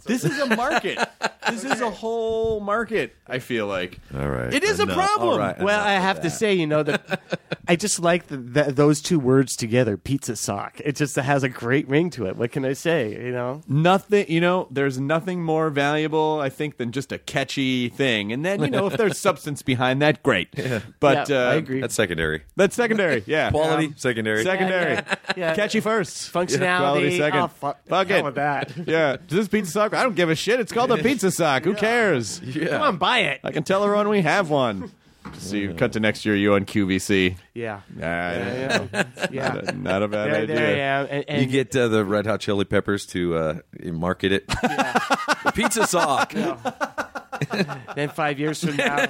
This 0.06 0.24
is 0.24 0.40
a 0.40 0.56
market. 0.56 0.98
this 1.50 1.64
is 1.64 1.82
a 1.82 1.90
whole 1.90 2.60
market. 2.60 3.16
I 3.28 3.40
feel 3.40 3.68
like. 3.68 4.00
all 4.14 4.28
right. 4.30 4.54
It 4.54 4.64
is 4.64 4.80
a 4.80 4.84
Enough. 4.84 4.96
problem. 4.96 5.30
All 5.30 5.40
right, 5.40 5.60
Well, 5.60 5.80
I 5.84 5.94
have 5.94 6.22
to 6.22 6.30
say, 6.30 6.54
you 6.54 6.68
know, 6.68 6.84
that 6.84 7.22
I 7.68 7.76
just 7.76 8.00
like 8.00 8.28
the, 8.28 8.38
the, 8.38 8.64
those 8.72 9.02
two 9.02 9.20
words 9.20 9.56
together, 9.56 9.98
pizza 9.98 10.36
sock. 10.36 10.80
It 10.86 10.96
just 10.96 11.16
has 11.16 11.44
a 11.44 11.50
great 11.50 11.88
ring 11.88 12.12
to 12.12 12.28
it. 12.28 12.36
What 12.36 12.52
can 12.52 12.64
I 12.66 12.74
say? 12.74 13.12
You 13.14 13.32
know, 13.32 13.62
Nothing, 13.68 14.26
you 14.30 14.40
know, 14.42 14.68
there's 14.70 15.00
nothing 15.00 15.42
more 15.42 15.70
valuable, 15.72 16.40
I 16.40 16.50
think, 16.50 16.78
than 16.78 16.92
just 16.92 17.12
a 17.12 17.18
catchy 17.18 17.90
thing. 17.90 18.32
And 18.32 18.46
then, 18.46 18.62
you 18.62 18.70
know, 18.70 18.86
if 18.88 18.98
there's 18.98 19.18
substance 19.26 19.64
behind 19.64 20.02
that, 20.04 20.22
great. 20.22 20.50
But 21.00 21.30
Yeah, 21.30 21.36
uh, 21.48 21.52
I 21.52 21.56
agree. 21.56 21.82
That's 21.82 21.96
secondary. 21.96 22.44
That's 22.56 22.76
secondary. 22.76 23.24
Yeah. 23.26 23.50
Quality, 23.50 23.88
Um, 23.88 23.94
secondary. 23.98 24.44
secondary. 24.44 25.02
yeah. 25.36 25.56
Catchy 25.56 25.80
first. 25.80 26.32
functionality. 26.32 26.78
Quality 26.80 27.18
second. 27.18 27.40
Oh, 27.40 27.48
fuck, 27.48 27.88
Fuck 27.88 28.08
hell 28.10 28.20
it. 28.20 28.26
with 28.26 28.36
that. 28.36 28.72
Yeah. 28.86 29.18
Does 29.28 29.38
this 29.40 29.48
pizza 29.48 29.72
sock? 29.72 29.94
I 29.96 30.04
don't 30.04 30.16
give 30.16 30.30
a 30.30 30.36
shit. 30.36 30.60
It's 30.60 30.72
called 30.72 30.92
a 30.92 30.98
pizza 31.04 31.32
sock. 31.32 31.64
Who 31.64 31.74
cares? 31.74 32.42
Come 32.54 32.82
on, 32.82 32.98
buy 32.98 33.20
it. 33.20 33.40
I 33.44 33.52
can 33.52 33.64
tell 33.64 33.84
everyone 33.84 34.10
we 34.10 34.22
have 34.22 34.50
one. 34.50 34.92
So 35.34 35.56
you 35.56 35.74
cut 35.74 35.94
to 35.94 36.00
next 36.00 36.26
year, 36.26 36.36
you 36.36 36.54
on 36.54 36.66
QVC. 36.66 37.36
Yeah, 37.54 37.82
Ah, 37.98 38.02
yeah, 38.02 38.88
yeah. 39.32 39.54
Not, 39.54 39.78
not 39.78 40.04
a 40.04 40.08
bad 40.08 40.28
There, 40.32 40.42
idea. 40.44 40.56
there 40.56 40.98
I. 41.00 41.04
And, 41.06 41.26
and 41.30 41.42
You 41.42 41.48
get 41.48 41.76
uh, 41.76 41.88
the 41.88 42.04
Red 42.06 42.26
Hot 42.26 42.40
Chili 42.40 42.66
Peppers 42.66 43.06
to 43.08 43.36
uh, 43.36 43.54
market 43.84 44.32
it. 44.32 44.48
the 44.48 45.52
pizza 45.56 45.88
sock. 45.88 46.34
then 47.96 48.10
five 48.10 48.40
years 48.40 48.64
from 48.64 48.78
now, 48.78 49.08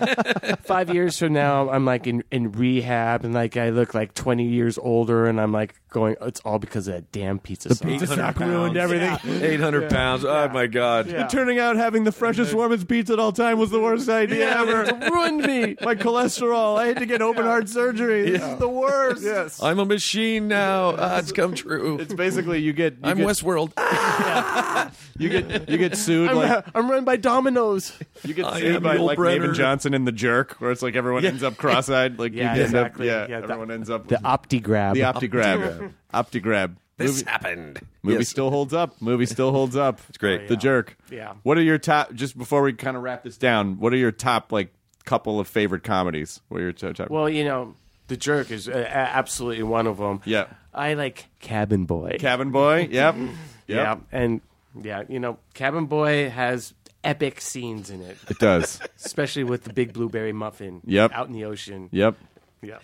five 0.64 0.94
years 0.94 1.18
from 1.20 1.34
now, 1.34 1.70
I'm 1.70 1.86
like 1.86 2.08
in, 2.08 2.24
in 2.32 2.52
rehab, 2.54 3.24
and 3.24 3.34
like 3.34 3.56
I 3.56 3.70
look 3.70 3.94
like 3.94 4.14
20 4.14 4.46
years 4.48 4.78
older, 4.80 5.26
and 5.28 5.40
I'm 5.40 5.52
like 5.52 5.76
going, 5.90 6.16
it's 6.22 6.40
all 6.42 6.58
because 6.60 6.88
of 6.88 6.96
that 6.96 7.12
damn 7.12 7.38
pizza. 7.40 7.70
The 7.70 7.76
Pizza 7.76 8.08
sock 8.08 8.40
ruined 8.40 8.78
everything. 8.78 9.18
800 9.44 9.90
pounds. 9.90 10.26
Oh, 10.26 10.50
my 10.50 10.68
God. 10.68 11.08
It 11.08 11.30
turning 11.30 11.60
out 11.60 11.76
having 11.78 12.04
the 12.04 12.12
freshest, 12.12 12.54
warmest 12.54 12.88
pizza 12.88 13.14
at 13.14 13.20
all 13.20 13.32
time 13.32 13.60
was 13.60 13.70
the 13.70 13.80
worst 13.80 14.10
idea 14.10 14.50
ever. 14.50 14.84
ruined 15.12 15.38
me. 15.44 15.76
My 15.82 15.96
cholesterol. 16.06 16.78
I 16.78 16.88
had 16.88 16.98
to 16.98 17.06
get 17.06 17.22
open 17.22 17.44
heart 17.46 17.68
surgery. 17.70 18.30
This 18.32 18.42
is 18.44 18.58
the 18.60 18.68
worst. 18.70 19.24
Yes. 19.24 19.62
I'm 19.62 19.80
a 19.80 19.86
machine 19.86 20.48
now. 20.48 20.96
Ah, 20.98 21.20
it's 21.20 21.32
come 21.32 21.56
true. 21.56 21.98
It's 22.00 22.14
basically 22.14 22.60
you 22.60 22.74
get 22.74 22.94
you 22.94 23.00
I'm 23.04 23.18
get, 23.18 23.28
Westworld. 23.28 23.72
you 25.18 25.30
get 25.30 25.70
you 25.70 25.78
get 25.78 25.98
sued 25.98 26.30
I'm, 26.30 26.36
like 26.36 26.66
I'm 26.76 26.90
run 26.90 27.04
by 27.06 27.18
Domino's. 27.18 27.98
You 28.24 28.34
get 28.34 28.46
I 28.46 28.60
sued 28.60 28.76
am 28.78 28.84
by 28.84 28.98
Yul 28.98 29.06
like 29.06 29.18
Brynner. 29.18 29.48
Navin 29.50 29.56
Johnson 29.56 29.94
in 29.94 30.06
The 30.06 30.12
Jerk, 30.12 30.54
where 30.60 30.72
it's 30.72 30.82
like 30.82 30.96
everyone 30.96 31.26
ends 31.26 31.44
up 31.44 31.58
cross-eyed. 31.58 32.20
Like 32.20 32.34
Yeah, 32.34 32.44
you 32.56 32.62
end 32.62 32.62
exactly. 32.62 33.10
up, 33.10 33.30
yeah, 33.30 33.36
Yeah, 33.36 33.42
the- 33.42 33.54
everyone 33.54 33.72
ends 33.72 33.90
up 33.90 34.08
The 34.08 34.16
OptiGrab. 34.18 34.94
the 34.94 35.02
OptiGrab. 35.02 35.94
OptiGrab. 36.14 36.76
This 36.98 37.12
Movie, 37.12 37.30
happened. 37.30 37.82
movie 38.04 38.18
Yes. 38.20 38.30
still 38.30 38.50
holds 38.52 38.74
up. 38.74 39.02
Movie 39.02 39.26
still 39.26 39.52
holds 39.52 39.76
up. 39.76 40.00
It's 40.08 40.18
great. 40.18 40.48
The 40.48 40.56
Jerk. 40.56 40.96
Yeah. 41.12 41.34
What 41.44 41.58
are 41.58 41.62
your 41.62 41.78
top? 41.78 42.14
Just 42.14 42.38
before 42.38 42.62
we 42.62 42.72
kind 42.72 42.96
of 42.96 43.04
wrap 43.04 43.24
this 43.26 43.38
down, 43.38 43.80
what 43.80 43.92
are 43.92 43.98
your 43.98 44.14
top 44.14 44.54
like 44.54 44.74
couple 45.06 45.40
of 45.40 45.48
favorite 45.48 45.84
comedies? 45.84 46.42
What 46.50 46.60
are 46.60 46.64
your 46.64 46.72
top? 46.74 46.96
top 46.96 47.10
Well, 47.10 47.30
you 47.30 47.44
know, 47.46 47.76
The 48.08 48.18
Jerk 48.18 48.52
is 48.52 48.68
uh, 48.68 48.86
absolutely 48.90 49.64
one 49.64 49.88
of 49.88 49.98
them. 49.98 50.22
Yeah. 50.26 50.48
I 50.74 50.94
like 50.96 51.28
Cabin 51.40 51.86
Boy. 51.86 52.18
Cabin 52.20 52.52
Boy. 52.52 52.88
Yep. 52.92 53.16
Yep. 53.68 53.78
Yeah, 53.78 53.98
and 54.20 54.42
yeah, 54.80 55.04
you 55.10 55.20
know, 55.20 55.40
Cabin 55.56 55.88
Boy 55.88 56.30
has 56.30 56.76
epic 57.04 57.42
scenes 57.42 57.90
in 57.90 58.00
it, 58.04 58.16
It 58.30 58.38
does. 58.38 58.80
especially 59.04 59.44
with 59.44 59.64
the 59.64 59.74
big 59.74 59.92
blueberry 59.92 60.34
muffin. 60.34 60.82
Yep. 60.86 61.12
out 61.14 61.26
in 61.26 61.34
the 61.34 61.46
ocean. 61.46 61.90
Yep. 61.92 62.16
Yeah. 62.62 62.78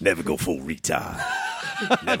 Never 0.00 0.22
go 0.22 0.36
full 0.36 0.60
retard. 0.60 1.20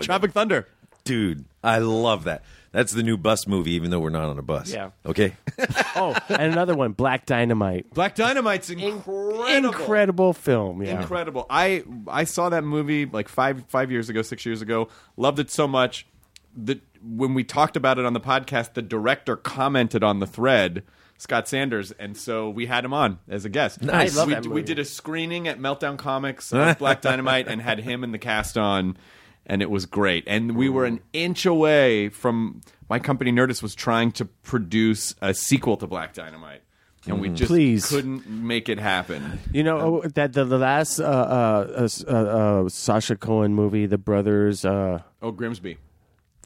Tropic 0.00 0.32
Thunder. 0.32 0.66
Dude, 1.04 1.44
I 1.62 1.78
love 1.78 2.24
that. 2.24 2.42
That's 2.78 2.92
the 2.92 3.02
new 3.02 3.16
bus 3.16 3.48
movie, 3.48 3.72
even 3.72 3.90
though 3.90 3.98
we're 3.98 4.10
not 4.10 4.28
on 4.28 4.38
a 4.38 4.42
bus. 4.42 4.72
Yeah. 4.72 4.90
Okay. 5.04 5.34
Oh, 6.00 6.16
and 6.28 6.52
another 6.52 6.76
one, 6.76 6.92
Black 6.92 7.26
Dynamite. 7.26 7.92
Black 7.92 8.14
Dynamite's 8.14 8.70
incredible. 8.70 9.44
Incredible 9.46 10.32
film. 10.32 10.80
Yeah. 10.80 11.00
Incredible. 11.00 11.44
I 11.50 11.82
I 12.06 12.22
saw 12.22 12.50
that 12.50 12.62
movie 12.62 13.04
like 13.04 13.28
five 13.28 13.64
five 13.66 13.90
years 13.90 14.08
ago, 14.08 14.22
six 14.22 14.46
years 14.46 14.62
ago. 14.62 14.90
Loved 15.16 15.40
it 15.40 15.50
so 15.50 15.66
much 15.66 16.06
that 16.56 16.80
when 17.02 17.34
we 17.34 17.42
talked 17.42 17.76
about 17.76 17.98
it 17.98 18.04
on 18.04 18.12
the 18.12 18.20
podcast, 18.20 18.74
the 18.74 18.82
director 18.82 19.34
commented 19.34 20.04
on 20.04 20.20
the 20.20 20.26
thread. 20.26 20.84
Scott 21.16 21.48
Sanders, 21.48 21.90
and 21.90 22.16
so 22.16 22.48
we 22.48 22.66
had 22.66 22.84
him 22.84 22.94
on 22.94 23.18
as 23.28 23.44
a 23.44 23.48
guest. 23.48 23.82
Nice. 23.82 24.14
I 24.14 24.20
love 24.20 24.28
we, 24.28 24.34
that 24.34 24.46
we 24.46 24.62
did 24.62 24.78
a 24.78 24.84
screening 24.84 25.48
at 25.48 25.58
Meltdown 25.58 25.98
Comics 25.98 26.52
of 26.52 26.78
Black 26.78 27.00
Dynamite 27.02 27.48
and 27.48 27.60
had 27.60 27.80
him 27.80 28.04
and 28.04 28.14
the 28.14 28.18
cast 28.18 28.56
on, 28.56 28.96
and 29.48 29.62
it 29.62 29.70
was 29.70 29.86
great. 29.86 30.24
And 30.26 30.56
we 30.56 30.68
were 30.68 30.84
an 30.84 31.00
inch 31.12 31.46
away 31.46 32.08
from 32.10 32.60
my 32.88 32.98
company. 32.98 33.32
Nerdist 33.32 33.62
was 33.62 33.74
trying 33.74 34.12
to 34.12 34.24
produce 34.24 35.14
a 35.20 35.34
sequel 35.34 35.76
to 35.78 35.86
Black 35.86 36.14
Dynamite, 36.14 36.62
and 37.06 37.20
we 37.20 37.30
just 37.30 37.48
Please. 37.48 37.86
couldn't 37.88 38.28
make 38.28 38.68
it 38.68 38.78
happen. 38.78 39.40
You 39.52 39.62
know 39.62 39.78
oh, 40.04 40.08
that 40.08 40.32
the, 40.34 40.44
the 40.44 40.58
last 40.58 41.00
uh, 41.00 41.04
uh, 41.04 41.88
uh, 42.06 42.12
uh, 42.12 42.68
Sacha 42.68 43.16
Cohen 43.16 43.54
movie, 43.54 43.86
The 43.86 43.98
Brothers. 43.98 44.64
Uh, 44.64 45.02
Oh, 45.22 45.32
Grimsby. 45.32 45.78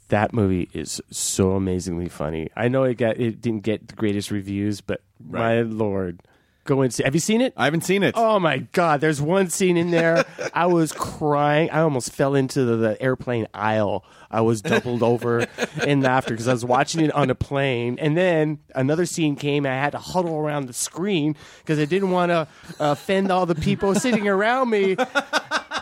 that 0.08 0.32
movie 0.32 0.68
is 0.72 1.00
so 1.10 1.52
amazingly 1.52 2.08
funny. 2.08 2.48
I 2.56 2.68
know 2.68 2.84
it 2.84 2.94
got 2.98 3.18
it 3.18 3.40
didn't 3.40 3.62
get 3.62 3.88
the 3.88 3.94
greatest 3.94 4.30
reviews, 4.30 4.80
but 4.80 5.02
my 5.24 5.60
lord, 5.62 6.20
go 6.64 6.82
and 6.82 6.92
see. 6.92 7.02
Have 7.04 7.14
you 7.14 7.20
seen 7.20 7.40
it? 7.40 7.52
I 7.56 7.64
haven't 7.64 7.82
seen 7.82 8.02
it. 8.02 8.14
Oh 8.16 8.38
my 8.38 8.58
god! 8.72 9.00
There's 9.00 9.20
one 9.20 9.50
scene 9.50 9.76
in 9.76 9.90
there. 9.90 10.24
I 10.54 10.66
was 10.66 10.92
crying. 10.92 11.70
I 11.70 11.80
almost 11.80 12.12
fell 12.12 12.34
into 12.34 12.64
the, 12.64 12.76
the 12.76 13.02
airplane 13.02 13.46
aisle. 13.54 14.04
I 14.30 14.40
was 14.40 14.62
doubled 14.62 15.02
over 15.02 15.46
in 15.86 16.00
laughter 16.00 16.30
because 16.30 16.48
I 16.48 16.52
was 16.52 16.64
watching 16.64 17.04
it 17.04 17.12
on 17.12 17.28
a 17.28 17.34
plane. 17.34 17.98
And 17.98 18.16
then 18.16 18.60
another 18.74 19.04
scene 19.04 19.36
came. 19.36 19.66
I 19.66 19.70
had 19.74 19.90
to 19.90 19.98
huddle 19.98 20.36
around 20.36 20.66
the 20.66 20.72
screen 20.72 21.36
because 21.58 21.78
I 21.78 21.84
didn't 21.84 22.10
want 22.10 22.30
to 22.30 22.48
uh, 22.80 22.92
offend 22.92 23.30
all 23.30 23.44
the 23.44 23.54
people 23.54 23.94
sitting 23.94 24.26
around 24.28 24.70
me. 24.70 24.96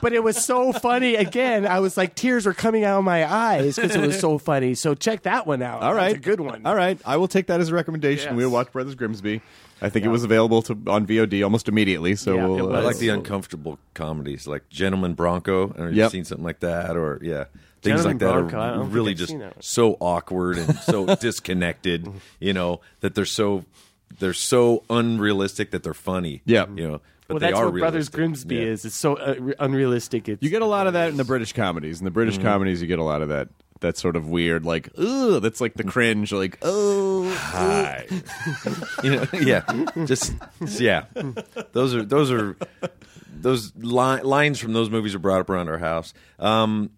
But 0.03 0.13
it 0.13 0.23
was 0.23 0.43
so 0.45 0.73
funny. 0.73 1.15
Again, 1.17 1.67
I 1.67 1.81
was 1.81 1.97
like 1.97 2.15
tears 2.15 2.47
were 2.47 2.55
coming 2.55 2.85
out 2.85 2.99
of 2.99 3.05
my 3.05 3.31
eyes 3.31 3.77
because 3.77 3.95
it 3.95 4.01
was 4.01 4.19
so 4.19 4.39
funny. 4.39 4.75
So 4.75 4.95
check 4.95 5.23
that 5.23 5.47
one 5.47 5.63
out. 5.63 5.83
All 5.83 5.95
right, 5.95 6.17
a 6.17 6.19
good 6.19 6.41
one. 6.41 6.65
All 6.67 6.75
right, 6.75 6.99
I 7.05 7.17
will 7.17 7.29
take 7.29 7.47
that 7.49 7.61
as 7.61 7.69
a 7.71 7.75
recommendation. 7.75 8.29
Yes. 8.29 8.37
We'll 8.37 8.51
watch 8.51 8.73
Brothers 8.73 8.95
Grimsby. 8.95 9.41
I 9.83 9.89
think 9.89 10.05
it 10.05 10.09
was 10.09 10.25
available 10.25 10.61
to 10.63 10.73
on 10.89 11.07
VOD 11.07 11.43
almost 11.43 11.67
immediately. 11.69 12.15
So 12.15 12.35
Yeah, 12.35 12.47
we'll, 12.47 12.75
I 12.77 12.81
uh, 12.81 12.83
like 12.83 12.99
the 12.99 13.09
uncomfortable 13.09 13.79
comedies, 13.95 14.47
like 14.47 14.69
Gentleman 14.69 15.15
Bronco. 15.15 15.69
Have 15.73 15.93
you 15.95 16.03
Yep. 16.03 16.11
seen 16.11 16.25
something 16.25 16.45
like 16.45 16.61
that? 16.61 16.97
Or 16.99 17.19
yeah, 17.23 17.45
things 17.83 18.03
Gentleman 18.05 18.07
like 18.07 18.19
that 18.19 18.33
Bronco, 18.51 18.59
I 18.59 18.69
are 18.77 18.83
really 18.85 19.15
just 19.15 19.31
seen 19.31 19.39
that 19.39 19.55
one. 19.57 19.63
so 19.63 19.97
awkward 20.01 20.59
and 20.59 20.77
so 20.81 21.07
disconnected. 21.51 22.07
You 22.41 22.53
know 22.53 22.81
that 23.01 23.15
they're 23.15 23.25
so 23.25 23.65
they're 24.19 24.33
so 24.35 24.85
unrealistic 24.91 25.71
that 25.71 25.83
they're 25.83 25.95
funny. 25.95 26.43
Yeah. 26.45 26.67
you 26.75 26.87
know, 26.87 27.01
but 27.31 27.35
well, 27.35 27.41
they 27.41 27.47
that's 27.49 27.59
are 27.61 27.71
what 27.71 27.79
Brothers. 27.79 28.09
Grimsby 28.09 28.57
Yeah. 28.57 28.63
is. 28.63 28.85
It's 28.85 28.97
so 28.97 29.15
uh, 29.17 29.35
re- 29.39 29.55
unrealistic. 29.59 30.29
It's, 30.29 30.43
You 30.43 30.51
get 30.51 30.63
a 30.63 30.67
lot 30.67 30.87
of 30.87 30.93
that 30.95 31.09
in 31.11 31.17
the 31.17 31.25
British 31.25 31.53
comedies. 31.53 31.99
In 32.01 32.05
the 32.05 32.11
British 32.11 32.39
comedies, 32.39 32.81
you 32.83 32.89
get 32.89 32.99
a 32.99 33.05
lot 33.05 33.23
of 33.23 33.29
that. 33.29 33.49
That 33.81 33.97
sort 33.97 34.15
of 34.15 34.29
weird, 34.29 34.67
like, 34.67 34.91
ugh, 34.99 35.41
that's 35.41 35.59
like 35.59 35.73
the 35.73 35.85
cringe, 35.85 36.33
like, 36.35 36.59
oh, 36.61 37.27
hi. 37.35 38.07
you 39.03 39.11
know, 39.17 39.27
yeah, 39.33 39.63
just 40.05 40.35
yeah. 40.79 41.07
Those 41.73 41.95
are 41.95 42.05
those 42.05 42.31
are 42.31 42.57
those 43.33 43.73
li- 43.77 44.21
lines 44.21 44.59
from 44.59 44.75
those 44.75 44.91
movies 44.91 45.15
are 45.15 45.19
brought 45.19 45.41
up 45.41 45.49
around 45.49 45.71
our 45.71 45.79
house. 45.79 46.13
Um, 46.39 46.91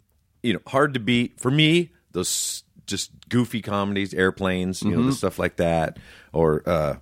you 0.42 0.54
know, 0.54 0.58
hard 0.66 0.94
to 0.94 1.00
beat 1.00 1.38
for 1.38 1.52
me. 1.52 1.92
Those 2.10 2.64
just 2.88 3.12
goofy 3.28 3.62
comedies, 3.62 4.12
airplanes, 4.12 4.82
you 4.82 4.90
know, 4.90 5.04
the 5.04 5.12
stuff 5.12 5.38
like 5.38 5.56
that, 5.58 5.98
or 6.32 6.68
uh, 6.68 6.96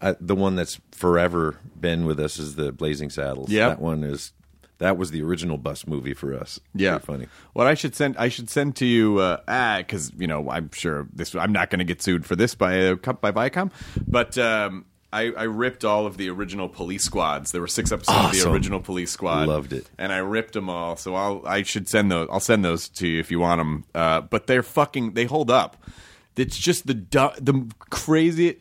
I, 0.00 0.14
the 0.20 0.34
one 0.34 0.56
that's 0.56 0.80
forever 0.92 1.58
been 1.78 2.04
with 2.04 2.20
us 2.20 2.38
is 2.38 2.56
the 2.56 2.72
Blazing 2.72 3.10
Saddles. 3.10 3.50
Yeah, 3.50 3.68
that 3.68 3.80
one 3.80 4.04
is 4.04 4.32
that 4.78 4.98
was 4.98 5.10
the 5.10 5.22
original 5.22 5.56
bus 5.56 5.86
movie 5.86 6.12
for 6.14 6.34
us. 6.34 6.60
Yeah, 6.74 6.90
Very 6.92 7.00
funny. 7.00 7.26
What 7.54 7.66
I 7.66 7.74
should 7.74 7.94
send, 7.94 8.16
I 8.18 8.28
should 8.28 8.50
send 8.50 8.76
to 8.76 8.84
you, 8.86 9.18
uh, 9.18 9.38
ah, 9.48 9.76
because 9.78 10.12
you 10.18 10.26
know, 10.26 10.50
I'm 10.50 10.70
sure 10.72 11.08
this. 11.12 11.34
I'm 11.34 11.52
not 11.52 11.70
going 11.70 11.78
to 11.78 11.84
get 11.84 12.02
sued 12.02 12.26
for 12.26 12.36
this 12.36 12.54
by 12.54 12.88
uh, 12.88 12.94
by 12.94 13.32
Viacom, 13.32 13.70
but 14.06 14.36
um, 14.36 14.84
I, 15.12 15.30
I 15.32 15.44
ripped 15.44 15.82
all 15.84 16.04
of 16.06 16.18
the 16.18 16.28
original 16.28 16.68
Police 16.68 17.04
Squads. 17.04 17.52
There 17.52 17.62
were 17.62 17.66
six 17.68 17.90
episodes 17.90 18.18
of 18.18 18.32
the 18.44 18.50
original 18.50 18.80
Police 18.80 19.10
Squad. 19.12 19.48
Loved 19.48 19.72
it. 19.72 19.88
and 19.98 20.12
I 20.12 20.18
ripped 20.18 20.52
them 20.52 20.68
all. 20.68 20.96
So 20.96 21.14
I'll, 21.14 21.42
I 21.46 21.62
should 21.62 21.88
send 21.88 22.10
those. 22.12 22.28
I'll 22.30 22.40
send 22.40 22.62
those 22.64 22.88
to 22.90 23.08
you 23.08 23.18
if 23.18 23.30
you 23.30 23.40
want 23.40 23.60
them. 23.60 23.84
Uh, 23.94 24.20
but 24.20 24.46
they're 24.46 24.62
fucking. 24.62 25.12
They 25.14 25.24
hold 25.24 25.50
up. 25.50 25.82
It's 26.36 26.58
just 26.58 26.86
the 26.86 26.92
du- 26.92 27.32
the 27.40 27.66
crazy. 27.88 28.58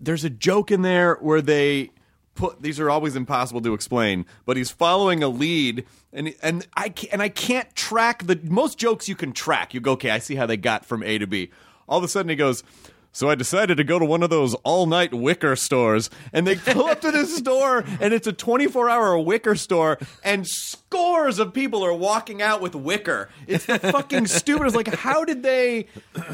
There's 0.00 0.24
a 0.24 0.30
joke 0.30 0.70
in 0.70 0.82
there 0.82 1.14
where 1.16 1.40
they 1.42 1.90
put 2.34 2.62
these 2.62 2.78
are 2.78 2.88
always 2.88 3.16
impossible 3.16 3.60
to 3.62 3.74
explain, 3.74 4.24
but 4.46 4.56
he's 4.56 4.70
following 4.70 5.22
a 5.22 5.28
lead 5.28 5.84
and 6.12 6.34
and 6.42 6.66
I 6.74 6.90
ca- 6.90 7.08
and 7.12 7.20
I 7.20 7.28
can't 7.28 7.74
track 7.74 8.26
the 8.26 8.38
most 8.44 8.78
jokes 8.78 9.08
you 9.08 9.16
can 9.16 9.32
track. 9.32 9.74
You 9.74 9.80
go, 9.80 9.92
okay, 9.92 10.10
I 10.10 10.18
see 10.18 10.36
how 10.36 10.46
they 10.46 10.56
got 10.56 10.86
from 10.86 11.02
A 11.02 11.18
to 11.18 11.26
B. 11.26 11.50
All 11.88 11.98
of 11.98 12.04
a 12.04 12.08
sudden 12.08 12.30
he 12.30 12.36
goes. 12.36 12.62
So 13.10 13.28
I 13.30 13.34
decided 13.34 13.78
to 13.78 13.84
go 13.84 13.98
to 13.98 14.04
one 14.04 14.22
of 14.22 14.30
those 14.30 14.54
all-night 14.62 15.12
wicker 15.12 15.56
stores, 15.56 16.08
and 16.32 16.46
they 16.46 16.54
pull 16.54 16.84
up 16.84 17.00
to 17.00 17.10
this 17.10 17.36
store, 17.38 17.84
and 18.00 18.14
it's 18.14 18.26
a 18.28 18.32
24-hour 18.32 19.18
wicker 19.20 19.56
store, 19.56 19.98
and 20.22 20.46
scores 20.46 21.38
of 21.40 21.52
people 21.52 21.84
are 21.84 21.92
walking 21.92 22.42
out 22.42 22.60
with 22.60 22.74
wicker. 22.76 23.28
It's 23.48 23.66
the 23.66 23.78
fucking 23.80 24.26
stupid. 24.26 24.66
It's 24.66 24.76
like, 24.76 24.94
how 24.94 25.24
did 25.24 25.42
they? 25.42 25.86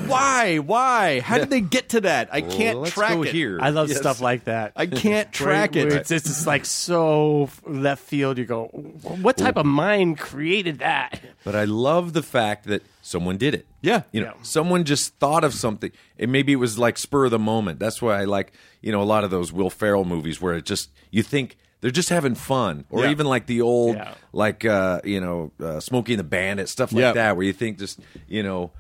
Why? 0.07 0.59
Why? 0.59 1.21
How 1.21 1.39
did 1.39 1.49
they 1.51 1.61
get 1.63 1.91
to 1.91 2.03
that? 2.03 2.29
I 2.33 2.41
can't 2.43 2.81
let's 2.81 2.93
track 2.93 3.15
go 3.15 3.23
it. 3.23 3.33
here. 3.33 3.59
I 3.63 3.71
love 3.71 3.89
Yes. 3.89 3.99
stuff 3.99 4.21
like 4.21 4.45
that. 4.45 4.73
I 4.77 4.87
can't 4.87 5.33
track 5.33 5.75
Where- 5.75 5.87
it. 5.87 5.93
It's, 5.93 6.11
it's 6.11 6.27
just 6.27 6.47
like 6.47 6.65
so 6.67 7.49
left 7.67 8.03
field. 8.03 8.37
You 8.37 8.45
go, 8.45 8.67
what 8.67 9.37
type 9.39 9.57
of 9.57 9.65
mind 9.65 10.19
created 10.19 10.81
that? 10.81 11.21
But 11.45 11.55
I 11.55 11.65
love 11.65 12.13
the 12.13 12.23
fact 12.23 12.67
that 12.67 12.83
someone 13.07 13.37
did 13.37 13.53
it. 13.55 13.67
Yeah. 13.83 14.03
You 14.13 14.23
know, 14.23 14.33
Yeah. 14.37 14.43
someone 14.43 14.85
just 14.85 15.15
thought 15.19 15.45
of 15.45 15.53
something. 15.53 15.93
And 16.19 16.33
maybe 16.33 16.53
it 16.53 16.57
was 16.57 16.79
like 16.79 16.97
spur 16.97 17.27
of 17.27 17.33
the 17.33 17.39
moment. 17.39 17.79
That's 17.79 18.01
why 18.01 18.19
I 18.19 18.25
like, 18.25 18.53
you 18.81 18.93
know, 18.93 19.03
a 19.03 19.05
lot 19.05 19.25
of 19.25 19.31
those 19.31 19.53
Will 19.53 19.69
Ferrell 19.69 20.07
movies 20.07 20.41
where 20.41 20.55
it 20.55 20.65
just, 20.65 20.91
you 21.11 21.23
think 21.23 21.59
they're 21.83 21.91
just 21.91 22.09
having 22.09 22.35
fun. 22.35 22.87
Or 22.89 23.05
Yeah. 23.05 23.11
even 23.11 23.27
like 23.27 23.45
the 23.45 23.61
old, 23.61 23.97
Yeah. 23.97 24.15
like, 24.33 24.65
uh, 24.65 25.03
you 25.05 25.21
know, 25.21 25.53
uh, 25.63 25.81
Smokey 25.81 26.15
and 26.15 26.21
the 26.21 26.25
Bandit, 26.25 26.71
stuff 26.71 26.93
like 26.93 27.03
Yeah. 27.03 27.13
that, 27.13 27.37
where 27.37 27.45
you 27.45 27.53
think 27.53 27.79
just, 27.79 28.01
you 28.27 28.43
know, 28.43 28.71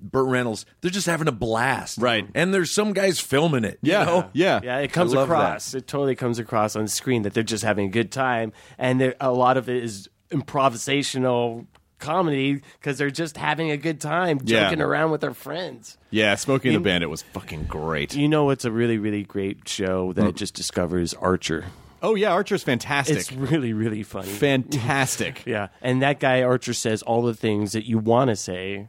Burt 0.00 0.28
Reynolds, 0.28 0.66
they're 0.80 0.90
just 0.92 1.06
having 1.08 1.26
a 1.26 1.32
blast. 1.32 1.98
Right. 1.98 2.28
And 2.32 2.54
there's 2.54 2.70
some 2.70 2.92
guys 2.92 3.18
filming 3.18 3.64
it. 3.64 3.80
you 3.82 3.90
Yeah. 3.90 4.04
know? 4.04 4.30
Yeah. 4.34 4.60
Yeah, 4.62 4.78
it 4.78 4.92
comes 4.92 5.12
I 5.14 5.16
love 5.16 5.30
across. 5.30 5.74
It 5.74 5.88
totally 5.88 6.14
comes 6.14 6.38
across 6.38 6.76
on 6.76 6.86
screen 6.86 7.22
that 7.22 7.34
they're 7.34 7.42
just 7.42 7.64
having 7.64 7.86
a 7.86 7.90
good 7.90 8.12
time, 8.12 8.52
and 8.78 9.00
there, 9.00 9.14
a 9.20 9.32
lot 9.32 9.56
of 9.56 9.68
it 9.68 9.82
is 9.82 10.08
improvisational 10.30 11.66
comedy 12.04 12.62
because 12.80 12.98
they're 12.98 13.10
just 13.10 13.36
having 13.36 13.70
a 13.70 13.76
good 13.76 14.00
time 14.00 14.40
Yeah. 14.44 14.64
joking 14.64 14.80
around 14.80 15.10
with 15.10 15.20
their 15.20 15.34
friends. 15.34 15.96
Yeah, 16.10 16.34
Smoking 16.36 16.72
the 16.72 16.80
Bandit 16.80 17.10
was 17.10 17.22
fucking 17.22 17.64
great. 17.64 18.14
You 18.14 18.28
know, 18.28 18.50
it's 18.50 18.64
a 18.64 18.70
really, 18.70 18.98
really 18.98 19.24
great 19.24 19.68
show 19.68 20.12
that 20.12 20.22
mm. 20.22 20.28
I 20.28 20.30
just 20.30 20.54
discovers 20.54 21.14
Archer. 21.14 21.64
Oh 22.02 22.14
yeah, 22.14 22.32
Archer's 22.32 22.62
fantastic. 22.62 23.16
It's 23.16 23.32
really, 23.32 23.72
really 23.72 24.02
funny. 24.02 24.28
fantastic. 24.28 25.42
yeah, 25.46 25.68
and 25.80 26.02
that 26.02 26.20
guy 26.20 26.42
Archer 26.42 26.74
says 26.74 27.02
all 27.02 27.22
the 27.22 27.34
things 27.34 27.72
that 27.72 27.88
you 27.88 27.98
want 27.98 28.28
to 28.28 28.36
say. 28.36 28.88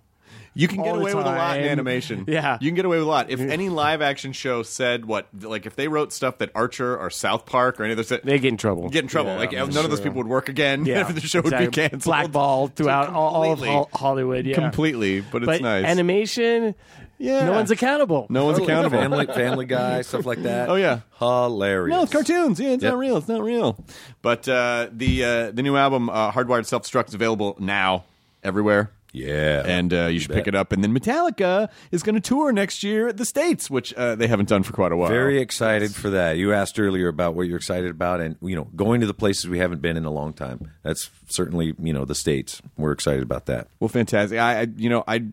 You 0.58 0.70
can 0.70 0.78
get 0.78 0.88
All 0.88 0.96
the 0.96 1.02
away 1.02 1.14
with 1.14 1.26
a 1.26 1.30
lot 1.30 1.60
in 1.60 1.66
animation. 1.66 2.24
Yeah. 2.30 2.58
You 2.62 2.70
can 2.70 2.76
get 2.76 2.86
away 2.86 2.98
with 2.98 3.06
a 3.06 3.10
lot. 3.10 3.30
If 3.30 3.42
any 3.42 3.68
live 3.68 4.02
action 4.02 4.32
show 4.32 4.64
said 4.64 5.04
what 5.06 5.28
like 5.42 5.66
if 5.66 5.76
they 5.76 5.90
wrote 5.90 6.14
stuff 6.14 6.38
that 6.38 6.50
Archer 6.56 6.98
or 6.98 7.10
South 7.10 7.46
Park 7.46 7.78
or 7.80 7.84
any 7.84 7.92
other 7.92 8.04
They 8.04 8.40
get 8.40 8.46
in 8.50 8.58
trouble. 8.58 8.88
get 8.90 9.04
in 9.04 9.10
trouble. 9.10 9.32
Yeah, 9.34 9.38
like 9.38 9.54
I'm 9.54 9.70
none 9.72 9.84
of 9.84 9.92
those 9.92 10.00
people 10.00 10.18
would 10.20 10.28
work 10.28 10.48
again. 10.50 10.86
Yeah, 10.96 11.04
the 11.12 11.20
show 11.20 11.42
would 11.42 11.58
be 11.58 11.68
canceled. 11.68 12.04
blackballed 12.04 12.76
throughout 12.76 13.10
all, 13.10 13.36
all 13.36 13.52
of 13.52 13.60
completely. 13.60 13.86
Hollywood. 13.94 14.46
Yeah, 14.46 14.56
Completely, 14.56 15.20
but 15.22 15.44
it's 15.44 15.46
but 15.48 15.62
nice. 15.62 15.84
animation, 15.84 16.74
Yeah. 17.18 17.46
No 17.46 17.52
one's 17.52 17.72
accountable. 17.72 18.28
No 18.30 18.46
one's 18.46 18.58
Totally. 18.60 18.74
accountable. 18.74 19.00
Family, 19.00 19.26
family 19.28 19.66
Guy, 19.66 20.02
stuff 20.10 20.26
like 20.26 20.44
that. 20.44 20.70
Oh, 20.70 20.76
yeah. 20.76 21.02
hilarious. 21.20 21.94
No, 21.96 22.04
it's 22.04 22.12
cartoons. 22.14 22.60
Yeah, 22.60 22.70
it's 22.70 22.84
Yep. 22.84 22.94
not 22.94 23.00
real. 23.00 23.18
It's 23.18 23.28
not 23.28 23.42
real. 23.44 23.78
But 24.22 24.48
uh, 24.48 24.88
the 24.92 25.24
uh, 25.24 25.52
the 25.52 25.64
new 25.64 25.76
album, 25.76 26.10
uh, 26.10 26.32
Hardwired 26.32 26.66
Self 26.66 26.84
Destruct, 26.84 27.10
is 27.10 27.14
available 27.14 27.56
now 27.60 28.06
everywhere. 28.44 28.92
Yeah, 29.16 29.64
And 29.66 29.94
uh, 29.94 30.06
you 30.08 30.20
should 30.20 30.30
bet. 30.30 30.38
pick 30.40 30.48
it 30.48 30.56
up. 30.56 30.72
And 30.72 30.84
then 30.84 30.94
Metallica 30.98 31.70
is 31.92 32.04
going 32.04 32.16
to 32.16 32.22
tour 32.22 32.52
next 32.52 32.84
year 32.84 33.08
at 33.08 33.18
the 33.18 33.26
States, 33.26 33.70
which 33.70 33.94
uh, 33.94 34.16
they 34.16 34.28
haven't 34.28 34.50
done 34.50 34.64
for 34.64 34.74
quite 34.74 34.92
a 34.92 34.98
while. 34.98 35.10
Very 35.10 35.40
excited 35.42 35.94
for 35.96 36.10
that. 36.12 36.38
You 36.38 36.54
asked 36.54 36.80
earlier 36.80 37.08
about 37.08 37.36
what 37.36 37.48
you're 37.48 37.58
excited 37.58 37.90
about, 37.92 38.20
and 38.22 38.36
you 38.42 38.56
know, 38.56 38.66
going 38.76 39.02
to 39.02 39.08
the 39.08 39.14
places 39.14 39.48
we 39.48 39.60
haven't 39.60 39.82
been 39.82 39.98
in 39.98 40.06
a 40.06 40.12
long 40.12 40.34
time. 40.34 40.72
That's 40.84 41.10
certainly 41.28 41.74
you 41.80 41.94
know 41.94 42.06
the 42.06 42.16
states. 42.16 42.62
We're 42.78 42.92
excited 42.92 43.24
about 43.24 43.46
that. 43.46 43.68
well, 43.80 43.88
fantastic. 43.88 44.38
I, 44.40 44.62
I 44.62 44.68
you 44.76 44.90
know, 44.90 45.04
I 45.08 45.26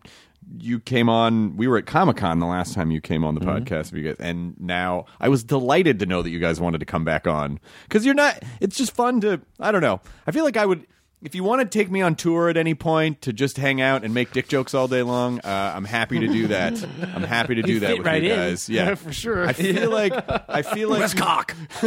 you 0.59 0.79
came 0.79 1.07
on. 1.09 1.55
We 1.57 1.67
were 1.67 1.77
at 1.77 1.85
Comic 1.85 2.17
Con 2.17 2.39
the 2.39 2.45
last 2.45 2.73
time 2.73 2.91
you 2.91 3.01
came 3.01 3.23
on 3.23 3.35
the 3.35 3.41
Mm-hmm. 3.41 3.63
podcast, 3.63 3.91
you 3.93 4.03
guys, 4.03 4.15
and 4.19 4.55
now 4.59 5.05
I 5.19 5.29
was 5.29 5.43
delighted 5.43 5.99
to 5.99 6.05
know 6.05 6.21
that 6.21 6.29
you 6.29 6.39
guys 6.39 6.59
wanted 6.61 6.79
to 6.79 6.85
come 6.85 7.03
back 7.05 7.27
on 7.27 7.59
because 7.87 8.05
you're 8.05 8.13
not. 8.13 8.41
It's 8.59 8.75
just 8.77 8.93
fun 8.93 9.21
to. 9.21 9.41
I 9.59 9.71
don't 9.71 9.81
know. 9.81 10.01
I 10.27 10.31
feel 10.31 10.43
like 10.45 10.57
I 10.57 10.65
would. 10.65 10.85
If 11.23 11.35
you 11.35 11.43
want 11.45 11.61
to 11.61 11.65
take 11.79 11.89
me 11.89 12.01
on 12.01 12.15
tour 12.15 12.49
at 12.49 12.57
any 12.57 12.73
point 12.75 13.21
to 13.21 13.31
just 13.31 13.55
hang 13.55 13.79
out 13.79 14.03
and 14.03 14.13
make 14.13 14.33
dick 14.33 14.49
jokes 14.49 14.73
all 14.73 14.89
day 14.89 15.03
long, 15.03 15.39
uh, 15.39 15.73
I'm 15.73 15.85
happy 15.85 16.19
to 16.19 16.27
do 16.27 16.47
that. 16.47 16.73
I'm 17.15 17.23
happy 17.23 17.55
to 17.55 17.61
do 17.61 17.79
that 17.79 17.97
with 17.97 18.05
right 18.05 18.21
you 18.21 18.29
guys. 18.29 18.67
Yeah, 18.73 18.95
for 18.95 19.13
sure. 19.13 19.47
I 19.47 19.53
feel 19.53 19.89
like 19.89 20.13
I 20.49 20.61
feel 20.63 20.89
like 20.89 20.99
West 20.99 21.15
cock. 21.15 21.55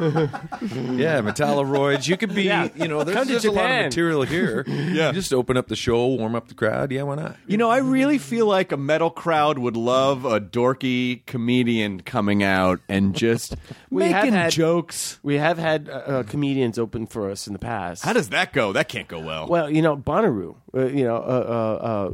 yeah, 0.00 1.20
Metalloids. 1.20 2.08
You 2.08 2.16
could 2.16 2.34
be, 2.34 2.44
Yeah. 2.44 2.68
you 2.74 2.88
know, 2.88 3.04
there's, 3.04 3.16
Come 3.16 3.28
there's 3.28 3.44
a 3.44 3.50
lot 3.52 3.70
of 3.70 3.84
material 3.84 4.22
here. 4.22 4.64
yeah. 4.68 5.08
You 5.08 5.12
just 5.12 5.32
open 5.34 5.56
up 5.56 5.68
the 5.68 5.76
show, 5.76 6.06
warm 6.06 6.34
up 6.34 6.48
the 6.48 6.54
crowd. 6.54 6.92
Yeah, 6.92 7.02
why 7.02 7.16
not? 7.16 7.36
You 7.46 7.56
know, 7.58 7.70
I 7.70 7.78
really 7.78 8.18
feel 8.18 8.46
like 8.46 8.72
a 8.72 8.76
metal 8.76 9.10
crowd 9.10 9.58
would 9.58 9.76
love 9.76 10.24
a 10.24 10.40
dorky 10.40 11.24
comedian 11.26 12.00
coming 12.00 12.42
out 12.42 12.80
and 12.88 13.14
just 13.14 13.54
We 13.90 14.04
making 14.10 14.32
had- 14.32 14.52
jokes. 14.52 15.18
We 15.22 15.36
have 15.36 15.58
had 15.58 15.88
uh, 15.88 15.92
uh, 15.92 16.22
comedians 16.22 16.78
open 16.78 17.06
for 17.06 17.30
us 17.30 17.46
in 17.46 17.52
the 17.52 17.58
past. 17.58 18.02
How 18.04 18.12
does 18.14 18.29
that 18.30 18.52
go? 18.52 18.72
That 18.72 18.88
can't 18.88 19.06
go 19.08 19.20
well. 19.20 19.46
well, 19.48 19.70
you 19.70 19.82
know, 19.82 19.96
Bonnaroo. 19.96 20.56
Uh, 20.74 20.86
you 20.86 21.04
know, 21.04 21.16
uh, 21.16 21.20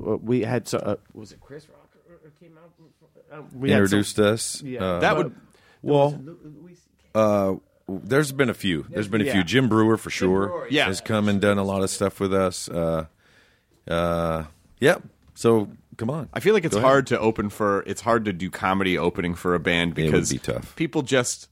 uh, 0.06 0.12
uh, 0.12 0.16
we 0.16 0.42
had 0.42 0.68
so, 0.68 0.78
uh, 0.78 0.96
was 1.14 1.32
it 1.32 1.40
Chris 1.40 1.68
Rock 1.68 1.88
uh, 2.08 2.14
uh, 2.14 2.30
came 2.40 2.56
out? 2.58 2.70
Uh, 3.32 3.42
we 3.54 3.70
had 3.70 3.76
some- 3.76 3.82
Introduced 3.84 4.18
us. 4.18 4.62
Yeah. 4.62 4.84
Uh, 4.84 4.98
that 5.00 5.16
would. 5.16 5.34
well, 5.82 6.18
uh, 7.14 7.54
there's 7.88 8.32
been 8.32 8.50
a 8.50 8.54
few. 8.54 8.86
There's 8.90 9.08
been 9.08 9.20
a 9.20 9.24
Yeah. 9.24 9.32
few. 9.34 9.44
Jim 9.44 9.68
Breuer 9.68 9.96
for 9.96 10.10
sure. 10.10 10.46
Breuer, 10.48 10.66
yeah. 10.70 10.86
has 10.86 11.00
come 11.00 11.28
and 11.28 11.40
done 11.40 11.58
a 11.58 11.64
lot 11.64 11.82
of 11.82 11.90
stuff 11.90 12.18
with 12.20 12.34
us. 12.34 12.68
Uh, 12.68 13.06
uh, 13.88 14.44
yep. 14.80 15.02
So 15.34 15.68
come 15.96 16.10
on. 16.10 16.28
I 16.32 16.40
feel 16.40 16.54
like 16.54 16.64
it's 16.64 16.74
Go 16.74 16.78
ahead. 16.78 16.88
hard 16.88 17.06
to 17.08 17.18
open 17.20 17.48
for. 17.50 17.82
It's 17.86 18.00
hard 18.00 18.24
to 18.24 18.32
do 18.32 18.50
comedy 18.50 18.98
opening 18.98 19.34
for 19.34 19.54
a 19.54 19.60
band 19.60 19.94
would 19.96 20.04
because 20.06 20.32
be 20.32 20.38
tough. 20.38 20.74
people 20.76 21.02
just. 21.02 21.48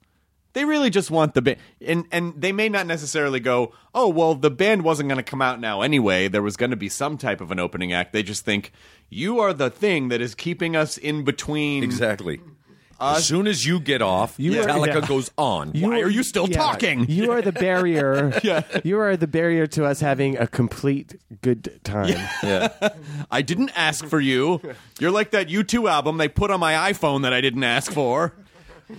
They 0.54 0.64
really 0.64 0.88
just 0.88 1.10
want 1.10 1.34
the 1.34 1.42
band, 1.42 1.58
and 1.84 2.04
and 2.10 2.32
they 2.40 2.52
may 2.52 2.68
not 2.68 2.86
necessarily 2.86 3.40
go, 3.40 3.72
oh 3.94 4.08
well, 4.08 4.34
the 4.34 4.50
band 4.50 4.82
wasn't 4.82 5.08
going 5.08 5.18
to 5.18 5.22
come 5.22 5.42
out 5.42 5.60
now 5.60 5.82
anyway. 5.82 6.28
There 6.28 6.42
was 6.42 6.56
going 6.56 6.70
to 6.70 6.76
be 6.76 6.88
some 6.88 7.18
type 7.18 7.40
of 7.40 7.50
an 7.50 7.58
opening 7.58 7.92
act. 7.92 8.12
They 8.12 8.22
just 8.22 8.44
think 8.44 8.72
you 9.10 9.40
are 9.40 9.52
the 9.52 9.68
thing 9.68 10.08
that 10.08 10.20
is 10.20 10.34
keeping 10.34 10.74
us 10.76 10.96
in 10.96 11.24
between. 11.24 11.82
Exactly. 11.84 12.40
as 13.00 13.26
soon 13.26 13.46
as 13.48 13.66
you 13.66 13.80
get 13.80 14.00
off, 14.00 14.38
are- 14.38 14.42
Metallica 14.42 14.86
yeah. 15.02 15.06
goes 15.06 15.30
on. 15.36 15.72
Why 15.72 16.00
are 16.00 16.08
you 16.08 16.22
still 16.22 16.48
Yeah. 16.48 16.56
talking? 16.56 17.06
You 17.10 17.32
are 17.32 17.42
the 17.42 17.52
barrier. 17.52 18.32
yeah. 18.44 18.62
You 18.84 18.98
are 19.00 19.16
the 19.16 19.26
barrier 19.26 19.66
to 19.66 19.84
us 19.84 19.98
having 20.00 20.38
a 20.38 20.46
complete 20.46 21.16
good 21.42 21.80
time. 21.84 22.08
yeah. 22.42 22.68
I 23.30 23.42
didn't 23.42 23.72
ask 23.76 24.06
for 24.06 24.20
you. 24.20 24.60
You're 25.00 25.10
like 25.10 25.32
that 25.32 25.48
U2 25.48 25.90
album 25.90 26.16
they 26.18 26.28
put 26.28 26.50
on 26.52 26.60
my 26.60 26.92
iPhone 26.92 27.22
that 27.22 27.32
I 27.32 27.40
didn't 27.40 27.64
ask 27.64 27.90
for. 27.92 28.32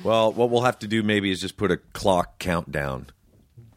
Well, 0.03 0.31
what 0.31 0.49
we'll 0.49 0.61
have 0.63 0.79
to 0.79 0.88
do 0.88 1.03
maybe 1.03 1.31
is 1.31 1.41
just 1.41 1.57
put 1.57 1.71
a 1.71 1.77
clock 1.77 2.39
countdown 2.39 3.07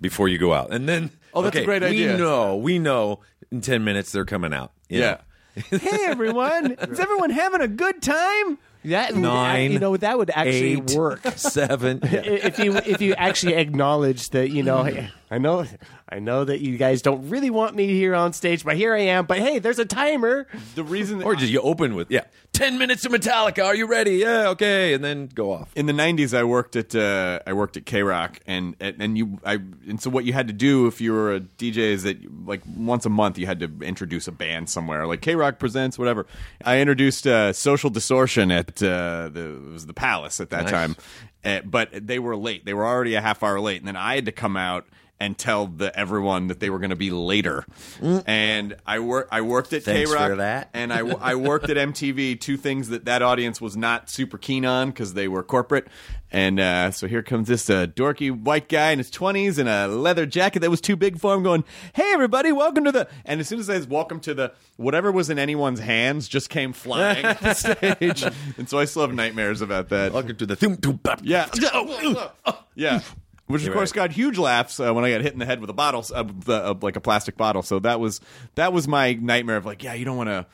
before 0.00 0.28
you 0.28 0.38
go 0.38 0.52
out, 0.52 0.72
and 0.72 0.88
then 0.88 1.11
Oh, 1.34 1.42
that's 1.42 1.56
a 1.56 1.64
great 1.64 1.82
idea. 1.82 2.12
We 2.12 2.18
know, 2.18 2.56
we 2.56 2.78
know, 2.78 3.20
in 3.50 3.61
ten 3.61 3.84
minutes 3.84 4.12
they're 4.12 4.24
coming 4.24 4.52
out. 4.52 4.72
yeah. 4.88 5.00
know. 5.00 5.18
hey 5.78 6.04
everyone, 6.04 6.72
is 6.72 7.00
everyone 7.00 7.30
having 7.30 7.61
a 7.61 7.68
good 7.68 8.00
time? 8.00 8.59
That 8.84 9.16
Nine, 9.16 9.72
you 9.72 9.80
know, 9.80 9.96
that 9.96 10.16
would 10.16 10.30
actually 10.30 10.74
eight, 10.74 10.90
work. 10.92 11.20
seven. 11.36 11.98
Yeah. 12.04 12.20
if 12.20 12.59
you 12.61 12.76
if 12.76 13.00
you 13.02 13.14
actually 13.14 13.54
acknowledge 13.54 14.30
that 14.30 14.50
you 14.50 14.62
know 14.62 14.84
hey, 14.84 15.11
I 15.31 15.39
know 15.39 15.66
I 16.09 16.18
know 16.20 16.45
that 16.45 16.61
you 16.61 16.76
guys 16.79 17.03
don't 17.03 17.29
really 17.29 17.51
want 17.51 17.74
me 17.76 17.87
here 17.89 18.14
on 18.14 18.33
stage, 18.33 18.64
but 18.64 18.76
here 18.76 18.95
I 18.95 19.01
am. 19.01 19.26
But 19.26 19.39
hey, 19.41 19.59
there's 19.59 19.79
a 19.79 19.85
timer. 19.85 20.47
The 20.74 20.83
reason 20.85 21.22
Or 21.22 21.35
just 21.37 21.53
you 21.53 21.61
open 21.61 21.95
with 21.95 22.11
yeah, 22.11 22.22
ten 22.55 22.79
minutes 22.79 23.05
of 23.05 23.12
Metallica. 23.12 23.64
Are 23.64 23.74
you 23.74 23.87
ready? 23.87 24.12
Yeah, 24.16 24.49
okay, 24.49 24.95
and 24.95 25.05
then 25.05 25.26
go 25.26 25.53
off. 25.53 25.70
in 25.76 25.85
the 25.87 25.93
'90s, 25.93 26.37
I 26.37 26.45
worked 26.45 26.76
at 26.76 26.95
uh, 26.95 27.41
I 27.47 27.53
worked 27.53 27.76
at 27.76 27.85
KROQ, 27.85 28.37
and 28.47 28.74
and 28.81 29.18
you 29.18 29.39
I 29.45 29.55
and 29.87 30.01
so 30.01 30.09
what 30.09 30.24
you 30.24 30.33
had 30.33 30.47
to 30.49 30.55
do 30.55 30.87
if 30.87 31.01
you 31.01 31.12
were 31.12 31.35
a 31.35 31.41
DJ 31.41 31.76
is 31.76 32.05
that 32.05 32.16
like 32.47 32.62
once 32.76 33.05
a 33.05 33.11
month 33.11 33.37
you 33.39 33.45
had 33.47 33.61
to 33.61 33.70
introduce 33.83 34.29
a 34.29 34.33
band 34.33 34.70
somewhere, 34.70 35.07
like 35.07 35.20
KROQ 35.20 35.59
presents 35.59 35.99
whatever. 35.99 36.26
I 36.64 36.81
introduced 36.81 37.26
uh, 37.26 37.53
Social 37.53 37.91
Distortion 37.91 38.51
at 38.51 38.83
uh, 38.83 39.29
the 39.31 39.57
it 39.66 39.72
was 39.72 39.85
the 39.87 39.93
Palace 39.95 40.41
at 40.41 40.49
that 40.51 40.62
Nice. 40.62 40.70
time, 40.70 40.97
uh, 41.45 41.61
but 41.66 41.91
they 41.93 42.18
were 42.18 42.35
late. 42.37 42.64
They 42.64 42.72
were 42.72 42.87
already 42.87 43.14
a 43.14 43.20
half 43.20 43.43
hour 43.43 43.61
late, 43.61 43.79
and 43.83 43.87
then 43.89 43.97
I 43.97 44.14
had 44.14 44.24
to 44.24 44.33
come 44.33 44.57
out. 44.57 44.87
And 45.20 45.36
tell 45.36 45.66
the 45.66 45.96
everyone 45.98 46.46
that 46.46 46.60
they 46.60 46.70
were 46.70 46.78
going 46.78 46.90
to 46.90 46.96
be 46.96 47.10
later, 47.10 47.64
and 48.00 48.76
I 48.86 49.00
work. 49.00 49.26
I 49.32 49.40
worked 49.40 49.72
at 49.72 49.84
K 49.84 50.04
Thanks 50.04 50.12
Rock, 50.12 50.36
that. 50.36 50.70
and 50.72 50.92
I, 50.92 50.98
I 51.00 51.34
worked 51.34 51.68
at 51.68 51.76
MTV. 51.76 52.40
Two 52.40 52.56
things 52.56 52.90
that 52.90 53.06
that 53.06 53.20
audience 53.20 53.60
was 53.60 53.76
not 53.76 54.08
super 54.08 54.38
keen 54.38 54.64
on 54.64 54.90
because 54.90 55.14
they 55.14 55.26
were 55.26 55.42
corporate. 55.42 55.88
And 56.30 56.60
uh, 56.60 56.90
so 56.92 57.08
here 57.08 57.22
comes 57.22 57.48
this 57.48 57.68
uh, 57.68 57.86
dorky 57.86 58.30
white 58.30 58.68
guy 58.68 58.92
in 58.92 58.98
his 58.98 59.10
twenties 59.10 59.58
in 59.58 59.66
a 59.66 59.88
leather 59.88 60.24
jacket 60.24 60.60
that 60.60 60.70
was 60.70 60.80
too 60.80 60.94
big 60.94 61.18
for 61.18 61.34
him, 61.34 61.42
going, 61.42 61.64
"Hey 61.94 62.12
everybody, 62.12 62.52
welcome 62.52 62.84
to 62.84 62.92
the." 62.92 63.08
And 63.24 63.40
as 63.40 63.48
soon 63.48 63.58
as 63.58 63.68
I 63.68 63.74
says 63.74 63.88
"Welcome 63.88 64.20
to 64.20 64.34
the," 64.34 64.52
whatever 64.76 65.10
was 65.10 65.30
in 65.30 65.38
anyone's 65.40 65.80
hands 65.80 66.28
just 66.28 66.48
came 66.48 66.72
flying 66.72 67.26
off 67.26 67.40
the 67.40 67.54
stage, 67.54 68.22
and 68.56 68.68
so 68.68 68.78
I 68.78 68.84
still 68.84 69.02
have 69.02 69.14
nightmares 69.14 69.62
about 69.62 69.88
that. 69.88 70.12
Welcome 70.12 70.36
to 70.36 70.46
the 70.46 70.54
thum, 70.54 70.76
tum, 70.76 70.96
bap. 71.02 71.22
Yeah, 71.24 71.48
yeah. 72.76 73.00
Which 73.49 73.62
of 73.62 73.68
You're 73.68 73.74
course 73.74 73.92
got 73.92 74.12
huge 74.12 74.36
laughs 74.36 74.78
uh, 74.78 74.92
when 74.92 75.05
I 75.05 75.11
got 75.11 75.22
hit 75.22 75.32
in 75.32 75.38
the 75.38 75.46
head 75.46 75.61
with 75.61 75.70
a 75.70 75.74
bottle, 75.74 76.05
uh, 76.14 76.22
the, 76.22 76.53
uh, 76.53 76.74
like 76.82 76.96
a 76.96 77.01
plastic 77.01 77.36
bottle. 77.36 77.62
So 77.62 77.78
that 77.80 77.99
was 77.99 78.20
that 78.57 78.74
was 78.74 78.86
my 78.86 79.14
nightmare 79.14 79.57
of 79.57 79.64
like, 79.64 79.82
yeah, 79.82 79.94
you 79.94 80.05
don't 80.05 80.18
want 80.18 80.28
to. 80.28 80.46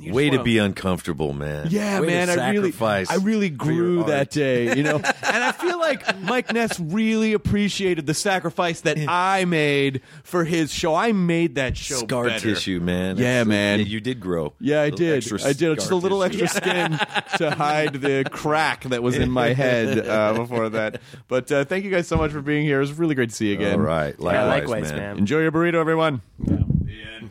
Way 0.00 0.30
to 0.30 0.42
be 0.42 0.58
uncomfortable, 0.58 1.32
man. 1.32 1.68
Yeah, 1.70 2.00
Way 2.00 2.06
man, 2.06 2.30
I 2.30 2.50
really, 2.50 2.72
I 2.80 3.16
really 3.20 3.50
grew 3.50 4.04
that 4.04 4.30
day, 4.30 4.76
you 4.76 4.82
know. 4.82 4.96
and 5.22 5.44
I 5.44 5.52
feel 5.52 5.78
like 5.78 6.20
Mike 6.20 6.52
Ness 6.52 6.78
really 6.78 7.32
appreciated 7.32 8.06
the 8.06 8.14
sacrifice 8.14 8.82
that 8.82 8.96
I 9.08 9.44
made 9.44 10.02
for 10.22 10.44
his 10.44 10.72
show. 10.72 10.94
I 10.94 11.12
made 11.12 11.56
that 11.56 11.76
show 11.76 11.96
scar 11.96 12.26
better. 12.26 12.54
tissue, 12.54 12.80
man. 12.80 13.16
Yeah, 13.16 13.22
That's- 13.24 13.46
man. 13.46 13.78
yeah, 13.80 13.86
you 13.86 14.00
did 14.00 14.20
grow. 14.20 14.54
Yeah, 14.60 14.82
I 14.82 14.90
did. 14.90 15.24
I 15.42 15.52
did. 15.52 15.74
Just 15.76 15.90
a 15.90 15.96
little 15.96 16.26
tissue. 16.28 16.44
extra 16.44 16.60
skin 16.62 16.90
to 17.38 17.50
hide 17.50 17.94
the 17.94 18.24
crack 18.30 18.84
that 18.84 19.02
was 19.02 19.16
in 19.16 19.30
my 19.30 19.52
head 19.52 20.06
uh, 20.06 20.32
before 20.36 20.68
that. 20.70 21.00
But 21.26 21.50
uh, 21.50 21.64
thank 21.64 21.84
you 21.84 21.90
guys 21.90 22.06
so 22.06 22.16
much 22.16 22.30
for 22.30 22.40
being 22.40 22.64
here. 22.64 22.78
It 22.78 22.80
was 22.82 22.92
really 22.92 23.14
great 23.14 23.30
to 23.30 23.34
see 23.34 23.48
you 23.48 23.54
again. 23.54 23.80
All 23.80 23.86
right, 23.86 24.18
likewise, 24.18 24.34
Yeah, 24.34 24.44
likewise, 24.46 24.92
man. 24.92 24.98
man. 24.98 25.18
Enjoy 25.18 25.40
your 25.40 25.52
burrito, 25.52 25.74
everyone. 25.74 26.22
Yeah. 26.44 26.56
The 26.84 27.02
end. 27.16 27.30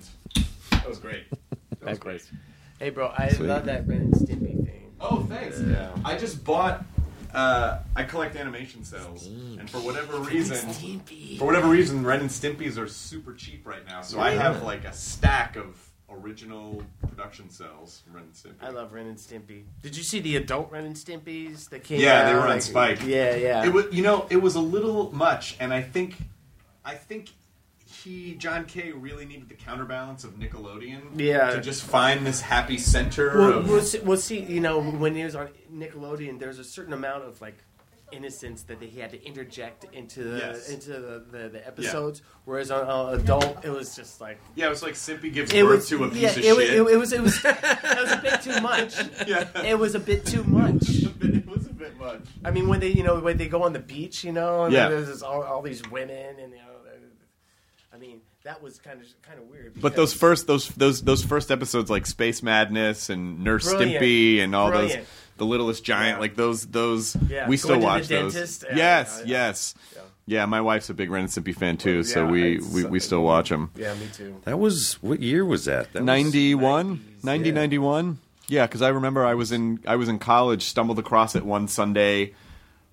That 0.72 0.88
was 0.88 1.00
great. 1.00 1.24
Likewise. 1.82 2.30
Hey, 2.80 2.90
bro, 2.92 3.08
I 3.08 3.30
love 3.40 3.66
that 3.66 3.88
Ren 3.88 4.02
and 4.02 4.14
Stimpy 4.14 4.66
thing. 4.66 4.94
Oh, 5.02 5.24
thanks. 5.30 5.60
Yeah. 5.62 5.90
I 6.06 6.18
just 6.18 6.44
bought. 6.44 6.84
Uh, 7.34 7.80
I 7.96 8.04
collect 8.04 8.36
animation 8.36 8.84
cells, 8.86 9.28
and 9.28 9.70
for 9.70 9.80
whatever 9.80 10.18
reason, 10.20 10.58
for 11.38 11.46
whatever 11.46 11.68
reason, 11.68 12.04
Ren 12.06 12.22
and 12.22 12.30
Stimpy's 12.30 12.78
are 12.80 12.88
super 12.88 13.34
cheap 13.34 13.68
right 13.68 13.86
now. 13.86 14.02
So 14.02 14.20
I 14.20 14.32
have 14.32 14.64
like 14.64 14.86
a 14.86 14.94
stack 14.94 15.56
of 15.58 15.76
original 16.10 16.82
production 17.08 17.50
cells. 17.50 18.02
from 18.06 18.14
Ren 18.16 18.24
and 18.24 18.34
Stimpy. 18.34 18.64
I 18.66 18.70
love 18.70 18.94
Ren 18.94 19.08
and 19.08 19.18
Stimpy. 19.18 19.64
Did 19.84 19.98
you 19.98 20.04
see 20.04 20.20
the 20.22 20.38
adult 20.38 20.72
Ren 20.72 20.86
and 20.86 20.96
Stimpys 20.96 21.70
that 21.70 21.84
came 21.84 22.00
Yeah, 22.00 22.22
out? 22.22 22.26
they 22.28 22.34
were 22.34 22.40
on 22.42 22.50
Like, 22.50 22.62
Spike. 22.62 23.00
Yeah, 23.06 23.36
yeah. 23.36 23.66
It 23.66 23.74
was, 23.74 23.86
you 23.92 24.04
know, 24.04 24.26
it 24.30 24.38
was 24.38 24.56
a 24.56 24.62
little 24.62 25.14
much, 25.14 25.58
and 25.60 25.74
I 25.74 25.82
think, 25.82 26.16
I 26.86 26.96
think 26.96 27.30
he, 28.08 28.36
John 28.36 28.66
K, 28.66 28.92
really 28.92 29.26
needed 29.26 29.50
the 29.50 29.56
counterbalance 29.56 30.24
of 30.24 30.32
Nickelodeon. 30.40 31.20
Yeah. 31.20 31.52
To 31.52 31.62
just 31.62 31.84
find 31.84 32.26
this 32.26 32.42
happy 32.42 32.78
center 32.78 33.38
Well, 33.38 33.58
of. 33.60 33.70
we'll, 33.70 33.82
see, 33.82 34.00
we'll 34.00 34.18
see. 34.18 34.40
You 34.40 34.60
know, 34.62 34.82
when 34.82 35.16
he 35.16 35.24
was 35.24 35.36
on 35.36 35.50
Nickelodeon, 35.74 36.40
there's 36.40 36.60
a 36.60 36.64
certain 36.64 36.94
amount 36.94 37.24
of 37.24 37.42
like 37.42 37.58
innocence 38.14 38.64
that 38.64 38.82
he 38.82 39.02
had 39.02 39.10
to 39.12 39.22
interject 39.26 39.84
into 39.94 40.24
the 40.24 40.38
Yes. 40.38 40.70
into 40.70 40.92
the, 40.92 41.26
the, 41.30 41.50
the 41.50 41.68
episodes. 41.68 42.22
Whereas 42.46 42.72
on 42.72 42.88
uh, 42.90 43.18
adult, 43.20 43.66
it 43.66 43.70
was 43.70 43.96
just 43.98 44.22
like 44.22 44.40
yeah, 44.56 44.68
it 44.68 44.70
was 44.70 44.82
like 44.82 44.94
Stimpy 44.94 45.34
gives 45.34 45.52
birth 45.52 45.66
was 45.70 45.90
to 45.90 46.04
a 46.06 46.10
piece 46.10 46.22
yeah, 46.22 46.30
of 46.30 46.38
it, 46.38 46.44
shit. 46.44 46.56
was- 46.56 46.70
it, 46.70 46.76
it 46.94 46.98
was 46.98 47.12
it 47.14 47.22
was 47.22 47.36
it 47.46 48.02
was 48.02 48.12
a 48.14 48.22
bit 48.22 48.42
too 48.42 48.62
much. 48.62 49.28
yeah. 49.28 49.62
It 49.66 49.78
was 49.78 49.94
a 49.96 50.00
bit 50.00 50.26
too 50.26 50.44
much. 50.46 50.84
it 50.88 51.46
was 51.48 51.68
a 51.68 51.74
bit 51.74 51.98
much. 52.00 52.22
I 52.46 52.52
mean, 52.52 52.70
when 52.70 52.80
they 52.80 52.88
you 52.94 53.04
know 53.04 53.20
when 53.20 53.36
they 53.36 53.50
go 53.50 53.64
on 53.64 53.74
the 53.74 53.80
beach, 53.80 54.24
you 54.24 54.32
know, 54.32 54.64
and 54.64 54.74
Yeah. 54.74 54.88
there's 54.88 55.22
all, 55.22 55.44
all 55.44 55.62
these 55.62 55.82
women, 55.90 56.40
and 56.40 56.54
you 56.54 56.60
know, 56.60 56.64
I 57.98 58.00
mean, 58.00 58.22
that 58.44 58.62
was 58.62 58.78
kind 58.78 59.02
of 59.02 59.08
kind 59.24 59.40
of 59.40 59.48
weird. 59.50 59.74
But 59.82 59.96
those 59.96 60.14
first 60.14 60.46
those 60.46 60.68
those 60.70 61.02
those 61.02 61.24
first 61.26 61.50
episodes 61.50 61.90
like 61.90 62.06
Space 62.06 62.44
Madness 62.44 63.10
and 63.10 63.44
Nurse 63.44 63.68
Brilliant. 63.74 64.04
Stimpy 64.04 64.40
and 64.44 64.56
all 64.56 64.70
Brilliant. 64.70 65.00
those 65.02 65.08
the 65.38 65.46
Littlest 65.46 65.84
Giant 65.84 66.18
Yeah. 66.18 66.20
like 66.20 66.36
those 66.36 66.66
those 66.68 67.16
Yeah. 67.28 67.48
we 67.48 67.58
still 67.58 67.80
Going 67.80 67.82
to 67.82 67.82
the 67.82 67.88
watch 67.88 68.08
those. 68.08 68.34
dentist. 68.34 68.66
Yeah, 68.70 68.76
yes, 68.76 69.22
yeah, 69.26 69.26
yeah. 69.26 69.48
yes. 69.48 69.76
Yeah. 70.28 70.46
my 70.46 70.62
wife's 70.62 70.90
a 70.90 70.94
big 70.94 71.10
Ren 71.10 71.24
and 71.24 71.30
Stimpy 71.32 71.56
fan 71.56 71.78
too, 71.78 72.04
so 72.04 72.26
yeah, 72.26 72.32
we, 72.32 72.60
we, 72.74 72.86
we 72.86 73.00
still 73.00 73.24
watch 73.24 73.50
them. 73.50 73.72
Yeah, 73.76 73.94
me 73.96 74.08
too. 74.14 74.40
That 74.46 74.60
was 74.60 74.94
what 75.02 75.22
year 75.22 75.44
was 75.44 75.66
that? 75.66 75.92
that 75.94 76.02
was 76.02 76.06
91 76.06 77.04
90 77.24 77.50
yeah. 77.50 77.56
91 77.56 78.20
yeah 78.50 78.66
because 78.66 78.82
i 78.82 78.88
remember 78.88 79.26
i 79.26 79.34
was 79.34 79.52
in 79.52 79.80
i 79.86 79.96
was 79.98 80.08
in 80.08 80.20
college 80.20 80.64
stumbled 80.64 80.98
across 81.00 81.36
it 81.36 81.44
one 81.44 81.68
sunday 81.68 82.34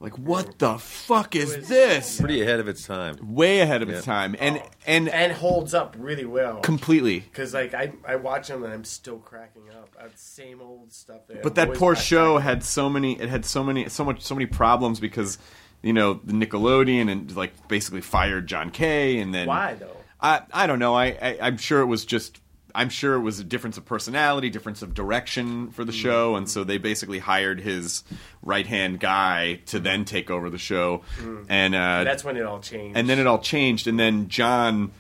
like 0.01 0.19
what 0.19 0.59
the 0.59 0.77
fuck 0.79 1.35
is 1.37 1.69
this 1.69 2.19
pretty 2.21 2.43
ahead 2.43 2.61
of 2.61 2.69
its 2.69 2.85
time. 2.87 3.17
way 3.23 3.61
ahead 3.61 3.81
of 3.83 3.89
its 3.89 4.07
Yeah. 4.07 4.13
time 4.15 4.37
and 4.39 4.61
and 4.87 5.09
And 5.09 5.33
holds 5.33 5.73
up 5.75 5.97
really 5.99 6.25
well. 6.25 6.57
completely 6.61 7.21
Because 7.21 7.55
like 7.55 7.73
I, 7.75 7.93
I 8.07 8.17
watch 8.17 8.49
them 8.49 8.65
and 8.65 8.73
I'm 8.73 8.85
still 8.85 9.19
cracking 9.19 9.71
up 9.71 9.95
at 10.01 10.19
same 10.19 10.61
old 10.61 10.93
stuff. 10.93 11.23
There. 11.29 11.41
but 11.43 11.55
that 11.55 11.75
poor 11.75 11.95
show 11.97 12.39
had 12.39 12.63
so 12.65 12.91
many 12.91 13.19
it 13.21 13.29
had 13.29 13.45
so 13.45 13.63
many 13.65 13.89
so 13.89 14.05
much 14.05 14.21
so 14.23 14.35
many 14.35 14.47
problems 14.47 15.01
because 15.01 15.39
you 15.83 15.93
know 15.93 16.21
the 16.25 16.33
nickelodeon 16.33 17.11
and 17.11 17.35
like 17.37 17.69
basically 17.69 18.01
fired 18.01 18.47
john 18.47 18.71
k 18.71 19.19
and 19.19 19.35
then 19.35 19.47
Why 19.47 19.75
though? 19.75 19.97
I 20.21 20.43
I 20.53 20.67
don't 20.67 20.79
know. 20.79 20.95
I, 20.95 21.07
I 21.21 21.39
I'm 21.43 21.57
sure 21.59 21.81
it 21.81 21.87
was 21.87 22.05
just 22.05 22.41
I'm 22.75 22.89
sure 22.89 23.15
it 23.15 23.21
was 23.21 23.39
a 23.39 23.45
difference 23.45 23.77
of 23.79 23.85
personality, 23.85 24.51
difference 24.51 24.83
of 24.83 24.95
direction 24.95 25.71
for 25.71 25.85
the 25.85 25.93
show, 25.93 26.35
and 26.35 26.51
so 26.51 26.65
they 26.65 26.79
basically 26.79 27.21
hired 27.21 27.61
his 27.61 28.03
right 28.43 28.67
hand 28.67 28.99
guy 28.99 29.61
to 29.67 29.79
then 29.79 30.05
take 30.05 30.31
over 30.31 30.51
the 30.51 30.59
show, 30.59 31.03
and 31.49 31.75
uh, 31.75 32.03
That's 32.05 32.25
when 32.25 32.37
it 32.37 32.45
all 32.45 32.61
changed. 32.61 32.97
and 32.99 33.09
then 33.09 33.19
it 33.19 33.27
all 33.27 33.39
changed, 33.39 33.87
and 33.87 33.99
then 33.99 34.29
John 34.29 34.91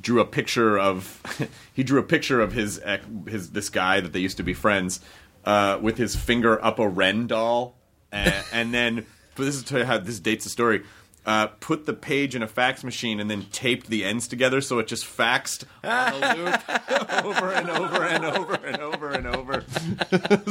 drew 0.00 0.20
a 0.20 0.24
picture 0.24 0.78
of 0.78 1.20
he 1.74 1.82
drew 1.82 2.00
a 2.00 2.04
picture 2.04 2.40
of 2.40 2.52
his 2.52 2.80
his 3.28 3.50
this 3.50 3.68
guy 3.68 4.00
that 4.00 4.12
they 4.12 4.20
used 4.20 4.38
to 4.38 4.42
be 4.42 4.54
friends 4.54 5.00
uh, 5.44 5.78
with 5.80 5.98
his 5.98 6.16
finger 6.16 6.62
up 6.64 6.78
a 6.78 6.88
Ren 6.88 7.26
doll, 7.26 7.74
and, 8.10 8.34
and 8.52 8.74
then 8.74 9.06
but 9.34 9.44
this 9.44 9.56
is 9.56 9.68
how 9.86 9.98
this 9.98 10.18
dates 10.20 10.44
the 10.44 10.50
story. 10.50 10.82
Uh, 11.24 11.46
put 11.60 11.86
the 11.86 11.92
page 11.92 12.34
in 12.34 12.42
a 12.42 12.48
fax 12.48 12.82
machine 12.82 13.20
and 13.20 13.30
then 13.30 13.44
taped 13.52 13.86
the 13.86 14.04
ends 14.04 14.26
together 14.26 14.60
so 14.60 14.80
it 14.80 14.88
just 14.88 15.04
faxed 15.04 15.62
on 15.84 16.20
a 16.20 16.34
loop 16.34 17.24
over 17.24 17.52
and 17.52 17.70
over 17.70 18.02
and 18.04 18.24
over 18.24 18.54
and 18.54 18.76
over 18.78 19.10
and 19.10 19.26
over. 19.28 19.64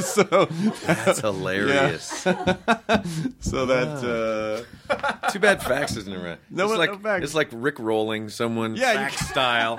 so, 0.00 0.46
That's 0.86 1.20
hilarious. 1.20 2.06
so 3.40 3.66
that 3.66 4.66
uh, 4.88 5.28
Too 5.30 5.38
bad 5.40 5.62
fax 5.62 5.94
isn't 5.96 6.12
around. 6.14 6.38
No, 6.48 6.64
it's 6.64 6.72
no 6.72 6.78
like 6.78 7.02
fax. 7.02 7.24
it's 7.24 7.34
like 7.34 7.48
Rick 7.52 7.78
rolling 7.78 8.30
someone 8.30 8.74
Yeah, 8.74 8.94
fax 8.94 9.28
style. 9.28 9.76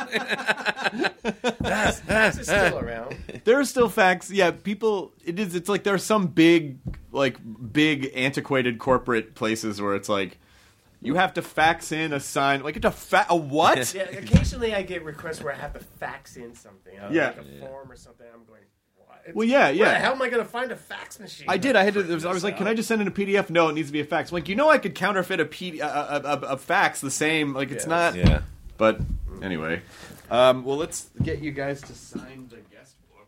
it's 1.24 2.48
still 2.48 2.78
around. 2.78 3.18
there 3.45 3.60
are 3.60 3.65
still 3.65 3.90
fax. 3.90 4.30
Yeah, 4.30 4.52
people. 4.52 5.14
It 5.26 5.40
is. 5.40 5.56
It's 5.56 5.70
like 5.70 5.84
there 5.84 5.94
are 5.95 5.98
some 5.99 6.28
big, 6.28 6.78
like 7.11 7.38
big 7.72 8.11
antiquated 8.15 8.80
corporate 8.80 9.36
places 9.36 9.82
where 9.82 9.95
it's 9.95 10.10
like 10.10 10.38
you 11.04 11.16
have 11.16 11.34
to 11.36 11.42
fax 11.42 11.92
in 11.92 12.14
a 12.14 12.20
sign. 12.20 12.64
Like 12.64 12.76
it's 12.78 12.86
a 12.86 12.92
fa- 12.92 13.26
a 13.30 13.36
what? 13.36 13.94
Yeah, 13.96 14.04
occasionally 14.04 14.74
I 14.74 14.82
get 14.84 15.04
requests 15.04 15.42
where 15.44 15.54
I 15.54 15.58
have 15.58 15.74
to 15.74 15.80
fax 15.80 16.36
in 16.38 16.56
something. 16.56 16.98
uh, 17.00 17.10
Yeah. 17.12 17.28
like 17.28 17.38
a 17.40 17.60
form 17.60 17.92
or 17.92 17.96
something. 17.96 18.26
I'm 18.34 18.46
going. 18.46 18.62
What? 18.96 19.36
Well, 19.36 19.48
yeah, 19.48 19.66
Where 19.66 19.74
yeah. 19.74 19.86
the 19.94 20.00
hell 20.00 20.14
am 20.14 20.22
I 20.22 20.30
going 20.30 20.44
to 20.44 20.50
find 20.50 20.72
a 20.72 20.76
fax 20.76 21.20
machine? 21.20 21.46
I 21.50 21.58
did. 21.58 21.76
I 21.76 21.84
had 21.84 21.94
to. 21.96 22.04
there 22.04 22.16
was- 22.16 22.26
I 22.26 22.32
was 22.34 22.44
like, 22.44 22.58
"Can 22.58 22.68
I 22.68 22.74
just 22.74 22.88
send 22.88 23.02
in 23.02 23.08
a 23.08 23.12
PDF?" 23.12 23.50
No, 23.50 23.70
it 23.70 23.74
needs 23.74 23.90
to 23.90 23.94
be 23.94 24.00
a 24.02 24.06
fax. 24.06 24.32
I'm 24.32 24.36
like, 24.36 24.50
you 24.50 24.56
know, 24.56 24.70
I 24.70 24.78
could 24.78 24.96
counterfeit 24.96 25.40
a, 25.40 25.46
P, 25.46 25.80
a, 25.80 25.86
a, 25.88 26.22
a, 26.24 26.40
a 26.54 26.58
fax 26.58 27.00
the 27.02 27.12
same. 27.12 27.54
Like, 27.54 27.72
it's 27.72 27.86
Yeah. 27.86 27.90
not. 27.90 28.16
yeah. 28.16 28.42
But 28.78 29.00
anyway, 29.42 29.82
um, 30.32 30.64
well, 30.66 30.78
let's 30.78 31.10
get 31.22 31.40
you 31.40 31.52
guys 31.52 31.82
to 31.84 31.94
sign 31.94 32.48
the 32.50 32.58
guest 32.76 32.96
book. 33.12 33.28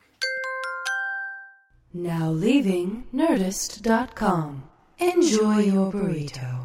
Now 1.94 2.30
leaving 2.32 3.06
Nerdist.com. 3.14 4.64
Enjoy 4.98 5.60
your 5.60 5.92
burrito. 5.92 6.65